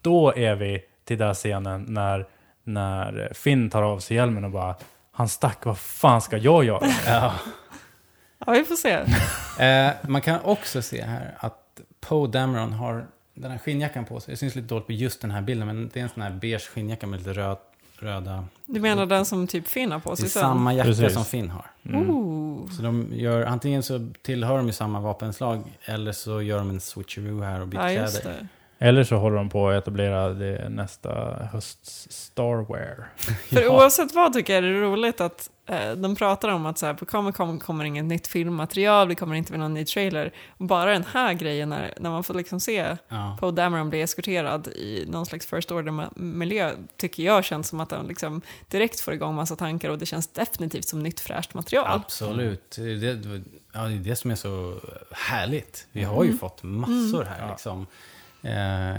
Då 0.00 0.34
är 0.36 0.54
vi 0.54 0.82
till 1.04 1.18
den 1.18 1.26
här 1.26 1.34
scenen 1.34 1.84
när, 1.88 2.26
när 2.64 3.30
Finn 3.34 3.70
tar 3.70 3.82
av 3.82 3.98
sig 3.98 4.16
hjälmen 4.16 4.44
och 4.44 4.50
bara, 4.50 4.74
han 5.12 5.28
stack, 5.28 5.64
vad 5.64 5.78
fan 5.78 6.20
ska 6.20 6.36
jag 6.36 6.64
göra? 6.64 6.86
Ja. 7.06 7.32
Ja, 8.46 8.52
vi 8.52 8.64
får 8.64 8.74
se. 8.76 8.98
Eh, 9.64 9.92
man 10.02 10.20
kan 10.20 10.40
också 10.44 10.82
se 10.82 11.02
här 11.04 11.34
att 11.38 11.58
Poe 12.08 12.28
Dameron 12.28 12.72
har 12.72 13.06
den 13.34 13.50
här 13.50 13.58
skinnjackan 13.58 14.04
på 14.04 14.20
sig. 14.20 14.32
Det 14.32 14.38
syns 14.38 14.54
lite 14.54 14.68
dåligt 14.68 14.86
på 14.86 14.92
just 14.92 15.20
den 15.20 15.30
här 15.30 15.42
bilden, 15.42 15.66
men 15.66 15.90
det 15.92 16.00
är 16.00 16.04
en 16.04 16.08
sån 16.08 16.22
här 16.22 16.30
beige 16.30 16.68
skinnjacka 16.68 17.06
med 17.06 17.18
lite 17.18 17.32
röd, 17.32 17.56
röda... 17.98 18.44
Du 18.66 18.80
menar 18.80 19.06
den 19.06 19.24
som 19.24 19.46
typ 19.46 19.68
Finn 19.68 19.92
har 19.92 20.00
på 20.00 20.10
Det 20.10 20.14
är 20.14 20.16
sig 20.16 20.28
sen? 20.28 20.42
samma 20.42 20.74
jacka 20.74 20.88
Precis. 20.88 21.14
som 21.14 21.24
Finn 21.24 21.50
har. 21.50 21.66
Mm. 21.82 22.10
Ooh. 22.10 22.70
Så 22.70 22.82
de 22.82 23.08
gör, 23.12 23.42
antingen 23.42 23.82
så 23.82 24.08
tillhör 24.22 24.56
de 24.56 24.66
ju 24.66 24.72
samma 24.72 25.00
vapenslag, 25.00 25.62
eller 25.84 26.12
så 26.12 26.42
gör 26.42 26.58
de 26.58 26.70
en 26.70 26.80
switcheroo 26.80 27.42
här 27.42 27.60
och 27.60 27.68
byter 27.68 27.80
Ja, 27.80 27.90
just 27.92 28.20
kläder. 28.20 28.48
Det. 28.78 28.84
Eller 28.84 29.04
så 29.04 29.16
håller 29.16 29.36
de 29.36 29.48
på 29.48 29.68
att 29.68 29.82
etablera 29.82 30.28
det 30.28 30.68
nästa 30.68 31.34
hösts 31.52 32.06
Starware. 32.10 33.04
För 33.48 33.68
oavsett 33.68 34.14
vad 34.14 34.32
tycker 34.32 34.54
jag 34.54 34.62
det 34.64 34.68
är 34.68 34.72
roligt 34.80 35.20
att 35.20 35.50
eh, 35.66 35.92
de 35.92 36.16
pratar 36.16 36.48
om 36.48 36.66
att 36.66 36.78
så 36.78 36.86
här, 36.86 36.94
på 36.94 37.06
Comic 37.06 37.36
Con 37.36 37.58
kommer 37.58 37.84
inget 37.84 38.04
nytt 38.04 38.26
filmmaterial, 38.26 39.08
vi 39.08 39.14
kommer 39.14 39.34
inte 39.34 39.52
med 39.52 39.60
någon 39.60 39.74
ny 39.74 39.84
trailer. 39.84 40.32
Bara 40.58 40.92
den 40.92 41.04
här 41.12 41.32
grejen 41.34 41.68
när, 41.68 41.94
när 42.00 42.10
man 42.10 42.24
får 42.24 42.34
liksom 42.34 42.60
se 42.60 42.96
Ja. 43.08 43.36
Poe 43.40 43.50
Dameron 43.52 43.90
bli 43.90 44.02
eskorterad 44.02 44.68
i 44.68 45.04
någon 45.08 45.26
slags 45.26 45.46
first 45.46 45.70
order-miljö 45.72 46.70
tycker 46.96 47.22
jag 47.22 47.44
känns 47.44 47.68
som 47.68 47.80
att 47.80 47.90
de 47.90 48.08
liksom 48.08 48.42
direkt 48.68 49.00
får 49.00 49.14
igång 49.14 49.34
massa 49.34 49.56
tankar 49.56 49.90
och 49.90 49.98
det 49.98 50.06
känns 50.06 50.26
definitivt 50.28 50.88
som 50.88 51.02
nytt 51.02 51.20
fräscht 51.20 51.54
material. 51.54 51.86
Absolut. 52.04 52.70
Det, 52.76 52.94
det, 53.14 53.42
ja, 53.72 53.80
det 53.82 53.94
är 53.94 53.98
det 53.98 54.16
som 54.16 54.30
är 54.30 54.34
så 54.34 54.74
härligt. 55.12 55.86
Vi 55.92 56.02
har 56.04 56.22
ju 56.24 56.28
Mm. 56.28 56.38
fått 56.38 56.62
massor 56.62 57.22
Mm. 57.22 57.32
här. 57.38 57.48
Liksom. 57.50 57.86
Eh, 58.46 58.96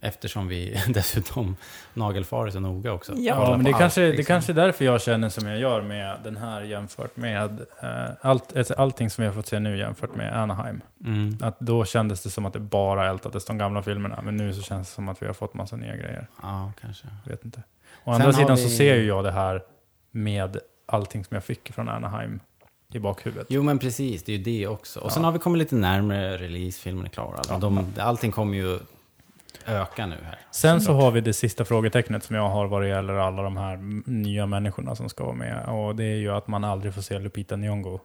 eftersom 0.00 0.48
vi 0.48 0.82
dessutom 0.88 1.56
nagelfar 1.94 2.50
så 2.50 2.60
noga 2.60 2.92
också. 2.92 3.12
Ja, 3.16 3.50
men 3.56 3.64
det, 3.64 3.70
allt, 3.70 3.78
kanske, 3.78 4.00
det 4.00 4.08
liksom. 4.08 4.24
kanske 4.24 4.52
är 4.52 4.54
därför 4.54 4.84
jag 4.84 5.02
känner 5.02 5.28
som 5.28 5.46
jag 5.48 5.58
gör 5.58 5.82
med 5.82 6.16
den 6.24 6.36
här 6.36 6.62
jämfört 6.62 7.16
med 7.16 7.60
eh, 7.82 8.10
allt, 8.20 8.56
alltså 8.56 8.74
allting 8.74 9.10
som 9.10 9.22
vi 9.22 9.28
har 9.28 9.34
fått 9.34 9.46
se 9.46 9.58
nu 9.58 9.78
jämfört 9.78 10.14
med 10.14 10.36
Anaheim. 10.38 10.80
Mm. 11.04 11.38
Att 11.42 11.60
då 11.60 11.84
kändes 11.84 12.22
det 12.22 12.30
som 12.30 12.46
att 12.46 12.52
det 12.52 12.60
bara 12.60 13.08
ältades 13.10 13.44
de 13.44 13.58
gamla 13.58 13.82
filmerna, 13.82 14.20
men 14.22 14.36
nu 14.36 14.52
så 14.54 14.62
känns 14.62 14.88
det 14.88 14.94
som 14.94 15.08
att 15.08 15.22
vi 15.22 15.26
har 15.26 15.34
fått 15.34 15.54
massa 15.54 15.76
nya 15.76 15.96
grejer. 15.96 16.26
Ja, 16.42 16.72
kanske. 16.80 17.06
Vet 17.24 17.44
inte. 17.44 17.62
Å 18.04 18.12
Sen 18.12 18.14
andra 18.14 18.32
sidan 18.32 18.56
så 18.58 18.68
vi- 18.68 18.76
ser 18.76 18.94
ju 18.94 19.04
jag 19.06 19.24
det 19.24 19.32
här 19.32 19.62
med 20.10 20.56
allting 20.86 21.24
som 21.24 21.34
jag 21.34 21.44
fick 21.44 21.72
från 21.72 21.88
Anaheim 21.88 22.40
i 22.94 22.98
bakhuvudet. 22.98 23.46
Jo, 23.50 23.62
men 23.62 23.78
precis. 23.78 24.22
Det 24.22 24.32
är 24.32 24.36
ju 24.36 24.42
det 24.42 24.66
också. 24.66 25.00
Och 25.00 25.12
sen 25.12 25.22
Ja. 25.22 25.26
har 25.26 25.32
vi 25.32 25.38
kommit 25.38 25.58
lite 25.58 25.74
närmare 25.74 26.36
release, 26.36 26.80
filmen 26.80 27.04
är 27.04 27.08
klar. 27.10 27.34
Alltså, 27.36 27.58
de, 27.58 27.86
allting 27.98 28.32
kommer 28.32 28.56
ju 28.56 28.78
öka 29.66 30.06
nu 30.06 30.16
här. 30.24 30.38
Sen 30.50 30.80
så 30.80 30.92
har 30.92 31.10
vi 31.10 31.20
det 31.20 31.32
sista 31.32 31.64
frågetecknet 31.64 32.24
som 32.24 32.36
jag 32.36 32.48
har 32.48 32.66
vad 32.66 32.82
det 32.82 32.88
gäller 32.88 33.14
alla 33.14 33.42
de 33.42 33.56
här 33.56 33.76
nya 34.10 34.46
människorna 34.46 34.94
som 34.94 35.08
ska 35.08 35.24
vara 35.24 35.34
med. 35.36 35.64
Och 35.68 35.96
det 35.96 36.04
är 36.04 36.16
ju 36.16 36.30
att 36.30 36.48
man 36.48 36.64
aldrig 36.64 36.94
får 36.94 37.02
se 37.02 37.18
Lupita 37.18 37.54
Nyong'o 37.56 38.00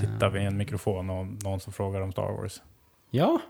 sitta 0.00 0.28
vid 0.28 0.42
en 0.42 0.56
mikrofon 0.56 1.10
och 1.10 1.26
någon 1.26 1.60
som 1.60 1.72
frågar 1.72 2.00
om 2.00 2.12
Star 2.12 2.32
Wars. 2.42 2.62
Ja. 3.10 3.40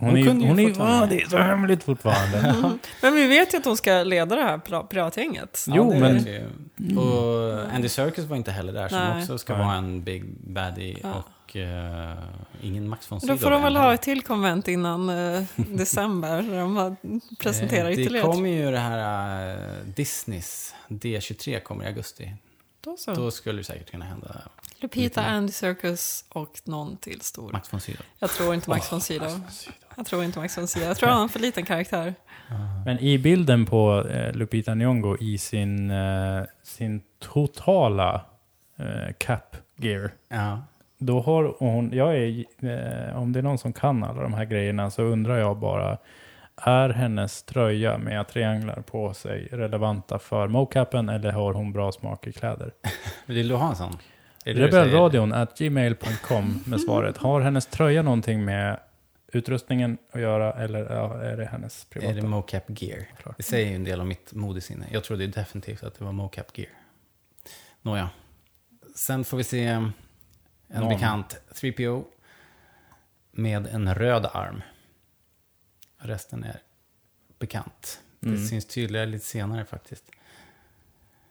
Hon, 0.00 0.08
Hon 0.08 0.16
är, 0.18 0.20
ju- 0.22 0.26
kunde 0.28 0.44
ju 0.44 0.48
hon 0.50 0.58
är, 0.58 0.68
ja, 0.78 1.00
med. 1.00 1.08
det 1.08 1.22
är 1.22 1.28
så 1.28 1.36
hemligt 1.38 1.82
fortfarande. 1.82 2.54
Men 3.02 3.14
vi 3.14 3.26
vet 3.26 3.54
ju 3.54 3.58
att 3.58 3.64
hon 3.64 3.76
ska 3.76 4.02
leda 4.02 4.36
det 4.36 4.42
här 4.42 4.58
pira- 4.58 4.86
piratgänget. 4.86 5.64
Jo, 5.68 5.92
det 5.92 5.98
men... 5.98 6.24
vi. 6.24 6.96
Och 6.96 7.72
Andy 7.74 7.88
Serkis 7.88 8.24
var 8.24 8.36
inte 8.36 8.52
heller 8.52 8.72
där, 8.72 8.88
som 8.88 8.98
Nej. 8.98 9.22
också 9.22 9.38
ska 9.38 9.56
Nej. 9.56 9.66
vara 9.66 9.76
en 9.76 10.02
big 10.04 10.24
baddie. 10.40 10.98
Ja. 11.02 11.22
Och 11.48 11.56
eh, 11.56 12.14
ingen 12.62 12.88
Max 12.88 13.10
von 13.10 13.18
Då 13.18 13.20
Sydow. 13.20 13.36
får 13.36 13.50
de 13.50 13.62
väl 13.62 13.76
ha 13.76 13.94
ett 13.94 14.02
till 14.02 14.22
konvent 14.22 14.68
innan 14.68 15.08
eh, 15.08 15.42
december, 15.56 16.42
där 16.42 16.58
de 16.60 16.96
presenterar 17.38 17.88
Eh, 17.90 17.92
ytterligare. 17.98 18.26
Det 18.26 18.32
kommer 18.32 18.50
ju 18.50 18.70
det 18.70 18.78
här 18.78 19.54
uh, 19.56 19.62
Disneys 19.96 20.74
D23 20.88 21.60
kommer 21.60 21.84
i 21.84 21.86
augusti. 21.86 22.34
Då 22.80 22.96
så. 22.96 23.14
Då 23.14 23.30
skulle 23.30 23.58
det 23.60 23.64
säkert 23.64 23.90
kunna 23.90 24.04
hända. 24.04 24.36
Lupita, 24.80 25.24
Andy 25.24 25.52
Serkis 25.52 26.24
och 26.28 26.60
någon 26.64 26.96
till 26.96 27.20
stor. 27.20 27.52
Max 27.52 27.72
von 27.72 27.80
Sydow. 27.80 28.02
Jag 28.18 28.30
tror 28.30 28.54
inte 28.54 28.70
Max 28.70 28.92
von 28.92 29.00
Sydow. 29.00 29.40
Jag 29.96 30.06
tror 30.06 30.24
inte 30.24 30.38
Max 30.38 30.58
von 30.58 30.66
Sydow. 30.66 30.88
Jag 30.88 30.96
tror 30.96 31.08
han 31.08 31.16
har 31.16 31.22
en 31.22 31.28
för 31.28 31.40
liten 31.40 31.64
karaktär. 31.64 32.14
Men 32.84 32.98
i 32.98 33.18
bilden 33.18 33.66
på 33.66 34.06
eh, 34.10 34.32
Lupita 34.32 34.72
Nyong'o 34.72 35.16
i 35.20 35.38
sin, 35.38 35.90
eh, 35.90 36.42
sin 36.62 37.02
totala 37.18 38.24
eh, 38.78 39.14
cap 39.18 39.56
gear. 39.76 40.10
Ja. 40.28 40.62
Då 40.98 41.20
har 41.20 41.54
hon, 41.58 41.90
jag 41.92 42.16
är, 42.16 42.44
om 43.14 43.32
det 43.32 43.38
är 43.38 43.42
någon 43.42 43.58
som 43.58 43.72
kan 43.72 44.04
alla 44.04 44.22
de 44.22 44.34
här 44.34 44.44
grejerna 44.44 44.90
så 44.90 45.02
undrar 45.02 45.38
jag 45.38 45.56
bara, 45.58 45.98
är 46.56 46.88
hennes 46.88 47.42
tröja 47.42 47.98
med 47.98 48.28
trianglar 48.28 48.82
på 48.82 49.14
sig 49.14 49.48
relevanta 49.52 50.18
för 50.18 50.48
mocapen 50.48 51.08
eller 51.08 51.32
har 51.32 51.52
hon 51.52 51.72
bra 51.72 51.92
smak 51.92 52.26
i 52.26 52.32
kläder? 52.32 52.70
Vill 53.26 53.48
du 53.48 53.54
ha 53.54 53.68
en 53.70 53.76
sån? 53.76 53.98
Rebellradion 54.44 55.32
at 55.32 55.58
gmail.com 55.58 56.60
med 56.66 56.80
svaret. 56.80 57.16
Har 57.16 57.40
hennes 57.40 57.66
tröja 57.66 58.02
någonting 58.02 58.44
med 58.44 58.78
utrustningen 59.32 59.98
att 60.10 60.20
göra 60.20 60.52
eller 60.52 60.92
ja, 60.94 61.22
är 61.22 61.36
det 61.36 61.44
hennes 61.46 61.84
privata? 61.84 62.10
Är 62.12 62.16
det 62.16 62.22
mocap 62.28 62.64
gear? 62.82 63.04
Klart. 63.22 63.36
Det 63.36 63.42
säger 63.42 63.68
ju 63.70 63.74
en 63.76 63.84
del 63.84 64.00
om 64.00 64.08
mitt 64.08 64.32
modesinne. 64.32 64.86
Jag 64.92 65.04
trodde 65.04 65.26
definitivt 65.26 65.82
att 65.82 65.94
det 65.98 66.04
var 66.04 66.12
mocap 66.12 66.58
gear. 66.58 66.70
Nåja. 67.82 68.10
Sen 68.94 69.24
får 69.24 69.36
vi 69.36 69.44
se 69.44 69.64
en 69.64 69.92
Någon. 70.68 70.88
bekant 70.88 71.40
3PO 71.54 72.04
med 73.32 73.66
en 73.66 73.94
röd 73.94 74.26
arm. 74.32 74.62
Resten 75.98 76.44
är 76.44 76.60
bekant. 77.38 78.00
Det 78.20 78.28
Mm. 78.28 78.46
syns 78.46 78.66
tydligare 78.66 79.06
lite 79.06 79.24
senare 79.26 79.64
faktiskt. 79.64 80.04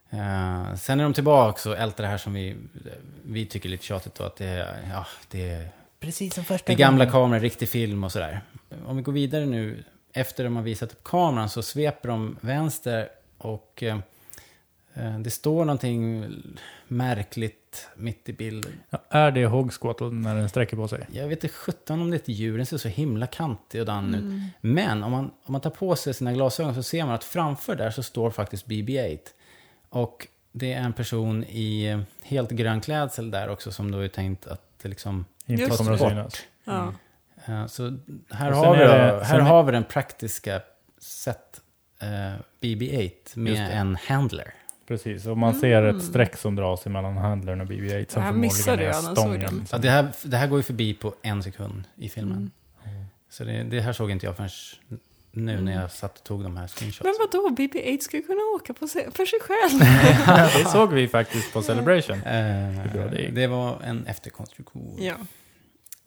Eh, 0.10 0.76
sen 0.76 1.00
är 1.00 1.04
de 1.04 1.14
tillbaka 1.14 1.70
och 1.70 1.78
ältar 1.78 2.04
det 2.04 2.10
här 2.10 2.18
som 2.18 2.34
vi, 2.34 2.56
vi 3.26 3.46
tycker 3.46 3.70
är 3.70 3.72
lite 3.72 3.84
tjatigt 3.86 4.16
då, 4.16 4.24
att 4.24 4.36
det 4.36 4.46
är, 4.46 4.90
ja, 4.90 5.06
det 5.32 5.50
är 5.50 5.70
Precis 6.00 6.34
som 6.34 6.44
första 6.44 6.68
det 6.68 6.74
är 6.74 6.78
gamla 6.78 7.06
kameror, 7.06 7.40
riktig 7.40 7.70
film 7.70 8.04
och 8.04 8.12
sådär. 8.12 8.42
Om 8.86 8.98
vi 8.98 9.02
går 9.02 9.14
vidare 9.14 9.46
nu, 9.46 9.84
efter 10.14 10.44
de 10.44 10.56
har 10.56 10.64
visat 10.64 10.92
upp 10.92 11.04
kameran 11.04 11.50
så 11.50 11.62
sveper 11.62 12.10
de 12.10 12.38
vänster 12.42 13.10
och 13.38 13.84
eh, 13.84 14.00
eh, 14.94 15.20
det 15.20 15.30
står 15.30 15.66
någonting 15.66 16.26
märkligt 16.88 17.88
mitt 17.96 18.30
i 18.30 18.34
bilden. 18.34 18.72
Ja, 18.90 19.04
är 19.10 19.32
det 19.32 19.46
Hogsquattle 19.46 20.10
när 20.10 20.36
den 20.36 20.50
sträcker 20.50 20.78
på 20.78 20.88
sig? 20.88 21.08
Jag 21.12 21.28
vet 21.28 21.44
inte 21.44 21.56
sjutton 21.56 22.02
om 22.02 22.10
det 22.10 22.16
är 22.16 22.20
ett 22.20 22.28
djur, 22.28 22.58
den 22.58 22.66
ser 22.66 22.78
så 22.78 22.88
himla 22.88 23.28
kantig 23.28 23.82
och 23.82 23.88
dan 23.88 24.16
ut. 24.16 24.22
Mm. 24.22 24.42
Men 24.62 25.04
om 25.04 25.12
man, 25.12 25.32
om 25.44 25.52
man 25.52 25.62
tar 25.62 25.70
på 25.70 25.96
sig 25.96 26.14
sina 26.14 26.34
glasögon 26.34 26.76
så 26.76 26.84
ser 26.84 27.06
man 27.06 27.16
att 27.16 27.24
framför 27.24 27.76
där 27.76 27.92
så 27.92 28.04
står 28.04 28.32
faktiskt 28.32 28.66
BB-8. 28.66 29.20
Och 29.90 30.28
det 30.52 30.74
är 30.74 30.82
en 30.82 30.94
person 30.94 31.44
i 31.44 31.86
eh, 31.86 32.00
helt 32.22 32.52
grön 32.52 32.82
klädsel 32.82 33.32
där 33.32 33.50
också 33.50 33.72
som 33.72 33.92
då 33.92 34.00
är 34.00 34.08
tänkt 34.08 34.48
att 34.48 34.69
det 34.82 34.90
liksom 34.90 35.26
Inte 35.46 35.68
tas 35.68 35.78
kommer 35.78 35.92
att 35.92 36.00
bort. 36.00 36.10
synas. 36.10 36.42
Ja. 36.64 36.94
Eh, 37.46 37.66
Så 37.68 37.98
här, 38.30 38.52
har 38.52 38.74
vi, 38.78 38.84
det- 38.84 39.24
här 39.26 39.40
har 39.40 39.64
vi 39.64 39.72
den 39.72 39.84
praktiska 39.84 40.62
set 41.02 41.62
eh, 42.02 42.08
BB-8 42.62 43.12
Just 43.12 43.36
med 43.36 43.80
en 43.82 43.96
handler. 43.96 44.54
Precis, 44.88 45.26
och 45.26 45.38
man 45.38 45.54
ser 45.56 45.84
ett 45.84 46.04
streck 46.04 46.38
som 46.38 46.56
dras 46.56 46.86
emellan 46.86 47.18
handlern 47.18 47.62
och 47.62 47.68
BB-8 47.68 48.10
som 48.14 48.24
Jag 48.24 48.36
missade 48.36 48.78
förmodligen 48.78 48.90
är 48.90 49.02
det, 49.02 49.08
den 49.08 49.16
såg 49.16 49.18
stången. 49.18 49.66
Ja, 49.72 49.78
det, 49.78 49.90
här, 49.90 50.08
det 50.24 50.38
här 50.38 50.48
går 50.48 50.60
ju 50.60 50.64
förbi 50.64 50.94
på 50.94 51.16
en 51.22 51.44
sekund 51.44 51.84
i 51.96 52.10
filmen. 52.10 52.52
Mm. 52.86 53.06
Så 53.30 53.44
det, 53.44 53.64
det 53.64 53.82
här 53.82 53.94
såg 53.94 54.12
inte 54.12 54.26
jag 54.26 54.36
förrän 54.36 54.50
nu 55.32 55.62
när 55.62 55.82
jag 55.82 55.92
satt 55.92 56.18
och 56.18 56.24
tog 56.24 56.44
de 56.44 56.58
här 56.58 56.68
screenshots. 56.68 57.04
Men 57.04 57.16
vadå, 57.20 57.50
BB-8 57.56 58.00
ska 58.00 58.18
ju 58.18 58.24
kunna 58.24 58.42
åka 58.56 58.74
på 58.74 58.88
sig, 58.88 59.12
för 59.12 59.26
sig 59.26 59.40
själv. 59.40 59.80
det 60.64 60.70
såg 60.70 60.94
vi 60.94 61.08
faktiskt 61.08 61.54
på 61.54 61.62
Celebration. 61.62 62.20
Bra 62.94 63.06
det 63.32 63.48
var 63.48 63.82
en 63.82 64.06
efterkonstruktion. 64.06 64.98
ja. 65.00 65.16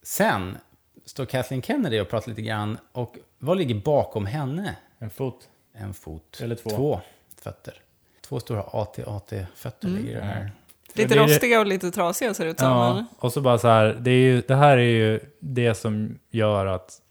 Sen 0.02 0.58
står 1.04 1.24
Kathleen 1.26 1.62
Kennedy 1.62 2.00
och 2.00 2.08
pratar 2.08 2.28
lite 2.28 2.42
grann. 2.42 2.78
Och 2.92 3.16
vad 3.38 3.58
ligger 3.58 3.74
bakom 3.74 4.26
henne? 4.26 4.76
En 4.98 5.10
fot. 5.10 5.48
En 5.74 5.94
fot. 5.94 6.38
Eller 6.42 6.54
två. 6.54 6.70
Två 6.70 7.00
fötter. 7.42 7.74
Två 8.20 8.40
stora 8.40 8.62
AT-AT-fötter 8.62 9.88
Mm. 9.88 10.02
ligger 10.02 10.16
det 10.16 10.24
här. 10.24 10.50
Lite 10.94 11.16
rostiga 11.16 11.60
och 11.60 11.66
lite 11.66 11.90
trasiga 11.90 12.34
ser 12.34 12.44
det 12.44 12.50
ut 12.50 12.58
som. 12.58 12.68
Ja, 12.68 13.04
och 13.18 13.32
så 13.32 13.40
bara 13.40 13.58
så 13.58 13.68
här, 13.68 13.98
det, 14.00 14.10
är 14.10 14.14
ju, 14.14 14.40
det 14.40 14.54
här 14.54 14.76
är 14.78 14.82
ju 14.82 15.20
det 15.40 15.74
som 15.74 16.18
gör 16.30 16.66
att 16.66 17.01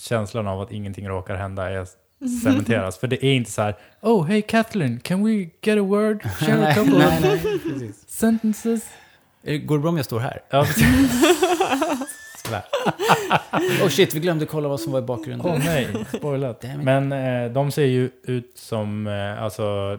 känslan 0.00 0.46
av 0.46 0.60
att 0.60 0.72
ingenting 0.72 1.08
råkar 1.08 1.36
hända 1.36 1.70
är 1.70 1.86
cementeras. 2.42 2.98
För 2.98 3.06
det 3.06 3.24
är 3.24 3.34
inte 3.34 3.50
så 3.50 3.62
här, 3.62 3.76
oh 4.00 4.26
hey 4.26 4.42
Kathleen, 4.42 5.00
can 5.00 5.24
we 5.24 5.32
get 5.62 5.78
a 5.78 5.82
word? 5.82 6.22
Share 6.22 6.54
a 6.54 6.60
nej, 6.60 6.74
couple 6.74 6.98
nej, 6.98 7.06
of 7.06 7.20
nej, 7.44 7.58
precis. 7.72 8.04
sentences? 8.08 8.90
Eh, 9.42 9.58
Går 9.58 9.76
det 9.76 9.82
bra 9.82 9.90
om 9.90 9.96
jag 9.96 10.06
står 10.06 10.20
här? 10.20 10.42
Ja, 10.50 10.60
oh 13.82 13.88
shit, 13.88 14.14
vi 14.14 14.20
glömde 14.20 14.46
kolla 14.46 14.68
vad 14.68 14.80
som 14.80 14.92
var 14.92 14.98
i 14.98 15.02
bakgrunden. 15.02 15.50
Åh 15.50 15.58
nej, 15.64 15.88
spoilat. 16.18 16.64
Men 16.82 17.12
eh, 17.12 17.52
de 17.52 17.70
ser 17.70 17.84
ju 17.84 18.10
ut 18.22 18.52
som, 18.54 19.06
eh, 19.06 19.42
alltså 19.42 19.96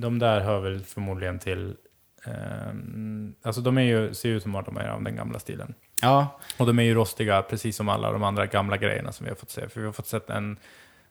de 0.00 0.18
där 0.18 0.40
hör 0.40 0.60
väl 0.60 0.84
förmodligen 0.84 1.38
till, 1.38 1.74
alltså 3.42 3.60
de 3.60 3.78
är 3.78 3.82
ju, 3.82 4.14
ser 4.14 4.28
ut 4.28 4.42
som 4.42 4.54
att 4.54 4.66
de 4.66 4.76
är 4.76 4.88
av 4.88 5.02
den 5.02 5.16
gamla 5.16 5.38
stilen. 5.38 5.74
Ja, 6.02 6.38
Och 6.58 6.66
de 6.66 6.78
är 6.78 6.82
ju 6.82 6.94
rostiga, 6.94 7.42
precis 7.42 7.76
som 7.76 7.88
alla 7.88 8.12
de 8.12 8.22
andra 8.22 8.46
gamla 8.46 8.76
grejerna 8.76 9.12
som 9.12 9.24
vi 9.24 9.30
har 9.30 9.36
fått 9.36 9.50
se. 9.50 9.68
För 9.68 9.80
vi 9.80 9.86
har 9.86 9.92
fått 9.92 10.06
sett 10.06 10.30
en 10.30 10.56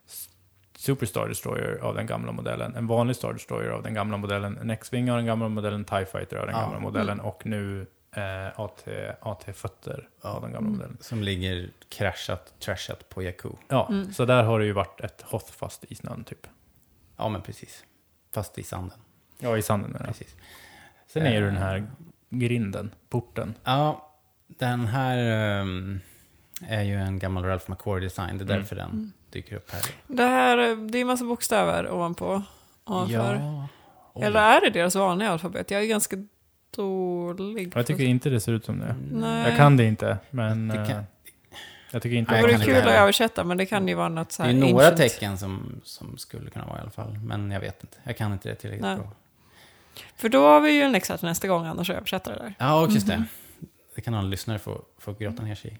S- 0.06 0.28
Superstar 0.76 1.28
Destroyer 1.28 1.78
av 1.82 1.94
den 1.94 2.06
gamla 2.06 2.32
modellen, 2.32 2.74
en 2.76 2.86
vanlig 2.86 3.16
Star 3.16 3.32
Destroyer 3.32 3.70
av 3.70 3.82
den 3.82 3.94
gamla 3.94 4.16
modellen, 4.16 4.58
en 4.58 4.70
X-Wing 4.70 5.10
av 5.10 5.16
den 5.16 5.26
gamla 5.26 5.48
modellen, 5.48 5.84
TIE 5.84 6.06
Fighter 6.06 6.36
av 6.36 6.46
den 6.46 6.54
Ja. 6.56 6.62
gamla 6.62 6.80
modellen 6.80 7.20
och 7.20 7.46
nu 7.46 7.86
eh, 8.12 8.60
AT, 8.60 8.84
AT-fötter 9.20 10.08
av 10.22 10.42
den 10.42 10.52
gamla 10.52 10.70
modellen. 10.70 10.96
som 11.00 11.22
ligger 11.22 11.70
kraschat, 11.88 12.54
trashat 12.60 13.08
på 13.08 13.22
Jakku. 13.22 13.48
Ja, 13.68 13.86
Mm. 13.90 14.12
så 14.12 14.24
där 14.24 14.42
har 14.42 14.58
det 14.60 14.64
ju 14.66 14.72
varit 14.72 15.00
ett 15.00 15.22
hoth 15.22 15.52
fast 15.52 15.84
i 15.84 15.94
snön 15.94 16.24
typ. 16.24 16.46
Ja, 17.16 17.28
men 17.28 17.42
precis. 17.42 17.84
Fast 18.34 18.58
i 18.58 18.62
sanden. 18.62 18.98
Ja, 19.38 19.56
i 19.56 19.62
sanden 19.62 19.90
menar 19.90 20.06
jag. 20.06 20.16
Precis. 20.16 20.36
Sen 21.12 21.26
är 21.26 21.30
ju 21.30 21.36
Eh. 21.38 21.42
den 21.44 21.56
här 21.56 21.86
grinden, 22.30 22.90
porten. 23.08 23.54
Ja, 23.64 24.08
den 24.46 24.86
här 24.86 25.18
ehm, 25.60 26.00
är 26.68 26.82
ju 26.82 26.94
en 26.94 27.18
gammal 27.18 27.44
Ralph 27.44 27.70
McQuarrie-design. 27.70 28.38
Det 28.38 28.44
är 28.44 28.46
Mm. 28.46 28.58
därför 28.60 28.76
den 28.76 29.12
dyker 29.30 29.56
upp 29.56 29.70
här. 29.72 29.82
Det 30.06 30.22
här, 30.24 30.58
eh, 30.58 30.76
det 30.76 30.98
är 30.98 31.00
en 31.02 31.06
massa 31.06 31.24
bokstäver 31.24 31.90
ovanpå. 31.90 32.42
ovanför. 32.84 33.34
Ja. 33.34 33.68
Oj. 34.14 34.24
Eller 34.24 34.40
är 34.40 34.60
det 34.60 34.70
deras 34.70 34.94
vanliga 34.96 35.30
alfabet? 35.30 35.70
Jag 35.70 35.82
är 35.82 35.86
ganska 35.86 36.16
dålig. 36.76 37.72
Jag 37.76 37.86
tycker 37.86 38.04
inte 38.04 38.30
det 38.30 38.40
ser 38.40 38.52
ut 38.52 38.64
som 38.64 38.78
det. 38.78 38.94
Nej. 39.12 39.48
Jag 39.48 39.56
kan 39.56 39.76
det 39.76 39.84
inte, 39.84 40.18
men... 40.30 40.68
Det 40.68 40.74
kan- 40.74 40.86
eh, 40.90 41.02
jag 41.90 42.02
tycker 42.02 42.16
inte 42.16 42.34
Det 42.34 42.42
vore 42.42 42.52
kul 42.64 42.76
att 42.76 42.86
översätta, 42.86 43.44
men 43.44 43.56
det 43.56 43.66
kan 43.66 43.88
ju 43.88 43.94
vara 43.94 44.08
något 44.08 44.32
så 44.32 44.42
Det 44.42 44.48
här 44.48 44.54
är 44.54 44.60
några 44.72 44.88
ancient. 44.88 45.12
tecken 45.12 45.38
som, 45.38 45.80
som 45.84 46.18
skulle 46.18 46.50
kunna 46.50 46.66
vara 46.66 46.78
i 46.78 46.80
alla 46.80 46.90
fall. 46.90 47.18
Men 47.18 47.50
jag 47.50 47.60
vet 47.60 47.82
inte. 47.82 47.96
Jag 48.04 48.16
kan 48.16 48.32
inte 48.32 48.48
det 48.48 48.54
tillräckligt 48.54 48.82
Nej. 48.82 48.96
bra. 48.96 49.10
För 50.16 50.28
då 50.28 50.46
har 50.46 50.60
vi 50.60 50.70
ju 50.72 50.82
en 50.82 50.92
läxa 50.92 51.16
till 51.18 51.28
nästa 51.28 51.48
gång, 51.48 51.66
annars 51.66 51.90
översätta 51.90 52.30
det 52.30 52.36
där. 52.38 52.54
Ja, 52.58 52.80
och 52.80 52.90
just 52.90 53.06
det. 53.06 53.24
Det 53.94 54.00
kan 54.00 54.12
någon 54.12 54.30
lyssnare 54.30 54.58
få, 54.58 54.82
få 54.98 55.12
grotta 55.12 55.42
ner 55.42 55.54
sig 55.54 55.70
i. 55.70 55.76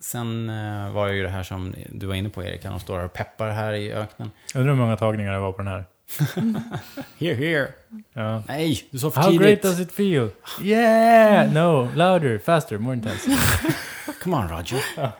Sen 0.00 0.50
eh, 0.50 0.92
var 0.92 1.08
det 1.08 1.14
ju 1.14 1.22
det 1.22 1.28
här 1.28 1.42
som 1.42 1.74
du 1.88 2.06
var 2.06 2.14
inne 2.14 2.28
på 2.28 2.44
Erik, 2.44 2.62
de 2.62 2.80
står 2.80 2.98
här 2.98 3.04
och 3.04 3.12
peppar 3.12 3.50
här 3.50 3.72
i 3.72 3.92
öknen. 3.92 4.30
Undrar 4.54 4.72
hur 4.72 4.80
många 4.80 4.96
tagningar 4.96 5.32
det 5.32 5.38
var 5.38 5.52
på 5.52 5.58
den 5.62 5.66
här. 5.66 5.84
Here, 7.18 7.34
here. 7.34 7.72
Ja. 8.12 8.42
Nej, 8.48 8.88
du 8.90 8.98
sa 8.98 9.10
för 9.10 9.20
How 9.20 9.30
great 9.30 9.42
tidigt. 9.42 9.62
does 9.62 9.80
it 9.80 9.92
feel? 9.92 10.30
Yeah! 10.62 11.52
No, 11.52 11.88
louder, 11.94 12.38
faster, 12.38 12.78
more 12.78 12.94
intense. 12.94 13.30
Come 14.22 14.36
on 14.36 14.48
Roger. 14.48 14.84
Ja. 14.96 15.02
Eh, 15.02 15.10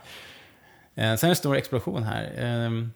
sen 0.94 1.04
är 1.04 1.18
det 1.20 1.26
en 1.26 1.36
stor 1.36 1.56
explosion 1.56 2.02
här. 2.02 2.32
Ehm, 2.36 2.92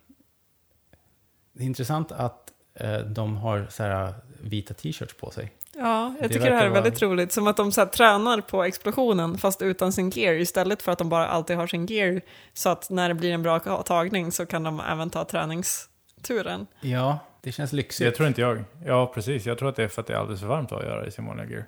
det 1.52 1.62
är 1.62 1.66
intressant 1.66 2.12
att 2.12 2.52
eh, 2.74 2.98
de 2.98 3.36
har 3.36 3.66
så 3.70 3.82
här 3.82 4.14
vita 4.48 4.74
t-shirts 4.74 5.14
på 5.14 5.30
sig. 5.30 5.52
Ja, 5.76 6.14
jag 6.20 6.28
Det 6.28 6.34
tycker 6.34 6.50
det 6.50 6.56
här 6.56 6.66
är 6.66 6.70
väldigt 6.70 7.02
roligt. 7.02 7.32
Som 7.32 7.46
att 7.46 7.56
de 7.56 7.72
så 7.72 7.80
här 7.80 7.88
tränar 7.88 8.40
på 8.40 8.64
explosionen 8.64 9.38
fast 9.38 9.62
utan 9.62 9.92
sin 9.92 10.10
gear 10.10 10.34
istället 10.34 10.82
för 10.82 10.92
att 10.92 10.98
de 10.98 11.08
bara 11.08 11.26
alltid 11.26 11.56
har 11.56 11.66
sin 11.66 11.86
gear. 11.86 12.20
Så 12.52 12.68
att 12.68 12.90
när 12.90 13.08
det 13.08 13.14
blir 13.14 13.32
en 13.32 13.42
bra 13.42 13.58
tagning 13.82 14.32
så 14.32 14.46
kan 14.46 14.62
de 14.62 14.80
även 14.80 15.10
ta 15.10 15.24
träningsturen. 15.24 16.66
Ja, 16.80 17.18
det 17.40 17.52
känns 17.52 17.72
lyxigt. 17.72 18.10
Det 18.10 18.16
tror 18.16 18.28
inte 18.28 18.40
jag. 18.40 18.64
Ja, 18.86 19.12
precis. 19.14 19.46
Jag 19.46 19.58
tror 19.58 19.68
att 19.68 19.76
det 19.76 19.84
är 19.84 19.88
för 19.88 20.00
att 20.00 20.06
det 20.06 20.12
är 20.12 20.18
alldeles 20.18 20.40
för 20.40 20.46
varmt 20.46 20.72
att 20.72 20.84
göra 20.84 21.06
i 21.06 21.10
sin 21.10 21.26
vanliga 21.26 21.46
gear. 21.50 21.64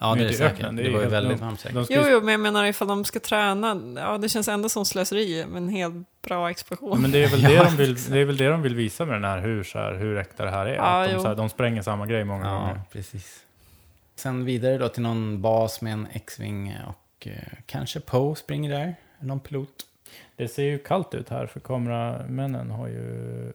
Ja, 0.00 0.14
De 0.14 0.20
det 0.20 0.28
är 0.28 0.32
säkert. 0.32 0.52
öknen, 0.52 0.76
Det 0.76 0.86
är 0.86 0.90
var 0.92 1.00
ju 1.02 1.08
väldigt 1.08 1.40
varmt 1.40 1.60
säkert. 1.60 1.86
Jo, 1.90 2.02
jo, 2.06 2.20
men 2.20 2.28
jag 2.32 2.40
menar 2.40 2.64
ifall 2.66 2.88
de 2.88 3.04
ska 3.04 3.20
träna, 3.20 3.82
ja 3.96 4.18
det 4.18 4.28
känns 4.28 4.48
ändå 4.48 4.68
som 4.68 4.84
slöseri 4.84 5.46
med 5.46 5.62
en 5.62 5.68
helt 5.68 6.06
bra 6.22 6.50
explosion. 6.50 6.90
Ja, 6.92 6.98
men 6.98 7.10
det 7.10 7.24
är, 7.24 7.28
väl 7.28 7.42
det, 7.42 7.52
Ja, 7.52 7.64
de 7.64 7.76
vill, 7.76 7.94
det 8.10 8.18
är 8.18 8.24
väl 8.24 8.36
det 8.36 8.48
de 8.48 8.62
vill 8.62 8.74
visa 8.74 9.04
med 9.04 9.14
den 9.14 9.24
här, 9.24 9.40
hur, 9.40 9.64
så 9.64 9.78
här, 9.78 9.94
hur 9.94 10.18
äkta 10.18 10.44
det 10.44 10.50
här 10.50 10.66
är. 10.66 10.74
Ja, 10.74 11.04
att 11.04 11.10
de, 11.10 11.20
så 11.22 11.28
här, 11.28 11.34
de 11.34 11.48
spränger 11.48 11.82
samma 11.82 12.06
grej 12.06 12.24
många 12.24 12.46
Ja, 12.46 12.58
gånger. 12.58 12.80
precis. 12.92 13.44
Sen 14.16 14.44
vidare 14.44 14.78
då 14.78 14.88
till 14.88 15.02
någon 15.02 15.42
bas 15.42 15.80
med 15.80 15.92
en 15.92 16.06
X-Wing 16.12 16.76
och 16.88 17.26
eh, 17.26 17.32
kanske 17.66 18.00
Poe 18.00 18.36
springer 18.36 18.70
där. 18.70 18.94
Någon 19.20 19.40
pilot. 19.40 19.86
Det 20.36 20.48
ser 20.48 20.62
ju 20.62 20.78
kallt 20.78 21.14
ut 21.14 21.28
här, 21.28 21.46
för 21.46 21.60
kameramännen 21.60 22.70
har 22.70 22.88
ju 22.88 23.52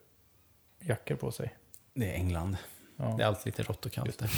jackor 0.80 1.16
på 1.16 1.32
sig. 1.32 1.54
Det 1.94 2.10
är 2.12 2.14
England. 2.14 2.58
Ja. 2.98 3.16
Det 3.18 3.24
är 3.24 3.28
alltid 3.28 3.46
lite 3.46 3.64
rått 3.64 3.86
och 3.86 3.92
kallt 3.92 4.20
där. 4.20 4.30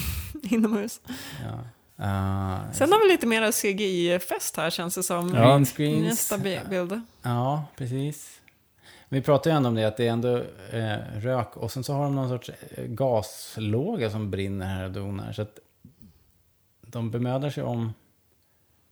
Inomhus. 0.53 1.01
Ja. 1.43 1.59
Uh, 1.99 2.71
Sen 2.73 2.91
har 2.91 3.07
vi 3.07 3.11
lite 3.11 3.27
mer 3.27 3.51
CGI-fest 3.51 4.57
här 4.57 4.69
känns 4.69 4.95
det 4.95 5.03
som. 5.03 5.35
Ja. 5.35 5.57
Nästa 6.01 6.37
bi- 6.37 6.59
bild. 6.69 7.01
Ja, 7.21 7.65
precis. 7.77 8.41
Vi 9.09 9.21
pratar 9.21 9.51
ju 9.51 9.57
ändå 9.57 9.69
om 9.69 9.75
det, 9.75 9.83
att 9.85 9.97
det 9.97 10.07
är 10.07 10.11
ändå 10.11 10.37
eh, 10.71 10.97
rök 11.15 11.57
och 11.57 11.71
sen 11.71 11.83
så 11.83 11.93
har 11.93 12.03
de 12.03 12.15
någon 12.15 12.29
sorts 12.29 12.49
eh, 12.49 12.83
gaslåga 12.85 14.09
som 14.09 14.31
brinner 14.31 14.65
här 14.65 14.83
och 14.83 14.91
donar. 14.91 15.33
Så 15.33 15.41
att 15.41 15.59
de 16.81 17.11
bemödar 17.11 17.49
sig 17.49 17.63
om 17.63 17.93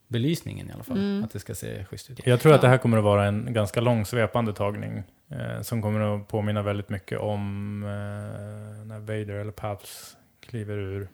belysningen 0.08 0.70
i 0.70 0.72
alla 0.74 0.84
fall. 0.84 0.98
Mm. 0.98 1.24
Att 1.24 1.32
det 1.32 1.40
ska 1.40 1.56
se 1.56 1.86
schysst 1.86 2.10
ut. 2.10 2.20
Jag 2.28 2.40
tror 2.40 2.54
att 2.54 2.62
det 2.62 2.68
här 2.68 2.78
kommer 2.78 2.98
att 2.98 3.04
vara 3.04 3.26
en 3.26 3.54
ganska 3.54 3.82
lång 3.82 4.06
svepande 4.06 4.54
tagning. 4.54 5.04
Eh, 5.30 5.62
som 5.62 5.82
kommer 5.82 6.00
att 6.16 6.28
påminna 6.28 6.62
väldigt 6.62 6.90
mycket 6.90 7.20
om 7.20 7.84
eh, 7.84 8.86
när 8.86 9.00
Vader 9.00 9.34
eller 9.34 9.52
Paps 9.52 10.18
kliver 10.40 10.78
ur. 10.78 11.08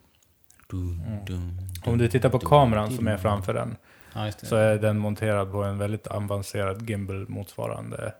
Mm. 0.76 1.58
Om 1.84 1.98
du 1.98 2.08
tittar 2.08 2.28
på 2.28 2.38
kameran 2.38 2.90
som 2.96 3.08
är 3.08 3.16
framför 3.16 3.54
den. 3.54 3.76
Ja, 4.14 4.26
just 4.26 4.40
det. 4.40 4.46
Så 4.46 4.56
är 4.56 4.78
den 4.78 4.98
monterad 4.98 5.52
på 5.52 5.62
en 5.62 5.78
väldigt 5.78 6.06
avancerad 6.06 6.82
gimbal-motsvarande 6.90 8.12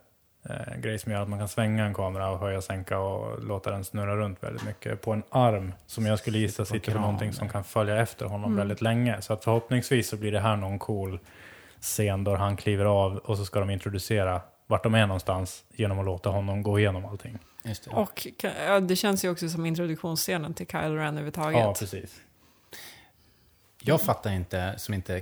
eh, 0.49 0.79
grej 0.81 0.99
som 0.99 1.11
gör 1.11 1.21
att 1.21 1.29
man 1.29 1.39
kan 1.39 1.47
svänga 1.47 1.85
en 1.85 1.93
kamera 1.93 2.29
och 2.29 2.39
höja, 2.39 2.61
sänka 2.61 2.99
och 2.99 3.43
låta 3.43 3.71
den 3.71 3.83
snurra 3.83 4.15
runt 4.15 4.43
väldigt 4.43 4.65
mycket 4.65 5.01
på 5.01 5.11
en 5.13 5.23
arm 5.29 5.73
som 5.87 6.05
jag 6.05 6.19
skulle 6.19 6.37
gissa 6.37 6.65
Sitter 6.65 6.91
på 6.91 6.99
någonting 6.99 7.33
som 7.33 7.49
kan 7.49 7.63
följa 7.63 7.97
efter 7.97 8.25
honom 8.25 8.45
Mm. 8.45 8.57
väldigt 8.57 8.81
länge. 8.81 9.21
Så 9.21 9.33
att 9.33 9.43
förhoppningsvis 9.43 10.09
så 10.09 10.17
blir 10.17 10.31
det 10.31 10.39
här 10.39 10.55
någon 10.55 10.79
cool 10.79 11.19
scen 11.81 12.23
där 12.23 12.35
han 12.35 12.57
kliver 12.57 12.85
av 12.85 13.17
och 13.17 13.37
så 13.37 13.45
ska 13.45 13.59
de 13.59 13.69
introducera 13.69 14.41
vart 14.67 14.83
de 14.83 14.95
är 14.95 15.07
någonstans 15.07 15.63
genom 15.75 15.99
att 15.99 16.05
låta 16.05 16.29
honom 16.29 16.63
gå 16.63 16.79
igenom 16.79 17.05
allting. 17.05 17.37
Just 17.63 17.85
det. 17.85 17.91
Och 18.75 18.83
det 18.83 18.95
känns 18.95 19.25
ju 19.25 19.29
också 19.29 19.49
som 19.49 19.65
introduktionsscenen 19.65 20.53
till 20.53 20.67
Kyle 20.67 20.95
Ren 20.95 21.07
överhuvudtaget. 21.07 21.59
Ja, 21.59 21.75
precis. 21.79 22.21
Jag 23.83 24.01
fattar 24.01 24.31
inte, 24.31 24.73
som 24.77 24.93
inte 24.93 25.21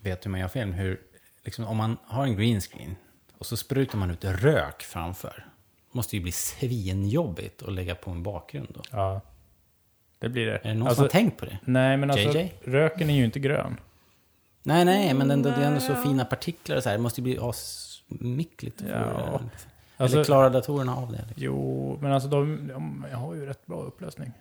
vet 0.00 0.26
hur 0.26 0.30
man 0.30 0.40
gör 0.40 0.48
film, 0.48 0.72
hur 0.72 1.00
liksom, 1.44 1.64
om 1.66 1.76
man 1.76 1.96
har 2.04 2.24
en 2.24 2.36
green 2.36 2.60
screen 2.60 2.96
och 3.38 3.46
så 3.46 3.56
sprutar 3.56 3.98
man 3.98 4.10
ut 4.10 4.24
rök 4.24 4.82
framför. 4.82 5.46
måste 5.92 6.16
ju 6.16 6.22
bli 6.22 6.32
svinjobbigt 6.32 7.62
att 7.62 7.72
lägga 7.72 7.94
på 7.94 8.10
en 8.10 8.22
bakgrund 8.22 8.68
då. 8.74 8.80
Ja, 8.90 9.20
det 10.18 10.28
blir 10.28 10.46
det. 10.46 10.56
Är 10.56 10.62
det 10.68 10.74
någon 10.74 10.82
Alltså, 10.88 10.94
som 10.96 11.04
har 11.04 11.08
tänkt 11.08 11.38
på 11.38 11.44
det? 11.46 11.58
Nej, 11.64 11.96
men 11.96 12.10
alltså 12.10 12.38
JJ? 12.38 12.52
röken 12.64 13.10
är 13.10 13.14
ju 13.14 13.24
inte 13.24 13.40
grön. 13.40 13.76
Nej, 14.62 14.84
nej, 14.84 15.14
men 15.14 15.30
ändå, 15.30 15.48
det 15.50 15.56
är 15.56 15.62
ändå 15.66 15.80
så 15.80 15.94
fina 15.94 16.24
partiklar 16.24 16.76
och 16.76 16.82
så 16.82 16.88
här. 16.88 16.96
Det 16.96 17.02
måste 17.02 17.20
ju 17.20 17.24
bli 17.24 17.38
asmyckligt. 17.40 18.82
Ja. 18.88 18.94
Eller 18.94 19.40
Alltså- 19.96 20.24
klarar 20.24 20.50
datorerna 20.50 20.96
av 20.96 21.12
det? 21.12 21.18
Liksom? 21.18 21.34
Jo, 21.36 21.98
men 22.00 22.12
alltså 22.12 22.28
de, 22.28 22.68
de 22.68 23.06
har 23.12 23.34
ju 23.34 23.46
rätt 23.46 23.66
bra 23.66 23.82
upplösning. 23.82 24.32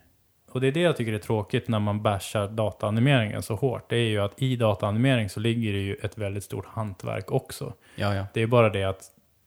Och 0.51 0.61
det 0.61 0.67
är 0.67 0.71
det 0.71 0.79
jag 0.79 0.97
tycker 0.97 1.13
är 1.13 1.17
tråkigt 1.19 1.67
när 1.67 1.79
man 1.79 2.01
bashar 2.01 2.47
dataanimeringen 2.47 3.41
så 3.41 3.55
hårt. 3.55 3.89
Det 3.89 3.95
är 3.95 4.09
ju 4.09 4.19
att 4.19 4.41
i 4.41 4.55
dataanimering 4.55 5.29
så 5.29 5.39
ligger 5.39 5.73
det 5.73 5.79
ju 5.79 5.95
ett 5.95 6.17
väldigt 6.17 6.43
stort 6.43 6.65
hantverk 6.65 7.31
också. 7.31 7.73
Ja, 7.95 8.15
ja. 8.15 8.25
Det 8.33 8.41
är 8.41 8.47
bara 8.47 8.69
det 8.69 8.83
att, 8.83 9.03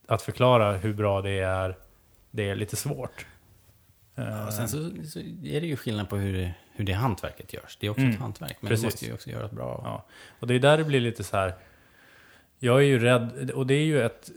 att 0.07 0.21
förklara 0.21 0.73
hur 0.73 0.93
bra 0.93 1.21
det 1.21 1.39
är, 1.39 1.75
det 2.31 2.49
är 2.49 2.55
lite 2.55 2.75
svårt. 2.75 3.25
Eh, 4.15 4.47
Och 4.47 4.53
sen 4.53 4.67
så, 4.67 4.77
så 5.05 5.19
är 5.43 5.61
det 5.61 5.67
ju 5.67 5.75
skillnad 5.75 6.09
på 6.09 6.15
hur 6.15 6.33
det, 6.37 6.53
hur 6.73 6.85
det 6.85 6.93
hantverket 6.93 7.53
görs. 7.53 7.77
Det 7.79 7.85
är 7.87 7.91
också 7.91 8.01
Mm, 8.01 8.13
ett 8.13 8.19
hantverk, 8.19 8.57
men 8.61 8.69
precis. 8.69 8.81
det 8.83 8.87
måste 8.87 9.05
ju 9.05 9.13
också 9.13 9.29
göras 9.29 9.51
bra. 9.51 9.81
Ja, 9.83 10.05
och 10.39 10.47
det 10.47 10.55
är 10.55 10.59
där 10.59 10.77
det 10.77 10.83
blir 10.83 10.99
lite 11.01 11.23
så 11.23 11.37
här. 11.37 11.53
Jag 12.59 12.77
är 12.77 12.85
ju 12.85 12.99
rädd, 12.99 13.51
och 13.51 13.67
det 13.67 13.73
är 13.73 13.85
ju 13.85 14.01
ett... 14.01 14.31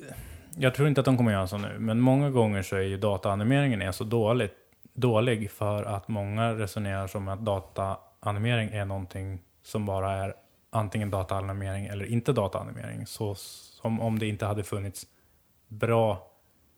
Jag 0.61 0.75
tror 0.75 0.89
inte 0.89 1.01
att 1.01 1.05
de 1.05 1.17
kommer 1.17 1.33
göra 1.33 1.47
så 1.47 1.59
nu, 1.59 1.77
men 1.79 2.01
många 2.01 2.31
gånger 2.31 2.63
så 2.63 2.77
är 2.77 2.81
ju 2.81 2.97
dataanimeringen 2.97 3.83
är 3.83 3.93
så 3.93 4.05
dåligt, 4.05 4.55
dålig 5.01 5.51
för 5.51 5.83
att 5.85 6.09
många 6.09 6.55
resonerar 6.55 7.07
som 7.07 7.29
att 7.29 7.45
dataanimering 7.45 8.69
är 8.69 8.85
någonting 8.85 9.41
som 9.63 9.87
bara 9.87 10.13
är 10.13 10.35
antingen 10.71 11.11
dataanimering 11.11 11.87
eller 11.87 12.05
inte 12.05 12.33
dataanimering. 12.33 13.07
Så 13.07 13.35
som 13.35 14.01
om 14.01 14.19
det 14.19 14.27
inte 14.27 14.47
hade 14.47 14.65
funnits 14.65 15.07
bra 15.69 16.25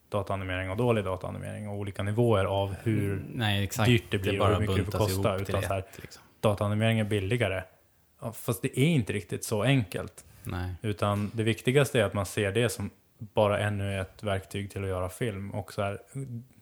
dataanimering 0.08 0.70
och 0.70 0.76
dålig 0.76 1.04
dataanimering 1.04 1.68
och 1.68 1.76
olika 1.76 2.02
nivåer 2.02 2.44
av 2.44 2.74
hur 2.82 3.12
Mm, 3.12 3.24
Nej, 3.34 3.68
dyrt 3.86 4.04
det 4.10 4.18
blir 4.18 4.32
och 4.32 4.38
bara 4.38 4.54
hur 4.54 4.60
mycket 4.60 4.76
det 4.76 4.82
får 4.84 4.98
buntas 4.98 5.14
kosta. 5.16 5.28
ihop 5.34 5.46
till 5.46 5.54
Utan 5.54 5.62
så 5.68 5.74
här, 5.74 5.84
liksom. 5.96 6.22
dataanimering 6.40 6.98
är 6.98 7.04
billigare. 7.04 7.62
Ja, 8.20 8.32
fast 8.32 8.62
det 8.62 8.78
är 8.80 8.84
inte 8.86 9.12
riktigt 9.12 9.44
så 9.44 9.62
enkelt. 9.62 10.24
Nej. 10.44 10.74
Utan 10.82 11.30
det 11.34 11.42
viktigaste 11.42 12.00
är 12.00 12.04
att 12.04 12.14
man 12.14 12.26
ser 12.26 12.52
det 12.52 12.68
som 12.68 12.90
bara 13.20 13.58
ännu 13.58 14.00
ett 14.00 14.22
verktyg 14.22 14.70
till 14.70 14.82
att 14.82 14.88
göra 14.88 15.08
film. 15.08 15.50
Och 15.50 15.72
så 15.72 15.82
här, 15.82 15.98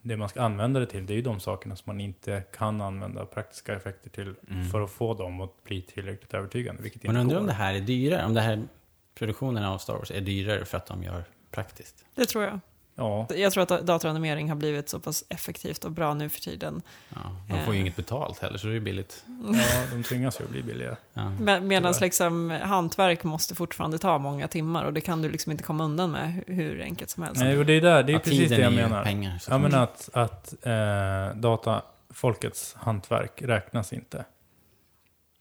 det 0.01 0.17
man 0.17 0.29
ska 0.29 0.41
använda 0.41 0.79
det 0.79 0.85
till, 0.85 1.05
det 1.05 1.13
är 1.13 1.15
ju 1.15 1.21
de 1.21 1.39
sakerna 1.39 1.75
som 1.75 1.83
man 1.85 1.99
inte 2.01 2.43
kan 2.57 2.81
använda 2.81 3.25
praktiska 3.25 3.75
effekter 3.75 4.09
till 4.09 4.35
Mm. 4.49 4.65
för 4.69 4.81
att 4.81 4.91
få 4.91 5.13
dem 5.13 5.41
att 5.41 5.63
bli 5.63 5.81
tillräckligt 5.81 6.33
övertygande. 6.33 6.81
Vilket 6.83 7.03
Man 7.03 7.11
inte 7.15 7.21
undrar 7.21 7.35
går. 7.35 7.41
om 7.41 7.47
det 7.47 7.53
här 7.53 7.73
är 7.73 7.81
dyrare, 7.81 8.25
om 8.25 8.33
det 8.33 8.41
här 8.41 8.67
produktionen 9.15 9.63
av 9.63 9.77
Star 9.77 9.93
Wars 9.93 10.11
är 10.11 10.21
dyrare 10.21 10.65
för 10.65 10.77
att 10.77 10.85
de 10.85 11.03
gör 11.03 11.23
praktiskt. 11.51 12.05
Det 12.15 12.25
tror 12.25 12.43
jag. 12.43 12.59
Ja, 12.99 13.27
Jag 13.35 13.51
tror 13.53 13.63
att 13.63 13.85
datoranimering 13.87 14.49
har 14.49 14.55
blivit 14.55 14.89
så 14.89 14.99
pass 14.99 15.23
effektivt 15.29 15.83
och 15.85 15.91
bra 15.91 16.13
nu 16.13 16.29
för 16.29 16.39
tiden. 16.41 16.81
Ja, 17.09 17.19
de 17.49 17.65
får 17.65 17.73
ju 17.73 17.77
Eh. 17.79 17.81
inget 17.81 17.95
betalt 17.95 18.39
heller, 18.39 18.57
så 18.57 18.67
det 18.67 18.75
är 18.75 18.79
billigt. 18.79 19.23
ja, 19.53 19.85
de 19.91 20.03
tvingas 20.03 20.39
ju 20.39 20.43
att 20.43 20.49
bli 20.49 20.63
billiga. 20.63 20.95
Ja. 21.13 21.29
Med, 21.29 21.63
Medan 21.63 21.93
liksom, 22.01 22.49
hantverk 22.49 23.23
måste 23.23 23.55
fortfarande 23.55 23.97
ta 23.97 24.17
många 24.17 24.47
timmar 24.47 24.85
och 24.85 24.93
det 24.93 25.01
kan 25.01 25.21
du 25.21 25.29
liksom 25.29 25.51
inte 25.51 25.63
komma 25.63 25.83
undan 25.83 26.11
med 26.11 26.43
hur, 26.47 26.81
enkelt 26.81 27.09
som 27.09 27.23
helst. 27.23 27.41
Nej, 27.41 27.57
och 27.57 27.65
det 27.65 27.73
är 27.73 27.81
där, 27.81 28.03
det 28.03 28.11
är 28.11 28.13
Ja, 28.13 28.19
precis 28.19 28.49
det 28.49 28.57
jag 28.61 28.71
ju 28.71 28.77
menar. 28.77 29.03
pengar, 29.03 29.31
Ja, 29.33 29.39
såklart. 29.39 29.61
men 29.61 29.75
att, 29.75 30.09
att 30.13 30.53
eh, 30.65 31.39
datafolkets 31.39 32.75
hantverk 32.79 33.41
räknas 33.41 33.93
inte. 33.93 34.25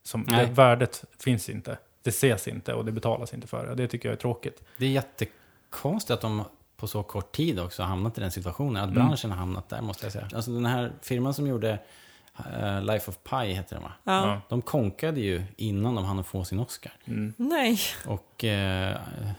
Som, 0.02 0.24
det, 0.24 0.44
värdet 0.52 1.04
finns 1.20 1.48
inte. 1.48 1.78
Det 2.02 2.10
ses 2.10 2.48
inte 2.48 2.74
och 2.74 2.84
det 2.84 2.92
betalas 2.92 3.34
inte 3.34 3.46
för 3.46 3.66
det. 3.66 3.74
Det 3.74 3.88
tycker 3.88 4.08
jag 4.08 4.16
är 4.16 4.20
tråkigt. 4.20 4.62
Det 4.76 4.84
är 4.86 4.90
jättekonstigt 4.90 6.10
att 6.10 6.20
de 6.20 6.44
på 6.78 6.86
så 6.86 7.02
kort 7.02 7.32
tid 7.32 7.60
också 7.60 7.82
har 7.82 7.88
hamnat 7.88 8.18
i 8.18 8.20
den 8.20 8.30
situationen. 8.30 8.76
Att 8.84 8.90
Mm. 8.90 8.94
branschen 9.06 9.30
har 9.30 9.38
hamnat 9.38 9.68
där, 9.68 9.80
måste 9.80 10.06
jag 10.06 10.12
säga. 10.12 10.28
Alltså 10.34 10.50
den 10.50 10.66
här 10.66 10.92
firman 11.02 11.34
som 11.34 11.46
gjorde 11.46 11.78
eh, 12.60 12.82
Life 12.82 13.10
of 13.10 13.18
Pi 13.30 13.52
heter 13.52 13.74
den 13.76 13.82
va? 13.82 13.92
Ja. 14.04 14.40
De 14.48 14.62
konkade 14.62 15.20
ju 15.20 15.42
innan 15.56 15.94
de 15.94 16.04
hann 16.04 16.24
få 16.24 16.44
sin 16.44 16.58
Oscar. 16.60 16.92
Nej. 17.36 17.78
Och 18.06 18.44
eh, 18.44 18.96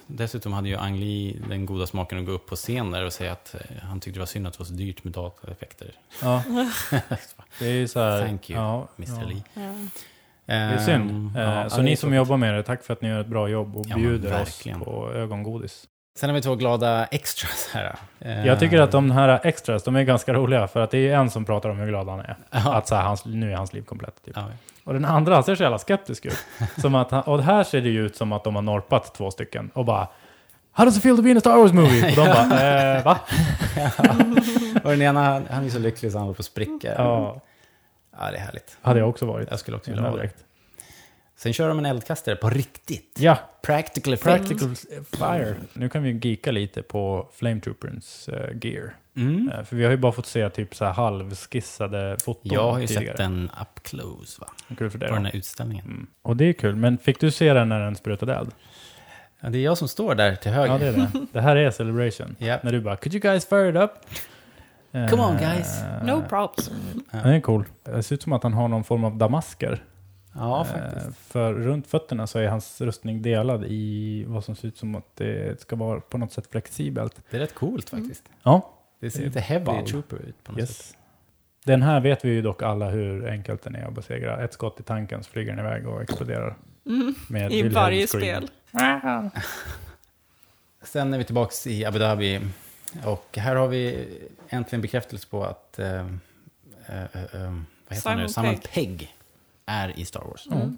dessutom 0.08 0.54
hade 0.54 0.70
ju 0.70 0.76
Ang 0.78 1.00
Lee 1.00 1.36
den 1.50 1.66
goda 1.66 1.88
smaken 1.88 2.20
att 2.20 2.26
gå 2.26 2.32
upp 2.32 2.46
på 2.48 2.56
scen 2.56 2.92
där 2.92 3.06
och 3.06 3.14
säga 3.14 3.32
att 3.32 3.56
eh, 3.56 3.62
han 3.84 4.00
tyckte 4.00 4.18
det 4.18 4.22
var 4.22 4.26
synd 4.26 4.48
att 4.48 4.54
det 4.54 4.60
var 4.60 4.66
så 4.66 4.74
dyrt 4.74 5.04
med 5.04 5.14
dataeffekter. 5.14 5.92
Ja. 6.22 6.44
Det 7.60 7.68
är 7.68 7.74
ju 7.74 7.88
så 7.88 8.00
här, 8.00 8.22
Thank 8.28 8.50
you, 8.50 8.60
ja, 8.62 8.88
Mr. 8.98 9.22
ja. 9.22 9.28
Lee. 9.28 9.44
Ja. 9.54 9.74
Det 10.46 10.54
är 10.54 10.78
synd. 10.78 11.38
Eh, 11.38 11.44
ja, 11.44 11.70
så 11.70 11.82
ni 11.82 11.96
som 11.96 12.14
jobbar 12.14 12.38
med 12.38 12.54
det, 12.54 12.64
tack 12.64 12.84
för 12.84 12.94
att 12.94 13.02
ni 13.02 13.08
gör 13.08 13.22
ett 13.22 13.28
bra 13.28 13.48
jobb 13.50 13.78
och 13.78 13.86
bjuder 13.86 14.42
oss 14.42 14.64
på 14.84 15.12
ögongodis. 15.14 15.88
Sen 16.20 16.30
har 16.30 16.36
vi 16.36 16.42
två 16.42 16.56
glada 16.56 17.06
extras 17.06 17.70
här. 17.74 17.96
Eh, 18.20 18.48
Jag 18.48 18.60
tycker 18.60 18.82
att 18.82 18.92
de 18.92 19.12
här 19.12 19.40
extras, 19.44 19.84
de 19.84 19.96
är 19.96 20.04
ganska 20.04 20.34
roliga 20.34 20.68
för 20.68 20.80
att 20.80 20.92
det 20.92 21.10
är 21.10 21.16
en 21.16 21.30
som 21.30 21.46
pratar 21.46 21.70
om 21.70 21.78
hur 21.78 21.88
glad 21.88 22.08
han 22.10 22.20
är. 22.20 22.36
Ja. 22.52 22.74
Att 22.74 22.88
så 22.88 22.96
här, 22.96 23.04
hans, 23.04 23.26
nu 23.26 23.52
är 23.52 23.56
hans 23.56 23.74
liv 23.74 23.82
komplett. 23.82 24.24
Typ. 24.26 24.38
Och 24.84 24.94
den 24.94 25.06
andra, 25.06 25.34
han 25.34 25.44
ser 25.44 25.56
så 25.56 25.64
jävla 25.64 25.80
skeptisk 25.80 26.26
ut. 26.26 26.46
som 26.82 26.96
att 26.96 27.12
han, 27.12 27.22
och 27.24 27.44
här 27.44 27.64
ser 27.64 27.82
det 27.82 27.90
ju 27.90 28.06
ut 28.06 28.16
som 28.16 28.32
att 28.32 28.44
de 28.44 28.56
har 28.56 28.62
norpat 28.62 29.14
två 29.16 29.32
stycken 29.32 29.72
och 29.74 29.86
bara 29.86 30.08
How 30.72 30.86
does 30.86 30.98
it 30.98 31.04
feel 31.04 31.16
to 31.18 31.22
be 31.24 31.30
in 31.30 31.38
a 31.38 31.40
Star 31.40 31.58
Wars 31.58 31.74
movie? 31.74 32.10
Och 32.10 32.16
de 32.16 32.26
bara, 32.26 32.62
eh, 32.98 33.04
va? 33.04 33.20
och 34.84 34.90
den 34.90 35.02
ena, 35.02 35.24
han, 35.24 35.48
han 35.50 35.66
är 35.66 35.70
så 35.70 35.80
lycklig 35.80 36.12
så 36.12 36.18
han 36.18 36.26
håller 36.28 36.36
på 36.36 36.42
att 36.42 36.46
spricka. 36.46 36.94
Ja. 36.98 37.42
ja, 38.20 38.32
det 38.32 38.38
är 38.38 38.42
härligt. 38.42 38.78
Hade 38.82 39.00
jag 39.00 39.10
också 39.10 39.26
varit. 39.26 39.48
Jag 39.52 39.60
skulle 39.60 39.78
också 39.78 39.92
vilja 39.92 40.04
vara 40.04 40.16
direkt. 40.16 40.36
Sen 41.42 41.54
kör 41.54 41.70
de 41.70 41.80
en 41.80 41.86
eldkastare 41.86 42.36
på 42.36 42.50
riktigt. 42.50 43.18
Ja, 43.20 43.38
Practical. 43.64 44.18
Practical 44.18 44.76
Fire. 45.12 45.56
Nu 45.74 45.90
kan 45.90 46.04
vi 46.04 46.20
geeka 46.24 46.52
lite 46.52 46.82
på 46.82 47.30
Flame 47.34 47.62
Trooperns 47.62 48.30
eh, 48.30 48.58
gear. 48.62 48.96
Mm. 49.16 49.50
Eh, 49.54 49.64
för 49.64 49.76
vi 49.76 49.84
har 49.84 49.92
ju 49.92 49.98
bara 49.98 50.12
fått 50.12 50.26
se 50.26 50.50
typ 50.50 50.76
så 50.76 50.86
här 50.86 50.94
halvskissade 50.94 52.18
foton 52.24 52.42
Jag 52.54 52.72
har 52.72 52.80
ju 52.80 52.88
tidigare. 52.88 53.08
sett 53.08 53.18
den 53.18 53.50
up 53.62 53.84
close 53.84 54.42
va? 54.42 54.48
Kul 54.78 54.90
för 54.90 54.98
det 55.00 55.06
På 55.08 55.12
då. 55.12 55.16
den 55.16 55.26
här 55.26 55.36
utställningen. 55.36 55.86
Mm. 55.86 56.08
Och 56.22 56.38
det 56.38 56.46
är 56.46 56.54
kul. 56.54 56.76
Men 56.76 56.98
fick 56.98 57.20
du 57.20 57.32
se 57.32 57.54
den 57.54 57.70
när 57.70 57.80
den 57.80 57.96
sprutade 57.96 58.34
eld? 58.36 58.52
Ja, 59.40 59.50
det 59.50 59.58
är 59.58 59.64
jag 59.64 59.78
som 59.78 59.88
står 59.88 60.16
där 60.16 60.36
till 60.36 60.52
höger. 60.52 60.74
Ja, 60.74 60.78
det 60.80 60.88
är 60.88 60.92
det. 60.94 61.10
Det 61.32 61.42
här 61.42 61.56
är 61.56 61.72
Celebration. 61.72 62.36
Japp. 62.40 62.64
När 62.64 62.72
du 62.72 62.82
bara, 62.82 62.96
could 62.96 63.14
you 63.14 63.22
guys 63.22 63.46
fire 63.46 63.70
it 63.70 63.76
up? 63.76 63.92
Come 65.10 65.24
on, 65.24 65.36
Eh, 65.36 65.40
guys. 65.56 65.80
No 66.04 66.24
props. 66.30 66.72
Den 67.12 67.26
är 67.34 67.42
cool. 67.42 67.66
Det 67.84 68.04
ser 68.04 68.16
ut 68.16 68.24
som 68.24 68.34
att 68.34 68.44
han 68.44 68.54
har 68.54 68.68
någon 68.68 68.84
form 68.84 69.04
av 69.04 69.18
damasker. 69.18 69.84
Ja, 70.34 70.62
Eh, 70.62 70.66
faktiskt. 70.74 71.18
För 71.18 71.54
runt 71.54 71.88
fötterna 71.88 72.28
så 72.28 72.40
är 72.40 72.48
hans 72.48 72.82
rustning 72.82 73.22
delad 73.22 73.66
i 73.68 74.24
vad 74.28 74.44
som 74.44 74.56
ser 74.56 74.68
ut 74.68 74.78
som 74.78 74.96
att 74.96 75.16
det 75.16 75.62
ska 75.62 75.76
vara 75.76 76.00
på 76.00 76.18
något 76.18 76.32
sätt 76.32 76.48
flexibelt. 76.52 77.22
Det 77.30 77.38
är 77.38 77.42
rätt 77.42 77.56
coolt 77.56 77.90
faktiskt. 77.90 78.24
Ja. 78.44 78.74
Det 79.00 79.12
ser 79.12 79.24
lite 79.24 79.40
heavy 79.40 79.66
ball. 79.66 79.88
trooper 79.88 80.16
ut 80.18 80.44
på 80.44 80.52
något 80.52 80.60
Yes. 80.62 80.78
sätt. 80.78 80.96
Den 81.64 81.82
här 81.82 82.00
vet 82.00 82.26
vi 82.26 82.30
ju 82.30 82.42
dock 82.42 82.62
alla 82.64 82.90
hur 82.90 83.28
enkelt 83.30 83.62
den 83.64 83.76
är 83.76 83.86
att 83.88 83.94
besegra. 83.94 84.44
Ett 84.44 84.54
skott 84.54 84.80
i 84.80 84.84
tanken 84.84 85.24
så 85.24 85.32
flyger 85.32 85.56
den 85.56 85.66
iväg 85.66 85.88
och 85.88 86.02
exploderar. 86.02 86.56
Mm. 86.86 87.16
Med 87.30 87.52
I 87.52 87.56
Wilhelm 87.56 87.74
varje 87.74 88.08
Scream. 88.08 88.48
spel. 88.48 88.50
Sen 90.82 91.14
är 91.14 91.18
vi 91.18 91.24
tillbaka 91.24 91.70
i 91.70 91.86
Abu 91.86 92.00
Dhabi. 92.00 92.40
Och 93.06 93.38
här 93.38 93.56
har 93.56 93.68
vi 93.68 94.08
äntligen 94.50 94.82
bekräftelse 94.82 95.28
på 95.30 95.44
att 95.44 95.80
eh, 95.80 95.96
eh, 95.96 96.06
eh, 97.04 97.54
vad 97.88 97.98
heter 97.98 98.10
han 98.10 98.18
nu? 98.18 98.28
Simon 98.28 98.30
Simon 98.30 98.58
Pegg. 98.74 99.16
Är 99.70 100.00
i 100.00 100.06
Star 100.06 100.22
Wars. 100.22 100.48
Mm. 100.48 100.78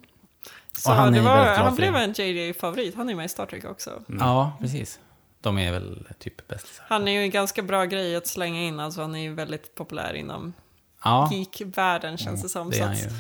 Så 0.77 0.89
Och 0.89 0.95
han 0.95 1.23
var, 1.23 1.45
han 1.45 1.75
blev 1.75 1.95
en 1.95 2.13
JJ-favorit. 2.13 2.95
Han 2.95 3.09
är 3.09 3.15
med 3.15 3.25
i 3.25 3.29
Star 3.29 3.45
Trek 3.45 3.65
också. 3.65 4.03
Ja, 4.19 4.57
precis. 4.59 4.99
De 5.41 5.57
är 5.57 5.71
väl 5.71 6.07
typ 6.19 6.47
bästisar. 6.47 6.85
Han 6.87 7.07
är 7.07 7.11
ju 7.11 7.21
en 7.21 7.29
ganska 7.29 7.61
bra 7.61 7.85
grej 7.85 8.15
att 8.15 8.27
slänga 8.27 8.61
in. 8.61 8.79
Alltså 8.79 9.01
han 9.01 9.15
är 9.15 9.19
ju 9.19 9.33
väldigt 9.33 9.75
populär 9.75 10.13
inom 10.13 10.53
Ja. 11.03 11.29
geek-världen 11.31 12.17
känns 12.17 12.41
det 12.41 12.49
som. 12.49 12.69
det 12.69 12.77
är 12.77 12.79
så 12.79 12.85
han 12.85 12.93
att, 12.93 13.11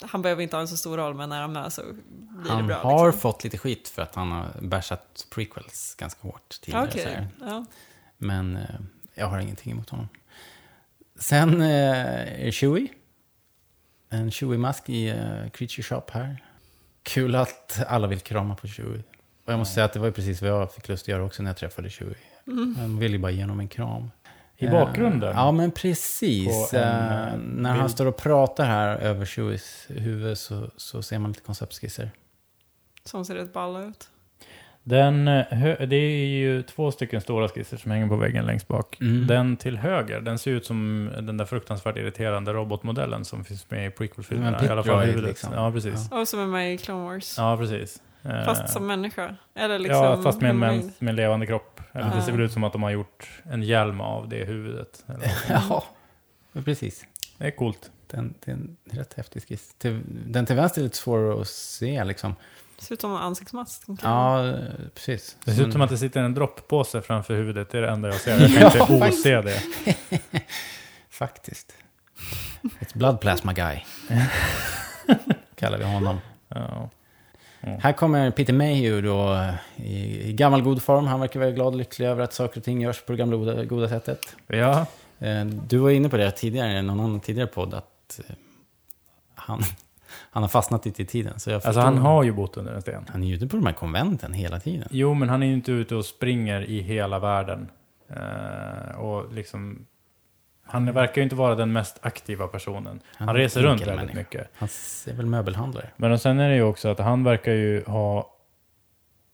eh, 0.00 0.08
han 0.08 0.22
behöver 0.22 0.42
inte 0.42 0.56
ha 0.56 0.60
en 0.60 0.68
så 0.68 0.76
stor 0.76 0.96
roll, 0.96 1.14
men 1.14 1.28
när 1.28 1.40
han 1.40 1.56
är 1.56 1.62
med 1.62 1.72
så 1.72 1.82
blir 1.82 2.44
det 2.44 2.50
Han 2.50 2.66
bra. 2.66 2.76
har 2.76 3.06
liksom. 3.06 3.20
fått 3.20 3.44
lite 3.44 3.58
skit 3.58 3.88
för 3.88 4.02
att 4.02 4.14
han 4.14 4.32
har 4.32 4.46
bashat 4.60 5.26
prequels 5.30 5.94
ganska 5.98 6.20
hårt 6.22 6.60
tidigare. 6.60 6.90
Så 6.90 6.98
här. 6.98 7.28
ja. 7.40 7.64
Men 8.18 8.56
eh, 8.56 8.64
jag 9.14 9.26
har 9.26 9.38
ingenting 9.38 9.72
emot 9.72 9.90
honom. 9.90 10.08
Sen 11.18 11.60
eh, 11.62 12.46
är 12.46 12.50
Chewie. 12.50 12.88
En 14.10 14.30
Chewie-mask 14.30 14.88
i 14.88 15.08
eh, 15.08 15.50
Creature 15.52 15.82
Shop 15.82 16.02
här. 16.12 16.44
Kul 17.02 17.34
att 17.34 17.82
alla 17.88 18.06
vill 18.06 18.20
krama 18.20 18.54
på 18.56 18.66
Chewie. 18.68 19.02
Och 19.44 19.52
jag 19.52 19.58
måste 19.58 19.74
säga 19.74 19.84
att 19.84 19.92
det 19.92 19.98
var 19.98 20.06
ju 20.06 20.12
precis 20.12 20.42
vad 20.42 20.50
jag 20.50 20.72
fick 20.74 20.88
lust 20.88 21.04
att 21.04 21.08
göra 21.08 21.24
också 21.24 21.42
när 21.42 21.50
jag 21.50 21.56
träffade 21.56 21.90
Chewie. 21.90 22.14
Mm. 22.46 22.76
Han 22.78 22.98
ville 22.98 23.16
ju 23.16 23.22
bara 23.22 23.32
ge 23.32 23.42
honom 23.42 23.60
en 23.60 23.68
kram. 23.68 24.10
I 24.56 24.64
Eh, 24.66 24.72
bakgrunden? 24.72 25.32
Ja, 25.36 25.52
men 25.52 25.70
precis. 25.70 26.72
En, 26.72 26.80
eh, 26.82 27.36
när 27.38 27.70
han 27.70 27.78
bild. 27.78 27.90
står 27.90 28.06
och 28.06 28.16
pratar 28.16 28.64
här 28.64 28.96
över 28.98 29.26
Chewies 29.26 29.86
huvud 29.88 30.38
så, 30.38 30.70
så 30.76 31.02
ser 31.02 31.18
man 31.18 31.30
lite 31.30 31.42
konceptskisser. 31.42 32.10
Som 33.04 33.24
ser 33.24 33.34
rätt 33.34 33.52
balla 33.52 33.82
ut. 33.84 34.10
Den, 34.82 35.28
eh, 35.28 35.44
det 35.88 35.96
är 35.96 36.26
ju 36.26 36.62
två 36.62 36.90
stycken 36.90 37.20
stora 37.20 37.48
skisser 37.48 37.76
som 37.76 37.90
hänger 37.90 38.08
på 38.08 38.16
väggen 38.16 38.46
längst 38.46 38.68
bak. 38.68 39.00
Mm. 39.00 39.26
Den 39.26 39.56
till 39.56 39.76
höger, 39.78 40.20
den 40.20 40.38
ser 40.38 40.50
ut 40.50 40.66
som 40.66 41.10
den 41.22 41.36
där 41.36 41.44
fruktansvärt 41.44 41.96
irriterande 41.96 42.52
robotmodellen 42.52 43.24
som 43.24 43.44
finns 43.44 43.70
med 43.70 43.86
i 43.86 43.90
prequel-filmerna. 43.90 44.64
I 44.64 44.68
alla 44.68 44.82
fall 44.82 45.00
huvudet. 45.04 45.28
liksom. 45.28 45.52
Ja, 45.54 45.72
precis. 45.72 46.10
Och 46.12 46.28
som 46.28 46.40
är 46.40 46.46
med 46.46 46.74
i 46.74 46.78
Clone 46.78 47.04
Wars. 47.04 47.34
Ja, 47.38 47.56
precis. 47.56 48.02
Eh, 48.22 48.44
Fast 48.44 48.68
som 48.72 48.86
människa. 48.86 49.36
Eller 49.54 49.78
liksom 49.78 50.04
ja, 50.04 50.22
fast 50.22 50.40
med 50.40 50.50
en, 50.50 50.58
mäns, 50.58 51.00
med 51.00 51.10
en 51.10 51.16
levande 51.16 51.46
kropp. 51.46 51.80
Eller 51.92 52.04
Det 52.10 52.16
Ja. 52.16 52.22
ser 52.22 52.32
väl 52.32 52.40
ut 52.40 52.52
som 52.52 52.64
att 52.64 52.72
de 52.72 52.82
har 52.82 52.90
gjort 52.90 53.28
en 53.42 53.62
hjälm 53.62 54.00
av 54.00 54.28
det 54.28 54.44
huvudet. 54.44 55.04
Eller? 55.08 55.30
Ja, 55.48 55.84
precis. 56.64 57.04
Det 57.38 57.46
är 57.46 57.50
coolt. 57.50 57.90
Den, 58.06 58.34
det 58.44 58.50
är 58.50 58.54
en 58.54 58.76
rätt 58.90 59.14
häftig 59.14 59.42
skiss. 59.48 59.74
Den 60.26 60.46
till 60.46 60.56
vänster 60.56 60.80
är 60.80 60.84
lite 60.84 60.96
svår 60.96 61.40
att 61.40 61.48
se 61.48 62.04
liksom. 62.04 62.34
Ser 62.80 62.94
ut 62.94 63.00
som 63.00 63.10
en 63.10 63.16
ansiktsmask. 63.16 63.82
Ja, 64.02 64.54
precis. 64.94 65.36
Det 65.44 65.54
ser 65.54 65.66
ut 65.66 65.72
som 65.72 65.80
att 65.82 65.90
det 65.90 65.98
sitter 65.98 66.20
en 66.22 66.34
droppåse 66.34 67.02
framför 67.02 67.34
huvudet. 67.34 67.70
Det 67.70 67.78
är 67.78 67.82
det 67.82 67.90
enda 67.90 68.08
jag 68.08 68.20
ser. 68.20 68.40
Jag 68.60 68.72
kan 68.72 68.88
Ja, 68.88 69.06
inte 69.06 69.08
ose 69.18 69.42
det. 69.42 69.62
Faktiskt. 71.10 71.72
Ett 72.80 72.94
blood 72.94 73.20
plasma 73.20 73.52
guy. 73.52 73.80
Kallar 75.54 75.78
vi 75.78 75.84
honom. 75.84 76.18
Ja. 76.48 76.90
Här 77.60 77.92
kommer 77.92 78.30
Peter 78.30 78.52
Mayhew 78.52 79.08
då 79.08 79.34
eh, 79.34 79.54
i, 79.86 80.28
i 80.28 80.32
gammal 80.32 80.62
god 80.62 80.82
form. 80.82 81.06
Han 81.06 81.20
verkar 81.20 81.40
vara 81.40 81.50
glad 81.50 81.66
och 81.66 81.76
lycklig 81.78 82.06
över 82.06 82.22
att 82.24 82.32
saker 82.32 82.60
och 82.60 82.64
ting 82.64 82.80
görs 82.82 83.02
på 83.02 83.12
det 83.12 83.18
gamla 83.18 83.36
goda, 83.36 83.64
goda 83.64 83.88
sättet. 83.88 84.36
Ja. 84.46 84.86
Eh, 85.18 85.44
Du 85.44 85.78
var 85.78 85.90
inne 85.90 86.08
på 86.08 86.16
det 86.16 86.30
tidigare, 86.30 86.78
i 86.78 86.82
någon 86.82 87.00
annan 87.00 87.20
tidigare 87.20 87.46
podd, 87.48 87.74
att 87.74 88.20
eh, 88.28 88.34
han, 89.34 89.62
han 90.30 90.42
har 90.42 90.48
fastnat 90.48 90.84
lite 90.84 91.02
i 91.02 91.06
tiden. 91.06 91.40
Så 91.40 91.50
jag 91.50 91.66
Alltså 91.66 91.80
han 91.80 91.98
har 91.98 92.22
ju 92.22 92.32
bott 92.32 92.56
under 92.56 92.72
en 92.72 92.82
sten. 92.82 93.04
Han 93.08 93.22
är 93.22 93.26
ju 93.26 93.34
ute 93.34 93.46
på 93.46 93.56
de 93.56 93.66
här 93.66 93.72
konventen 93.72 94.32
hela 94.32 94.60
tiden. 94.60 94.88
Jo, 94.90 95.14
men 95.14 95.28
han 95.28 95.42
är 95.42 95.46
ju 95.46 95.52
inte 95.52 95.72
ute 95.72 95.94
och 95.94 96.04
springer 96.04 96.62
i 96.62 96.80
hela 96.80 97.18
världen. 97.18 97.70
Eh, 98.08 98.98
och 98.98 99.32
liksom, 99.32 99.86
han 100.62 100.92
verkar 100.92 101.16
ju 101.16 101.22
inte 101.22 101.36
vara 101.36 101.54
den 101.54 101.72
mest 101.72 101.98
aktiva 102.02 102.46
personen. 102.48 103.00
Han, 103.16 103.28
en 103.28 103.34
reser 103.34 103.62
runt 103.62 103.80
väldigt 103.80 103.96
människa. 103.96 104.18
mycket. 104.18 104.48
Han 104.54 104.68
är 105.06 105.12
väl 105.12 105.26
möbelhandlare. 105.26 105.90
Men 105.96 106.18
sen 106.18 106.40
är 106.40 106.48
det 106.48 106.54
ju 106.54 106.62
också 106.62 106.88
att 106.88 106.98
han 106.98 107.24
verkar 107.24 107.52
ju 107.52 107.84
ha 107.84 108.36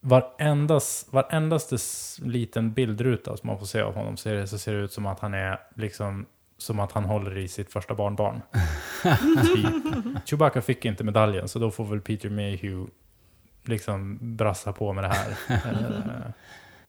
varendas, 0.01 1.07
varendaste 1.11 1.77
liten 2.23 2.73
bildruta 2.73 3.37
som 3.37 3.47
man 3.47 3.59
får 3.59 3.67
se 3.67 3.81
av 3.81 3.95
honom 3.95 4.17
ser 4.17 4.35
det, 4.35 4.47
så 4.47 4.59
ser 4.59 4.73
det 4.75 4.79
ut 4.79 4.93
som 4.93 5.07
att 5.07 5.21
han 5.21 5.35
är 5.35 5.61
liksom 5.75 6.27
som 6.59 6.81
att 6.81 6.93
han 6.93 7.05
håller 7.05 7.39
i 7.39 7.49
sitt 7.49 7.73
första 7.73 7.95
barnbarn. 7.95 8.43
typ. 9.55 9.85
Chewbacca 10.29 10.63
fick 10.63 10.85
inte 10.85 11.05
medaljen 11.05 11.49
så 11.49 11.59
då 11.59 11.71
får 11.71 11.85
väl 11.85 12.01
Peter 12.01 12.31
Mayhew 12.31 12.91
liksom 13.65 14.19
brassa 14.21 14.73
på 14.73 14.93
med 14.93 15.05
det 15.05 15.09
här. 15.09 15.37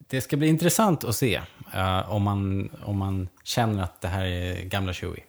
Det 0.10 0.22
ska 0.22 0.38
bli 0.38 0.48
intressant 0.48 1.04
att 1.04 1.16
se 1.16 1.42
eh, 1.74 2.12
om, 2.12 2.24
man, 2.24 2.70
om 2.84 2.98
man 2.98 3.30
känner 3.44 3.84
att 3.84 4.02
det 4.02 4.08
här 4.08 4.26
är 4.26 4.64
gamla 4.64 4.94
Chewie. 4.94 5.24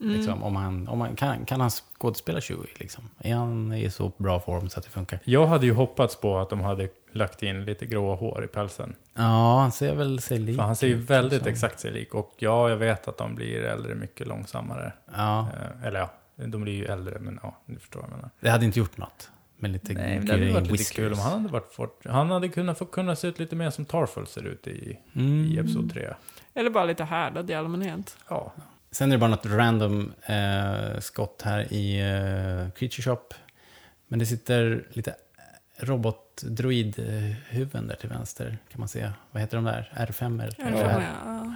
Mm. 0.00 0.12
Liksom, 0.16 0.42
om 0.42 0.56
han, 0.56 0.88
om 0.88 0.98
man, 0.98 1.16
kan, 1.16 1.44
kan 1.44 1.60
han 1.60 1.70
skådespela 1.70 2.40
Chewie? 2.40 2.66
Liksom? 2.74 3.04
Är 3.18 3.34
han 3.34 3.72
i 3.72 3.90
så 3.90 4.12
bra 4.16 4.40
form 4.40 4.68
så 4.68 4.78
att 4.78 4.84
det 4.84 4.90
funkar? 4.90 5.18
Jag 5.24 5.46
hade 5.46 5.66
ju 5.66 5.72
hoppats 5.72 6.16
på 6.20 6.38
att 6.38 6.50
de 6.50 6.60
hade 6.60 6.88
lagt 7.12 7.42
in 7.42 7.64
lite 7.64 7.86
gråa 7.86 8.16
hår 8.16 8.44
i 8.44 8.46
pälsen. 8.48 8.94
Ja, 9.14 9.58
han 9.60 9.72
ser 9.72 9.94
väl 9.94 10.20
sig 10.20 10.38
lik 10.38 10.56
För 10.56 10.62
han 10.62 10.76
ser 10.76 10.86
ju 10.86 10.94
väldigt 10.96 11.32
liksom. 11.32 11.48
exakt 11.52 11.80
sig 11.80 11.90
lik. 11.92 12.14
Och 12.14 12.34
ja, 12.38 12.68
jag 12.70 12.76
vet 12.76 13.08
att 13.08 13.18
de 13.18 13.34
blir 13.34 13.62
äldre 13.62 13.94
mycket 13.94 14.26
långsammare. 14.26 14.92
Ja. 15.16 15.40
Eh, 15.40 15.86
eller 15.86 16.00
ja, 16.00 16.10
de 16.46 16.62
blir 16.62 16.74
ju 16.74 16.84
äldre, 16.84 17.18
men 17.20 17.40
ja, 17.42 17.56
ni 17.66 17.78
förstår 17.78 18.00
vad 18.00 18.10
jag 18.10 18.16
menar. 18.16 18.30
Det 18.40 18.50
hade 18.50 18.64
inte 18.64 18.78
gjort 18.78 18.96
något. 18.96 19.30
Med 19.58 19.70
lite 19.70 19.92
Nej, 19.92 20.16
men 20.18 20.26
det 20.26 20.32
hade 20.32 20.52
varit 20.52 20.70
lite 20.70 20.94
kul 20.94 21.12
om 21.12 21.18
han 21.18 21.32
hade 21.32 21.52
varit 21.52 21.72
fort. 21.72 22.00
Han 22.06 22.30
hade 22.30 22.48
kunnat 22.48 22.78
få 22.78 22.84
kunna 22.84 23.16
se 23.16 23.28
ut 23.28 23.38
lite 23.38 23.56
mer 23.56 23.70
som 23.70 23.84
Tarful 23.84 24.26
ser 24.26 24.42
ut 24.46 24.66
i, 24.66 24.98
Mm. 25.12 25.44
i 25.44 25.58
Episod 25.58 25.92
3. 25.92 26.14
Eller 26.54 26.70
bara 26.70 26.84
lite 26.84 27.04
härdad 27.04 27.50
i 27.50 27.54
allmänhet. 27.54 28.16
Ja. 28.28 28.52
Sen 28.90 29.12
är 29.12 29.16
det 29.16 29.18
bara 29.18 29.30
något 29.30 29.46
random 29.46 30.12
eh, 30.26 31.00
skott 31.00 31.42
här 31.42 31.72
i 31.72 32.00
eh, 32.00 32.70
Creature 32.70 33.02
Shop. 33.02 33.22
Men 34.08 34.18
det 34.18 34.26
sitter 34.26 34.86
lite 34.92 35.14
robot-droid-huvuden 35.78 37.88
där 37.88 37.96
till 37.96 38.08
vänster. 38.08 38.58
Kan 38.68 38.80
man 38.80 38.88
se. 38.88 39.10
Vad 39.30 39.40
heter 39.40 39.56
de 39.56 39.64
där? 39.64 39.92
R5? 39.96 40.52
Ja, 40.58 40.64
eller? 40.64 41.00
ja. 41.24 41.54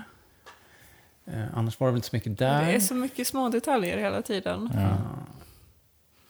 Eh, 1.33 1.45
annars 1.55 1.81
var 1.81 1.87
det 1.87 1.91
väl 1.93 1.99
inte 1.99 2.09
så 2.09 2.17
mycket 2.17 2.39
där. 2.39 2.67
Det 2.67 2.73
är 2.73 2.81
så 2.81 2.95
mycket 2.95 3.27
små 3.27 3.49
detaljer 3.49 3.99
hela 3.99 4.23
tiden. 4.23 4.71
Ja. 4.75 4.97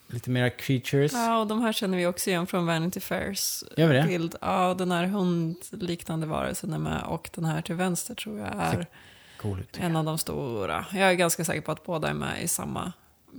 Lite 0.07 0.29
mera 0.29 0.49
creatures. 0.49 1.13
Ja, 1.13 1.39
och 1.39 1.47
de 1.47 1.61
här 1.61 1.73
känner 1.73 1.97
vi 1.97 2.05
också 2.05 2.29
igen 2.29 2.47
från 2.47 2.65
Vanity 2.65 2.99
Fairs 2.99 3.63
Gör 3.77 3.87
vi 3.87 3.93
det? 3.93 4.03
bild. 4.07 4.35
Ja, 4.41 4.73
den 4.73 4.91
här 4.91 5.05
hundliknande 5.05 6.27
varelsen 6.27 6.73
är 6.73 6.77
med 6.77 7.03
och 7.03 7.29
den 7.33 7.45
här 7.45 7.61
till 7.61 7.75
vänster 7.75 8.15
tror 8.15 8.39
jag 8.39 8.47
är 8.47 8.85
cool 9.41 9.59
ut. 9.59 9.77
en 9.81 9.95
av 9.95 10.05
de 10.05 10.17
stora. 10.17 10.85
Jag 10.93 11.09
är 11.09 11.13
ganska 11.13 11.45
säker 11.45 11.61
på 11.61 11.71
att 11.71 11.85
båda 11.85 12.09
är 12.09 12.13
med 12.13 12.43
i 12.43 12.47
samma 12.47 12.91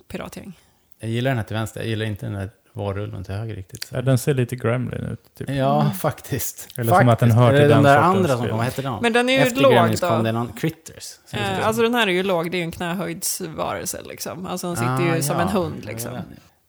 piratgäng. 0.09 0.53
Jag 0.99 1.11
gillar 1.11 1.31
den 1.31 1.39
här 1.39 1.45
till 1.45 1.57
vänster, 1.57 1.81
jag 1.81 1.89
gillar 1.89 2.07
inte 2.07 2.27
den 2.27 2.35
här 2.35 2.51
varulven 2.73 3.25
till 3.25 3.35
höger 3.35 3.55
riktigt. 3.57 3.89
Ja, 3.93 4.03
den 4.03 4.19
ser 4.19 4.35
lite 4.35 4.57
gremlin 4.57 5.01
ut. 5.05 5.35
Typ. 5.35 5.51
Ja, 5.51 5.91
faktiskt. 5.99 6.69
Eller 6.79 6.99
som 6.99 7.09
att 7.09 7.19
den 7.19 7.29
Faktiskt. 7.29 7.37
hör 7.39 7.51
till 7.51 7.61
den 7.69 7.83
de 7.83 7.83
där 7.91 7.99
andra 7.99 8.37
som 8.37 8.49
kom, 8.49 8.57
vad 8.57 8.65
hette 8.67 8.83
de? 8.83 9.03
Men 9.03 9.13
den 9.13 9.29
är 9.29 9.33
ju 9.33 9.39
Efter 9.41 9.61
låg 9.63 9.73
Gremlins 9.73 10.01
då. 10.01 10.09
kom 10.09 10.25
det 10.25 10.33
någon 10.33 10.53
Critters. 10.53 11.15
Eh, 11.33 11.55
som. 11.55 11.65
alltså 11.65 11.83
den 11.83 11.95
här 11.95 12.07
är 12.07 12.13
ju 12.13 12.23
låg, 12.23 12.51
det 12.51 12.57
är 12.57 12.59
ju 12.59 12.65
en 12.65 12.73
knähöjdsvarelse 12.73 14.01
liksom. 14.05 14.47
Alltså 14.47 14.67
den 14.67 14.77
sitter 14.77 15.11
Ah, 15.13 15.17
ju 15.17 15.23
som 15.23 15.37
ja. 15.37 15.43
en 15.43 15.49
hund 15.49 15.85
liksom. 15.85 16.13
den, 16.13 16.25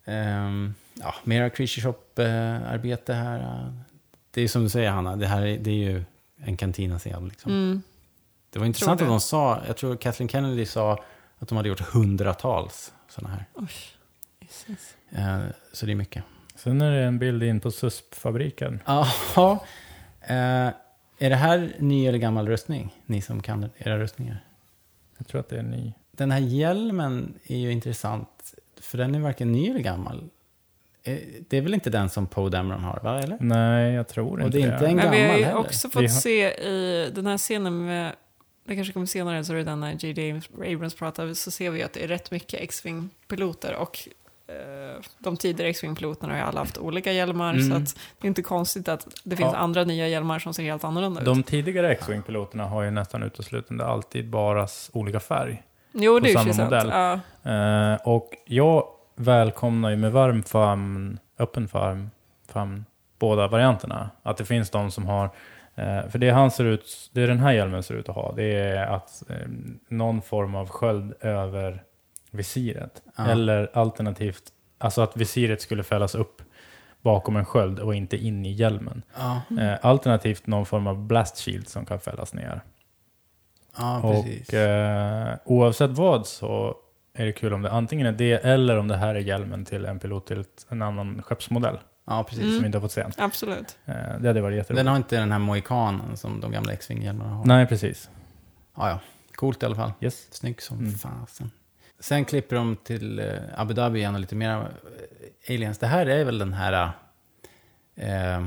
ja. 0.06 0.12
Ehm, 0.14 0.74
ja, 0.94 1.16
mera 1.24 1.50
Creature 1.50 1.82
Shop-arbete 1.82 3.14
här. 3.14 3.72
Det 4.32 4.42
är 4.42 4.48
som 4.48 4.64
du 4.64 4.70
säger 4.70 4.90
Hanna, 4.90 5.16
det 5.16 5.28
här 5.28 5.42
är, 5.46 5.58
det 5.58 5.70
är 5.70 5.92
ju 5.92 6.04
en 6.44 6.58
kantina-scen. 6.58 7.28
Liksom. 7.28 7.52
Mm. 7.52 7.82
Det 8.54 8.60
var 8.60 8.66
intressant 8.66 9.02
att 9.02 9.08
det. 9.08 9.12
de 9.12 9.20
sa, 9.20 9.62
jag 9.68 9.78
tror 9.78 9.96
Kathleen 9.96 10.30
Kennedy 10.30 10.66
sa 10.66 11.04
att 11.40 11.48
de 11.48 11.56
hade 11.56 11.70
gjort 11.70 11.80
hundratals 11.80 12.94
sådana 13.10 13.36
här. 13.36 13.46
Jesus. 14.40 14.96
Eh, 15.10 15.40
så 15.74 15.86
det 15.86 15.92
är 15.92 15.96
mycket. 15.96 16.24
Sen 16.56 16.82
är 16.82 16.92
det 16.92 17.04
en 17.04 17.20
bild 17.20 17.44
in 17.44 17.60
på 17.60 17.72
SUSP-fabriken. 17.72 18.80
Jaha. 18.86 19.60
Eh, 20.22 20.74
är 21.18 21.30
det 21.30 21.36
här 21.36 21.76
ny 21.80 22.08
eller 22.08 22.18
gammal 22.18 22.48
rustning? 22.48 22.96
Ni 23.06 23.22
som 23.22 23.42
kan 23.42 23.70
era 23.78 23.98
rustningar. 24.00 24.44
Jag 25.18 25.28
tror 25.28 25.40
att 25.42 25.50
det 25.50 25.58
är 25.60 25.64
ny. 25.64 25.94
Den 26.12 26.32
här 26.32 26.40
hjälmen 26.40 27.34
är 27.44 27.58
ju 27.58 27.72
intressant. 27.72 28.54
För 28.82 28.98
den 28.98 29.16
är 29.16 29.20
varken 29.20 29.52
ny 29.52 29.70
eller 29.70 29.80
gammal. 29.80 30.30
Eh, 31.04 31.18
Det 31.50 31.58
är 31.58 31.62
väl 31.62 31.74
inte 31.74 31.90
den 31.90 32.10
som 32.10 32.28
Poe 32.28 32.50
Dameron 32.50 32.84
har, 32.84 33.00
va? 33.04 33.20
Eller? 33.20 33.38
Nej, 33.40 33.94
jag 33.94 34.08
tror 34.08 34.40
Och 34.40 34.46
inte 34.46 34.58
det 34.58 34.64
är 34.64 34.74
inte 34.74 34.86
en 34.88 34.96
Men 34.96 35.06
gammal 35.06 35.18
vi 35.38 35.44
har 35.44 35.52
ju 35.52 35.58
också 35.58 35.90
fått 35.90 36.02
har- 36.02 36.08
se 36.08 36.48
i 36.50 37.12
den 37.16 37.26
här 37.28 37.38
scenen 37.38 37.86
med, 37.86 38.16
det 38.66 38.76
kanske 38.76 38.94
kommer 38.94 39.06
senare, 39.06 39.44
så 39.44 39.54
är 39.54 39.58
det 39.58 39.64
den 39.64 39.80
när 39.80 39.92
J.D. 40.06 40.42
Abrams 40.74 40.96
pratar, 40.96 41.34
så 41.34 41.52
ser 41.52 41.70
vi 41.70 41.84
att 41.84 41.94
det 41.94 42.04
är 42.04 42.08
rätt 42.08 42.32
mycket 42.32 42.62
X-Wing-piloter 42.62 43.76
och 43.76 44.00
eh, 44.48 45.02
de 45.20 45.38
tidigare 45.38 45.70
X-Wing-piloterna 45.70 46.30
har 46.34 46.38
ju 46.38 46.44
alla 46.44 46.60
haft 46.60 46.78
olika 46.78 47.12
hjälmar, 47.12 47.54
Mm. 47.54 47.70
så 47.70 47.76
att 47.76 47.96
det 48.20 48.26
är 48.26 48.30
inte 48.30 48.42
konstigt 48.42 48.88
att 48.88 49.08
det 49.24 49.36
finns 49.38 49.54
Ja. 49.54 49.58
andra 49.60 49.84
nya 49.84 50.08
hjälmar 50.08 50.40
som 50.40 50.54
ser 50.54 50.64
helt 50.64 50.84
annorlunda 50.84 51.20
ut. 51.22 51.26
De 51.26 51.44
tidigare 51.44 51.92
X-Wing-piloterna 51.92 52.66
har 52.66 52.84
ju 52.84 52.92
nästan 52.92 53.24
uteslutande 53.24 53.86
alltid 53.86 54.30
bara 54.30 54.68
olika 54.92 55.20
färg. 55.20 55.64
jo, 55.92 56.20
det 56.20 56.34
är 56.34 56.46
ju 56.58 56.64
modell. 56.64 56.90
Ja. 56.90 57.20
Eh, 57.52 57.96
och 58.08 58.34
jag 58.46 58.88
välkomnar 59.16 59.90
ju 59.90 59.96
med 59.96 60.12
varm 60.12 60.44
famn, 60.44 61.20
öppen 61.40 61.68
famn, 61.68 62.12
famn, 62.48 62.86
båda 63.20 63.48
varianterna. 63.48 64.10
Att 64.24 64.38
det 64.38 64.46
finns 64.46 64.70
de 64.70 64.92
som 64.92 65.06
har, 65.06 65.30
för 66.10 66.18
det 66.18 66.30
han 66.30 66.52
ser 66.52 66.66
ut, 66.66 67.10
det 67.14 67.28
den 67.28 67.40
här 67.40 67.52
hjälmen 67.52 67.84
ser 67.84 67.96
ut 67.96 68.10
att 68.10 68.16
ha, 68.16 68.34
det 68.36 68.44
är 68.44 68.86
att 68.86 69.24
eh, 69.30 69.48
någon 69.88 70.22
form 70.22 70.56
av 70.56 70.70
sköld 70.70 71.14
över 71.20 71.84
visiret. 72.32 73.02
Ja. 73.18 73.28
Eller 73.28 73.70
alternativt, 73.74 74.44
alltså 74.78 75.02
att 75.02 75.18
visiret 75.18 75.62
skulle 75.62 75.84
fällas 75.84 76.16
upp 76.16 76.42
bakom 77.02 77.36
en 77.36 77.46
sköld 77.46 77.80
och 77.80 77.96
inte 77.96 78.18
in 78.18 78.46
i 78.46 78.52
hjälmen. 78.52 79.04
Ja, 79.18 79.42
Eh, 79.62 79.78
alternativt 79.82 80.48
någon 80.48 80.66
form 80.66 80.88
av 80.88 81.08
blast 81.08 81.38
shield 81.38 81.68
som 81.68 81.86
kan 81.86 82.00
fällas 82.00 82.34
ner. 82.34 82.62
precis. 84.02 84.48
Och 84.50 84.54
eh, 84.54 85.36
oavsett 85.46 85.92
vad 85.92 86.28
så 86.28 86.76
är 87.14 87.26
det 87.26 87.32
kul 87.32 87.54
om 87.54 87.62
det 87.62 87.72
antingen 87.72 88.08
är 88.08 88.12
det 88.12 88.34
eller 88.46 88.78
om 88.78 88.88
det 88.88 88.98
här 88.98 89.16
är 89.16 89.20
hjälmen 89.20 89.66
till 89.66 89.86
en 89.86 90.00
pilot 90.00 90.28
till 90.28 90.40
ett, 90.40 90.66
en 90.70 90.82
annan 90.82 91.22
skeppsmodell 91.22 91.78
ja, 92.06 92.24
precis. 92.24 92.42
Mm. 92.44 92.54
som 92.54 92.62
vi 92.62 92.66
inte 92.66 92.78
har 92.78 92.82
fått 92.82 92.92
se. 92.92 93.06
Absolut. 93.18 93.78
Eh, 93.86 93.94
det 94.20 94.28
hade 94.28 94.42
varit 94.42 94.58
jätteroligt. 94.58 94.80
Den 94.80 94.88
har 94.88 94.96
inte 94.98 95.20
den 95.20 95.32
här 95.32 95.40
mohikanen 95.40 96.18
som 96.18 96.42
de 96.42 96.52
gamla 96.52 96.74
X-Wing-hjälmarna 96.74 97.30
har. 97.34 97.46
Nej, 97.46 97.68
precis. 97.68 98.10
Ja, 98.76 98.90
ja. 98.90 99.00
Coolt 99.36 99.64
i 99.64 99.66
alla 99.66 99.76
fall. 99.76 99.92
Yes. 100.02 100.28
Snygg 100.32 100.62
som 100.62 100.80
Mm. 100.80 100.92
fasen. 100.94 101.52
Sen 102.00 102.26
klipper 102.26 102.56
de 102.56 102.76
till 102.76 103.20
eh, 103.20 103.26
Abu 103.58 103.74
Dhabi 103.74 104.00
igen 104.00 104.14
och 104.16 104.22
lite 104.22 104.36
mer 104.36 104.50
eh, 104.58 105.56
aliens. 105.56 105.78
Det 105.78 105.88
här 105.88 106.06
är 106.06 106.26
väl 106.26 106.38
den 106.38 106.54
här 106.54 106.92
eh, 107.96 108.46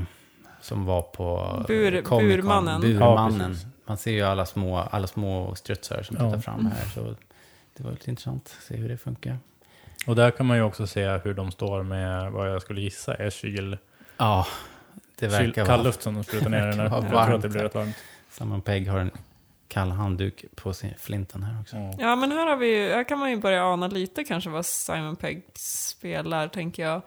som 0.61 0.85
var 0.85 1.01
på 1.01 1.37
Bur- 1.67 2.01
burmannen. 2.01 2.81
Ja, 2.81 2.87
Burmannen. 2.99 3.51
precis. 3.51 3.67
Man 3.85 3.97
ser 3.97 4.11
ju 4.11 4.21
alla 4.23 4.45
små, 4.45 4.77
alla 4.77 5.07
små 5.07 5.55
strutsar 5.55 6.03
som 6.03 6.17
Ja. 6.19 6.25
tittar 6.29 6.41
fram 6.41 6.65
här. 6.65 6.85
Så 6.93 7.15
det 7.77 7.83
var 7.83 7.91
lite 7.91 8.09
intressant 8.09 8.53
att 8.57 8.63
se 8.63 8.75
hur 8.75 8.89
det 8.89 8.97
funkar. 8.97 9.37
Och 10.07 10.15
där 10.15 10.31
kan 10.31 10.45
man 10.45 10.57
ju 10.57 10.63
också 10.63 10.87
se 10.87 11.07
hur 11.17 11.33
de 11.33 11.51
står 11.51 11.83
med 11.83 12.31
vad 12.31 12.53
jag 12.53 12.61
skulle 12.61 12.81
gissa 12.81 13.15
är 13.15 13.29
kyl, 13.29 13.77
Ja, 14.17 14.47
det 15.19 15.29
kyl 15.29 15.45
verkar 15.45 15.65
vara... 15.65 15.77
kallluft 15.77 16.01
som 16.01 16.13
de 16.13 16.23
sprutar 16.23 16.49
ner 16.49 16.67
den. 16.67 16.77
Jag 16.91 17.09
tror 17.09 17.35
att 17.35 17.41
det 17.41 17.49
blir 17.49 17.63
rätt 17.63 17.75
varmt. 17.75 17.95
Simon 18.29 18.61
Pegg 18.61 18.89
har 18.89 18.99
en 18.99 19.11
kall 19.67 19.91
handduk 19.91 20.45
på 20.55 20.73
sin 20.73 20.93
flinten 20.99 21.43
här 21.43 21.61
också. 21.61 21.75
Ja. 21.75 21.93
Ja, 21.99 22.15
men 22.15 22.31
här, 22.31 22.47
har 22.47 22.57
vi, 22.57 22.77
ju- 22.77 22.93
här 22.93 23.03
kan 23.03 23.19
man 23.19 23.29
ju 23.29 23.37
börja 23.37 23.65
ana 23.65 23.87
lite 23.87 24.23
kanske 24.23 24.49
vad 24.49 24.65
Simon 24.65 25.15
Pegg 25.15 25.43
spelar, 25.55 26.47
tänker 26.47 26.83
jag. 26.83 27.01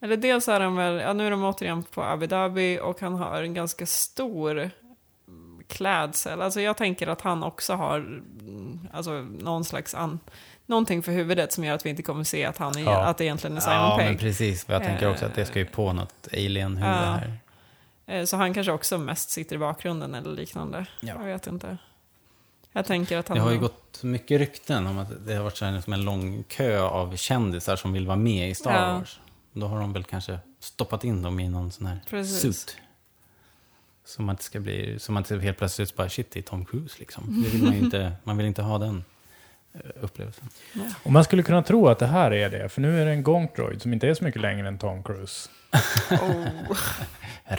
Eller 0.00 0.16
dels 0.16 0.48
är 0.48 0.60
han 0.60 0.76
väl, 0.76 0.94
ja 0.94 1.12
nu 1.12 1.26
är 1.26 1.30
de 1.30 1.44
återigen 1.44 1.82
på 1.82 2.02
Abu 2.02 2.26
Dhabi 2.26 2.78
och 2.82 3.00
han 3.00 3.14
har 3.14 3.42
en 3.42 3.54
ganska 3.54 3.86
stor 3.86 4.70
klädsel. 5.68 6.42
Alltså 6.42 6.60
jag 6.60 6.76
tänker 6.76 7.06
att 7.06 7.20
han 7.20 7.42
också 7.42 7.74
har 7.74 7.96
mm, 7.98 8.88
alltså, 8.92 9.10
någon 9.20 9.64
slags 9.64 9.94
an, 9.94 10.20
någonting 10.66 11.02
för 11.02 11.12
huvudet 11.12 11.52
som 11.52 11.64
gör 11.64 11.74
att 11.74 11.86
vi 11.86 11.90
inte 11.90 12.02
kommer 12.02 12.24
se 12.24 12.44
att, 12.44 12.58
han 12.58 12.76
är, 12.78 12.82
Ja. 12.82 13.04
att 13.04 13.18
det 13.18 13.24
egentligen 13.24 13.56
är 13.56 13.60
Simon 13.60 13.76
Ja, 13.76 13.96
men 13.96 14.06
Pegg. 14.06 14.18
precis. 14.20 14.64
För 14.64 14.72
jag 14.72 14.82
tänker 14.82 15.10
också 15.10 15.26
att 15.26 15.34
det 15.34 15.44
ska 15.46 15.58
ju 15.58 15.64
Eh, 15.64 15.70
på 15.70 15.92
något 15.92 16.28
alien-huvud 16.32 16.90
ja. 16.94 17.20
här. 17.20 17.38
Eh, 18.06 18.24
Så 18.24 18.36
han 18.36 18.54
kanske 18.54 18.72
också 18.72 18.98
mest 18.98 19.30
sitter 19.30 19.56
i 19.56 19.58
bakgrunden 19.58 20.14
eller 20.14 20.30
liknande. 20.30 20.86
Ja. 21.00 21.14
Jag 21.18 21.24
vet 21.24 21.46
inte. 21.46 21.78
Jag 22.72 22.86
tänker 22.86 23.18
att 23.18 23.28
han... 23.28 23.36
Det 23.38 23.42
har 23.44 23.50
ju 23.50 23.58
gått 23.58 24.02
mycket 24.02 24.38
rykten 24.38 24.86
om 24.86 24.98
att 24.98 25.26
det 25.26 25.34
har 25.34 25.42
varit 25.44 25.84
som 25.84 25.92
en 25.92 26.04
lång 26.04 26.44
kö 26.48 26.80
av 26.80 27.16
kändisar 27.16 27.76
som 27.76 27.92
vill 27.92 28.06
vara 28.06 28.16
med 28.16 28.50
i 28.50 28.54
Star 28.54 28.72
Ja. 28.88 28.94
Wars. 28.98 29.20
Då 29.52 29.66
har 29.66 29.80
de 29.80 29.92
väl 29.92 30.04
kanske 30.04 30.38
stoppat 30.60 31.04
in 31.04 31.22
dem 31.22 31.40
i 31.40 31.48
någon 31.48 31.72
sån 31.72 31.86
här 31.86 32.00
Precis. 32.10 32.40
suit. 32.40 32.76
Så 34.04 34.22
man 34.22 34.32
inte 34.32 34.44
ska 34.44 34.60
bli, 34.60 34.98
så 34.98 35.12
man 35.12 35.20
inte 35.20 35.38
helt 35.38 35.58
plötsligt 35.58 35.96
bara 35.96 36.08
shit, 36.08 36.30
det 36.30 36.38
är 36.40 36.42
Tom 36.42 36.64
Cruise 36.64 36.96
liksom. 36.98 37.42
Det 37.44 37.48
vill 37.48 37.62
man 37.62 37.72
ju 37.72 37.78
inte, 37.84 38.12
man 38.24 38.36
vill 38.36 38.46
inte 38.46 38.62
ha 38.62 38.78
den 38.78 39.04
upplevelsen. 40.00 40.48
Och 41.02 41.12
man 41.12 41.24
skulle 41.24 41.42
kunna 41.42 41.62
tro 41.62 41.88
att 41.88 41.98
det 41.98 42.06
här 42.06 42.30
är 42.30 42.50
det, 42.50 42.68
för 42.68 42.80
nu 42.80 43.00
är 43.00 43.06
det 43.06 43.10
en 43.12 43.22
Gonk-droid 43.22 43.82
som 43.82 43.92
inte 43.92 44.08
är 44.08 44.14
så 44.14 44.24
mycket 44.24 44.40
längre 44.40 44.68
än 44.68 44.78
Tom 44.78 45.02
Cruise. 45.02 45.48
Oh. 46.10 46.78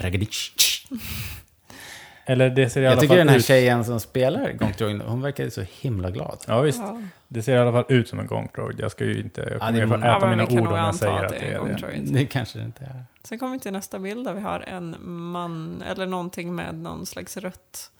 Eller 2.30 2.50
det 2.50 2.70
ser 2.70 2.82
i 2.82 2.86
alla 2.86 2.92
Jag 2.94 3.00
tycker 3.00 3.08
fall 3.08 3.18
den 3.18 3.28
här 3.28 3.36
ut... 3.36 3.44
tjejen 3.44 3.84
som 3.84 4.00
spelar 4.00 4.52
Gonk 4.52 4.80
hon 5.06 5.22
verkar 5.22 5.48
så 5.50 5.64
himla 5.80 6.10
glad. 6.10 6.38
Ja, 6.46 6.60
visst. 6.60 6.78
Ja. 6.78 7.02
Det 7.28 7.42
ser 7.42 7.54
i 7.56 7.58
alla 7.58 7.72
fall 7.72 7.84
ut 7.88 8.08
som 8.08 8.18
en 8.20 8.26
Gonk-droid. 8.26 8.80
Jag 8.80 8.90
ska 8.90 9.04
ju 9.04 9.20
inte... 9.20 9.40
Jag 9.40 9.50
Ja, 9.52 9.58
kommer 9.58 9.96
det 9.98 10.06
Ja, 10.06 10.16
äta 10.16 10.26
men 10.26 10.38
mina 10.38 10.62
ord 10.62 10.68
om 10.68 10.76
jag 10.78 10.94
säger 10.94 11.14
att 11.16 11.24
att 11.24 11.28
det 11.28 11.38
det 11.38 11.46
är 11.46 11.52
det. 11.52 11.58
Gonk-droid. 11.58 12.12
Det 12.12 12.26
kanske 12.26 12.58
det 12.58 12.64
inte 12.64 12.84
är. 12.84 13.04
Sen 13.24 13.38
kommer 13.38 13.52
vi 13.52 13.58
till 13.58 13.72
nästa 13.72 13.98
bild 13.98 14.24
där 14.26 14.34
vi 14.34 14.40
har 14.40 14.60
en 14.60 14.96
man, 15.06 15.82
eller 15.90 16.06
någonting 16.06 16.54
med 16.54 16.74
någon 16.74 17.06
slags 17.06 17.36
rött. 17.36 17.90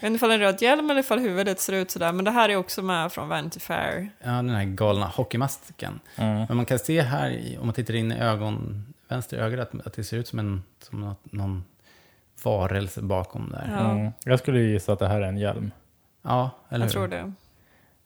Jag 0.00 0.02
vet 0.02 0.12
inte 0.12 0.16
ifall 0.16 0.30
en 0.30 0.38
röd 0.40 0.62
hjälm 0.62 0.90
eller 0.90 1.00
ifall 1.00 1.18
huvudet 1.18 1.60
ser 1.60 1.72
ut 1.72 1.90
sådär, 1.90 2.12
men 2.12 2.24
det 2.24 2.30
här 2.30 2.48
är 2.48 2.56
också 2.56 2.82
med 2.82 3.12
från 3.12 3.28
Vanity 3.28 3.60
Fair. 3.60 4.08
Ja, 4.22 4.30
den 4.30 4.48
här 4.50 4.64
galna 4.64 5.06
hockeymasken. 5.06 6.00
Mm. 6.16 6.44
Men 6.48 6.56
man 6.56 6.66
kan 6.66 6.78
se 6.78 7.00
här, 7.02 7.56
om 7.60 7.66
man 7.66 7.74
tittar 7.74 7.94
in 7.94 8.12
i 8.12 8.18
ögon, 8.20 8.84
vänster 9.08 9.38
öga, 9.38 9.62
att, 9.62 9.86
att 9.86 9.92
det 9.92 10.04
ser 10.04 10.16
ut 10.16 10.28
som, 10.28 10.38
en, 10.38 10.62
som 10.82 11.00
något, 11.00 11.32
någon 11.32 11.64
varelse 12.44 13.02
bakom 13.02 13.50
där. 13.52 13.68
Ja, 13.72 13.82
Ja. 13.84 13.90
Mm. 13.90 14.12
Jag 14.24 14.38
skulle 14.38 14.60
gissa 14.60 14.92
att 14.92 14.98
det 14.98 15.08
här 15.08 15.20
är 15.20 15.28
en 15.28 15.38
hjälm. 15.38 15.70
eller 16.24 16.50
Jag 16.68 16.78
hur? 16.78 16.88
tror 16.88 17.08
det. 17.08 17.32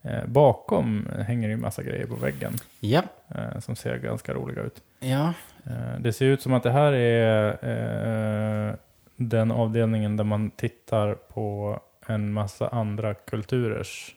Eh, 0.05 0.27
bakom 0.27 1.09
hänger 1.27 1.49
det 1.49 1.55
ju 1.55 1.61
massa 1.61 1.83
grejer 1.83 2.07
på 2.07 2.15
väggen 2.15 2.53
Ja, 2.81 3.03
eh, 3.29 3.59
som 3.61 3.77
ser 3.77 3.99
ganska 3.99 4.35
roliga 4.35 4.63
ut. 4.63 4.83
ja. 5.01 5.33
Eh, 5.67 6.01
det 6.01 6.13
ser 6.13 6.27
ut 6.27 6.43
som 6.43 6.53
att 6.53 6.63
det 6.63 6.71
här 6.71 6.93
är 6.93 8.69
eh, 8.69 8.75
den 9.17 9.51
avdelningen 9.51 10.17
där 10.17 10.25
man 10.25 10.51
tittar 10.51 11.15
på 11.15 11.81
en 12.07 12.33
massa 12.33 12.69
andra 12.69 13.15
kulturers 13.15 14.15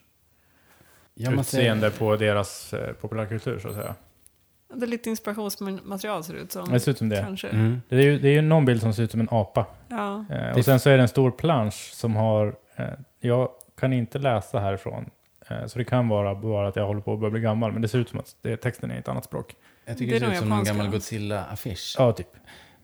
ja 1.14 1.30
man 1.30 1.44
ser- 1.44 1.58
utseende 1.58 1.90
på 1.90 2.16
deras 2.16 2.72
eh, 2.74 2.92
populärkultur 2.92 3.58
så 3.58 3.68
att 3.68 3.74
säga. 3.74 3.94
Det 4.74 4.84
är 4.86 4.88
lite 4.88 5.10
inspirationsmaterial 5.10 6.24
ser 6.24 6.34
det 6.34 6.40
ut 6.40 6.52
som. 6.52 6.72
Det 6.72 6.80
ser 6.80 6.90
ut 6.90 6.98
som 6.98 7.08
det. 7.08 7.22
Kanske. 7.22 7.48
Mm. 7.48 7.82
Det 7.88 7.96
är 7.96 8.00
ju 8.02 8.18
det 8.18 8.28
är 8.28 8.32
ju 8.32 8.42
någon 8.42 8.64
bild 8.64 8.80
som 8.80 8.94
ser 8.94 9.02
ut 9.02 9.10
som 9.10 9.20
en 9.20 9.28
apa. 9.30 9.66
Ja. 9.88 10.24
Eh, 10.30 10.58
och 10.58 10.64
sen 10.64 10.80
så 10.80 10.90
är 10.90 10.96
det 10.96 11.02
en 11.02 11.08
stor 11.08 11.30
plansch 11.30 11.90
som 11.94 12.16
har, 12.16 12.56
eh, 12.76 12.84
jag 13.20 13.48
kan 13.78 13.92
inte 13.92 14.18
läsa 14.18 14.58
härifrån. 14.60 15.10
Eh, 15.48 15.66
så 15.66 15.78
det 15.78 15.84
kan 15.84 16.08
vara 16.08 16.34
bara 16.34 16.68
att 16.68 16.76
jag 16.76 16.86
håller 16.86 17.00
på 17.00 17.12
att 17.12 17.20
börja 17.20 17.30
bli 17.30 17.40
gammal. 17.40 17.72
Men 17.72 17.82
det 17.82 17.88
ser 17.88 17.98
ut 17.98 18.08
som 18.08 18.18
att 18.18 18.36
det, 18.42 18.56
texten 18.56 18.90
är 18.90 18.94
i 18.94 18.98
ett 18.98 19.08
annat 19.08 19.24
språk. 19.24 19.54
Jag 19.84 19.98
tycker 19.98 20.12
Det 20.12 20.18
det, 20.18 20.26
är 20.26 20.28
ser 20.28 20.32
ut 20.34 20.38
som 20.38 20.48
någon 20.48 20.64
gammal 20.64 20.88
Godzilla-affisch. 20.88 21.94
Ja, 21.98 22.12
typ. 22.12 22.28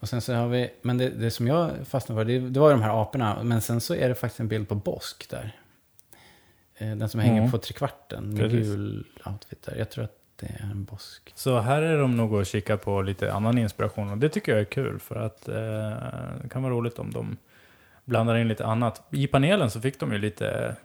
Och 0.03 0.09
sen 0.09 0.20
så 0.20 0.35
har 0.35 0.49
vi, 0.49 0.70
men 0.83 0.99
det, 0.99 1.09
det 1.09 1.31
som 1.31 1.47
jag 1.47 1.70
fastnade 1.87 2.20
för, 2.20 2.24
det, 2.24 2.39
det 2.39 2.61
var 2.61 2.69
ju 2.70 2.73
de 2.77 2.83
här 2.83 3.03
aporna. 3.03 3.43
Men 3.43 3.61
sen 3.61 3.81
så 3.81 3.95
är 3.95 4.09
det 4.09 4.15
faktiskt 4.15 4.41
en 4.41 4.49
bild 4.49 4.69
på 4.69 4.74
Bosk 4.74 5.31
där. 5.31 5.57
Eh, 6.77 6.97
Den 6.97 7.09
som 7.09 7.20
hänger 7.20 7.39
Mm. 7.39 7.51
på 7.51 7.59
trekvarten 7.59 8.29
med 8.29 8.37
Precis. 8.39 8.66
gul 8.66 9.07
outfit 9.27 9.62
där. 9.62 9.74
Jag 9.77 9.91
tror 9.91 10.05
att 10.05 10.16
det 10.37 10.47
är 10.47 10.62
en 10.70 10.85
bosk. 10.85 11.33
Så 11.35 11.59
här 11.59 11.83
är 11.83 11.99
de 11.99 12.16
nog 12.16 12.33
och 12.33 12.47
kika 12.47 12.77
på 12.77 13.03
lite 13.03 13.33
annan 13.33 13.59
inspiration 13.59 14.11
och 14.11 14.19
det 14.19 14.29
tycker 14.29 14.53
jag 14.53 14.61
är 14.61 14.65
kul 14.65 14.99
för 14.99 15.16
att 15.16 15.49
eh, 15.49 15.55
det 16.43 16.49
kan 16.51 16.62
vara 16.62 16.73
roligt 16.74 16.99
om 16.99 17.11
de 17.12 17.37
blandar 18.05 18.37
in 18.37 18.49
lite 18.49 18.66
annat. 18.66 19.03
I 19.11 19.27
panelen 19.27 19.70
så 19.70 19.81
fick 19.81 20.01
de 20.01 20.12
ju 20.12 20.19
lite, 20.19 20.77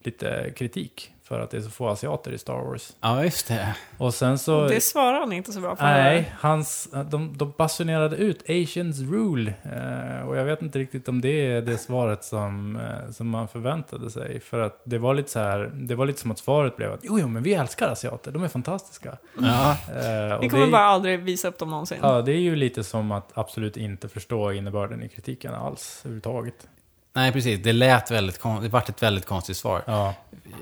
lite 0.00 0.52
kritik 0.56 1.12
för 1.28 1.40
att 1.40 1.50
det 1.50 1.56
är 1.56 1.60
så 1.60 1.70
få 1.70 1.88
asiater 1.88 2.32
i 2.32 2.38
Star 2.38 2.54
Wars. 2.64 2.92
Ja, 3.00 3.24
just 3.24 3.48
det. 3.48 3.76
Och 3.98 4.14
sen 4.14 4.38
så... 4.38 4.68
Det 4.68 4.80
svarar 4.80 5.20
han 5.20 5.32
inte 5.32 5.52
så 5.52 5.60
bra 5.60 5.76
på. 5.76 5.82
Nej, 5.84 6.32
hans, 6.38 6.88
de, 7.10 7.38
de 7.38 7.52
basunerade 7.58 8.16
ut 8.16 8.42
Asians 8.50 9.00
rule. 9.00 9.54
Eh, 9.62 10.28
och 10.28 10.36
jag 10.36 10.44
vet 10.44 10.62
inte 10.62 10.78
riktigt 10.78 11.08
om 11.08 11.20
det 11.20 11.46
är 11.46 11.62
det 11.62 11.78
svaret 11.78 12.24
som, 12.24 12.76
eh, 12.76 13.10
som 13.10 13.28
man 13.28 13.48
förväntade 13.48 14.10
sig. 14.10 14.40
För 14.40 14.60
att 14.60 14.80
det 14.84 14.98
var 14.98 15.14
lite 15.14 15.30
så 15.30 15.38
här, 15.38 15.70
det 15.74 15.94
var 15.94 16.06
lite 16.06 16.20
som 16.20 16.30
att 16.30 16.38
svaret 16.38 16.76
blev 16.76 16.92
att 16.92 17.00
jo, 17.02 17.18
jo 17.20 17.28
men 17.28 17.42
vi 17.42 17.54
älskar 17.54 17.88
asiater, 17.88 18.30
de 18.32 18.44
är 18.44 18.48
fantastiska. 18.48 19.16
Ja. 19.40 19.70
Eh, 19.70 20.36
och 20.36 20.42
Vi 20.44 20.48
kommer 20.48 20.66
det- 20.66 20.72
bara 20.72 20.84
aldrig 20.84 21.20
visa 21.22 21.48
upp 21.48 21.58
dem 21.58 21.70
någonsin. 21.70 21.98
Ja, 22.02 22.22
det 22.22 22.32
är 22.32 22.40
ju 22.40 22.56
lite 22.56 22.84
som 22.84 23.12
att 23.12 23.30
absolut 23.34 23.76
inte 23.76 24.08
förstå 24.08 24.52
innebörden 24.52 25.02
i 25.02 25.08
kritiken 25.08 25.54
alls 25.54 26.00
överhuvudtaget. 26.04 26.68
Nej, 27.16 27.32
precis. 27.32 27.62
Det 27.62 27.72
lät 27.72 28.10
väldigt 28.10 28.42
Det 28.62 28.68
vart 28.68 28.88
ett 28.88 29.02
väldigt 29.02 29.26
konstigt 29.26 29.56
svar. 29.56 29.82
Ja. 29.86 30.14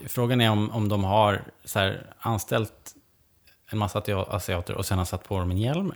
Frågan 0.06 0.40
är 0.40 0.50
om, 0.50 0.70
om 0.70 0.88
de 0.88 1.04
har 1.04 1.42
så 1.64 1.78
här, 1.78 2.06
anställt 2.18 2.94
en 3.70 3.78
massa 3.78 3.98
asia- 4.00 4.26
asiater 4.30 4.74
och 4.74 4.86
sen 4.86 4.98
har 4.98 5.04
satt 5.04 5.28
på 5.28 5.38
dem 5.38 5.50
en 5.50 5.58
hjälm. 5.58 5.92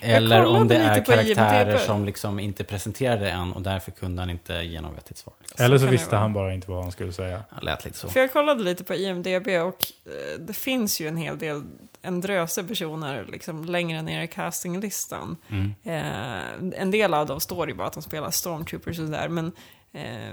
Eller 0.00 0.46
om 0.46 0.68
det 0.68 0.76
är 0.76 1.04
karaktärer 1.04 1.78
som 1.78 2.04
liksom 2.04 2.38
inte 2.38 2.64
presenterade 2.64 3.30
än 3.30 3.52
och 3.52 3.62
därför 3.62 3.90
kunde 3.90 4.22
han 4.22 4.30
inte 4.30 4.54
ge 4.54 4.80
något 4.80 4.96
vettigt 4.96 5.18
svar. 5.18 5.34
Eller 5.58 5.78
så 5.78 5.84
det 5.84 5.90
visste 5.90 6.16
han 6.16 6.32
bara 6.32 6.54
inte 6.54 6.70
vad 6.70 6.82
han 6.82 6.92
skulle 6.92 7.12
säga. 7.12 7.42
Han 7.50 7.64
lät 7.64 7.84
lite 7.84 7.98
så. 7.98 8.08
För 8.08 8.20
jag 8.20 8.32
kollade 8.32 8.62
lite 8.62 8.84
på 8.84 8.94
IMDB 8.94 9.48
och 9.48 9.86
eh, 10.06 10.40
det 10.40 10.52
finns 10.52 11.00
ju 11.00 11.08
en 11.08 11.16
hel 11.16 11.38
del, 11.38 11.62
en 12.02 12.20
dröse 12.20 12.64
personer 12.64 13.26
liksom 13.28 13.64
längre 13.64 14.02
ner 14.02 14.22
i 14.22 14.26
castinglistan. 14.28 15.36
Mm. 15.48 15.74
Eh, 15.84 16.80
en 16.80 16.90
del 16.90 17.14
av 17.14 17.26
dem 17.26 17.40
står 17.40 17.68
ju 17.68 17.74
bara 17.74 17.86
att 17.86 17.92
de 17.92 18.02
spelar 18.02 18.30
stormtroopers 18.30 18.98
och 18.98 19.04
sådär, 19.06 19.28
men 19.28 19.52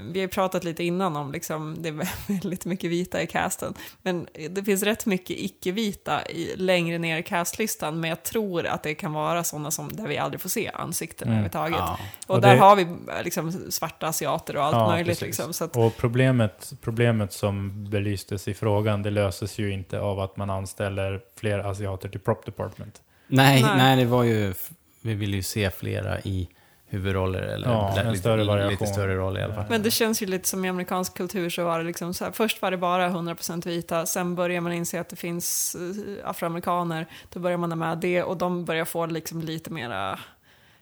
vi 0.01 0.11
har 0.15 0.15
ju 0.15 0.27
pratat 0.27 0.63
lite 0.63 0.83
innan 0.83 1.15
om 1.15 1.31
liksom, 1.31 1.75
det 1.81 1.89
är 1.89 2.09
väldigt 2.27 2.65
mycket 2.65 2.89
vita 2.91 3.21
i 3.21 3.27
casten. 3.27 3.73
Men 4.01 4.27
det 4.49 4.63
finns 4.63 4.83
rätt 4.83 5.05
mycket 5.05 5.37
icke-vita 5.39 6.19
längre 6.55 6.97
ner 6.97 7.17
i 7.17 7.23
castlistan, 7.23 7.99
men 7.99 8.09
jag 8.09 8.23
tror 8.23 8.65
att 8.65 8.83
det 8.83 8.95
kan 8.95 9.13
vara 9.13 9.43
sådana 9.43 9.71
som 9.71 9.89
där 9.95 10.07
vi 10.07 10.17
aldrig 10.17 10.41
får 10.41 10.49
se 10.49 10.71
ansikten 10.73 11.27
Mm. 11.27 11.33
överhuvudtaget. 11.33 11.77
Ja. 11.79 11.99
Och, 12.27 12.35
Och 12.35 12.41
där 12.41 12.53
det- 12.53 12.59
har 12.61 12.75
vi 12.75 12.81
eh, 12.81 13.23
liksom 13.23 13.51
svarta 13.71 14.07
asiater 14.07 14.57
och 14.57 14.63
allt 14.63 14.75
Ja, 14.75 14.87
möjligt. 14.87 15.21
Liksom, 15.21 15.53
så 15.53 15.63
att, 15.63 15.75
Och 15.77 15.97
problemet, 15.97 16.73
problemet 16.81 17.33
som 17.33 17.85
belystes 17.89 18.47
i 18.47 18.53
frågan, 18.53 19.03
det 19.03 19.09
löses 19.11 19.57
ju 19.59 19.71
inte 19.73 19.99
av 19.99 20.19
att 20.19 20.37
man 20.37 20.49
anställer 20.49 21.21
fler 21.39 21.59
asiater 21.59 22.09
till 22.09 22.19
prop 22.19 22.45
department. 22.45 23.01
Nej, 23.27 23.61
Nej. 23.63 23.71
nej, 23.77 23.95
det 23.97 24.05
var 24.05 24.23
ju... 24.23 24.53
Vi 25.01 25.13
ville 25.13 25.35
ju 25.35 25.43
se 25.43 25.69
flera 25.71 26.19
i 26.19 26.49
huvudroller. 26.87 27.41
Eller 27.41 27.67
Ja, 27.67 27.99
en 27.99 28.07
lite, 28.07 28.19
större 28.19 28.43
variation. 28.43 28.71
lite 28.71 28.87
större 28.87 29.15
roll 29.15 29.37
i 29.37 29.41
alla 29.41 29.53
fall. 29.53 29.65
Men 29.69 29.83
det 29.83 29.91
känns 29.91 30.21
ju 30.21 30.25
lite 30.25 30.47
som 30.47 30.65
i 30.65 30.69
amerikansk 30.69 31.17
kultur 31.17 31.49
så 31.49 31.63
var 31.63 31.79
det 31.79 31.85
liksom 31.85 32.13
så 32.13 32.25
här, 32.25 32.31
först 32.31 32.61
var 32.61 32.71
det 32.71 32.77
bara 32.77 33.09
100% 33.09 33.67
vita, 33.67 34.05
sen 34.05 34.35
börjar 34.35 34.61
man 34.61 34.73
inse 34.73 34.99
att 35.01 35.09
det 35.09 35.15
finns 35.15 35.75
eh, 35.75 36.29
afroamerikaner, 36.29 37.05
då 37.33 37.39
börjar 37.39 37.57
man 37.57 37.71
ha 37.71 37.75
med 37.75 37.97
det 37.97 38.23
och 38.23 38.37
de 38.37 38.65
börjar 38.65 38.85
få 38.85 39.05
liksom 39.05 39.41
lite 39.41 39.69
mera 39.69 40.19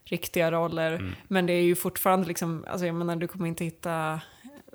riktiga 0.06 0.52
roller. 0.52 0.92
Mm. 0.92 1.16
Men 1.28 1.46
det 1.46 1.54
är 1.54 1.62
ju 1.64 1.76
fortfarande 1.76 2.28
liksom, 2.28 2.66
alltså 2.70 2.86
jag 2.86 2.96
menar 2.96 3.16
du 3.16 3.28
kommer 3.28 3.48
inte 3.48 3.64
hitta 3.64 4.22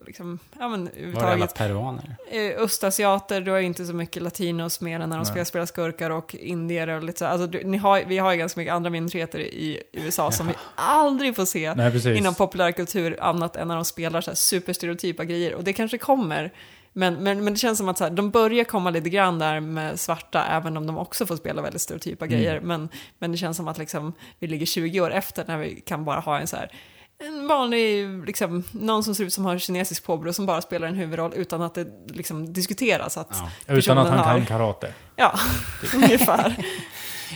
liksom, 0.06 0.38
ja 0.58 0.68
men 0.68 0.88
överhuvudtaget. 0.88 1.54
peruaner? 1.54 2.16
Eh, 2.30 2.62
Östasiater, 2.62 3.40
du 3.40 3.50
har 3.50 3.58
ju 3.58 3.66
inte 3.66 3.84
så 3.86 3.92
mycket 3.92 4.22
latinos 4.22 4.80
mer 4.80 5.00
än 5.00 5.10
när 5.10 5.16
de 5.16 5.26
spelar, 5.26 5.44
spelar 5.44 5.66
skurkar 5.66 6.10
och 6.10 6.34
indier 6.34 6.88
och 6.88 7.02
lite 7.02 7.18
så. 7.18 7.24
Alltså, 7.26 7.46
du, 7.46 7.64
ni 7.64 7.76
har, 7.76 8.02
vi 8.06 8.18
har 8.18 8.32
ju 8.32 8.38
ganska 8.38 8.60
mycket 8.60 8.74
andra 8.74 8.90
minoriteter 8.90 9.38
i 9.38 9.82
USA 9.92 10.30
som 10.30 10.46
vi 10.46 10.52
aldrig 10.74 11.36
får 11.36 11.44
se 11.44 11.74
Nej, 11.74 12.18
inom 12.18 12.34
populärkultur 12.34 13.16
annat 13.20 13.56
än 13.56 13.68
när 13.68 13.74
de 13.74 13.84
spelar 13.84 14.20
så 14.20 14.30
här 14.30 14.36
superstereotypa 14.36 15.24
grejer. 15.24 15.54
Och 15.54 15.64
det 15.64 15.72
kanske 15.72 15.98
kommer. 15.98 16.52
Men, 16.92 17.14
men, 17.14 17.44
men 17.44 17.52
det 17.52 17.58
känns 17.58 17.78
som 17.78 17.88
att 17.88 17.98
så 17.98 18.04
här, 18.04 18.10
de 18.10 18.30
börjar 18.30 18.64
komma 18.64 18.90
lite 18.90 19.10
grann 19.10 19.38
där 19.38 19.60
med 19.60 20.00
svarta, 20.00 20.44
även 20.44 20.76
om 20.76 20.86
de 20.86 20.98
också 20.98 21.26
får 21.26 21.36
spela 21.36 21.62
väldigt 21.62 21.82
stereotypa 21.82 22.24
Mm. 22.24 22.38
grejer. 22.38 22.60
Men, 22.60 22.88
men 23.18 23.32
det 23.32 23.38
känns 23.38 23.56
som 23.56 23.68
att 23.68 23.78
liksom, 23.78 24.12
vi 24.38 24.46
ligger 24.46 24.66
20 24.66 25.00
år 25.00 25.10
efter 25.12 25.44
när 25.46 25.58
vi 25.58 25.80
kan 25.80 26.04
bara 26.04 26.20
ha 26.20 26.38
en 26.40 26.46
så 26.46 26.56
här 26.56 26.72
en 27.20 27.48
vanlig, 27.48 28.08
liksom, 28.26 28.64
någon 28.72 29.04
som 29.04 29.14
ser 29.14 29.24
ut 29.24 29.32
som 29.32 29.44
har 29.44 29.58
kinesisk 29.58 30.04
påbrå 30.04 30.32
som 30.32 30.46
bara 30.46 30.62
spelar 30.62 30.88
en 30.88 30.94
huvudroll 30.94 31.34
utan 31.34 31.62
att 31.62 31.74
det 31.74 31.86
liksom 32.06 32.52
diskuteras 32.52 33.16
att 33.16 33.28
Ja. 33.66 33.74
Utan 33.74 33.98
att 33.98 34.08
han 34.08 34.18
har... 34.18 34.24
kan 34.24 34.46
karate. 34.46 34.92
Ja, 35.16 35.38
ungefär. 35.94 36.56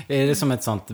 Är 0.09 0.27
det 0.27 0.35
som 0.35 0.51
ett 0.53 0.63
sånt 0.63 0.85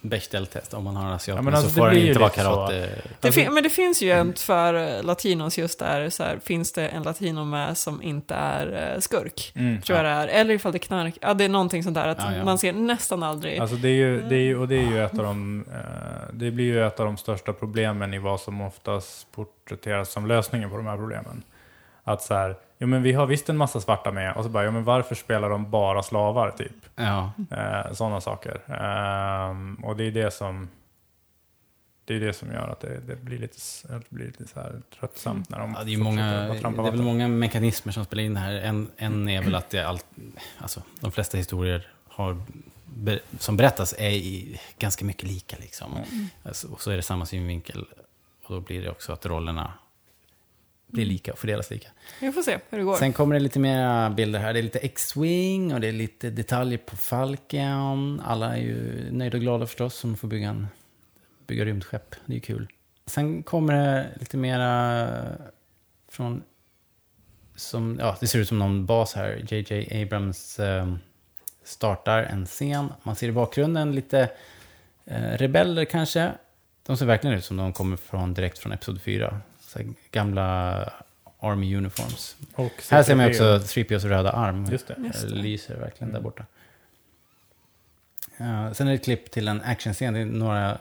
Bechdel-test? 0.00 0.74
Om 0.74 0.84
man 0.84 0.96
har 0.96 1.06
en 1.06 1.12
asiat 1.12 1.36
Ja, 1.36 1.42
men 1.42 1.52
så 1.52 1.58
alltså, 1.58 1.74
det 1.74 1.80
får 1.80 1.88
den 1.88 2.06
inte 2.06 2.18
vara 2.20 2.30
så. 2.30 2.34
karate... 2.36 2.88
Det 3.20 3.32
fin- 3.32 3.54
men 3.54 3.62
det 3.62 3.70
finns 3.70 4.02
ju 4.02 4.10
en 4.10 4.34
för 4.34 4.74
eh, 4.98 5.02
latinos 5.02 5.58
just 5.58 5.78
där, 5.78 6.10
så 6.10 6.22
här, 6.22 6.38
finns 6.44 6.72
det 6.72 6.88
en 6.88 7.02
latino 7.02 7.44
med 7.44 7.76
som 7.76 8.02
inte 8.02 8.34
är 8.34 8.92
eh, 8.94 9.00
skurk? 9.00 9.52
Mm, 9.54 9.82
tror 9.82 9.96
jag 9.96 10.04
det 10.04 10.10
är. 10.10 10.28
Eller 10.28 10.54
ifall 10.54 10.72
det 10.72 10.76
är 10.76 10.80
knark. 10.80 11.18
Ja, 11.20 11.34
det 11.34 11.44
är 11.44 11.48
någonting 11.48 11.82
sånt 11.82 11.94
där 11.94 12.08
att 12.08 12.18
Ja, 12.20 12.34
ja. 12.36 12.44
man 12.44 12.58
ser 12.58 12.72
nästan 12.72 13.22
aldrig. 13.22 13.58
Alltså 13.58 13.76
det 13.76 13.88
är 13.88 13.92
ju, 13.94 14.22
det 14.22 14.34
är 14.36 14.40
ju, 14.44 14.58
och 14.58 14.68
det 14.68 14.76
är 14.76 14.90
ju 14.90 15.04
ett 15.04 15.18
av 15.18 15.24
de, 15.24 15.64
eh, 15.72 16.34
det 16.34 16.50
blir 16.50 16.64
ju 16.64 16.86
ett 16.86 17.00
av 17.00 17.06
de 17.06 17.16
största 17.16 17.52
problemen 17.52 18.14
i 18.14 18.18
vad 18.18 18.40
som 18.40 18.60
oftast 18.60 19.32
porträtteras 19.32 20.10
som 20.12 20.26
lösningen 20.26 20.70
på 20.70 20.76
de 20.76 20.86
här 20.86 20.96
problemen. 20.96 21.42
Att 22.04 22.22
så 22.22 22.34
här, 22.34 22.56
jo 22.78 22.86
men 22.86 23.02
vi 23.02 23.12
har 23.12 23.26
visst 23.26 23.48
en 23.48 23.56
massa 23.56 23.80
svarta 23.80 24.12
med, 24.12 24.36
och 24.36 24.44
så 24.44 24.50
bara, 24.50 24.64
jo 24.64 24.70
men 24.70 24.84
varför 24.84 25.14
spelar 25.14 25.50
de 25.50 25.70
bara 25.70 26.02
slavar 26.02 26.50
typ? 26.50 26.76
Ja. 26.96 27.32
Eh, 27.50 27.92
Sådana 27.92 28.20
saker. 28.20 28.60
Ehm, 28.66 29.74
och 29.74 29.96
det 29.96 30.04
är 30.04 30.10
det 30.10 30.30
som, 30.30 30.68
det 32.04 32.14
är 32.14 32.20
det 32.20 32.32
som 32.32 32.52
gör 32.52 32.68
att 32.68 32.80
det, 32.80 33.00
det 33.00 33.16
blir 33.16 33.38
lite, 33.38 33.58
det 33.88 34.10
blir 34.10 34.26
lite 34.26 34.48
så 34.48 34.60
här 34.60 34.82
tröttsamt 34.98 35.48
när 35.48 35.58
de 35.58 35.74
Ja, 35.78 35.84
det 35.84 35.94
är, 35.94 35.98
många, 35.98 36.48
det 36.48 36.58
är 36.58 36.90
väl 36.90 37.02
många 37.02 37.28
mekanismer 37.28 37.92
som 37.92 38.04
spelar 38.04 38.22
in 38.22 38.36
här. 38.36 38.52
En, 38.52 38.90
en 38.96 39.28
är 39.28 39.42
väl 39.42 39.54
att 39.54 39.70
det 39.70 39.82
allt, 39.88 40.06
alltså, 40.58 40.82
de 41.00 41.12
flesta 41.12 41.36
historier 41.36 41.88
har, 42.08 42.36
som 43.38 43.56
berättas 43.56 43.94
är 43.98 44.10
i, 44.10 44.60
ganska 44.78 45.04
mycket 45.04 45.28
lika. 45.28 45.56
Liksom. 45.60 45.98
Alltså, 46.42 46.68
och 46.68 46.80
så 46.80 46.90
är 46.90 46.96
det 46.96 47.02
samma 47.02 47.26
synvinkel. 47.26 47.86
Och 48.46 48.54
då 48.54 48.60
blir 48.60 48.82
det 48.82 48.90
också 48.90 49.12
att 49.12 49.26
rollerna 49.26 49.72
blir 50.88 51.04
lika 51.04 51.32
och 51.32 51.38
fördelas 51.38 51.70
lika. 51.70 51.88
Vi 52.20 52.32
får 52.32 52.42
se 52.42 52.58
hur 52.70 52.78
det 52.78 52.84
går. 52.84 52.96
Sen 52.96 53.12
kommer 53.12 53.34
det 53.34 53.40
lite 53.40 53.58
mera 53.58 54.10
bilder 54.10 54.40
här. 54.40 54.52
Det 54.52 54.60
är 54.60 54.62
lite 54.62 54.78
X-Wing 54.78 55.74
och 55.74 55.80
det 55.80 55.88
är 55.88 55.92
lite 55.92 56.30
detaljer 56.30 56.78
på 56.78 56.96
Falcon. 56.96 58.20
Alla 58.24 58.56
är 58.56 58.60
ju 58.60 59.08
nöjda 59.10 59.36
och 59.36 59.42
glada 59.42 59.66
förstås 59.66 59.94
som 59.94 60.16
får 60.16 60.28
bygga, 60.28 60.48
en, 60.48 60.68
bygga 61.46 61.64
rymdskepp. 61.64 62.16
Det 62.26 62.32
är 62.32 62.34
ju 62.34 62.40
kul. 62.40 62.68
Sen 63.06 63.42
kommer 63.42 63.74
det 63.74 64.06
lite 64.20 64.36
mera 64.36 65.08
från... 66.08 66.42
Som, 67.56 67.96
ja, 68.00 68.16
det 68.20 68.26
ser 68.26 68.38
ut 68.38 68.48
som 68.48 68.58
någon 68.58 68.86
bas 68.86 69.14
här. 69.14 69.44
JJ 69.48 70.02
Abrams 70.02 70.58
eh, 70.58 70.94
startar 71.64 72.22
en 72.22 72.46
scen. 72.46 72.92
Man 73.02 73.16
ser 73.16 73.28
i 73.28 73.32
bakgrunden 73.32 73.94
lite 73.94 74.30
eh, 75.04 75.20
rebeller 75.20 75.84
kanske. 75.84 76.32
De 76.86 76.96
ser 76.96 77.06
verkligen 77.06 77.36
ut 77.36 77.44
som 77.44 77.56
de 77.56 77.72
kommer 77.72 77.96
från, 77.96 78.34
direkt 78.34 78.58
från 78.58 78.72
Episod 78.72 79.00
4. 79.00 79.40
Så 79.68 79.78
här 79.78 79.88
gamla 80.12 80.92
Army 81.40 81.76
Uniforms. 81.76 82.36
Och 82.54 82.72
Här 82.90 83.02
ser 83.02 83.14
man 83.14 83.26
ju 83.26 83.32
C3PO. 83.32 83.56
också 83.56 83.66
3POs 83.80 84.04
röda 84.04 84.32
arm. 84.32 84.64
Just 84.70 84.86
det. 84.88 84.94
Just 85.04 85.20
det. 85.28 85.34
Lyser 85.34 85.76
verkligen 85.76 86.12
där 86.12 86.18
Mm. 86.18 86.22
borta. 86.22 86.46
Ja, 88.36 88.74
sen 88.74 88.86
är 88.86 88.90
det 88.90 88.96
ett 88.96 89.04
klipp 89.04 89.30
till 89.30 89.48
en 89.48 89.60
actionscen. 89.62 90.14
Det 90.14 90.20
är 90.20 90.24
några 90.26 90.78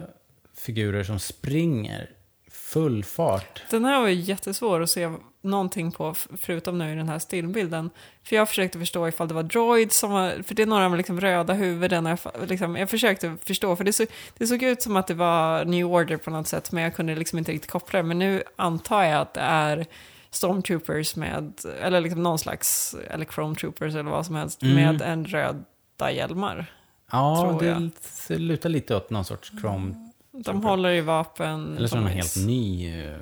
figurer 0.53 1.03
som 1.03 1.19
springer 1.19 2.09
full 2.51 3.03
fart. 3.03 3.63
Den 3.69 3.85
här 3.85 4.01
var 4.01 4.07
ju 4.07 4.13
jättesvår 4.15 4.81
att 4.81 4.89
se 4.89 5.11
någonting 5.41 5.91
på, 5.91 6.15
förutom 6.37 6.77
nu 6.77 6.93
i 6.93 6.95
den 6.95 7.09
här 7.09 7.19
stillbilden. 7.19 7.89
För 8.23 8.35
jag 8.35 8.47
försökte 8.49 8.79
förstå 8.79 9.07
ifall 9.07 9.27
det 9.27 9.33
var 9.33 9.43
droids 9.43 9.97
som 9.97 10.11
var, 10.11 10.43
för 10.43 10.55
det 10.55 10.61
är 10.61 10.67
några 10.67 10.89
med 10.89 10.97
liksom 10.97 11.21
röda 11.21 11.53
huvuden. 11.53 12.05
Jag, 12.05 12.19
liksom, 12.47 12.75
jag 12.75 12.89
försökte 12.89 13.37
förstå, 13.45 13.75
för 13.75 13.83
det, 13.83 13.93
så, 13.93 14.05
det 14.37 14.47
såg 14.47 14.63
ut 14.63 14.81
som 14.81 14.97
att 14.97 15.07
det 15.07 15.13
var 15.13 15.65
New 15.65 15.85
Order 15.85 16.17
på 16.17 16.29
något 16.29 16.47
sätt, 16.47 16.71
men 16.71 16.83
jag 16.83 16.95
kunde 16.95 17.15
liksom 17.15 17.39
inte 17.39 17.51
riktigt 17.51 17.71
koppla 17.71 17.97
det. 17.99 18.03
Men 18.03 18.19
nu 18.19 18.43
antar 18.55 19.03
jag 19.03 19.21
att 19.21 19.33
det 19.33 19.41
är 19.41 19.85
Stormtroopers 20.31 21.15
med, 21.15 21.53
eller 21.81 22.01
liksom 22.01 22.23
någon 22.23 22.39
slags, 22.39 22.95
eller 23.09 23.25
Chrome 23.25 23.55
Troopers 23.55 23.93
eller 23.93 24.11
vad 24.11 24.25
som 24.25 24.35
helst, 24.35 24.61
Mm. 24.63 24.75
med 24.75 25.01
en 25.01 25.25
röda 25.25 26.11
hjälmar. 26.11 26.65
Ja, 27.11 27.57
det 27.59 27.91
jag. 28.29 28.39
lutar 28.39 28.69
lite 28.69 28.95
åt 28.95 29.09
någon 29.09 29.25
sorts 29.25 29.51
chrome. 29.61 30.06
De 30.45 30.63
håller 30.63 30.89
i 30.91 31.01
vapen. 31.01 31.77
Eller 31.77 31.87
så 31.87 31.95
är 31.95 31.99
de 31.99 32.05
de 32.05 32.11
är- 32.11 32.15
helt 32.15 32.35
ny. 32.37 32.99
eh, 33.01 33.17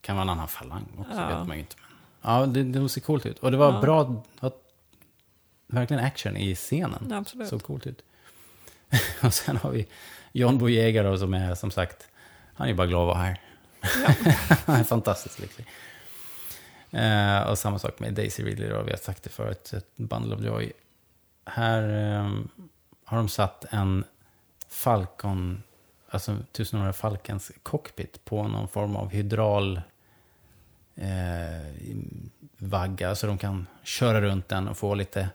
Kan 0.00 0.16
vara 0.16 0.22
en 0.22 0.28
annan 0.30 0.48
falang 0.48 0.86
också, 0.98 1.20
Ja. 1.20 1.38
vet 1.38 1.46
man 1.48 1.56
ju 1.56 1.60
inte. 1.62 1.76
Men, 2.22 2.32
ja, 2.34 2.46
det, 2.46 2.62
det 2.62 2.88
ser 2.88 3.00
coolt 3.00 3.26
ut. 3.26 3.38
Och 3.38 3.50
det 3.50 3.56
var 3.56 3.72
Ja. 3.72 3.80
bra, 3.80 4.22
var 4.40 4.52
verkligen 5.66 6.04
action 6.04 6.36
i 6.36 6.54
scenen. 6.54 7.06
Ja, 7.10 7.16
absolut. 7.16 7.48
Såg 7.48 7.62
coolt 7.62 7.86
ut. 7.86 8.02
och 9.22 9.34
sen 9.34 9.56
har 9.56 9.70
vi 9.70 9.86
John 10.32 10.58
Boyega 10.58 11.02
då, 11.02 11.18
som 11.18 11.34
är 11.34 11.54
som 11.54 11.70
sagt, 11.70 12.08
han 12.54 12.68
är 12.68 12.74
bara 12.74 12.86
glad 12.86 13.00
att 13.02 13.06
vara 13.16 13.18
här. 13.26 13.40
han 14.66 14.76
är 14.76 14.84
fantastiskt 14.84 15.38
lycklig. 15.38 15.66
Eh, 16.90 17.42
och 17.42 17.58
samma 17.58 17.78
sak 17.78 17.98
med 18.00 18.14
Daisy 18.14 18.44
Ridley, 18.44 18.68
då, 18.68 18.82
vi 18.82 18.90
har 18.90 18.98
sagt 18.98 19.22
det 19.22 19.30
förut, 19.30 19.72
ett 19.72 19.96
Bundle 19.96 20.34
of 20.36 20.42
Joy. 20.42 20.72
Här 21.44 21.82
eh, 22.18 22.30
har 23.04 23.16
de 23.16 23.28
satt 23.28 23.64
en 23.70 24.04
Falcon, 24.68 25.62
alltså 26.10 26.36
tusenåriga 26.52 26.92
Falkens 26.92 27.50
cockpit 27.62 28.24
på 28.24 28.48
någon 28.48 28.68
form 28.68 28.96
av 28.96 29.10
hydral 29.10 29.80
eh, 30.96 31.66
vagga, 32.58 33.14
så 33.14 33.26
de 33.26 33.38
kan 33.38 33.66
köra 33.82 34.20
runt 34.20 34.48
den 34.48 34.68
och 34.68 34.76
få 34.76 34.94
lite 34.94 35.28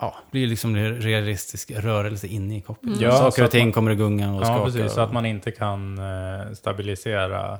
Ja, 0.00 0.14
det 0.26 0.30
blir 0.30 0.46
liksom 0.46 0.74
en 0.76 0.94
realistisk 1.00 1.70
rörelse 1.70 2.26
inne 2.26 2.56
i 2.56 2.60
cockpit. 2.60 2.88
Mm. 2.88 3.00
Ja, 3.00 3.10
så 3.12 3.18
Saker 3.18 3.44
och 3.44 3.50
ting 3.50 3.66
man- 3.66 3.72
kommer 3.72 3.90
att 3.90 3.96
gunga 3.98 4.32
och 4.34 4.40
Ja, 4.42 4.44
skaka. 4.44 4.64
precis. 4.64 4.92
Så 4.92 5.00
att 5.00 5.12
man 5.12 5.26
inte 5.26 5.50
kan 5.50 5.98
eh, 5.98 6.52
stabilisera. 6.52 7.58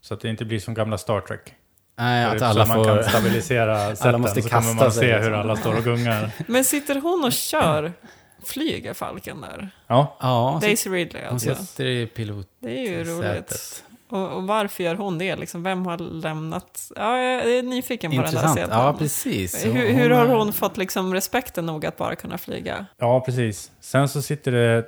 Så 0.00 0.14
att 0.14 0.20
det 0.20 0.28
inte 0.28 0.44
blir 0.44 0.58
som 0.60 0.74
gamla 0.74 0.98
Star 0.98 1.20
Trek. 1.20 1.54
Nej, 1.98 2.24
att 2.24 2.42
alla 2.42 2.66
så 2.66 2.74
man 2.74 2.84
får- 2.84 2.94
kan 2.94 3.04
stabilisera 3.04 3.76
alla 3.84 3.96
sätten, 3.96 4.20
måste 4.20 4.42
så 4.42 4.48
kommer 4.48 4.60
kasta 4.62 4.84
man 4.84 4.92
sig, 4.92 5.00
se 5.00 5.06
liksom. 5.06 5.24
hur 5.32 5.32
alla 5.40 5.56
står 5.56 5.76
och 5.76 5.84
gungar. 5.84 6.30
Men 6.48 6.64
sitter 6.64 7.00
hon 7.00 7.24
och 7.24 7.32
kör, 7.32 7.92
flyger 8.44 8.94
Falken 8.94 9.40
där? 9.40 9.70
Ja. 9.86 10.16
Ja, 10.20 10.58
Daisy 10.62 10.90
Ridley 10.90 11.22
Hon 11.24 11.32
alltså. 11.32 11.54
sitter 11.54 11.84
i 11.86 12.06
pilot. 12.06 12.48
Det 12.58 12.78
är 12.78 12.90
ju 12.90 13.04
roligt. 13.04 13.84
Och, 14.08 14.28
och 14.32 14.42
varför 14.42 14.84
gör 14.84 14.94
hon 14.94 15.18
det? 15.18 15.36
Liksom, 15.36 15.62
vem 15.62 15.86
har 15.86 15.98
lämnat? 15.98 16.90
Ja, 16.96 17.18
jag 17.18 17.52
är 17.58 17.62
nyfiken 17.62 18.10
på 18.10 18.14
Intressant. 18.14 18.42
den 18.42 18.54
där 18.54 18.62
scenen. 18.62 18.86
Ja, 18.86 18.92
precis. 18.98 19.66
Hur, 19.66 19.70
Hon- 19.72 19.94
hur 19.94 20.10
har 20.10 20.20
hon 20.26 20.30
är- 20.30 20.38
hon 20.38 20.52
fått 20.52 20.76
liksom 20.76 21.14
respekten 21.14 21.66
nog 21.66 21.86
att 21.86 21.96
bara 21.96 22.16
kunna 22.16 22.38
flyga? 22.38 22.86
Ja, 22.98 23.20
precis. 23.20 23.70
Sen 23.80 24.08
så 24.08 24.22
sitter 24.22 24.52
det 24.52 24.84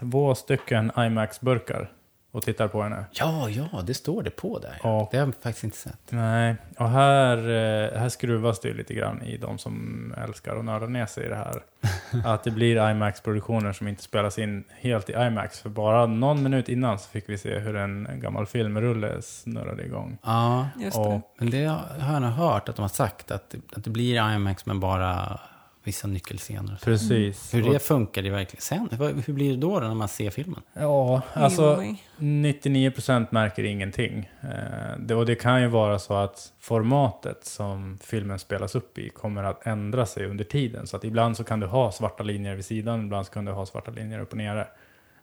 två 0.00 0.34
stycken 0.34 0.90
IMAX-burkar 0.96 1.90
och 2.32 2.42
tittar 2.42 2.68
på 2.68 2.82
henne. 2.82 3.04
Ja, 3.12 3.48
ja, 3.48 3.82
det 3.86 3.94
står 3.94 4.22
det 4.22 4.30
på 4.30 4.58
där. 4.58 4.78
Och, 4.82 5.08
det 5.10 5.18
har 5.18 5.26
jag 5.26 5.34
faktiskt 5.34 5.64
inte 5.64 5.76
sett. 5.76 5.98
Nej, 6.10 6.56
och 6.78 6.88
här, 6.88 7.36
eh, 7.36 7.98
här 7.98 8.08
skruvas 8.08 8.60
det 8.60 8.68
ju 8.68 8.74
lite 8.74 8.94
grann 8.94 9.22
i 9.22 9.36
de 9.36 9.58
som 9.58 10.14
älskar 10.24 10.56
att 10.56 10.64
nörda 10.64 10.86
ner 10.86 11.06
sig 11.06 11.24
i 11.26 11.28
det 11.28 11.36
här. 11.36 11.62
Att 12.24 12.44
det 12.44 12.50
blir 12.50 12.90
IMAX-produktioner 12.90 13.72
som 13.72 13.88
inte 13.88 14.02
spelas 14.02 14.38
in 14.38 14.64
helt 14.68 15.10
i 15.10 15.12
IMAX. 15.12 15.60
För 15.60 15.68
bara 15.68 16.06
någon 16.06 16.42
minut 16.42 16.68
innan 16.68 16.98
så 16.98 17.08
fick 17.08 17.28
vi 17.28 17.38
se 17.38 17.58
hur 17.58 17.76
en 17.76 18.08
gammal 18.12 18.46
filmrulle 18.46 19.22
snurrade 19.22 19.84
igång. 19.84 20.18
Ja, 20.22 20.68
Just 20.78 20.96
och, 20.96 21.32
men 21.38 21.50
det 21.50 21.64
har 21.98 22.12
jag 22.12 22.22
nog 22.22 22.30
hört 22.30 22.68
att 22.68 22.76
de 22.76 22.82
har 22.82 22.88
sagt. 22.88 23.30
Att 23.30 23.50
det, 23.50 23.58
att 23.76 23.84
det 23.84 23.90
blir 23.90 24.34
IMAX 24.34 24.66
men 24.66 24.80
bara 24.80 25.40
vissa 25.84 26.08
nyckelscener. 26.08 26.78
Precis. 26.84 27.54
Hur 27.54 27.72
det 27.72 27.78
funkar 27.78 28.22
det 28.22 28.30
verkligen. 28.30 28.60
Sen, 28.62 28.88
vad- 28.92 29.20
hur 29.26 29.34
blir 29.34 29.50
det 29.50 29.56
då, 29.56 29.80
då 29.80 29.86
när 29.88 29.94
man 29.94 30.08
ser 30.08 30.30
filmen? 30.30 30.60
Ja, 30.72 31.22
alltså 31.34 31.76
Oj. 31.80 32.02
99% 32.18 33.26
märker 33.30 33.64
ingenting. 33.64 34.30
Eh, 34.40 34.98
det, 34.98 35.14
och 35.14 35.26
det 35.26 35.34
kan 35.34 35.62
ju 35.62 35.68
vara 35.68 35.98
så 35.98 36.14
att 36.14 36.52
formatet 36.60 37.44
som 37.44 37.98
filmen 38.02 38.38
spelas 38.38 38.74
upp 38.74 38.98
i 38.98 39.08
kommer 39.08 39.42
att 39.44 39.66
ändra 39.66 40.06
sig 40.06 40.26
under 40.26 40.44
tiden. 40.44 40.86
Så 40.86 40.96
att 40.96 41.04
ibland 41.04 41.36
så 41.36 41.44
kan 41.44 41.60
du 41.60 41.66
ha 41.66 41.92
svarta 41.92 42.22
linjer 42.22 42.54
vid 42.54 42.64
sidan, 42.64 43.04
ibland 43.04 43.26
så 43.26 43.32
kan 43.32 43.44
du 43.44 43.52
ha 43.52 43.66
svarta 43.66 43.90
linjer 43.90 44.20
upp 44.20 44.30
och 44.32 44.36
nere 44.38 44.66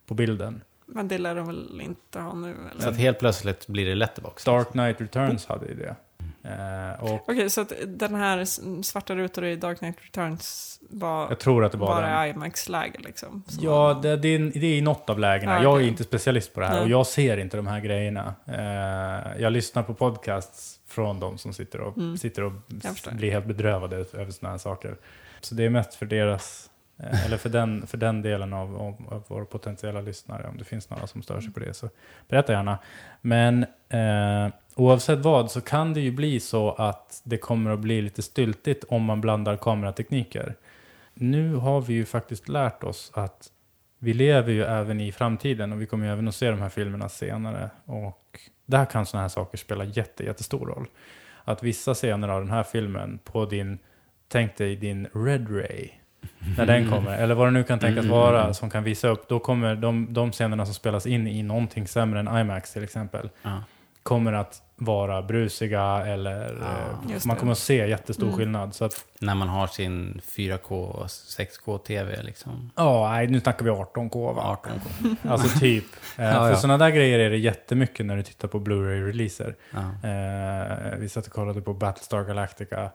på 0.06 0.14
bilden. 0.14 0.61
Men 0.86 1.07
det 1.07 1.18
lär 1.18 1.36
de 1.36 1.48
väl 1.48 1.81
inte 1.81 2.19
ha 2.19 2.34
nu? 2.34 2.56
Eller? 2.72 2.81
Så 2.81 2.90
att 2.90 2.98
helt 2.98 3.19
plötsligt 3.19 3.68
blir 3.68 3.86
det 3.86 3.95
letterbox. 3.95 4.44
Dark 4.44 4.72
Knight 4.72 5.02
Returns 5.02 5.45
hade 5.45 5.65
ju 5.68 5.76
det. 5.76 5.95
Och 6.99 7.30
Okej, 7.30 7.49
så 7.49 7.61
att 7.61 7.74
den 7.88 8.16
här 8.16 8.45
svarta 8.84 9.16
rutor 9.16 9.45
i 9.45 9.56
Dark 9.56 9.80
Knight 9.80 9.95
Returns 10.02 10.80
var 10.90 11.30
Jag 11.30 11.40
tror 11.40 11.66
att 11.66 11.72
det 11.72 11.78
var 11.78 11.88
bara. 11.88 12.28
IMAX-läge 12.28 12.99
liksom? 12.99 13.44
Så- 13.48 13.60
Ja, 13.66 13.99
det, 14.03 14.18
det, 14.18 14.28
är, 14.28 14.40
det 14.40 14.68
är 14.68 14.78
i 14.78 14.82
något 14.82 15.10
av 15.10 15.20
lägena. 15.20 15.53
Ja, 15.56 15.64
Jag 15.64 15.82
är 15.82 15.88
inte 15.88 16.03
specialist 16.03 16.53
på 16.53 16.60
det 16.60 16.66
här 16.66 16.74
Nej. 16.74 16.84
och 16.84 16.90
jag 16.90 17.07
ser 17.07 17.38
inte 17.38 17.57
de 17.57 17.68
här 17.68 17.80
grejerna. 17.80 18.34
Eh, 18.48 19.41
jag 19.41 19.53
lyssnar 19.53 19.84
på 19.84 19.94
podcasts 19.94 20.80
från 20.88 21.20
de 21.20 21.38
som 21.38 21.53
sitter 21.53 21.82
och, 21.82 21.98
Mm. 21.98 22.18
sitter 22.18 22.44
och 22.44 22.52
blir 23.11 23.32
helt 23.32 23.45
bedrövade 23.45 23.95
över 23.95 24.32
sådana 24.32 24.52
här 24.53 24.57
saker. 24.57 24.95
Så 25.41 25.56
det 25.56 25.66
är 25.66 25.70
mest 25.70 25.94
för 25.95 26.06
deras, 26.06 26.70
eh, 26.99 27.26
eller 27.26 27.38
för 27.38 27.49
den, 27.49 27.88
för 27.88 27.98
den 27.98 28.22
delen 28.22 28.53
av, 28.53 28.76
av, 28.76 29.14
av 29.14 29.24
våra 29.28 29.45
potentiella 29.45 30.02
lyssnare. 30.02 30.48
Om 30.48 30.57
det 30.57 30.64
finns 30.64 30.90
några 30.90 31.07
som 31.07 31.22
stör 31.22 31.41
sig 31.41 31.53
på 31.53 31.60
det 31.60 31.74
så 31.74 31.90
berätta 32.28 32.53
gärna. 32.53 32.78
Men 33.22 33.64
eh, 33.90 34.53
oavsett 34.80 35.19
vad 35.19 35.51
så 35.51 35.61
kan 35.61 35.93
det 35.93 35.99
ju 35.99 36.11
bli 36.11 36.39
så 36.39 36.72
att 36.72 37.22
det 37.23 37.38
kommer 37.38 37.72
att 37.72 37.80
bli 37.80 38.01
lite 38.01 38.22
styltigt 38.22 38.84
om 38.89 39.03
man 39.03 39.22
blandar 39.22 39.57
kameratekniker. 39.57 40.56
Nu 41.14 41.56
har 41.56 41.81
vi 41.81 41.93
ju 41.93 42.06
faktiskt 42.06 42.49
lärt 42.49 42.84
oss 42.84 43.11
att 43.14 43.47
vi 43.99 44.14
lever 44.14 44.51
ju 44.53 44.64
även 44.64 45.01
i 45.01 45.11
framtiden 45.11 45.73
och 45.73 45.81
vi 45.81 45.85
kommer 45.85 46.06
ju 46.06 46.11
även 46.11 46.27
att 46.27 46.35
se 46.35 46.49
de 46.51 46.60
här 46.61 46.69
filmerna 46.69 47.10
senare. 47.10 47.69
Och 47.85 48.39
där 48.65 48.85
kan 48.85 49.06
sådana 49.06 49.22
här 49.23 49.30
saker 49.30 49.57
spela 49.57 49.84
jätte, 49.84 50.23
jättestor 50.23 50.65
roll. 50.65 50.88
Att 51.43 51.64
vissa 51.64 51.93
scener 51.93 52.27
av 52.27 52.41
den 52.41 52.51
här 52.51 52.64
filmen 52.64 53.19
på 53.23 53.45
din, 53.45 53.77
tänk 54.27 54.57
dig 54.57 54.76
din 54.76 55.07
Red 55.14 55.56
Ray, 55.56 55.89
när 56.57 56.65
den 56.65 56.89
kommer, 56.89 57.18
eller 57.18 57.35
vad 57.35 57.47
det 57.47 57.51
nu 57.51 57.64
kan 57.64 57.80
tänkas 57.80 58.06
Mm. 58.06 58.18
vara 58.18 58.53
som 58.53 58.69
kan 58.69 58.84
visa 58.84 59.07
upp, 59.07 59.27
då 59.27 59.39
kommer 59.39 59.76
de, 59.76 60.14
de 60.14 60.31
scenerna 60.31 60.65
som 60.65 60.73
spelas 60.73 61.06
in 61.07 61.27
i 61.27 61.43
någonting 61.43 61.88
sämre 61.88 62.19
än 62.19 62.27
IMAX 62.38 62.73
till 62.73 62.84
exempel, 62.84 63.30
Ja. 63.41 63.64
Kommer 64.03 64.34
att 64.34 64.61
vara 64.76 65.21
brusiga 65.21 65.81
eller 66.05 66.61
eh, 66.61 67.11
Just 67.11 67.26
man 67.26 67.35
kommer 67.38 67.51
att 67.51 67.57
se 67.57 67.89
jättestor 67.89 68.23
Mm. 68.26 68.38
skillnad. 68.38 68.76
Så 68.76 68.85
att, 68.85 69.05
När 69.19 69.35
man 69.35 69.47
har 69.49 69.67
sin 69.67 70.21
4K 70.26 70.71
och 70.71 71.05
6K-TV 71.07 72.23
liksom. 72.23 72.71
ja, 72.76 73.09
nej, 73.11 73.27
nu 73.27 73.39
snackar 73.39 73.65
vi 73.65 73.71
18K 73.71 74.34
va? 74.34 74.57
18K. 74.63 75.15
Alltså 75.30 75.59
typ. 75.59 75.85
Eh, 76.17 76.26
Ja, 76.26 76.31
för 76.34 76.49
ja. 76.49 76.55
sådana 76.55 76.77
där 76.85 76.89
grejer 76.91 77.19
är 77.19 77.30
det 77.30 77.38
jättemycket 77.38 78.05
när 78.05 78.15
du 78.17 78.23
tittar 78.23 78.47
på 78.47 78.59
Blu-ray-releaser. 78.59 79.55
Ja. 79.71 80.09
Eh, 80.09 80.97
vi 80.97 81.09
satt 81.09 81.27
och 81.27 81.34
kollade 81.34 81.61
på 81.61 81.73
Battlestar 81.73 82.23
Galactica 82.23 82.89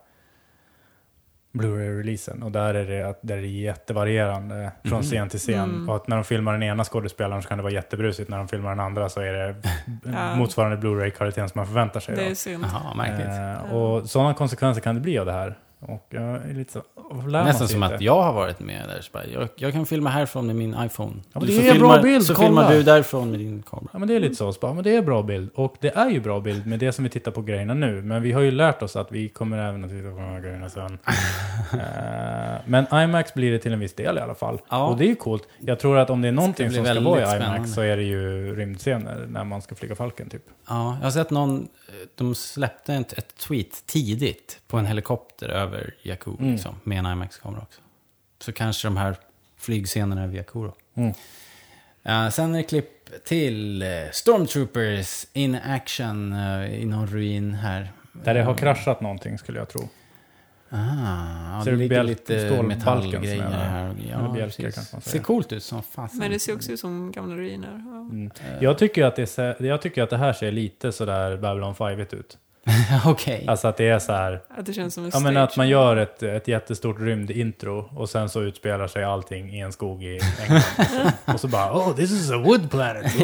Blu-ray-releasen 1.54 2.42
och 2.42 2.52
där 2.52 2.74
är 2.74 2.84
det, 2.84 3.02
att- 3.08 3.18
där 3.22 3.36
är 3.36 3.40
det 3.40 3.46
jättevarierande 3.46 4.72
från 4.84 4.92
Mhm. 4.98 5.02
scen 5.02 5.28
till 5.28 5.38
scen. 5.38 5.58
Mm. 5.70 5.88
Och 5.88 5.96
att 5.96 6.08
när 6.08 6.16
de 6.16 6.24
filmar 6.24 6.52
den 6.52 6.62
ena 6.62 6.84
skådespelaren 6.84 7.42
så 7.42 7.48
kan 7.48 7.58
det 7.58 7.62
vara 7.64 7.72
jättebrusigt, 7.72 8.30
när 8.30 8.38
de 8.38 8.48
filmar 8.48 8.70
den 8.70 8.80
andra 8.80 9.08
så 9.08 9.20
är 9.20 9.32
det 9.32 9.54
Ja. 10.12 10.36
motsvarande 10.36 10.76
Blu-ray-kvaliteten 10.76 11.48
som 11.48 11.58
man 11.58 11.66
förväntar 11.66 12.00
sig. 12.00 12.16
Det 12.16 12.26
är 12.30 12.34
synd. 12.34 12.64
Jaha, 12.72 12.94
märkligt. 12.94 13.28
Eh, 13.68 13.74
och 13.74 14.10
sådana 14.10 14.34
konsekvenser 14.34 14.80
kan 14.82 14.94
det 14.94 15.00
bli 15.00 15.18
av 15.18 15.26
det 15.26 15.32
här. 15.32 15.58
Och 15.88 16.06
jag 16.10 16.24
är 16.50 16.54
lite 16.54 16.72
så, 16.72 16.82
Nästan 17.28 17.68
som 17.68 17.82
inte. 17.84 17.94
att 17.94 18.00
jag 18.00 18.22
har 18.22 18.32
varit 18.32 18.60
med 18.60 18.88
där. 18.88 19.00
Så 19.00 19.10
bara, 19.12 19.26
jag, 19.26 19.48
jag 19.56 19.72
kan 19.72 19.86
filma 19.86 20.10
härifrån 20.10 20.46
med 20.46 20.56
min 20.56 20.76
iPhone. 20.80 21.12
men 21.32 21.42
Du 21.46 21.46
det 21.58 21.68
är 21.68 21.72
en 21.74 21.78
bra 21.78 22.02
bild, 22.02 22.24
Så 22.24 22.34
kolla. 22.34 22.46
filmar 22.48 22.70
du 22.72 22.82
därifrån 22.82 23.30
med 23.30 23.38
din 23.40 23.62
kamera. 23.62 23.88
Ja 23.92 23.98
men 23.98 24.08
det 24.08 24.14
är 24.16 24.20
lite 24.20 24.34
så, 24.34 24.52
så 24.52 24.60
bara, 24.60 24.72
men 24.72 24.84
det 24.84 24.96
är 24.96 25.02
bra 25.02 25.22
bild. 25.22 25.50
Och 25.54 25.76
det 25.80 25.96
är 25.96 26.10
ju 26.10 26.20
bra 26.20 26.40
bild 26.40 26.66
med 26.66 26.78
det 26.78 26.92
som 26.92 27.04
vi 27.04 27.10
tittar 27.10 27.30
på 27.32 27.42
grejerna 27.42 27.74
nu. 27.74 28.02
Men 28.02 28.22
vi 28.22 28.32
har 28.32 28.40
ju 28.40 28.50
lärt 28.50 28.82
oss 28.82 28.96
att 28.96 29.12
vi 29.12 29.28
kommer 29.28 29.58
även 29.58 29.84
att 29.84 29.90
titta 29.90 30.10
på 30.10 30.16
de 30.16 30.22
här 30.22 30.40
grejerna 30.40 30.70
sen. 30.70 30.98
Eh, 31.72 32.60
men 32.66 32.86
IMAX 33.02 33.34
blir 33.34 33.52
det 33.52 33.58
till 33.58 33.72
en 33.72 33.80
viss 33.80 33.94
del 33.94 34.18
i 34.18 34.20
alla 34.20 34.34
fall. 34.34 34.60
Ja. 34.70 34.86
Och 34.86 34.96
det 34.96 35.04
är 35.04 35.08
ju 35.08 35.14
coolt. 35.14 35.48
Jag 35.60 35.78
tror 35.78 35.98
att 35.98 36.10
om 36.10 36.22
det 36.22 36.28
är 36.28 36.32
någonting 36.32 36.68
bli 36.68 36.76
som 36.76 36.84
ska 36.86 37.00
vara 37.00 37.18
i 37.18 37.22
IMAX 37.22 37.36
spännande. 37.40 37.68
så 37.68 37.80
är 37.80 37.96
det 37.96 38.02
ju 38.02 38.54
rymdscener 38.56 39.26
när 39.28 39.44
man 39.44 39.62
ska 39.62 39.74
flyga 39.74 39.94
Falken 39.94 40.28
typ. 40.28 40.42
Ja, 40.68 40.96
jag 41.00 41.06
har 41.06 41.10
sett 41.10 41.30
någon, 41.30 41.68
de 42.14 42.34
släppte 42.34 42.94
ett, 42.94 43.12
ett 43.12 43.36
tweet 43.48 43.86
tidigt 43.86 44.60
på 44.68 44.76
en 44.78 44.86
helikopter 44.86 45.48
över 45.48 45.73
Jakku, 46.02 46.30
Mm. 46.38 46.52
liksom, 46.52 46.74
med 46.84 46.98
en 46.98 47.06
IMAX-kamera 47.06 47.60
också. 47.62 47.80
Så 48.38 48.52
kanske 48.52 48.86
de 48.88 48.96
här 48.96 49.16
flygscenerna 49.56 50.24
över 50.24 50.36
Jakku 50.36 50.62
då. 50.62 50.74
Mm. 50.94 51.14
Ja, 52.02 52.30
sen 52.30 52.54
är 52.54 52.58
det 52.58 52.64
klipp 52.64 53.24
till 53.24 53.82
eh, 53.82 53.88
Stormtroopers 54.12 55.26
in 55.32 55.54
action 55.54 56.32
eh, 56.32 56.74
i 56.80 56.84
någon 56.84 57.06
ruin 57.06 57.54
här. 57.54 57.92
Där 58.12 58.34
det 58.34 58.42
har 58.42 58.54
kraschat 58.54 59.00
någonting 59.00 59.38
skulle 59.38 59.58
jag 59.58 59.68
tro. 59.68 59.88
Ah, 60.68 61.56
ja, 61.56 61.64
Ser 61.64 61.70
det 61.70 61.76
du 61.76 61.82
ligger 61.82 62.02
lite 62.02 62.38
stålbalken 62.38 62.66
metallgrejer 62.66 63.42
här. 63.42 63.94
Ja, 64.10 64.32
bjälkar 64.34 65.00
Ser 65.00 65.18
coolt 65.18 65.52
ut 65.52 65.62
som 65.62 65.82
fasen. 65.82 66.18
Men 66.18 66.30
det 66.30 66.38
ser 66.38 66.54
också 66.54 66.72
ut 66.72 66.80
som 66.80 67.12
gamla 67.12 67.36
ruiner. 67.36 67.82
Ja. 67.86 68.00
Mm. 68.00 68.30
Jag, 68.60 68.78
tycker 68.78 69.04
att 69.04 69.16
det 69.16 69.26
ser, 69.26 69.66
jag 69.66 69.82
tycker 69.82 70.02
att 70.02 70.10
det 70.10 70.16
här 70.16 70.32
ser 70.32 70.52
lite 70.52 70.92
sådär 70.92 71.36
Babylon 71.36 71.74
5 71.74 72.00
ut. 72.00 72.38
Okej. 73.06 73.44
Alltså 73.48 73.68
att 73.68 73.76
det 73.76 73.88
är 73.88 73.98
så 73.98 74.12
här. 74.12 74.42
Att 74.48 74.66
det 74.66 74.72
känns 74.72 74.94
som 74.94 75.04
en 75.04 75.10
Ja 75.12 75.20
men 75.20 75.36
att 75.36 75.56
man 75.56 75.68
gör 75.68 75.96
ett, 75.96 76.22
ett 76.22 76.48
jättestort 76.48 77.00
rymdintro 77.00 77.90
och 77.96 78.10
sen 78.10 78.28
så 78.28 78.42
utspelar 78.42 78.88
sig 78.88 79.04
allting 79.04 79.54
i 79.54 79.60
en 79.60 79.72
skog 79.72 80.04
i 80.04 80.20
England. 80.42 80.62
och 81.24 81.40
så 81.40 81.48
bara 81.48 81.72
oh 81.72 81.96
this 81.96 82.10
is 82.10 82.30
a 82.30 82.38
wood 82.38 82.70
planet. 82.70 83.12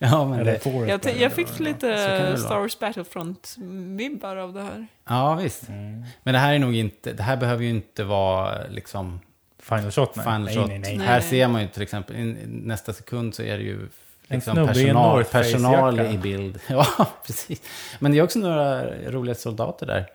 Ja, 0.00 0.24
men 0.24 0.40
Eller 0.40 0.60
det, 0.64 0.88
Jag, 0.88 1.20
jag 1.20 1.32
fick 1.32 1.60
lite. 1.60 2.36
Star 2.36 2.58
Wars 2.58 2.78
Battlefront-vibbar 2.78 4.36
av 4.36 4.52
det 4.52 4.62
här. 4.62 4.86
ja, 5.08 5.34
visst. 5.34 5.68
Mm. 5.68 6.04
Men 6.22 6.34
det 6.34 6.40
här 6.40 6.54
är 6.54 6.58
nog 6.58 6.76
inte, 6.76 7.12
det 7.12 7.22
här 7.22 7.36
behöver 7.36 7.62
ju 7.62 7.70
inte 7.70 8.04
vara 8.04 8.54
liksom 8.70 9.20
Final 9.62 9.90
shot 9.90 10.16
nej. 10.16 10.24
Final 10.24 10.42
nej, 10.42 10.54
shot. 10.54 10.68
nej, 10.68 10.78
nej. 10.78 10.98
Här 10.98 11.20
Nej. 11.20 11.22
ser 11.22 11.48
man 11.48 11.62
ju 11.62 11.68
till 11.68 11.82
exempel, 11.82 12.16
i 12.16 12.36
nästa 12.46 12.92
sekund 12.92 13.34
så 13.34 13.42
är 13.42 13.58
det 13.58 13.64
ju 13.64 13.88
liksom 14.28 14.54
snubbe 14.54 14.70
i 14.70 14.74
personal, 14.74 15.24
Face-jacka. 15.24 15.42
personal 15.42 16.00
i 16.00 16.18
bild. 16.18 16.60
Ja, 16.68 16.86
precis. 17.26 17.62
Men 17.98 18.12
det 18.12 18.18
är 18.18 18.22
också 18.22 18.38
några 18.38 18.84
roliga 19.10 19.34
soldater 19.34 19.86
där. 19.86 20.06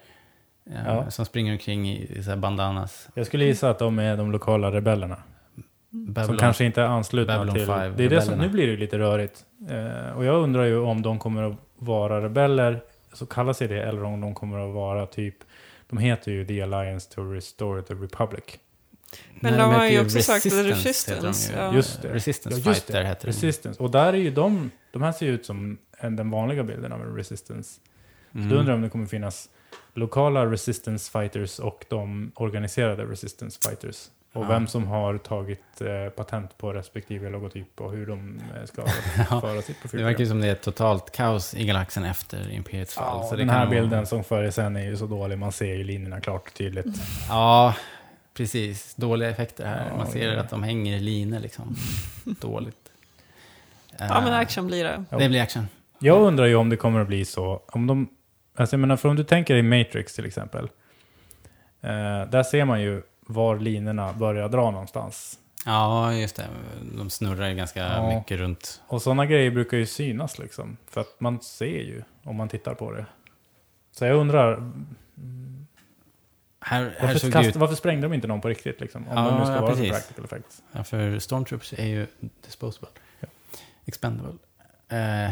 Ja, 0.64 0.74
Ja. 0.86 1.12
Som 1.12 1.26
springer 1.26 1.52
omkring 1.52 1.90
i, 1.90 2.18
i 2.18 2.24
så 2.24 2.36
bandanas. 2.36 3.10
Jag 3.14 3.26
skulle 3.26 3.46
gissa 3.46 3.70
att 3.70 3.80
de 3.80 4.00
är 4.00 4.18
de 4.18 4.32
lokala 4.32 4.72
rebellerna. 4.72 5.16
Som 5.92 6.14
Babylon. 6.14 6.38
kanske 6.38 6.66
inte 6.66 6.82
är 6.82 6.86
anslutna 6.86 7.38
Babylon 7.38 7.56
till... 7.56 7.66
5 7.66 7.94
det 7.98 8.04
är 8.06 8.10
det 8.10 8.22
som, 8.22 8.40
nu 8.40 8.50
blir 8.50 8.68
det 8.68 8.78
lite 8.78 9.00
rörigt. 9.00 9.46
Eh, 9.70 10.18
och 10.18 10.26
jag 10.26 10.36
undrar 10.44 10.64
ju 10.64 10.78
om 10.80 11.02
de 11.02 11.20
kommer 11.20 11.44
att 11.44 11.56
vara 11.76 12.24
rebeller 12.24 12.82
så 13.14 13.26
kallar 13.26 13.54
sig 13.54 13.68
det 13.68 13.82
eller 13.84 14.04
om 14.04 14.22
de 14.22 14.34
kommer 14.36 14.68
att 14.68 14.74
vara 14.74 15.06
typ, 15.06 15.36
de 15.90 15.98
heter 15.98 16.32
ju 16.32 16.46
The 16.46 16.62
Alliance 16.62 17.14
to 17.14 17.22
Restore 17.32 17.82
the 17.82 17.94
Republic. 17.94 18.44
Men 19.44 19.60
de 19.60 19.60
har 19.74 19.74
heter 19.84 19.88
ju 19.96 20.02
också 20.06 20.22
sagt 20.22 20.46
heter 20.46 20.64
de 20.64 20.70
Resistance, 20.70 21.54
ja. 21.58 21.74
Just 21.74 22.02
det. 22.02 22.14
Resistance 22.14 22.62
Ja, 22.66 22.70
just 22.72 22.88
det. 22.88 22.94
Fighter 22.94 23.04
heter 23.10 23.26
det. 23.26 23.32
Resistance. 23.32 23.84
Och 23.84 23.92
där 23.92 24.14
är 24.14 24.18
ju 24.18 24.32
de, 24.32 24.72
de 24.92 25.02
här 25.02 25.12
ser 25.12 25.26
ju 25.26 25.32
ut 25.32 25.46
som 25.46 25.78
en, 26.00 26.16
den 26.16 26.30
vanliga 26.30 26.64
bilden 26.64 26.92
av 26.94 27.02
en 27.02 27.16
Resistance. 27.16 27.70
Så 28.32 28.38
Mm. 28.38 28.50
då 28.50 28.56
undrar 28.56 28.72
jag 28.72 28.76
om 28.78 28.82
det 28.82 28.90
kommer 28.90 29.06
finnas 29.06 29.50
lokala 29.94 30.46
Resistance 30.46 31.12
Fighters 31.12 31.60
och 31.60 31.86
de 31.90 32.32
organiserade 32.36 33.04
Resistance 33.06 33.60
Fighters. 33.70 33.98
Och 34.34 34.44
Ja. 34.44 34.48
vem 34.48 34.68
som 34.68 34.88
har 34.88 35.18
tagit 35.18 35.82
eh, 35.82 36.10
patent 36.16 36.58
på 36.58 36.74
respektive 36.74 37.30
logotyp 37.30 37.82
och 37.82 37.92
hur 37.92 38.06
de 38.08 38.42
eh, 38.58 38.66
ska 38.66 38.86
föra 39.42 39.62
sitt 39.62 39.68
Det 39.68 39.82
profil. 39.82 40.04
verkar 40.04 40.20
ju 40.20 40.26
som 40.26 40.42
det 40.42 40.48
är 40.48 40.56
totalt 40.56 41.12
kaos 41.12 41.54
i 41.56 41.66
galaxen 41.66 42.04
efter 42.04 42.52
Imperiets 42.52 42.94
fall. 42.94 43.20
Ja, 43.22 43.28
så 43.30 43.36
det 43.36 43.42
den 43.42 43.48
kan 43.48 43.58
här 43.58 43.66
vara- 43.66 43.82
bilden 43.82 44.06
som 44.06 44.24
före 44.24 44.52
sen 44.52 44.76
är 44.76 44.84
ju 44.86 44.98
så 44.98 45.06
dålig, 45.08 45.38
man 45.38 45.52
ser 45.52 45.74
ju 45.76 45.84
linjerna 45.84 46.22
klart 46.22 46.48
och 46.48 46.54
tydligt. 46.54 46.86
Ja, 47.30 47.74
precis. 48.34 48.96
Dåliga 48.96 49.30
effekter 49.30 49.66
här. 49.66 49.88
Ja, 49.90 49.98
Man 49.98 50.08
ser 50.08 50.34
ja. 50.34 50.40
att 50.42 50.50
de 50.50 50.64
hänger 50.64 50.96
i 50.98 51.00
linor 51.00 51.40
liksom. 51.40 51.76
Dåligt. 52.42 52.78
Ja, 53.98 54.22
men 54.22 54.34
Eh, 54.34 54.40
action 54.40 54.68
blir 54.68 54.84
det. 54.84 55.04
Det 55.20 55.30
blir 55.30 55.42
action. 55.42 55.68
Jag 56.00 56.22
undrar 56.22 56.46
ju 56.46 56.56
om 56.56 56.70
det 56.70 56.78
kommer 56.78 57.00
att 57.00 57.08
bli 57.08 57.26
så, 57.26 57.62
om 57.68 57.88
de, 57.88 58.08
alltså 58.56 58.74
jag 58.76 58.80
menar, 58.80 58.98
för 58.98 59.10
om 59.10 59.16
du 59.16 59.24
tänker 59.24 59.56
i 59.56 59.62
Matrix 59.64 60.16
till 60.16 60.26
exempel, 60.26 60.64
eh, 61.82 62.30
där 62.30 62.44
ser 62.44 62.66
man 62.66 62.82
ju 62.82 63.02
var 63.28 63.60
linorna 63.60 64.14
börjar 64.14 64.50
dra 64.50 64.72
någonstans. 64.72 65.40
Ja, 65.66 66.14
just 66.14 66.36
det. 66.36 66.46
De 66.98 67.10
snurrar 67.10 67.50
ju 67.50 67.56
ganska 67.56 67.80
Ja. 67.80 68.16
mycket 68.20 68.38
runt. 68.40 68.82
Och 68.88 69.02
sådana 69.02 69.26
grejer 69.26 69.52
brukar 69.52 69.78
ju 69.78 69.86
synas 69.86 70.40
liksom, 70.40 70.78
för 70.90 71.02
att 71.02 71.16
man 71.20 71.42
ser 71.42 71.66
ju 71.66 72.04
om 72.24 72.36
man 72.36 72.50
tittar 72.50 72.74
på 72.74 72.92
det. 72.92 73.06
Så 73.92 74.06
jag 74.06 74.16
undrar, 74.18 74.72
Här, 76.66 76.96
här 76.98 77.08
varför, 77.08 77.32
kast, 77.32 77.50
ut... 77.50 77.56
varför 77.56 77.76
sprängde 77.76 78.08
de 78.08 78.14
inte 78.14 78.28
någon 78.28 78.42
på 78.42 78.50
riktigt 78.50 78.82
liksom? 78.82 79.08
Om 79.08 79.18
Ja, 79.18 79.32
de 79.32 79.40
nu 79.40 79.46
ska 79.46 79.56
ja, 79.56 79.62
vara 79.62 79.72
precis. 79.72 79.92
practical 79.92 80.26
effects. 80.26 80.64
Ja, 80.72 80.84
för 80.84 81.20
Stormtroopers 81.20 81.74
är 81.78 81.86
ju 81.86 82.08
disposable. 82.46 82.90
Expendable. 83.86 84.34
Eh, 84.90 85.32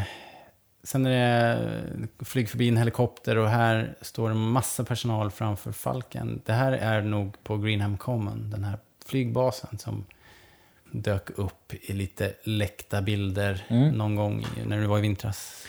sen 0.83 1.05
är 1.05 1.09
det 1.09 2.25
flyg 2.25 2.49
förbi 2.49 2.69
en 2.69 2.77
helikopter 2.77 3.37
och 3.37 3.49
här 3.49 3.95
står 4.01 4.29
en 4.29 4.37
massa 4.37 4.83
personal 4.83 5.31
framför 5.31 5.71
Falken. 5.71 6.41
Det 6.45 6.53
här 6.53 6.71
är 6.71 7.01
nog 7.01 7.43
på 7.43 7.57
Greenham 7.57 7.97
Common, 7.97 8.49
den 8.49 8.63
här 8.63 8.77
flygbasen 9.05 9.77
som 9.77 10.05
dök 10.91 11.29
upp 11.29 11.73
i 11.73 11.93
lite 11.93 12.33
läckta 12.43 13.01
bilder 13.01 13.65
Mm. 13.69 13.89
någon 13.89 14.15
gång 14.15 14.45
när 14.65 14.81
det 14.81 14.87
var 14.87 14.97
i 14.97 15.01
vintras. 15.01 15.67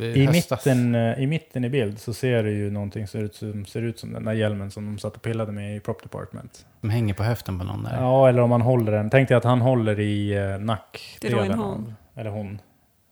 I 0.00 0.24
höstas. 0.26 0.66
mitten, 0.66 0.94
eh, 0.94 1.18
I 1.22 1.26
mitten 1.26 1.64
i 1.64 1.68
bild 1.68 1.98
så 2.00 2.14
ser 2.14 2.42
du 2.42 2.50
ju 2.52 2.70
någonting 2.70 3.06
som 3.06 3.20
ser 3.20 3.24
ut 3.24 3.34
som, 3.34 3.66
ser 3.66 3.82
ut 3.82 3.98
som 3.98 4.12
den 4.12 4.24
där 4.24 4.32
hjälmen 4.32 4.70
som 4.70 4.86
de 4.86 4.98
satt 4.98 5.16
och 5.16 5.22
pillade 5.22 5.52
med 5.52 5.76
i 5.76 5.80
Prop 5.80 6.02
Department. 6.02 6.66
De 6.80 6.90
hänger 6.90 7.14
på 7.14 7.22
höften 7.22 7.58
på 7.58 7.64
någon 7.64 7.82
där. 7.82 7.96
Ja, 8.00 8.28
eller 8.28 8.42
om 8.42 8.50
man 8.50 8.60
håller 8.62 8.92
den. 8.92 9.10
Tänk 9.10 9.28
dig 9.28 9.36
att 9.36 9.44
han 9.44 9.60
håller 9.60 10.00
i 10.00 10.32
eh, 10.34 10.58
nackdelen 10.58 11.50
en 11.52 11.60
av, 11.60 11.94
eller 12.14 12.30
hon, 12.30 12.60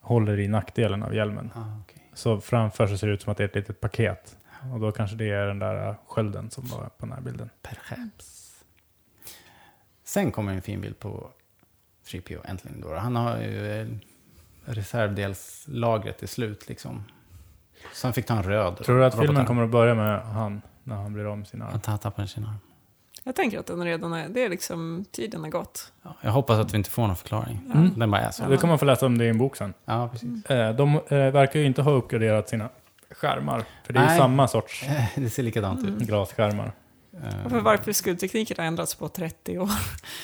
håller 0.01 0.39
i 0.39 0.47
nackdelen 0.47 1.03
av 1.03 1.15
hjälmen. 1.15 1.51
Ah, 1.55 1.59
okej. 1.83 1.97
Så 2.13 2.41
framför 2.41 2.87
så 2.87 2.97
ser 2.97 3.07
det 3.07 3.13
ut 3.13 3.21
som 3.21 3.31
att 3.31 3.37
det 3.37 3.43
är 3.43 3.47
ett 3.47 3.55
litet 3.55 3.79
paket. 3.79 4.37
Och 4.73 4.79
då 4.79 4.91
kanske 4.91 5.15
det 5.15 5.29
är 5.29 5.47
den 5.47 5.59
där 5.59 5.87
eh, 5.87 5.95
skölden 6.07 6.49
som 6.51 6.65
var 6.67 6.79
på 6.79 7.05
den 7.05 7.11
här 7.11 7.21
bilden. 7.21 7.49
Perhaps. 7.61 8.39
Sen 10.03 10.31
kommer 10.31 10.53
en 10.53 10.61
fin 10.61 10.81
bild 10.81 10.99
på 10.99 11.29
3PO 12.07 12.39
äntligen 12.45 12.81
då. 12.81 12.95
Han 12.95 13.15
har 13.15 13.37
ju 13.37 13.81
eh, 13.81 13.87
reservdelslagret 14.65 16.23
är 16.23 16.27
slut 16.27 16.69
liksom. 16.69 17.03
Så 17.93 18.07
han 18.07 18.13
fick 18.13 18.25
ta 18.25 18.33
en 18.35 18.43
röd. 18.43 18.77
Tror 18.77 18.97
du 18.97 19.05
att 19.05 19.13
filmen 19.13 19.27
robotarm. 19.27 19.45
kommer 19.45 19.63
att 19.63 19.69
börja 19.69 19.95
med 19.95 20.21
han 20.21 20.61
när 20.83 20.95
han 20.95 21.13
blir 21.13 21.25
av 21.25 21.37
med 21.37 21.47
sin 21.47 21.61
arm? 21.61 21.75
Att 21.75 21.85
han 21.85 21.99
tappar 21.99 22.25
sin 22.25 22.43
arm. 22.43 22.57
Jag 23.23 23.35
tänker 23.35 23.59
att 23.59 23.65
den 23.65 23.83
redan 23.83 24.13
är, 24.13 24.29
det 24.29 24.43
är 24.43 24.49
liksom, 24.49 25.05
tiden 25.11 25.43
har 25.43 25.49
gått. 25.49 25.91
Ja, 26.03 26.15
jag 26.21 26.31
hoppas 26.31 26.59
att 26.59 26.73
vi 26.73 26.77
inte 26.77 26.89
får 26.89 27.07
någon 27.07 27.15
förklaring. 27.15 27.61
Mm. 27.73 27.99
Den 27.99 28.11
bara 28.11 28.21
är 28.21 28.31
så. 28.31 28.43
Det 28.47 28.57
kommer 28.57 28.71
man 28.71 28.79
få 28.79 28.85
läsa 28.85 29.05
om 29.05 29.17
det 29.17 29.25
i 29.25 29.29
en 29.29 29.37
bok 29.37 29.55
sen. 29.55 29.73
Ja, 29.85 30.09
precis. 30.11 30.45
Eh, 30.45 30.75
De 30.75 30.95
eh, 30.95 31.01
verkar 31.17 31.59
ju 31.59 31.65
inte 31.65 31.81
ha 31.81 31.91
uppgraderat 31.91 32.49
sina 32.49 32.69
skärmar. 33.11 33.63
För 33.83 33.93
det 33.93 33.99
är 33.99 34.03
ju 34.03 34.09
Nej. 34.09 34.17
samma 34.19 34.47
sorts 34.47 34.85
Det 35.15 35.29
ser 35.29 35.43
likadant 35.43 35.83
ut. 35.87 35.97
glasskärmar. 35.99 36.71
Eh, 37.13 37.61
varför 37.61 37.91
skulle 37.91 38.15
tekniken 38.15 38.57
ha 38.57 38.63
ändrats 38.63 38.95
på 38.95 39.09
30 39.09 39.57
år? 39.57 39.69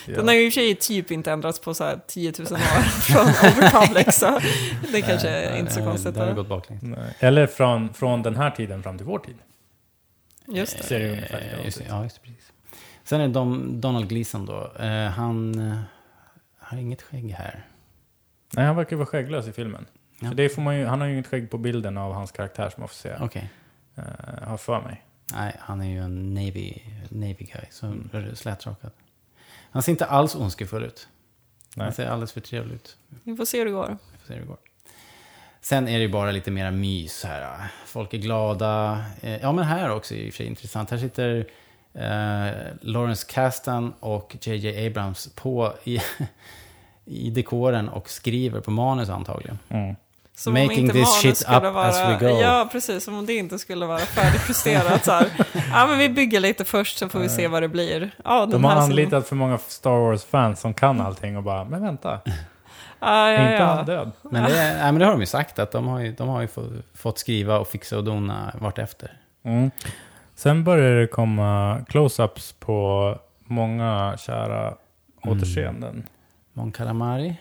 Ja. 0.07 0.15
Den 0.15 0.27
har 0.27 0.35
ju 0.35 0.45
i 0.45 0.49
och 0.49 0.53
för 0.53 0.61
sig 0.61 0.75
typ 0.75 1.11
inte 1.11 1.31
ändrats 1.31 1.59
på 1.59 1.73
så 1.73 1.83
här 1.83 1.99
10 2.07 2.33
000 2.39 2.53
år 2.53 2.57
från 3.01 3.21
Overpublic, 3.27 4.15
så 4.15 4.39
det 4.91 5.01
kanske 5.01 5.29
nej, 5.29 5.45
är 5.45 5.57
inte 5.57 5.73
så 5.73 5.81
konstigt. 5.83 6.15
Det 6.15 6.25
har 6.25 6.33
gått 6.33 6.49
baklänges. 6.49 6.83
Eller 7.19 7.47
från, 7.47 7.93
från 7.93 8.23
den 8.23 8.35
här 8.35 8.51
tiden 8.51 8.83
fram 8.83 8.97
till 8.97 9.07
vår 9.07 9.19
tid. 9.19 9.37
Just 10.47 10.77
det. 10.77 10.83
Ser 10.83 10.99
det 10.99 11.09
ungefär 11.09 11.57
Eh, 11.59 11.65
just, 11.65 11.81
ja, 11.89 12.03
just 12.03 12.21
precis. 12.21 12.51
Sen 13.03 13.21
är 13.21 13.27
det 13.27 13.33
Donald 13.79 14.09
Gleason 14.09 14.45
då. 14.45 14.71
Eh, 14.79 15.09
han 15.09 15.55
har 16.59 16.77
inget 16.77 17.01
skägg 17.01 17.31
här. 17.31 17.65
Nej, 18.53 18.65
han 18.65 18.75
verkar 18.75 18.91
ju 18.91 18.97
vara 18.97 19.07
skägglös 19.07 19.47
i 19.47 19.51
filmen. 19.51 19.85
Ja. 20.19 20.29
Så 20.29 20.33
det 20.33 20.49
får 20.49 20.61
man 20.61 20.77
ju, 20.77 20.85
han 20.85 21.01
har 21.01 21.07
ju 21.07 21.13
inget 21.13 21.27
skägg 21.27 21.51
på 21.51 21.57
bilden 21.57 21.97
av 21.97 22.13
hans 22.13 22.31
karaktär 22.31 22.69
som 22.69 22.81
man 22.81 22.87
får 22.87 22.95
se. 22.95 23.15
Okej. 23.21 23.49
Eh, 23.95 24.47
har 24.47 24.57
för 24.57 24.81
mig. 24.81 25.03
Nej, 25.33 25.55
han 25.59 25.81
är 25.81 25.89
ju 25.89 25.99
en 26.03 26.33
Navy, 26.33 26.73
Navy 27.09 27.33
guy, 27.45 27.65
så 27.71 27.85
Mm. 27.85 28.35
slätrakad. 28.35 28.91
Han 29.71 29.81
ser 29.83 29.91
inte 29.91 30.05
alls 30.05 30.35
ondskefull 30.35 30.83
ut. 30.83 31.07
Nej. 31.75 31.83
Han 31.85 31.93
ser 31.93 32.05
alldeles 32.07 32.31
för 32.31 32.41
trevlig 32.41 32.75
ut. 32.75 32.97
Vi 33.23 33.35
får 33.35 33.45
se 33.45 33.57
hur 33.57 33.65
det 33.65 33.71
går. 33.71 33.97
Vi 34.11 34.17
får 34.19 34.27
se 34.27 34.33
hur 34.33 34.41
det 34.41 34.47
går. 34.47 34.57
Sen 35.61 35.87
är 35.87 35.93
det 35.93 35.99
ju 36.03 36.09
bara 36.09 36.31
lite 36.31 36.51
mera 36.51 36.71
mys 36.71 37.23
här. 37.23 37.67
Folk 37.85 38.13
är 38.13 38.17
glada. 38.17 39.03
Eh, 39.21 39.37
Ja, 39.41 39.51
men 39.51 39.65
här 39.65 39.89
också 39.91 40.13
är 40.13 40.17
det 40.19 40.25
i 40.25 40.29
och 40.29 40.33
för 40.33 40.37
sig 40.37 40.45
intressant. 40.45 40.89
Här 40.91 40.97
sitter 40.97 41.45
eh, 41.93 42.51
Lawrence 42.81 43.27
Kasdan 43.29 43.93
och 43.99 44.37
JJ 44.41 44.87
Abrams 44.87 45.29
på 45.35 45.73
i, 45.83 45.99
i 47.05 47.29
dekoren 47.29 47.89
och 47.89 48.09
skriver 48.09 48.61
på 48.61 48.71
manus 48.71 49.09
antagligen. 49.09 49.59
Mm. 49.69 49.95
Som 50.39 50.55
om 50.55 50.61
Making 50.63 50.79
inte 50.79 50.93
this 50.93 51.21
shit 51.21 51.37
skulle 51.37 51.57
up 51.57 51.73
vara, 51.73 51.85
as 51.87 51.99
we 51.99 52.17
go. 52.29 52.39
Ja, 52.41 52.69
precis. 52.71 53.03
Som 53.03 53.13
om 53.17 53.25
det 53.25 53.33
inte 53.33 53.59
skulle 53.59 53.85
vara 53.85 53.99
färdigjusterat. 53.99 55.05
så 55.05 55.11
här. 55.11 55.27
Ja, 55.73 55.87
men 55.87 55.97
vi 55.97 56.09
bygger 56.09 56.39
lite 56.39 56.65
först 56.65 56.97
så 56.97 57.09
får 57.09 57.19
vi 57.19 57.29
se 57.29 57.47
vad 57.47 57.63
det 57.63 57.67
blir. 57.67 58.11
Ja, 58.25 58.45
De 58.45 58.63
har 58.63 58.75
anlitat 58.75 59.27
för 59.27 59.35
många 59.35 59.57
Star 59.57 59.89
Wars-fans 59.99 60.59
som 60.59 60.73
kan 60.73 61.01
allting 61.01 61.37
och 61.37 61.43
bara, 61.43 61.63
men 61.65 61.81
vänta, 61.81 62.19
Ja, 62.99 63.31
ja, 63.31 63.41
inte 63.41 63.53
ja. 63.53 63.65
han 63.65 63.85
död? 63.85 64.11
Men 64.21 64.43
det, 64.43 64.49
är- 64.59 64.73
nej, 64.73 64.91
men 64.91 64.99
det 64.99 65.05
har 65.05 65.11
de 65.11 65.19
ju 65.19 65.25
sagt, 65.25 65.59
att 65.59 65.71
de 65.71 65.87
har 65.87 65.99
ju, 65.99 66.11
de 66.11 66.27
har 66.27 66.41
ju 66.41 66.47
få, 66.47 66.65
fått 66.93 67.19
skriva 67.19 67.59
och 67.59 67.67
fixa 67.67 67.97
och 67.97 68.03
dona 68.03 68.53
vartefter. 68.61 69.11
Mm. 69.43 69.71
Sen 70.35 70.63
börjar 70.63 70.95
det 71.01 71.07
komma 71.07 71.79
close-ups 71.89 72.55
på 72.59 73.15
många 73.45 74.15
kära 74.19 74.73
återseenden. 75.25 76.07
Mon 76.53 76.71
Calamari. 76.71 77.35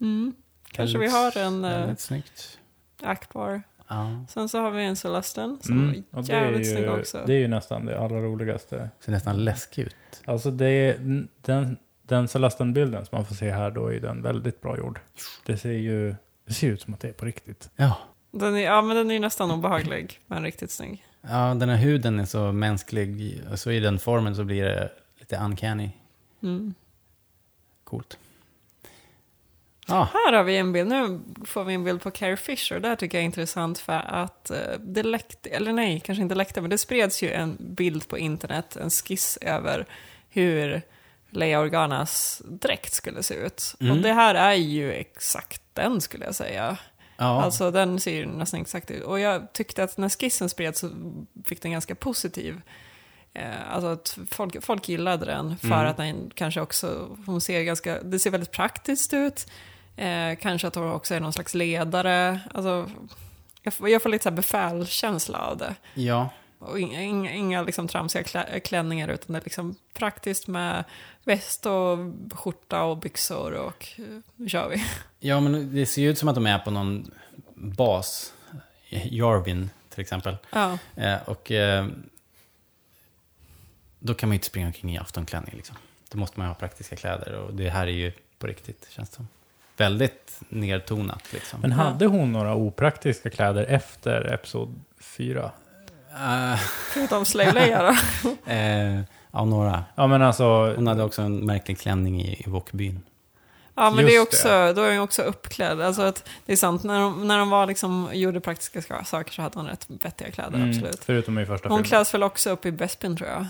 Mm. 0.00 0.34
Kanske 0.70 0.98
vi 0.98 1.08
har 1.08 1.38
en 1.38 1.96
snyggt. 1.96 2.58
Akbar. 3.02 3.62
Ja. 3.88 4.24
Sen 4.28 4.48
så 4.48 4.60
har 4.60 4.70
vi 4.70 4.84
en 4.84 4.96
Celestin 4.96 5.58
som 5.62 5.78
Mm. 5.78 6.04
var 6.10 6.20
Och 6.20 6.26
det, 6.26 6.32
är 6.32 6.42
jävligt 6.44 6.70
snygg 6.70 6.90
också. 6.90 7.22
det 7.26 7.34
är 7.34 7.38
ju 7.38 7.48
nästan 7.48 7.86
det 7.86 8.00
allra 8.00 8.20
roligaste. 8.20 8.90
Ser 9.00 9.12
nästan 9.12 9.44
läskig 9.44 9.82
ut. 9.82 9.96
Alltså 10.24 10.50
det 10.50 10.66
är, 10.68 10.96
den, 11.42 11.76
den 12.02 12.28
Celestin-bilden 12.28 13.06
som 13.06 13.16
man 13.16 13.26
får 13.26 13.34
se 13.34 13.50
här 13.50 13.70
då 13.70 13.92
är 13.92 14.00
den 14.00 14.22
väldigt 14.22 14.60
bra 14.60 14.78
gjord. 14.78 15.00
Det 15.46 15.56
ser 15.56 15.70
ju 15.72 16.14
det 16.46 16.54
ser 16.54 16.68
ut 16.68 16.80
som 16.82 16.94
att 16.94 17.00
det 17.00 17.08
är 17.08 17.12
på 17.12 17.24
riktigt. 17.24 17.70
Ja. 17.76 17.98
Den 18.30 18.56
är, 18.56 18.60
ja, 18.60 18.82
men 18.82 18.96
den 18.96 19.10
är 19.10 19.14
ju 19.14 19.20
nästan 19.20 19.50
obehaglig, 19.50 20.20
men 20.26 20.42
riktigt 20.42 20.70
snygg. 20.70 21.04
Ja, 21.20 21.54
den 21.54 21.68
här 21.68 21.76
huden 21.76 22.20
är 22.20 22.24
så 22.24 22.52
mänsklig. 22.52 23.40
Och 23.50 23.58
så 23.58 23.70
i 23.70 23.80
den 23.80 23.98
formen 23.98 24.36
så 24.36 24.44
blir 24.44 24.64
det 24.64 24.90
lite 25.18 25.36
uncanny. 25.36 25.90
Mm. 26.42 26.74
Coolt. 27.84 28.18
Ja, 29.88 30.08
Här 30.12 30.32
har 30.32 30.42
vi 30.44 30.56
en 30.56 30.72
bild, 30.72 30.88
nu 30.88 31.20
får 31.44 31.64
vi 31.64 31.74
en 31.74 31.84
bild 31.84 32.02
på 32.02 32.10
Carrie 32.10 32.36
Fisher. 32.36 32.80
Det 32.80 32.88
här 32.88 32.96
tycker 32.96 33.18
jag 33.18 33.22
är 33.22 33.26
intressant 33.26 33.78
för 33.78 33.92
att 34.08 34.50
eh, 34.50 34.56
det 34.80 35.02
läckte, 35.02 35.48
eller 35.50 35.72
nej, 35.72 36.00
kanske 36.04 36.22
inte 36.22 36.34
läckte, 36.34 36.60
men 36.60 36.70
det 36.70 36.78
spreds 36.78 37.22
ju 37.22 37.30
en 37.32 37.56
bild 37.60 38.08
på 38.08 38.18
internet, 38.18 38.76
en 38.76 38.90
skiss 38.90 39.38
över 39.40 39.86
hur 40.30 40.82
Leia 41.30 41.60
Organas 41.60 42.42
dräkt 42.44 42.92
skulle 42.94 43.22
se 43.22 43.34
ut. 43.34 43.74
Mm. 43.80 43.92
Och 43.96 44.02
det 44.02 44.12
här 44.12 44.34
är 44.34 44.52
ju 44.54 44.92
exakt 44.92 45.62
den 45.72 46.00
skulle 46.00 46.24
jag 46.24 46.34
säga. 46.34 46.76
ja. 47.16 47.42
Alltså 47.42 47.70
den 47.70 48.00
ser 48.00 48.14
ju 48.14 48.26
nästan 48.26 48.60
exakt 48.60 48.90
ut. 48.90 49.02
Och 49.04 49.20
jag 49.20 49.52
tyckte 49.52 49.82
att 49.84 49.96
när 49.98 50.08
skissen 50.08 50.48
spreds 50.48 50.80
så 50.80 50.90
fick 51.44 51.62
den 51.62 51.72
ganska 51.72 51.94
positiv. 51.94 52.60
Eh, 53.34 53.72
alltså 53.74 53.86
att 53.88 54.18
folk, 54.30 54.64
folk 54.64 54.88
gillade 54.88 55.26
den 55.26 55.56
för 55.56 55.66
Mm. 55.66 55.86
att 55.86 55.96
den 55.96 56.30
kanske 56.34 56.60
också, 56.60 57.16
hon 57.26 57.40
ser 57.40 57.62
ganska, 57.62 58.02
det 58.02 58.18
ser 58.18 58.30
väldigt 58.30 58.52
praktiskt 58.52 59.12
ut. 59.14 59.46
Eh, 59.96 60.36
kanske 60.40 60.68
att 60.68 60.74
hon 60.74 60.92
också 60.92 61.14
är 61.14 61.20
någon 61.20 61.32
slags 61.32 61.54
ledare. 61.54 62.40
Alltså, 62.54 62.90
jag, 63.62 63.74
får- 63.74 63.88
jag 63.88 64.02
får 64.02 64.08
lite 64.10 64.22
så 64.22 64.28
här 64.28 64.36
befälkänsla 64.36 65.38
av 65.38 65.56
det. 65.56 65.74
ja. 65.94 66.28
Och 66.58 66.80
inga, 66.80 67.02
inga, 67.02 67.32
inga 67.32 67.62
liksom 67.62 67.88
tramsiga 67.88 68.22
klä, 68.24 68.60
klänningar 68.60 69.08
utan 69.08 69.32
det 69.32 69.38
är 69.38 69.44
liksom 69.44 69.74
praktiskt 69.94 70.46
med 70.46 70.84
väst 71.24 71.66
och 71.66 71.98
skjorta 72.38 72.82
och 72.82 72.96
byxor 72.98 73.52
och 73.52 73.86
eh, 73.98 74.04
nu 74.36 74.48
kör 74.48 74.68
vi. 74.68 74.84
ja, 75.20 75.40
men 75.40 75.74
det 75.74 75.86
ser 75.86 76.02
ju 76.02 76.10
ut 76.10 76.18
som 76.18 76.28
att 76.28 76.34
de 76.34 76.46
är 76.46 76.58
på 76.58 76.70
någon 76.70 77.10
bas. 77.54 78.32
Jarvin 78.88 79.70
till 79.88 80.00
exempel. 80.00 80.36
Ja. 80.50 80.78
Eh, 80.96 81.16
och 81.24 81.50
eh, 81.52 81.86
då 83.98 84.14
kan 84.14 84.28
man 84.28 84.34
ju 84.34 84.36
inte 84.36 84.46
springa 84.46 84.66
omkring 84.66 84.94
i 84.94 84.98
aftonklänning. 84.98 85.54
Liksom. 85.56 85.76
Då 86.08 86.18
måste 86.18 86.38
man 86.40 86.46
ju 86.46 86.48
ha 86.50 86.54
praktiska 86.54 86.96
kläder 86.96 87.32
och 87.34 87.54
det 87.54 87.70
här 87.70 87.86
är 87.86 87.90
ju 87.90 88.12
på 88.38 88.46
riktigt, 88.46 88.86
känns 88.90 89.10
det 89.10 89.16
som. 89.16 89.28
Väldigt 89.76 90.40
nedtonat 90.48 91.32
liksom. 91.32 91.60
Men 91.60 91.72
hade 91.72 92.06
hon 92.06 92.32
några 92.32 92.54
opraktiska 92.54 93.30
kläder 93.30 93.64
efter 93.68 94.32
Episod 94.34 94.80
4? 95.00 95.50
Uh, 96.14 96.56
Förutom 96.92 97.24
Slave 97.24 97.52
Leia 97.52 97.82
då? 97.82 98.28
eh, 98.52 99.00
ja, 99.32 99.44
några. 99.44 99.84
Ja, 99.94 100.06
men 100.06 100.22
alltså... 100.22 100.74
Hon 100.76 100.86
hade 100.86 101.02
också 101.02 101.22
en 101.22 101.46
märklig 101.46 101.78
klänning 101.78 102.22
i, 102.22 102.42
i 102.46 102.50
Wokbyn. 102.50 103.00
Ja, 103.74 103.90
men 103.90 104.04
det 104.04 104.16
är 104.16 104.22
också, 104.22 104.48
då 104.48 104.82
är 104.82 104.90
hon 104.90 105.00
också 105.00 105.22
uppklädd. 105.22 105.80
Alltså 105.80 106.02
att 106.02 106.28
det 106.46 106.52
är 106.52 106.56
sant, 106.56 106.82
när 106.82 107.00
de, 107.00 107.28
när 107.28 107.38
de 107.38 107.50
var 107.50 107.66
liksom, 107.66 108.08
gjorde 108.12 108.40
praktiska 108.40 108.82
ska- 108.82 109.04
saker 109.04 109.32
så 109.32 109.42
hade 109.42 109.58
hon 109.58 109.66
rätt 109.66 109.86
vettiga 109.88 110.30
kläder, 110.30 110.54
Mm, 110.58 110.70
absolut. 110.70 111.04
Förutom 111.04 111.38
i 111.38 111.46
första 111.46 111.68
Hon 111.68 111.76
filmen. 111.78 111.88
kläds 111.88 112.14
väl 112.14 112.22
också 112.22 112.50
upp 112.50 112.66
i 112.66 112.72
Bespin 112.72 113.16
tror 113.16 113.28
jag. 113.30 113.46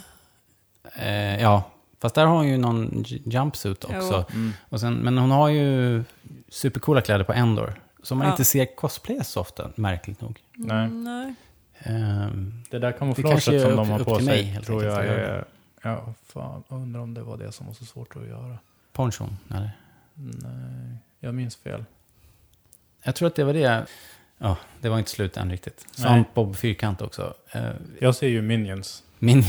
Eh, 1.07 1.43
ja, 1.43 1.63
fast 2.03 2.15
där 2.15 2.27
har 2.27 2.37
hon 2.37 2.49
ju 2.49 2.59
någon 2.59 3.05
jumpsuit 3.07 3.85
också. 3.85 4.25
Mm. 4.31 4.53
Och 4.69 4.81
sen, 4.81 4.95
men 4.95 5.19
hon 5.19 5.31
har 5.31 5.49
ju 5.49 6.05
supercoola 6.57 7.01
kläder 7.01 7.25
på 7.25 7.33
Endor. 7.33 7.75
Som 8.03 8.19
man 8.19 8.27
Ja. 8.27 8.33
inte 8.33 8.45
ser 8.45 8.77
cosplay 8.77 9.25
så 9.25 9.41
ofta, 9.41 9.71
märkligt 9.75 10.21
nog. 10.21 10.41
Nej. 10.55 10.85
Mm, 10.87 11.05
nej. 11.05 11.35
Ehm, 11.79 12.63
Det 12.71 12.79
där 12.79 12.93
kamouflaget 12.93 13.43
som 13.45 13.55
upp- 13.55 13.77
de 13.77 13.91
har 13.91 13.99
på 14.05 14.17
sig 14.17 14.25
mig, 14.27 14.43
helt 14.43 14.67
tror 14.67 14.85
jag 14.85 14.93
att 14.99 15.05
är... 15.05 15.45
Ja, 15.83 16.15
fan, 16.27 16.63
undrar 16.69 17.01
om 17.01 17.15
det 17.15 17.23
var 17.23 17.37
det 17.37 17.53
som 17.53 17.67
var 17.67 17.75
så 17.75 17.85
svårt 17.85 18.17
att 18.17 18.27
göra. 18.27 18.59
ponchon, 18.93 19.37
eller? 19.51 19.71
Nej, 20.15 20.97
jag 21.21 21.35
minns 21.35 21.57
fel. 21.57 21.85
Jag 23.03 23.15
tror 23.15 23.27
att 23.29 23.35
det 23.35 23.45
var 23.45 23.53
det. 23.55 23.87
Ja, 24.39 24.57
det 24.81 24.89
var 24.89 24.99
inte 24.99 25.11
slut 25.11 25.37
än 25.37 25.51
riktigt. 25.51 25.85
Nej. 25.87 26.07
Svamp 26.07 26.35
Bob 26.35 26.57
Fyrkant 26.57 27.03
också. 27.03 27.35
Eh, 27.53 27.71
Jag 28.01 28.15
ser 28.15 28.29
ju 28.29 28.43
Minions. 28.43 29.03
Minion. 29.19 29.45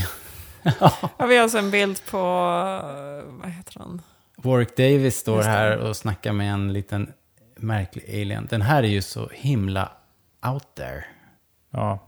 Ja, 1.18 1.26
vi 1.28 1.36
har 1.36 1.42
alltså 1.42 1.58
en 1.58 1.70
bild 1.70 2.00
på, 2.10 2.16
eh, 2.16 3.32
vad 3.40 3.50
heter 3.50 3.78
han? 3.78 4.02
Warwick 4.42 4.76
Davis 4.76 5.16
står 5.16 5.42
här 5.42 5.76
och 5.78 5.96
snackar 5.96 6.32
med 6.32 6.52
en 6.52 6.72
liten 6.72 7.12
märklig 7.56 8.04
alien. 8.22 8.46
Den 8.50 8.62
här 8.62 8.82
är 8.82 8.86
ju 8.88 9.02
så 9.02 9.28
himla 9.32 9.92
out 10.46 10.74
there. 10.76 11.04
Ja. 11.70 11.98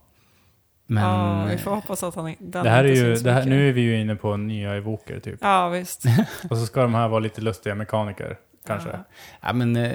Men... 0.86 1.02
Ja, 1.04 1.44
vi 1.50 1.58
får 1.58 1.70
hoppas 1.70 2.02
att 2.02 2.14
han 2.14 2.34
den 2.38 2.64
Det 2.64 2.70
här 2.70 2.84
är 2.84 2.88
inte 2.88 3.00
ju, 3.00 3.06
syns 3.14 3.22
det 3.22 3.32
här, 3.32 3.38
mycket. 3.40 3.50
nu 3.52 3.68
är 3.68 3.72
vi 3.72 3.80
ju 3.80 4.00
inne 4.00 4.16
på 4.16 4.36
nya 4.36 4.74
evoker 4.74 5.20
typ. 5.20 5.38
Ja, 5.42 5.68
visst. 5.68 6.04
Och 6.50 6.56
så 6.58 6.66
ska 6.66 6.82
de 6.82 6.94
här 6.94 7.08
vara 7.08 7.20
lite 7.20 7.40
lustiga 7.40 7.74
mekaniker, 7.74 8.38
kanske. 8.66 8.88
Ja. 8.90 8.98
Ja, 9.40 9.52
men... 9.52 9.76
eh, 9.76 9.92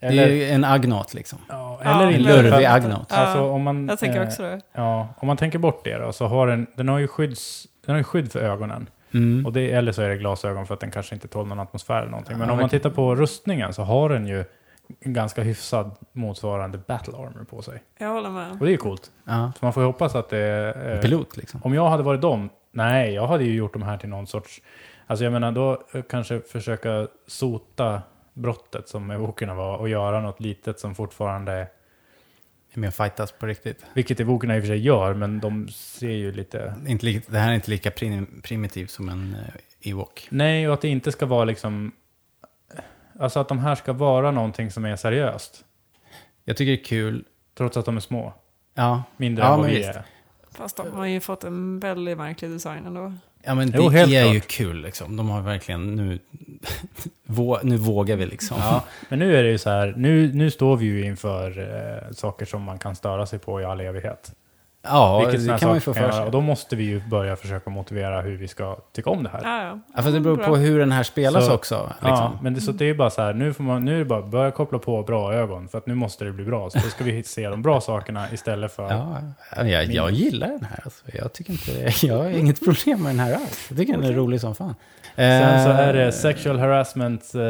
det 0.00 0.06
Eller- 0.06 0.22
är 0.26 0.30
ju 0.32 0.44
en 0.50 0.64
agnat 0.64 1.14
liksom. 1.14 1.38
Ja, 1.48 1.80
Ja, 1.84 1.94
eller 1.94 2.06
en 2.12 2.20
inte. 2.20 2.36
lurvig 2.36 2.52
För- 2.52 2.74
agnat. 2.76 3.12
Alltså, 3.12 3.38
Ja, 3.38 3.44
om 3.50 3.62
man, 3.62 3.88
jag 3.88 3.98
tänker 3.98 4.20
eh, 4.20 4.26
också 4.28 4.42
det. 4.42 4.60
Ja, 4.72 5.08
om 5.18 5.26
man 5.26 5.36
tänker 5.36 5.58
bort 5.58 5.84
det 5.84 5.98
då, 5.98 6.12
så 6.12 6.26
har 6.26 6.46
den, 6.46 6.66
den 6.76 6.88
har 6.88 6.98
ju 6.98 7.08
skydds, 7.08 7.66
den 7.86 7.92
har 7.92 7.98
ju 7.98 8.04
skydd 8.04 8.32
för 8.32 8.40
ögonen. 8.40 8.88
Mm. 9.16 9.46
Och 9.46 9.52
det, 9.52 9.72
eller 9.72 9.92
så 9.92 10.02
är 10.02 10.08
det 10.08 10.16
glasögon 10.16 10.66
för 10.66 10.74
att 10.74 10.80
den 10.80 10.90
kanske 10.90 11.14
inte 11.14 11.28
tål 11.28 11.46
någon 11.46 11.60
atmosfär 11.60 11.98
eller 12.00 12.10
någonting. 12.10 12.38
Men 12.38 12.48
Ja, 12.48 12.52
om 12.54 12.60
man 12.60 12.68
tittar 12.68 12.90
på 12.90 13.14
rustningen 13.14 13.72
så 13.74 13.82
har 13.82 14.08
den 14.08 14.26
ju 14.26 14.44
en 15.00 15.12
ganska 15.12 15.42
hyfsad 15.42 15.90
motsvarande 16.12 16.78
battle 16.78 17.16
armor 17.16 17.44
på 17.50 17.62
sig. 17.62 17.82
Jag 17.98 18.08
håller 18.08 18.30
med. 18.30 18.50
Och 18.52 18.58
det 18.58 18.66
är 18.66 18.70
ju 18.70 18.76
coolt. 18.76 19.10
Ja. 19.24 19.52
Så 19.58 19.64
man 19.64 19.72
får 19.72 19.82
ju 19.82 19.86
hoppas 19.86 20.14
att 20.14 20.28
det 20.28 20.38
är... 20.38 20.94
eh, 20.94 21.00
Pilot 21.00 21.36
liksom. 21.36 21.60
Om 21.64 21.74
jag 21.74 21.88
hade 21.88 22.02
varit 22.02 22.20
dem, 22.20 22.50
nej, 22.72 23.14
jag 23.14 23.26
hade 23.26 23.44
ju 23.44 23.54
gjort 23.54 23.72
de 23.72 23.82
här 23.82 23.96
till 23.98 24.08
någon 24.08 24.26
sorts... 24.26 24.62
Alltså 25.06 25.24
jag 25.24 25.32
menar 25.32 25.52
då 25.52 25.82
eh, 25.94 26.02
kanske 26.02 26.40
försöka 26.40 27.06
sota 27.26 28.02
brottet 28.34 28.88
som 28.88 29.10
evokerna 29.10 29.54
var 29.54 29.76
och 29.76 29.88
göra 29.88 30.20
något 30.20 30.40
litet 30.40 30.80
som 30.80 30.94
fortfarande... 30.94 31.66
Är 32.76 32.80
med 32.80 32.88
och 32.88 32.94
fightas 32.94 33.32
på 33.32 33.46
riktigt. 33.46 33.84
Vilket 33.94 34.20
evokerna 34.20 34.56
i 34.56 34.58
och 34.58 34.62
för 34.62 34.68
sig 34.68 34.78
gör, 34.78 35.14
men 35.14 35.40
de 35.40 35.68
ser 35.68 36.10
ju 36.10 36.32
lite... 36.32 36.74
Inte 36.86 37.04
lika, 37.04 37.32
det 37.32 37.38
här 37.38 37.50
är 37.50 37.54
inte 37.54 37.70
lika 37.70 37.90
prim, 37.90 38.40
primitivt 38.42 38.90
som 38.90 39.08
en 39.08 39.34
uh, 39.34 39.90
Ewok. 39.90 40.28
Nej, 40.30 40.68
och 40.68 40.74
att 40.74 40.80
det 40.80 40.88
inte 40.88 41.12
ska 41.12 41.26
vara 41.26 41.44
liksom... 41.44 41.92
Alltså 43.18 43.40
att 43.40 43.48
de 43.48 43.58
här 43.58 43.74
ska 43.74 43.92
vara 43.92 44.30
någonting 44.30 44.70
som 44.70 44.84
är 44.84 44.96
seriöst. 44.96 45.64
Jag 46.44 46.56
tycker 46.56 46.72
det 46.72 46.80
är 46.80 46.84
kul. 46.84 47.24
Trots 47.54 47.76
att 47.76 47.84
de 47.84 47.96
är 47.96 48.00
små. 48.00 48.34
Ja. 48.74 49.02
Mindre 49.16 49.44
Ja, 49.44 49.50
än 49.52 49.60
vad 49.60 49.66
men 49.66 49.76
vi 49.76 49.84
är. 49.84 50.02
Fast 50.50 50.76
de 50.76 50.92
har 50.92 51.06
ju 51.06 51.20
fått 51.20 51.44
en 51.44 51.80
väldigt 51.80 52.18
märklig 52.18 52.50
design 52.50 52.86
ändå. 52.86 53.12
Ja, 53.46 53.54
men 53.54 53.70
det 53.70 53.78
Jo, 53.78 53.86
är 53.90 54.06
klart. 54.06 54.34
ju 54.34 54.40
kul 54.40 54.82
liksom. 54.82 55.16
De 55.16 55.28
har 55.30 55.40
verkligen 55.42 55.96
nu... 55.96 56.18
vå, 57.26 57.58
nu 57.62 57.76
vågar 57.76 58.16
vi 58.16 58.26
liksom. 58.26 58.56
Ja, 58.60 58.84
men 59.08 59.18
nu 59.18 59.36
är 59.36 59.42
det 59.42 59.50
ju 59.50 59.58
så 59.58 59.70
här, 59.70 59.94
nu, 59.96 60.32
nu 60.34 60.50
står 60.50 60.76
vi 60.76 60.86
ju 60.86 61.04
inför 61.04 61.58
eh, 61.58 62.12
saker 62.14 62.46
som 62.46 62.62
man 62.62 62.78
kan 62.78 62.96
störa 62.96 63.26
sig 63.26 63.38
på 63.38 63.60
i 63.60 63.64
all 63.64 63.80
evighet. 63.80 64.32
Ja, 64.88 65.18
Vilket 65.18 65.46
det 65.48 65.58
kan 65.58 65.68
man 65.68 65.76
ju 65.76 65.80
få 65.80 65.94
för 65.94 66.10
sig. 66.10 66.24
Och 66.24 66.30
då 66.30 66.40
måste 66.40 66.76
vi 66.76 66.84
ju 66.84 67.00
börja 67.08 67.36
försöka 67.36 67.70
motivera 67.70 68.20
hur 68.20 68.36
vi 68.36 68.48
ska 68.48 68.76
tycka 68.92 69.10
om 69.10 69.22
det 69.22 69.28
här. 69.30 69.40
Ja, 69.44 69.62
ja. 69.64 69.78
Ja, 69.96 70.02
för 70.02 70.10
det 70.10 70.20
beror 70.20 70.36
på 70.36 70.56
hur 70.56 70.78
den 70.78 70.92
här 70.92 71.02
spelas 71.02 71.46
Så- 71.46 71.54
också. 71.54 71.92
Ja, 72.02 72.08
Liksom. 72.10 72.38
men 72.42 72.54
det, 72.54 72.60
så 72.60 72.72
det 72.72 72.84
är 72.84 72.86
ju 72.86 72.94
bara 72.94 73.10
så 73.10 73.22
här, 73.22 73.34
nu, 73.34 73.52
får 73.52 73.64
man, 73.64 73.84
nu 73.84 73.94
är 73.94 73.98
det 73.98 74.04
bara 74.04 74.22
börja 74.22 74.50
koppla 74.50 74.78
på 74.78 75.02
bra 75.02 75.34
ögon, 75.34 75.68
för 75.68 75.78
att 75.78 75.86
nu 75.86 75.94
måste 75.94 76.24
det 76.24 76.32
bli 76.32 76.44
bra. 76.44 76.70
Så 76.70 76.78
då 76.78 76.88
ska 76.88 77.04
vi 77.04 77.22
se 77.22 77.48
de 77.48 77.62
bra 77.62 77.80
sakerna 77.80 78.26
istället 78.32 78.72
för... 78.72 78.90
Ja, 78.90 79.16
ja, 79.56 79.64
jag, 79.66 79.84
jag 79.84 80.10
gillar 80.10 80.48
den 80.48 80.64
här. 80.70 80.80
Alltså. 80.84 81.04
Jag, 81.12 81.32
tycker 81.32 81.52
inte, 81.52 81.92
jag 82.06 82.16
har 82.16 82.30
inget 82.30 82.64
problem 82.64 83.02
med 83.02 83.10
den 83.10 83.20
här 83.20 83.34
alls. 83.34 83.66
Jag 83.68 83.78
tycker 83.78 83.92
den 83.92 84.04
är 84.04 84.12
rolig 84.12 84.40
som 84.40 84.54
fan. 84.54 84.74
Sen 85.16 85.64
så 85.64 85.70
är 85.70 85.92
det 85.92 86.04
Eh, 86.04 86.10
sexual 86.12 86.58
harassment... 86.58 87.32
Eh, 87.34 87.40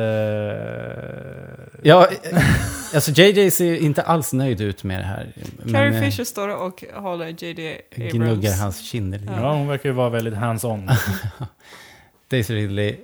Ja, 1.83 2.09
eh, 2.23 2.39
alltså 2.95 3.11
JJ 3.11 3.51
ser 3.51 3.75
inte 3.77 4.03
alls 4.03 4.33
nöjd 4.33 4.61
ut 4.61 4.85
med 4.85 5.01
det 5.01 5.05
här. 5.05 5.27
Carrie 5.73 5.95
eh, 5.97 6.03
Fisher 6.03 6.25
står 6.25 6.49
och 6.63 6.85
håller 6.95 7.26
J.D. 7.31 7.81
Abrams. 7.95 8.13
gnuggar 8.13 8.57
hans 8.57 8.81
kinder 8.81 9.19
lite. 9.19 9.33
ja, 9.33 9.53
hon 9.53 9.69
verkar 9.69 9.89
ju 9.89 9.95
vara 9.95 10.11
väldigt 10.11 10.35
hands-on. 10.35 10.91
Daisy 12.29 12.55
Ridley 12.55 12.97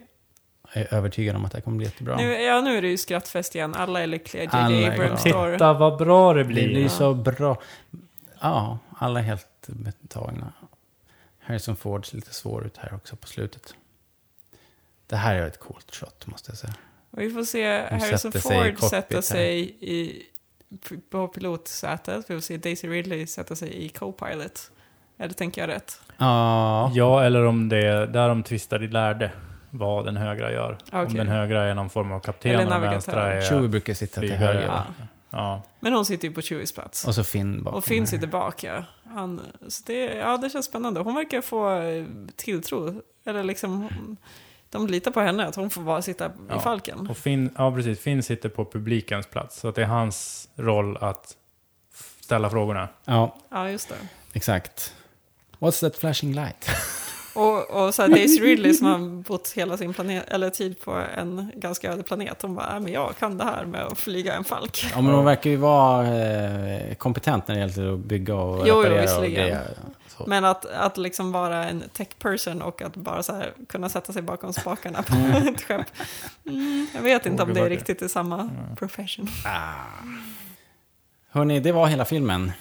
är 0.73 0.95
övertygad 0.95 1.37
om 1.37 1.45
att 1.45 1.53
det 1.53 1.59
här 1.59 1.63
kommer 1.63 1.77
bli 1.77 1.87
jättebra. 1.87 2.17
Nu, 2.17 2.33
ja, 2.33 2.61
nu 2.61 2.77
är 2.79 2.83
det 2.83 2.89
ju 2.89 2.97
skrattfest 2.97 3.55
igen. 3.55 3.75
Alla 3.75 4.01
är 4.03 4.07
lyckliga. 4.07 4.51
Är 4.51 4.93
Abrams 4.93 5.21
står... 5.21 5.53
Titta 5.53 5.73
vad 5.73 5.99
bra 5.99 6.33
det 6.35 6.41
Det 6.41 6.45
blir. 6.45 6.69
blir 6.69 6.89
så 6.89 7.15
bra. 7.15 7.61
Ja, 8.41 8.79
alla 8.99 9.21
är 9.21 9.25
helt 9.25 9.47
betagna. 9.67 10.53
Harrison 11.41 11.77
Ford 11.77 12.07
ser 12.07 12.17
lite 12.17 12.35
svår 12.35 12.67
ut 12.67 12.77
här 12.77 12.95
också 12.95 13.17
på 13.17 13.27
slutet. 13.27 13.75
Det 15.07 15.17
här 15.17 15.35
är 15.35 15.47
ett 15.47 15.59
coolt 15.61 15.95
shot, 15.95 16.27
måste 16.27 16.51
jag 16.51 16.59
säga. 16.59 16.75
Vi 17.11 17.31
får 17.31 17.45
se 17.45 17.87
De 17.91 18.01
Harrison 18.01 18.33
sig 18.33 18.41
Ford 18.41 18.53
cockpit 18.79 18.91
sätta 18.91 19.15
här. 19.15 19.21
sig 19.23 19.77
i, 19.81 20.23
på 21.11 21.29
pilotsätet. 21.29 22.31
Vi 22.31 22.35
får 22.35 22.41
se 22.41 22.57
Daisy 22.57 22.89
Ridley 22.89 23.27
sätta 23.27 23.57
sig 23.57 23.85
i 23.85 23.89
co-pilot. 23.89 24.71
Eller 25.19 25.35
tänker 25.35 25.61
jag 25.61 25.69
rätt? 25.69 26.01
Ja, 26.17 26.91
Ja, 26.95 27.25
eller 27.25 27.45
om 27.45 27.69
det 27.69 27.87
är 27.87 28.07
där 28.07 28.29
de 28.29 28.43
tvistar 28.43 28.83
i 28.83 28.89
lärde 28.89 29.31
vad 29.71 30.05
den 30.05 30.17
högra 30.17 30.53
gör. 30.53 30.79
Om 30.93 31.01
Okej. 31.03 31.15
den 31.17 31.29
högra 31.29 31.65
är 31.65 31.75
någon 31.75 31.91
form 31.91 32.13
av 32.13 32.21
kapten 32.21 32.51
Eller 32.51 32.65
och 32.65 32.71
den 32.71 32.81
navigatör. 32.81 32.93
vänstra 33.17 33.33
är 33.33 33.43
Chewie 33.43 33.69
brukar 33.69 33.95
sitta 33.95 34.21
till 34.21 34.33
höger. 34.33 34.67
Ja. 34.67 34.85
Ja. 35.31 35.63
Men 35.81 35.93
hon 35.93 36.05
sitter 36.05 36.29
ju 36.29 36.35
på 36.35 36.43
Chewies 36.43 36.73
plats. 36.73 37.07
Och 37.07 37.15
så 37.15 37.25
Finn 37.25 37.63
bakom. 37.63 37.79
Och 37.79 37.85
Finn 37.85 38.07
sitter 38.07 38.27
bak, 38.27 38.65
ja. 38.65 38.85
Han, 39.05 39.41
så 39.69 39.83
det, 39.87 40.05
ja, 40.05 40.37
det 40.37 40.51
känns 40.51 40.67
spännande. 40.67 41.01
Hon 41.01 41.15
verkar 41.15 41.41
få 41.41 41.81
eh, 41.81 42.05
tilltro. 42.37 43.03
Eller 43.25 43.43
liksom, 43.43 43.89
de 44.73 44.87
litar 44.87 45.11
på 45.11 45.21
henne, 45.21 45.47
att 45.47 45.55
hon 45.57 45.71
får 45.71 45.83
bara 45.83 46.03
sitta 46.03 46.31
Ja. 46.49 46.57
i 46.57 46.61
falken. 46.61 47.07
Och 47.11 47.17
Finn, 47.17 47.51
ja, 47.59 47.73
precis. 47.73 48.01
Finn 48.01 48.23
sitter 48.23 48.49
på 48.49 48.65
publikens 48.65 49.27
plats. 49.27 49.61
Så 49.61 49.69
att 49.69 49.75
det 49.75 49.83
är 49.83 49.87
hans 49.87 50.49
roll 50.57 50.97
att 51.01 51.37
ställa 52.21 52.51
frågorna. 52.51 52.89
Ja, 53.05 53.37
Ja, 53.51 53.71
just 53.71 53.89
det. 53.89 53.95
exakt. 54.33 54.95
What's 55.59 55.81
that 55.81 55.97
flashing 55.97 56.33
light? 56.35 56.69
Och, 57.35 57.71
och 57.71 57.95
så 57.95 58.03
här 58.03 58.09
Daisy 58.09 58.41
Ridley 58.41 58.75
som 58.75 58.87
har 58.87 59.23
bott 59.23 59.53
hela 59.57 59.77
sin 59.77 59.95
planet, 59.95 60.25
eller 60.29 60.51
tid 60.51 60.81
på 60.81 61.03
en 61.17 61.53
ganska 61.57 61.93
öde 61.93 62.03
planet. 62.03 62.43
Hon 62.43 62.55
bara, 62.55 62.69
"Ja, 62.73 62.81
men 62.81 62.93
jag 62.93 63.17
kan 63.19 63.39
det 63.39 63.45
här 63.45 63.65
med 63.65 63.83
att 63.83 63.99
flyga 63.99 64.35
en 64.35 64.45
falk. 64.45 64.85
Ja, 64.95 65.01
men 65.01 65.15
hon 65.15 65.25
verkar 65.25 65.51
ju 65.51 65.57
vara 65.57 66.07
eh, 66.09 66.95
kompetent 66.95 67.49
när 67.49 67.55
det 67.55 67.61
gäller 67.61 67.93
att 67.93 67.99
bygga 67.99 68.35
och 68.35 68.59
Jo, 68.59 68.65
jo, 68.67 68.81
reparera 68.81 68.97
och 68.99 69.03
visserligen. 69.03 69.35
grejer. 69.47 69.77
Så. 70.19 70.27
Men 70.27 70.45
att, 70.45 70.65
att 70.65 70.97
liksom 70.97 71.33
vara 71.33 71.65
en 71.65 71.85
tech 71.93 72.09
person 72.19 72.63
och 72.63 72.83
att 72.83 72.97
bara 72.97 73.23
så 73.23 73.35
här 73.35 73.53
kunna 73.69 73.89
sätta 73.89 74.13
sig 74.13 74.23
bakom 74.23 74.53
spakarna 74.53 75.03
på 75.03 75.15
ett 75.15 75.63
skepp. 75.63 75.87
Mm, 76.47 76.87
jag 76.95 77.03
vet 77.03 77.27
inte 77.27 77.43
om 77.43 77.55
det 77.55 77.61
är 77.61 77.69
riktigt 77.69 78.03
i 78.03 78.09
samma 78.09 78.51
profession. 78.79 79.29
Hörni, 81.31 81.61
det 81.61 81.73
var 81.73 81.87
hela 81.87 82.05
filmen. 82.05 82.53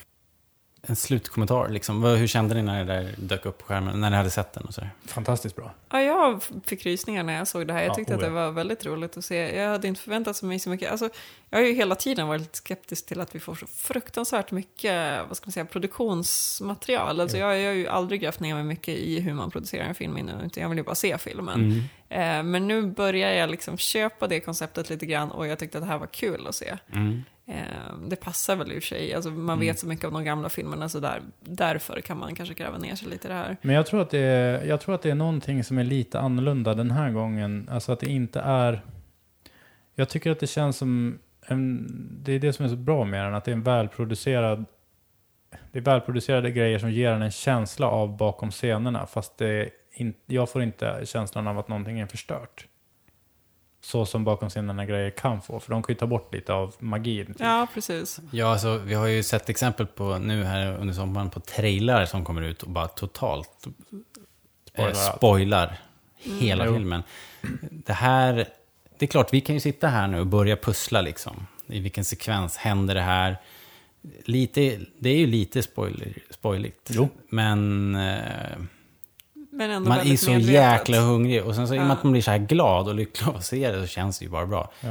En 0.87 0.95
slutkommentar, 0.95 1.69
liksom. 1.69 2.03
Hur 2.03 2.27
kände 2.27 2.55
ni 2.55 2.61
när 2.61 2.85
det 2.85 2.93
där 2.93 3.15
dök 3.17 3.45
upp 3.45 3.57
på 3.57 3.65
skärmen? 3.65 4.01
När 4.01 4.09
ni 4.09 4.15
hade 4.15 4.29
sett 4.29 4.53
den 4.53 4.63
och 4.65 4.73
sådär? 4.73 4.89
Fantastiskt 5.05 5.55
bra. 5.55 5.71
Ja, 5.89 6.01
jag 6.01 6.43
fick 6.65 6.85
rysningar 6.85 7.23
när 7.23 7.33
jag 7.37 7.47
såg 7.47 7.67
det 7.67 7.73
här. 7.73 7.81
Jag 7.81 7.89
Ja, 7.89 7.95
tyckte 7.95 8.13
att 8.13 8.19
oh 8.19 8.23
ja. 8.23 8.29
det 8.29 8.35
var 8.35 8.51
väldigt 8.51 8.85
roligt 8.85 9.17
att 9.17 9.25
se. 9.25 9.61
Jag 9.61 9.69
hade 9.69 9.87
inte 9.87 10.01
förväntat 10.01 10.41
mig 10.43 10.59
så 10.59 10.69
mycket. 10.69 10.91
Alltså, 10.91 11.09
jag 11.49 11.59
har 11.59 11.65
ju 11.65 11.73
hela 11.73 11.95
tiden 11.95 12.27
varit 12.27 12.55
skeptisk 12.55 13.05
till 13.05 13.21
att 13.21 13.35
vi 13.35 13.39
får 13.39 13.55
så 13.55 13.67
fruktansvärt 13.67 14.51
mycket 14.51 15.21
vad 15.27 15.37
ska 15.37 15.47
man 15.47 15.51
säga, 15.51 15.65
produktionsmaterial. 15.65 17.19
Alltså, 17.21 17.37
jag, 17.37 17.59
jag 17.59 17.69
har 17.69 17.75
ju 17.75 17.87
aldrig 17.87 18.21
grävt 18.21 18.39
ner 18.39 18.55
mig 18.55 18.63
mycket 18.63 18.95
i 18.95 19.19
hur 19.19 19.33
man 19.33 19.51
producerar 19.51 19.85
en 19.85 19.95
film 19.95 20.17
innan, 20.17 20.41
utan 20.41 20.63
jag 20.63 20.69
vill 20.69 20.77
ju 20.77 20.83
bara 20.83 20.95
se 20.95 21.17
filmen. 21.17 21.55
Mm. 21.55 21.79
Eh, 22.09 22.43
men 22.43 22.67
nu 22.67 22.81
börjar 22.81 23.31
jag 23.31 23.49
liksom 23.49 23.77
köpa 23.77 24.27
det 24.27 24.39
konceptet 24.39 24.89
lite 24.89 25.05
grann 25.05 25.31
och 25.31 25.47
jag 25.47 25.59
tyckte 25.59 25.77
att 25.77 25.83
det 25.83 25.87
här 25.87 25.97
var 25.97 26.07
kul 26.07 26.47
att 26.47 26.55
se. 26.55 26.77
Mm. 26.93 27.23
Eh, 27.51 27.97
det 28.07 28.15
passar 28.15 28.55
väl 28.55 28.71
i 28.71 28.79
och 28.79 28.83
för 28.83 28.87
sig, 28.87 29.13
alltså, 29.13 29.29
man 29.29 29.39
Mm. 29.39 29.59
vet 29.59 29.79
så 29.79 29.87
mycket 29.87 30.05
om 30.05 30.13
de 30.13 30.23
gamla 30.23 30.49
filmerna 30.49 30.89
så 30.89 30.99
där, 30.99 31.21
därför 31.39 32.01
kan 32.01 32.17
man 32.17 32.35
kanske 32.35 32.55
gräva 32.55 32.77
ner 32.77 32.95
sig 32.95 33.07
lite 33.09 33.27
i 33.27 33.31
det 33.31 33.37
här. 33.37 33.57
Men 33.61 33.75
jag 33.75 33.85
tror, 33.85 34.01
att 34.01 34.09
det 34.09 34.19
är, 34.19 34.65
jag 34.65 34.81
tror 34.81 34.95
att 34.95 35.01
det 35.01 35.09
är 35.11 35.15
någonting 35.15 35.63
som 35.63 35.77
är 35.77 35.83
lite 35.83 36.19
annorlunda 36.19 36.73
den 36.73 36.91
här 36.91 37.11
gången. 37.11 37.69
Alltså 37.71 37.91
att 37.91 37.99
det 37.99 38.09
inte 38.09 38.39
är... 38.39 38.81
Jag 39.95 40.09
tycker 40.09 40.31
att 40.31 40.39
det 40.39 40.47
känns 40.47 40.77
som... 40.77 41.19
En, 41.45 41.87
det 42.23 42.31
är 42.33 42.39
det 42.39 42.53
som 42.53 42.65
är 42.65 42.69
så 42.69 42.75
bra 42.75 43.05
med 43.05 43.25
den, 43.25 43.33
att 43.35 43.45
det 43.45 43.51
är 43.51 43.55
en 43.55 43.63
välproducerad... 43.63 44.65
Det 45.71 45.79
är 45.79 45.83
välproducerade 45.83 46.51
grejer 46.51 46.79
som 46.79 46.91
ger 46.91 47.11
en 47.11 47.21
en 47.21 47.31
känsla 47.31 47.87
av 47.87 48.17
bakom 48.17 48.51
scenerna, 48.51 49.05
fast 49.05 49.37
det 49.37 49.69
in, 49.91 50.13
jag 50.25 50.49
får 50.49 50.63
inte 50.63 51.01
känslan 51.05 51.47
av 51.47 51.59
att 51.59 51.67
någonting 51.67 51.99
är 51.99 52.05
förstört. 52.05 52.67
Så 53.83 54.05
som 54.05 54.23
bakom 54.23 54.49
scenerna 54.49 54.85
grejer 54.85 55.09
kan 55.09 55.41
få, 55.41 55.59
för 55.59 55.71
de 55.71 55.83
kan 55.83 55.93
ju 55.93 55.99
ta 55.99 56.07
bort 56.07 56.33
lite 56.33 56.53
av 56.53 56.75
magin. 56.79 57.25
typ. 57.25 57.35
Ja, 57.39 57.67
precis. 57.73 58.19
Ja, 58.31 58.51
alltså, 58.51 58.77
vi 58.77 58.93
har 58.93 59.07
ju 59.07 59.23
sett 59.23 59.49
exempel 59.49 59.85
på 59.87 60.17
nu 60.17 60.43
här 60.43 60.77
under 60.77 60.93
sommaren 60.93 61.29
på 61.29 61.39
trailrar 61.39 62.05
som 62.05 62.25
kommer 62.25 62.41
ut 62.41 62.63
och 62.63 62.69
bara 62.69 62.87
totalt 62.87 63.67
Spoilar 64.73 64.89
eh, 64.89 65.15
spoilar 65.15 65.77
Mm. 66.25 66.39
hela 66.39 66.65
Jo. 66.65 66.73
filmen. 66.73 67.03
Det 67.71 67.93
här, 67.93 68.33
det 68.97 69.05
är 69.05 69.07
klart, 69.07 69.33
vi 69.33 69.41
kan 69.41 69.55
ju 69.55 69.59
sitta 69.59 69.87
här 69.87 70.07
nu 70.07 70.19
och 70.19 70.27
börja 70.27 70.55
pussla 70.57 71.01
liksom. 71.01 71.47
I 71.67 71.79
vilken 71.79 72.05
sekvens 72.05 72.57
händer 72.57 72.95
det 72.95 73.01
här? 73.01 73.37
Lite, 74.25 74.79
det 74.99 75.09
är 75.09 75.17
ju 75.17 75.27
lite 75.27 75.63
spoiler, 75.63 76.13
spoiligt. 76.29 76.89
Jo. 76.93 77.09
Men 77.29 77.95
eh, 77.95 78.57
Men 79.53 79.71
ändå 79.71 79.89
man 79.89 79.99
är 79.99 80.15
så 80.17 80.29
medvetet. 80.31 80.53
jäkla 80.53 80.99
hungrig. 80.99 81.43
Och 81.45 81.55
sen 81.55 81.67
så 81.67 81.73
i 81.75 81.77
och 81.77 81.81
med 81.81 81.89
Ja. 81.89 81.93
att 81.93 82.03
man 82.03 82.11
blir 82.11 82.21
så 82.21 82.31
här 82.31 82.37
glad 82.37 82.87
och 82.87 82.95
lycklig 82.95 83.27
av 83.29 83.35
att 83.35 83.45
se 83.45 83.71
det 83.71 83.81
så 83.81 83.87
känns 83.87 84.19
det 84.19 84.25
ju 84.25 84.31
bara 84.31 84.45
bra. 84.45 84.71
Ja. 84.81 84.89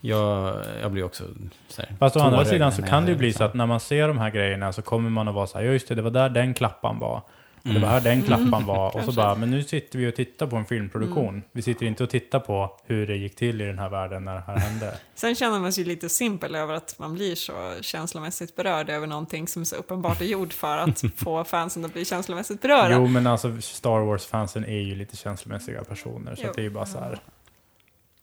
Jag, 0.00 0.56
jag 0.82 0.92
blir 0.92 1.04
också 1.04 1.24
så 1.68 1.82
här, 1.82 1.96
Fast 1.98 2.16
å 2.16 2.20
andra 2.20 2.44
sidan 2.44 2.72
så 2.72 2.82
kan 2.82 3.04
det 3.04 3.10
ju 3.12 3.18
bli 3.18 3.32
så 3.32 3.44
att 3.44 3.54
när 3.54 3.66
man 3.66 3.80
ser 3.80 4.08
de 4.08 4.18
här 4.18 4.30
grejerna 4.30 4.72
så 4.72 4.82
kommer 4.82 5.10
man 5.10 5.28
att 5.28 5.34
vara 5.34 5.46
så 5.46 5.58
här, 5.58 5.64
ja 5.64 5.72
just 5.72 5.88
det, 5.88 5.94
det 5.94 6.02
var 6.02 6.10
där 6.10 6.28
den 6.28 6.54
klappan 6.54 6.98
var. 6.98 7.22
Och 7.68 7.74
det 7.74 7.80
var 7.80 7.88
här 7.88 8.00
den 8.00 8.22
klappan 8.22 8.66
var. 8.66 8.96
Och 8.96 9.04
så 9.04 9.12
bara, 9.12 9.34
men 9.34 9.50
nu 9.50 9.62
sitter 9.62 9.98
vi 9.98 10.10
och 10.10 10.14
tittar 10.14 10.46
på 10.46 10.56
en 10.56 10.64
filmproduktion. 10.64 11.28
Mm. 11.28 11.42
Vi 11.52 11.62
sitter 11.62 11.86
inte 11.86 12.04
och 12.04 12.10
tittar 12.10 12.40
på 12.40 12.78
hur 12.86 13.06
det 13.06 13.16
gick 13.16 13.36
till 13.36 13.60
i 13.60 13.64
den 13.64 13.78
här 13.78 13.88
världen 13.88 14.24
när 14.24 14.34
det 14.34 14.42
här 14.46 14.56
hände. 14.56 14.98
Sen 15.14 15.34
känner 15.34 15.60
man 15.60 15.72
sig 15.72 15.84
ju 15.84 15.90
lite 15.90 16.08
simpel 16.08 16.54
över 16.54 16.74
att 16.74 16.98
man 16.98 17.14
blir 17.14 17.34
så 17.34 17.52
känslomässigt 17.80 18.56
berörd 18.56 18.90
över 18.90 19.06
någonting 19.06 19.48
som 19.48 19.64
så 19.64 19.76
uppenbart 19.76 20.20
är 20.20 20.24
gjord 20.24 20.52
för 20.52 20.78
att 20.78 21.02
få 21.16 21.44
fansen 21.44 21.84
att 21.84 21.92
bli 21.92 22.04
känslomässigt 22.04 22.60
berörda. 22.60 22.94
Jo, 22.94 23.06
men 23.06 23.26
alltså 23.26 23.60
Star 23.60 24.00
Wars-fansen 24.00 24.64
är 24.64 24.80
ju 24.80 24.94
lite 24.94 25.16
känslomässiga 25.16 25.84
personer. 25.84 26.34
Så 26.34 26.42
Jo. 26.44 26.50
att 26.50 26.56
det 26.56 26.60
är 26.60 26.64
ju 26.64 26.70
bara 26.70 26.86
så 26.86 26.98
här. 26.98 27.18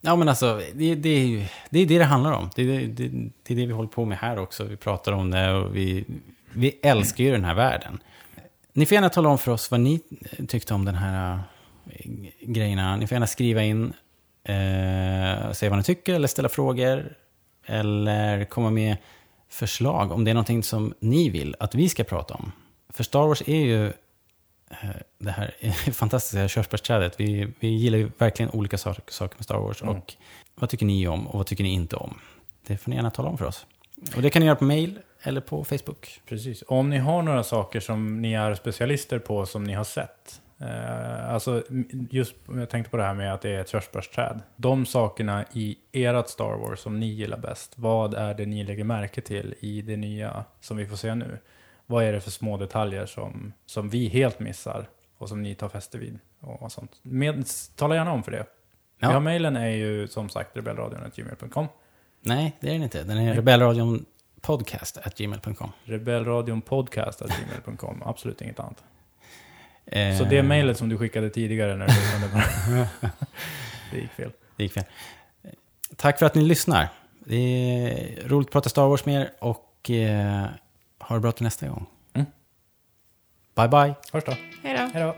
Ja, 0.01 0.15
men 0.15 0.29
alltså, 0.29 0.61
det, 0.73 0.95
det, 0.95 1.09
är 1.09 1.25
ju 1.25 1.45
det 1.69 1.79
är 1.79 1.85
det 1.85 1.97
det 1.97 2.05
handlar 2.05 2.31
om. 2.31 2.49
Det 2.55 2.61
är 2.61 2.67
det, 2.67 2.87
det, 2.87 3.07
det 3.43 3.53
är 3.53 3.57
det 3.57 3.65
vi 3.65 3.73
håller 3.73 3.89
på 3.89 4.05
med 4.05 4.17
här 4.17 4.39
också. 4.39 4.63
Vi 4.63 4.77
pratar 4.77 5.11
om 5.11 5.31
det 5.31 5.53
och 5.53 5.75
vi, 5.75 6.05
vi 6.53 6.79
älskar 6.81 7.23
ju 7.23 7.31
den 7.31 7.45
här 7.45 7.55
världen. 7.55 7.99
Ni 8.73 8.85
får 8.85 8.95
gärna 8.95 9.09
tala 9.09 9.29
om 9.29 9.37
för 9.37 9.51
oss 9.51 9.71
vad 9.71 9.79
ni 9.79 10.01
tyckte 10.47 10.73
om 10.73 10.85
den 10.85 10.95
här 10.95 11.39
äh, 11.85 12.11
grejerna. 12.41 12.95
Ni 12.95 13.07
får 13.07 13.15
gärna 13.15 13.27
skriva 13.27 13.63
in, 13.63 13.93
eh, 14.43 15.51
säga 15.51 15.69
vad 15.69 15.77
ni 15.77 15.83
tycker 15.83 16.13
eller 16.13 16.27
ställa 16.27 16.49
frågor. 16.49 17.17
Eller 17.65 18.45
komma 18.45 18.69
med 18.69 18.97
förslag 19.49 20.11
om 20.11 20.23
det 20.23 20.31
är 20.31 20.35
någonting 20.35 20.63
som 20.63 20.93
ni 20.99 21.29
vill 21.29 21.55
att 21.59 21.75
vi 21.75 21.89
ska 21.89 22.03
prata 22.03 22.33
om. 22.33 22.51
För 22.89 23.03
Star 23.03 23.27
Wars 23.27 23.41
är 23.45 23.55
ju 23.55 23.87
eh, 23.87 24.89
det 25.17 25.31
här 25.31 25.55
fantastiska 25.91 26.47
körsbärsträdet. 26.47 27.19
Vi, 27.19 27.53
vi 27.59 27.67
gillar 27.67 27.97
ju 27.97 28.11
verkligen 28.17 28.51
olika 28.51 28.77
saker, 28.77 29.03
saker 29.07 29.35
med 29.37 29.43
Star 29.43 29.59
Wars. 29.59 29.81
Mm. 29.81 29.95
Och 29.95 30.13
vad 30.55 30.69
tycker 30.69 30.85
ni 30.85 31.07
om 31.07 31.27
och 31.27 31.37
vad 31.37 31.47
tycker 31.47 31.63
ni 31.63 31.73
inte 31.73 31.95
om? 31.95 32.19
Det 32.67 32.77
får 32.77 32.89
ni 32.89 32.95
gärna 32.95 33.11
tala 33.11 33.29
om 33.29 33.37
för 33.37 33.45
oss. 33.45 33.65
Och 34.15 34.21
det 34.21 34.29
kan 34.29 34.39
ni 34.39 34.45
göra 34.45 34.55
på 34.55 34.63
mail 34.63 34.99
eller 35.23 35.41
på 35.41 35.63
Facebook. 35.63 36.21
Precis. 36.25 36.63
Om 36.67 36.89
ni 36.89 36.97
har 36.97 37.21
några 37.21 37.43
saker 37.43 37.79
som 37.79 38.21
ni 38.21 38.33
är 38.33 38.53
specialister 38.53 39.19
på 39.19 39.45
som 39.45 39.63
ni 39.63 39.73
har 39.73 39.83
sett. 39.83 40.41
Eh, 40.61 41.33
alltså, 41.33 41.63
just, 42.09 42.35
jag 42.47 42.69
tänkte 42.69 42.91
på 42.91 42.97
det 42.97 43.03
här 43.03 43.13
med 43.13 43.33
att 43.33 43.41
det 43.41 43.49
är 43.49 43.61
ett 43.61 43.69
körsbärsträd. 43.69 44.41
De 44.55 44.85
sakerna 44.85 45.45
i 45.53 45.77
ert 45.91 46.29
Star 46.29 46.57
Wars 46.57 46.79
som 46.79 46.99
ni 46.99 47.05
gillar 47.05 47.37
bäst. 47.37 47.73
Vad 47.75 48.13
är 48.13 48.33
det 48.33 48.45
ni 48.45 48.63
lägger 48.63 48.83
märke 48.83 49.21
till 49.21 49.55
i 49.59 49.81
det 49.81 49.97
nya 49.97 50.45
som 50.59 50.77
vi 50.77 50.85
får 50.85 50.95
se 50.95 51.15
nu? 51.15 51.37
Vad 51.85 52.03
är 52.03 52.13
det 52.13 52.21
för 52.21 52.31
små 52.31 52.57
detaljer 52.57 53.05
som, 53.05 53.53
som 53.65 53.89
vi 53.89 54.07
helt 54.07 54.39
missar 54.39 54.89
och 55.17 55.29
som 55.29 55.41
ni 55.41 55.55
tar 55.55 55.69
fäste 55.69 55.97
vid? 55.97 56.19
Och, 56.39 56.71
sånt. 56.71 56.99
Med, 57.01 57.45
tala 57.75 57.95
gärna 57.95 58.11
om 58.11 58.23
för 58.23 58.31
det. 58.31 58.45
Ja. 58.99 59.07
Har 59.07 59.19
mailen 59.19 59.55
är 59.55 59.69
ju 59.69 60.07
som 60.07 60.29
sagt 60.29 60.57
rebellradion.gmail.com. 60.57 61.67
Nej, 62.21 62.57
det 62.59 62.67
är 62.67 62.73
den 62.73 62.83
inte. 62.83 63.03
Den 63.03 63.17
är 63.17 63.33
rebellradion 63.33 64.05
podcast 64.41 64.97
at 65.03 65.15
gmail.com. 65.17 65.71
Rebellradionpodcast.gmail.com. 65.85 68.03
Absolut 68.05 68.41
inget 68.41 68.59
annat. 68.59 68.83
Eh, 69.85 70.17
Så 70.17 70.23
det 70.23 70.43
mejlet 70.43 70.77
som 70.77 70.89
du 70.89 70.97
skickade 70.97 71.29
tidigare 71.29 71.75
när 71.75 71.87
du 71.87 71.93
lyssnade 71.93 72.27
på 72.33 72.39
det 73.91 73.97
gick 74.01 74.11
fel. 74.11 74.31
Det 74.57 74.63
gick 74.63 74.73
fel. 74.73 74.83
Tack 75.95 76.19
för 76.19 76.25
att 76.25 76.35
ni 76.35 76.41
lyssnar. 76.41 76.87
Det 77.25 77.35
är 77.35 78.27
roligt 78.27 78.47
att 78.47 78.51
prata 78.51 78.69
Star 78.69 78.87
Wars 78.87 79.05
med 79.05 79.21
er 79.21 79.29
och 79.39 79.89
eh, 79.89 80.45
ha 80.99 81.15
det 81.15 81.19
bra 81.21 81.31
till 81.31 81.43
nästa 81.43 81.67
gång. 81.67 81.85
Mm. 82.13 82.27
Bye 83.55 83.67
bye. 83.67 83.95
Hörs 84.13 84.23
då. 84.23 84.33
Hej 84.63 84.89
då. 84.93 85.15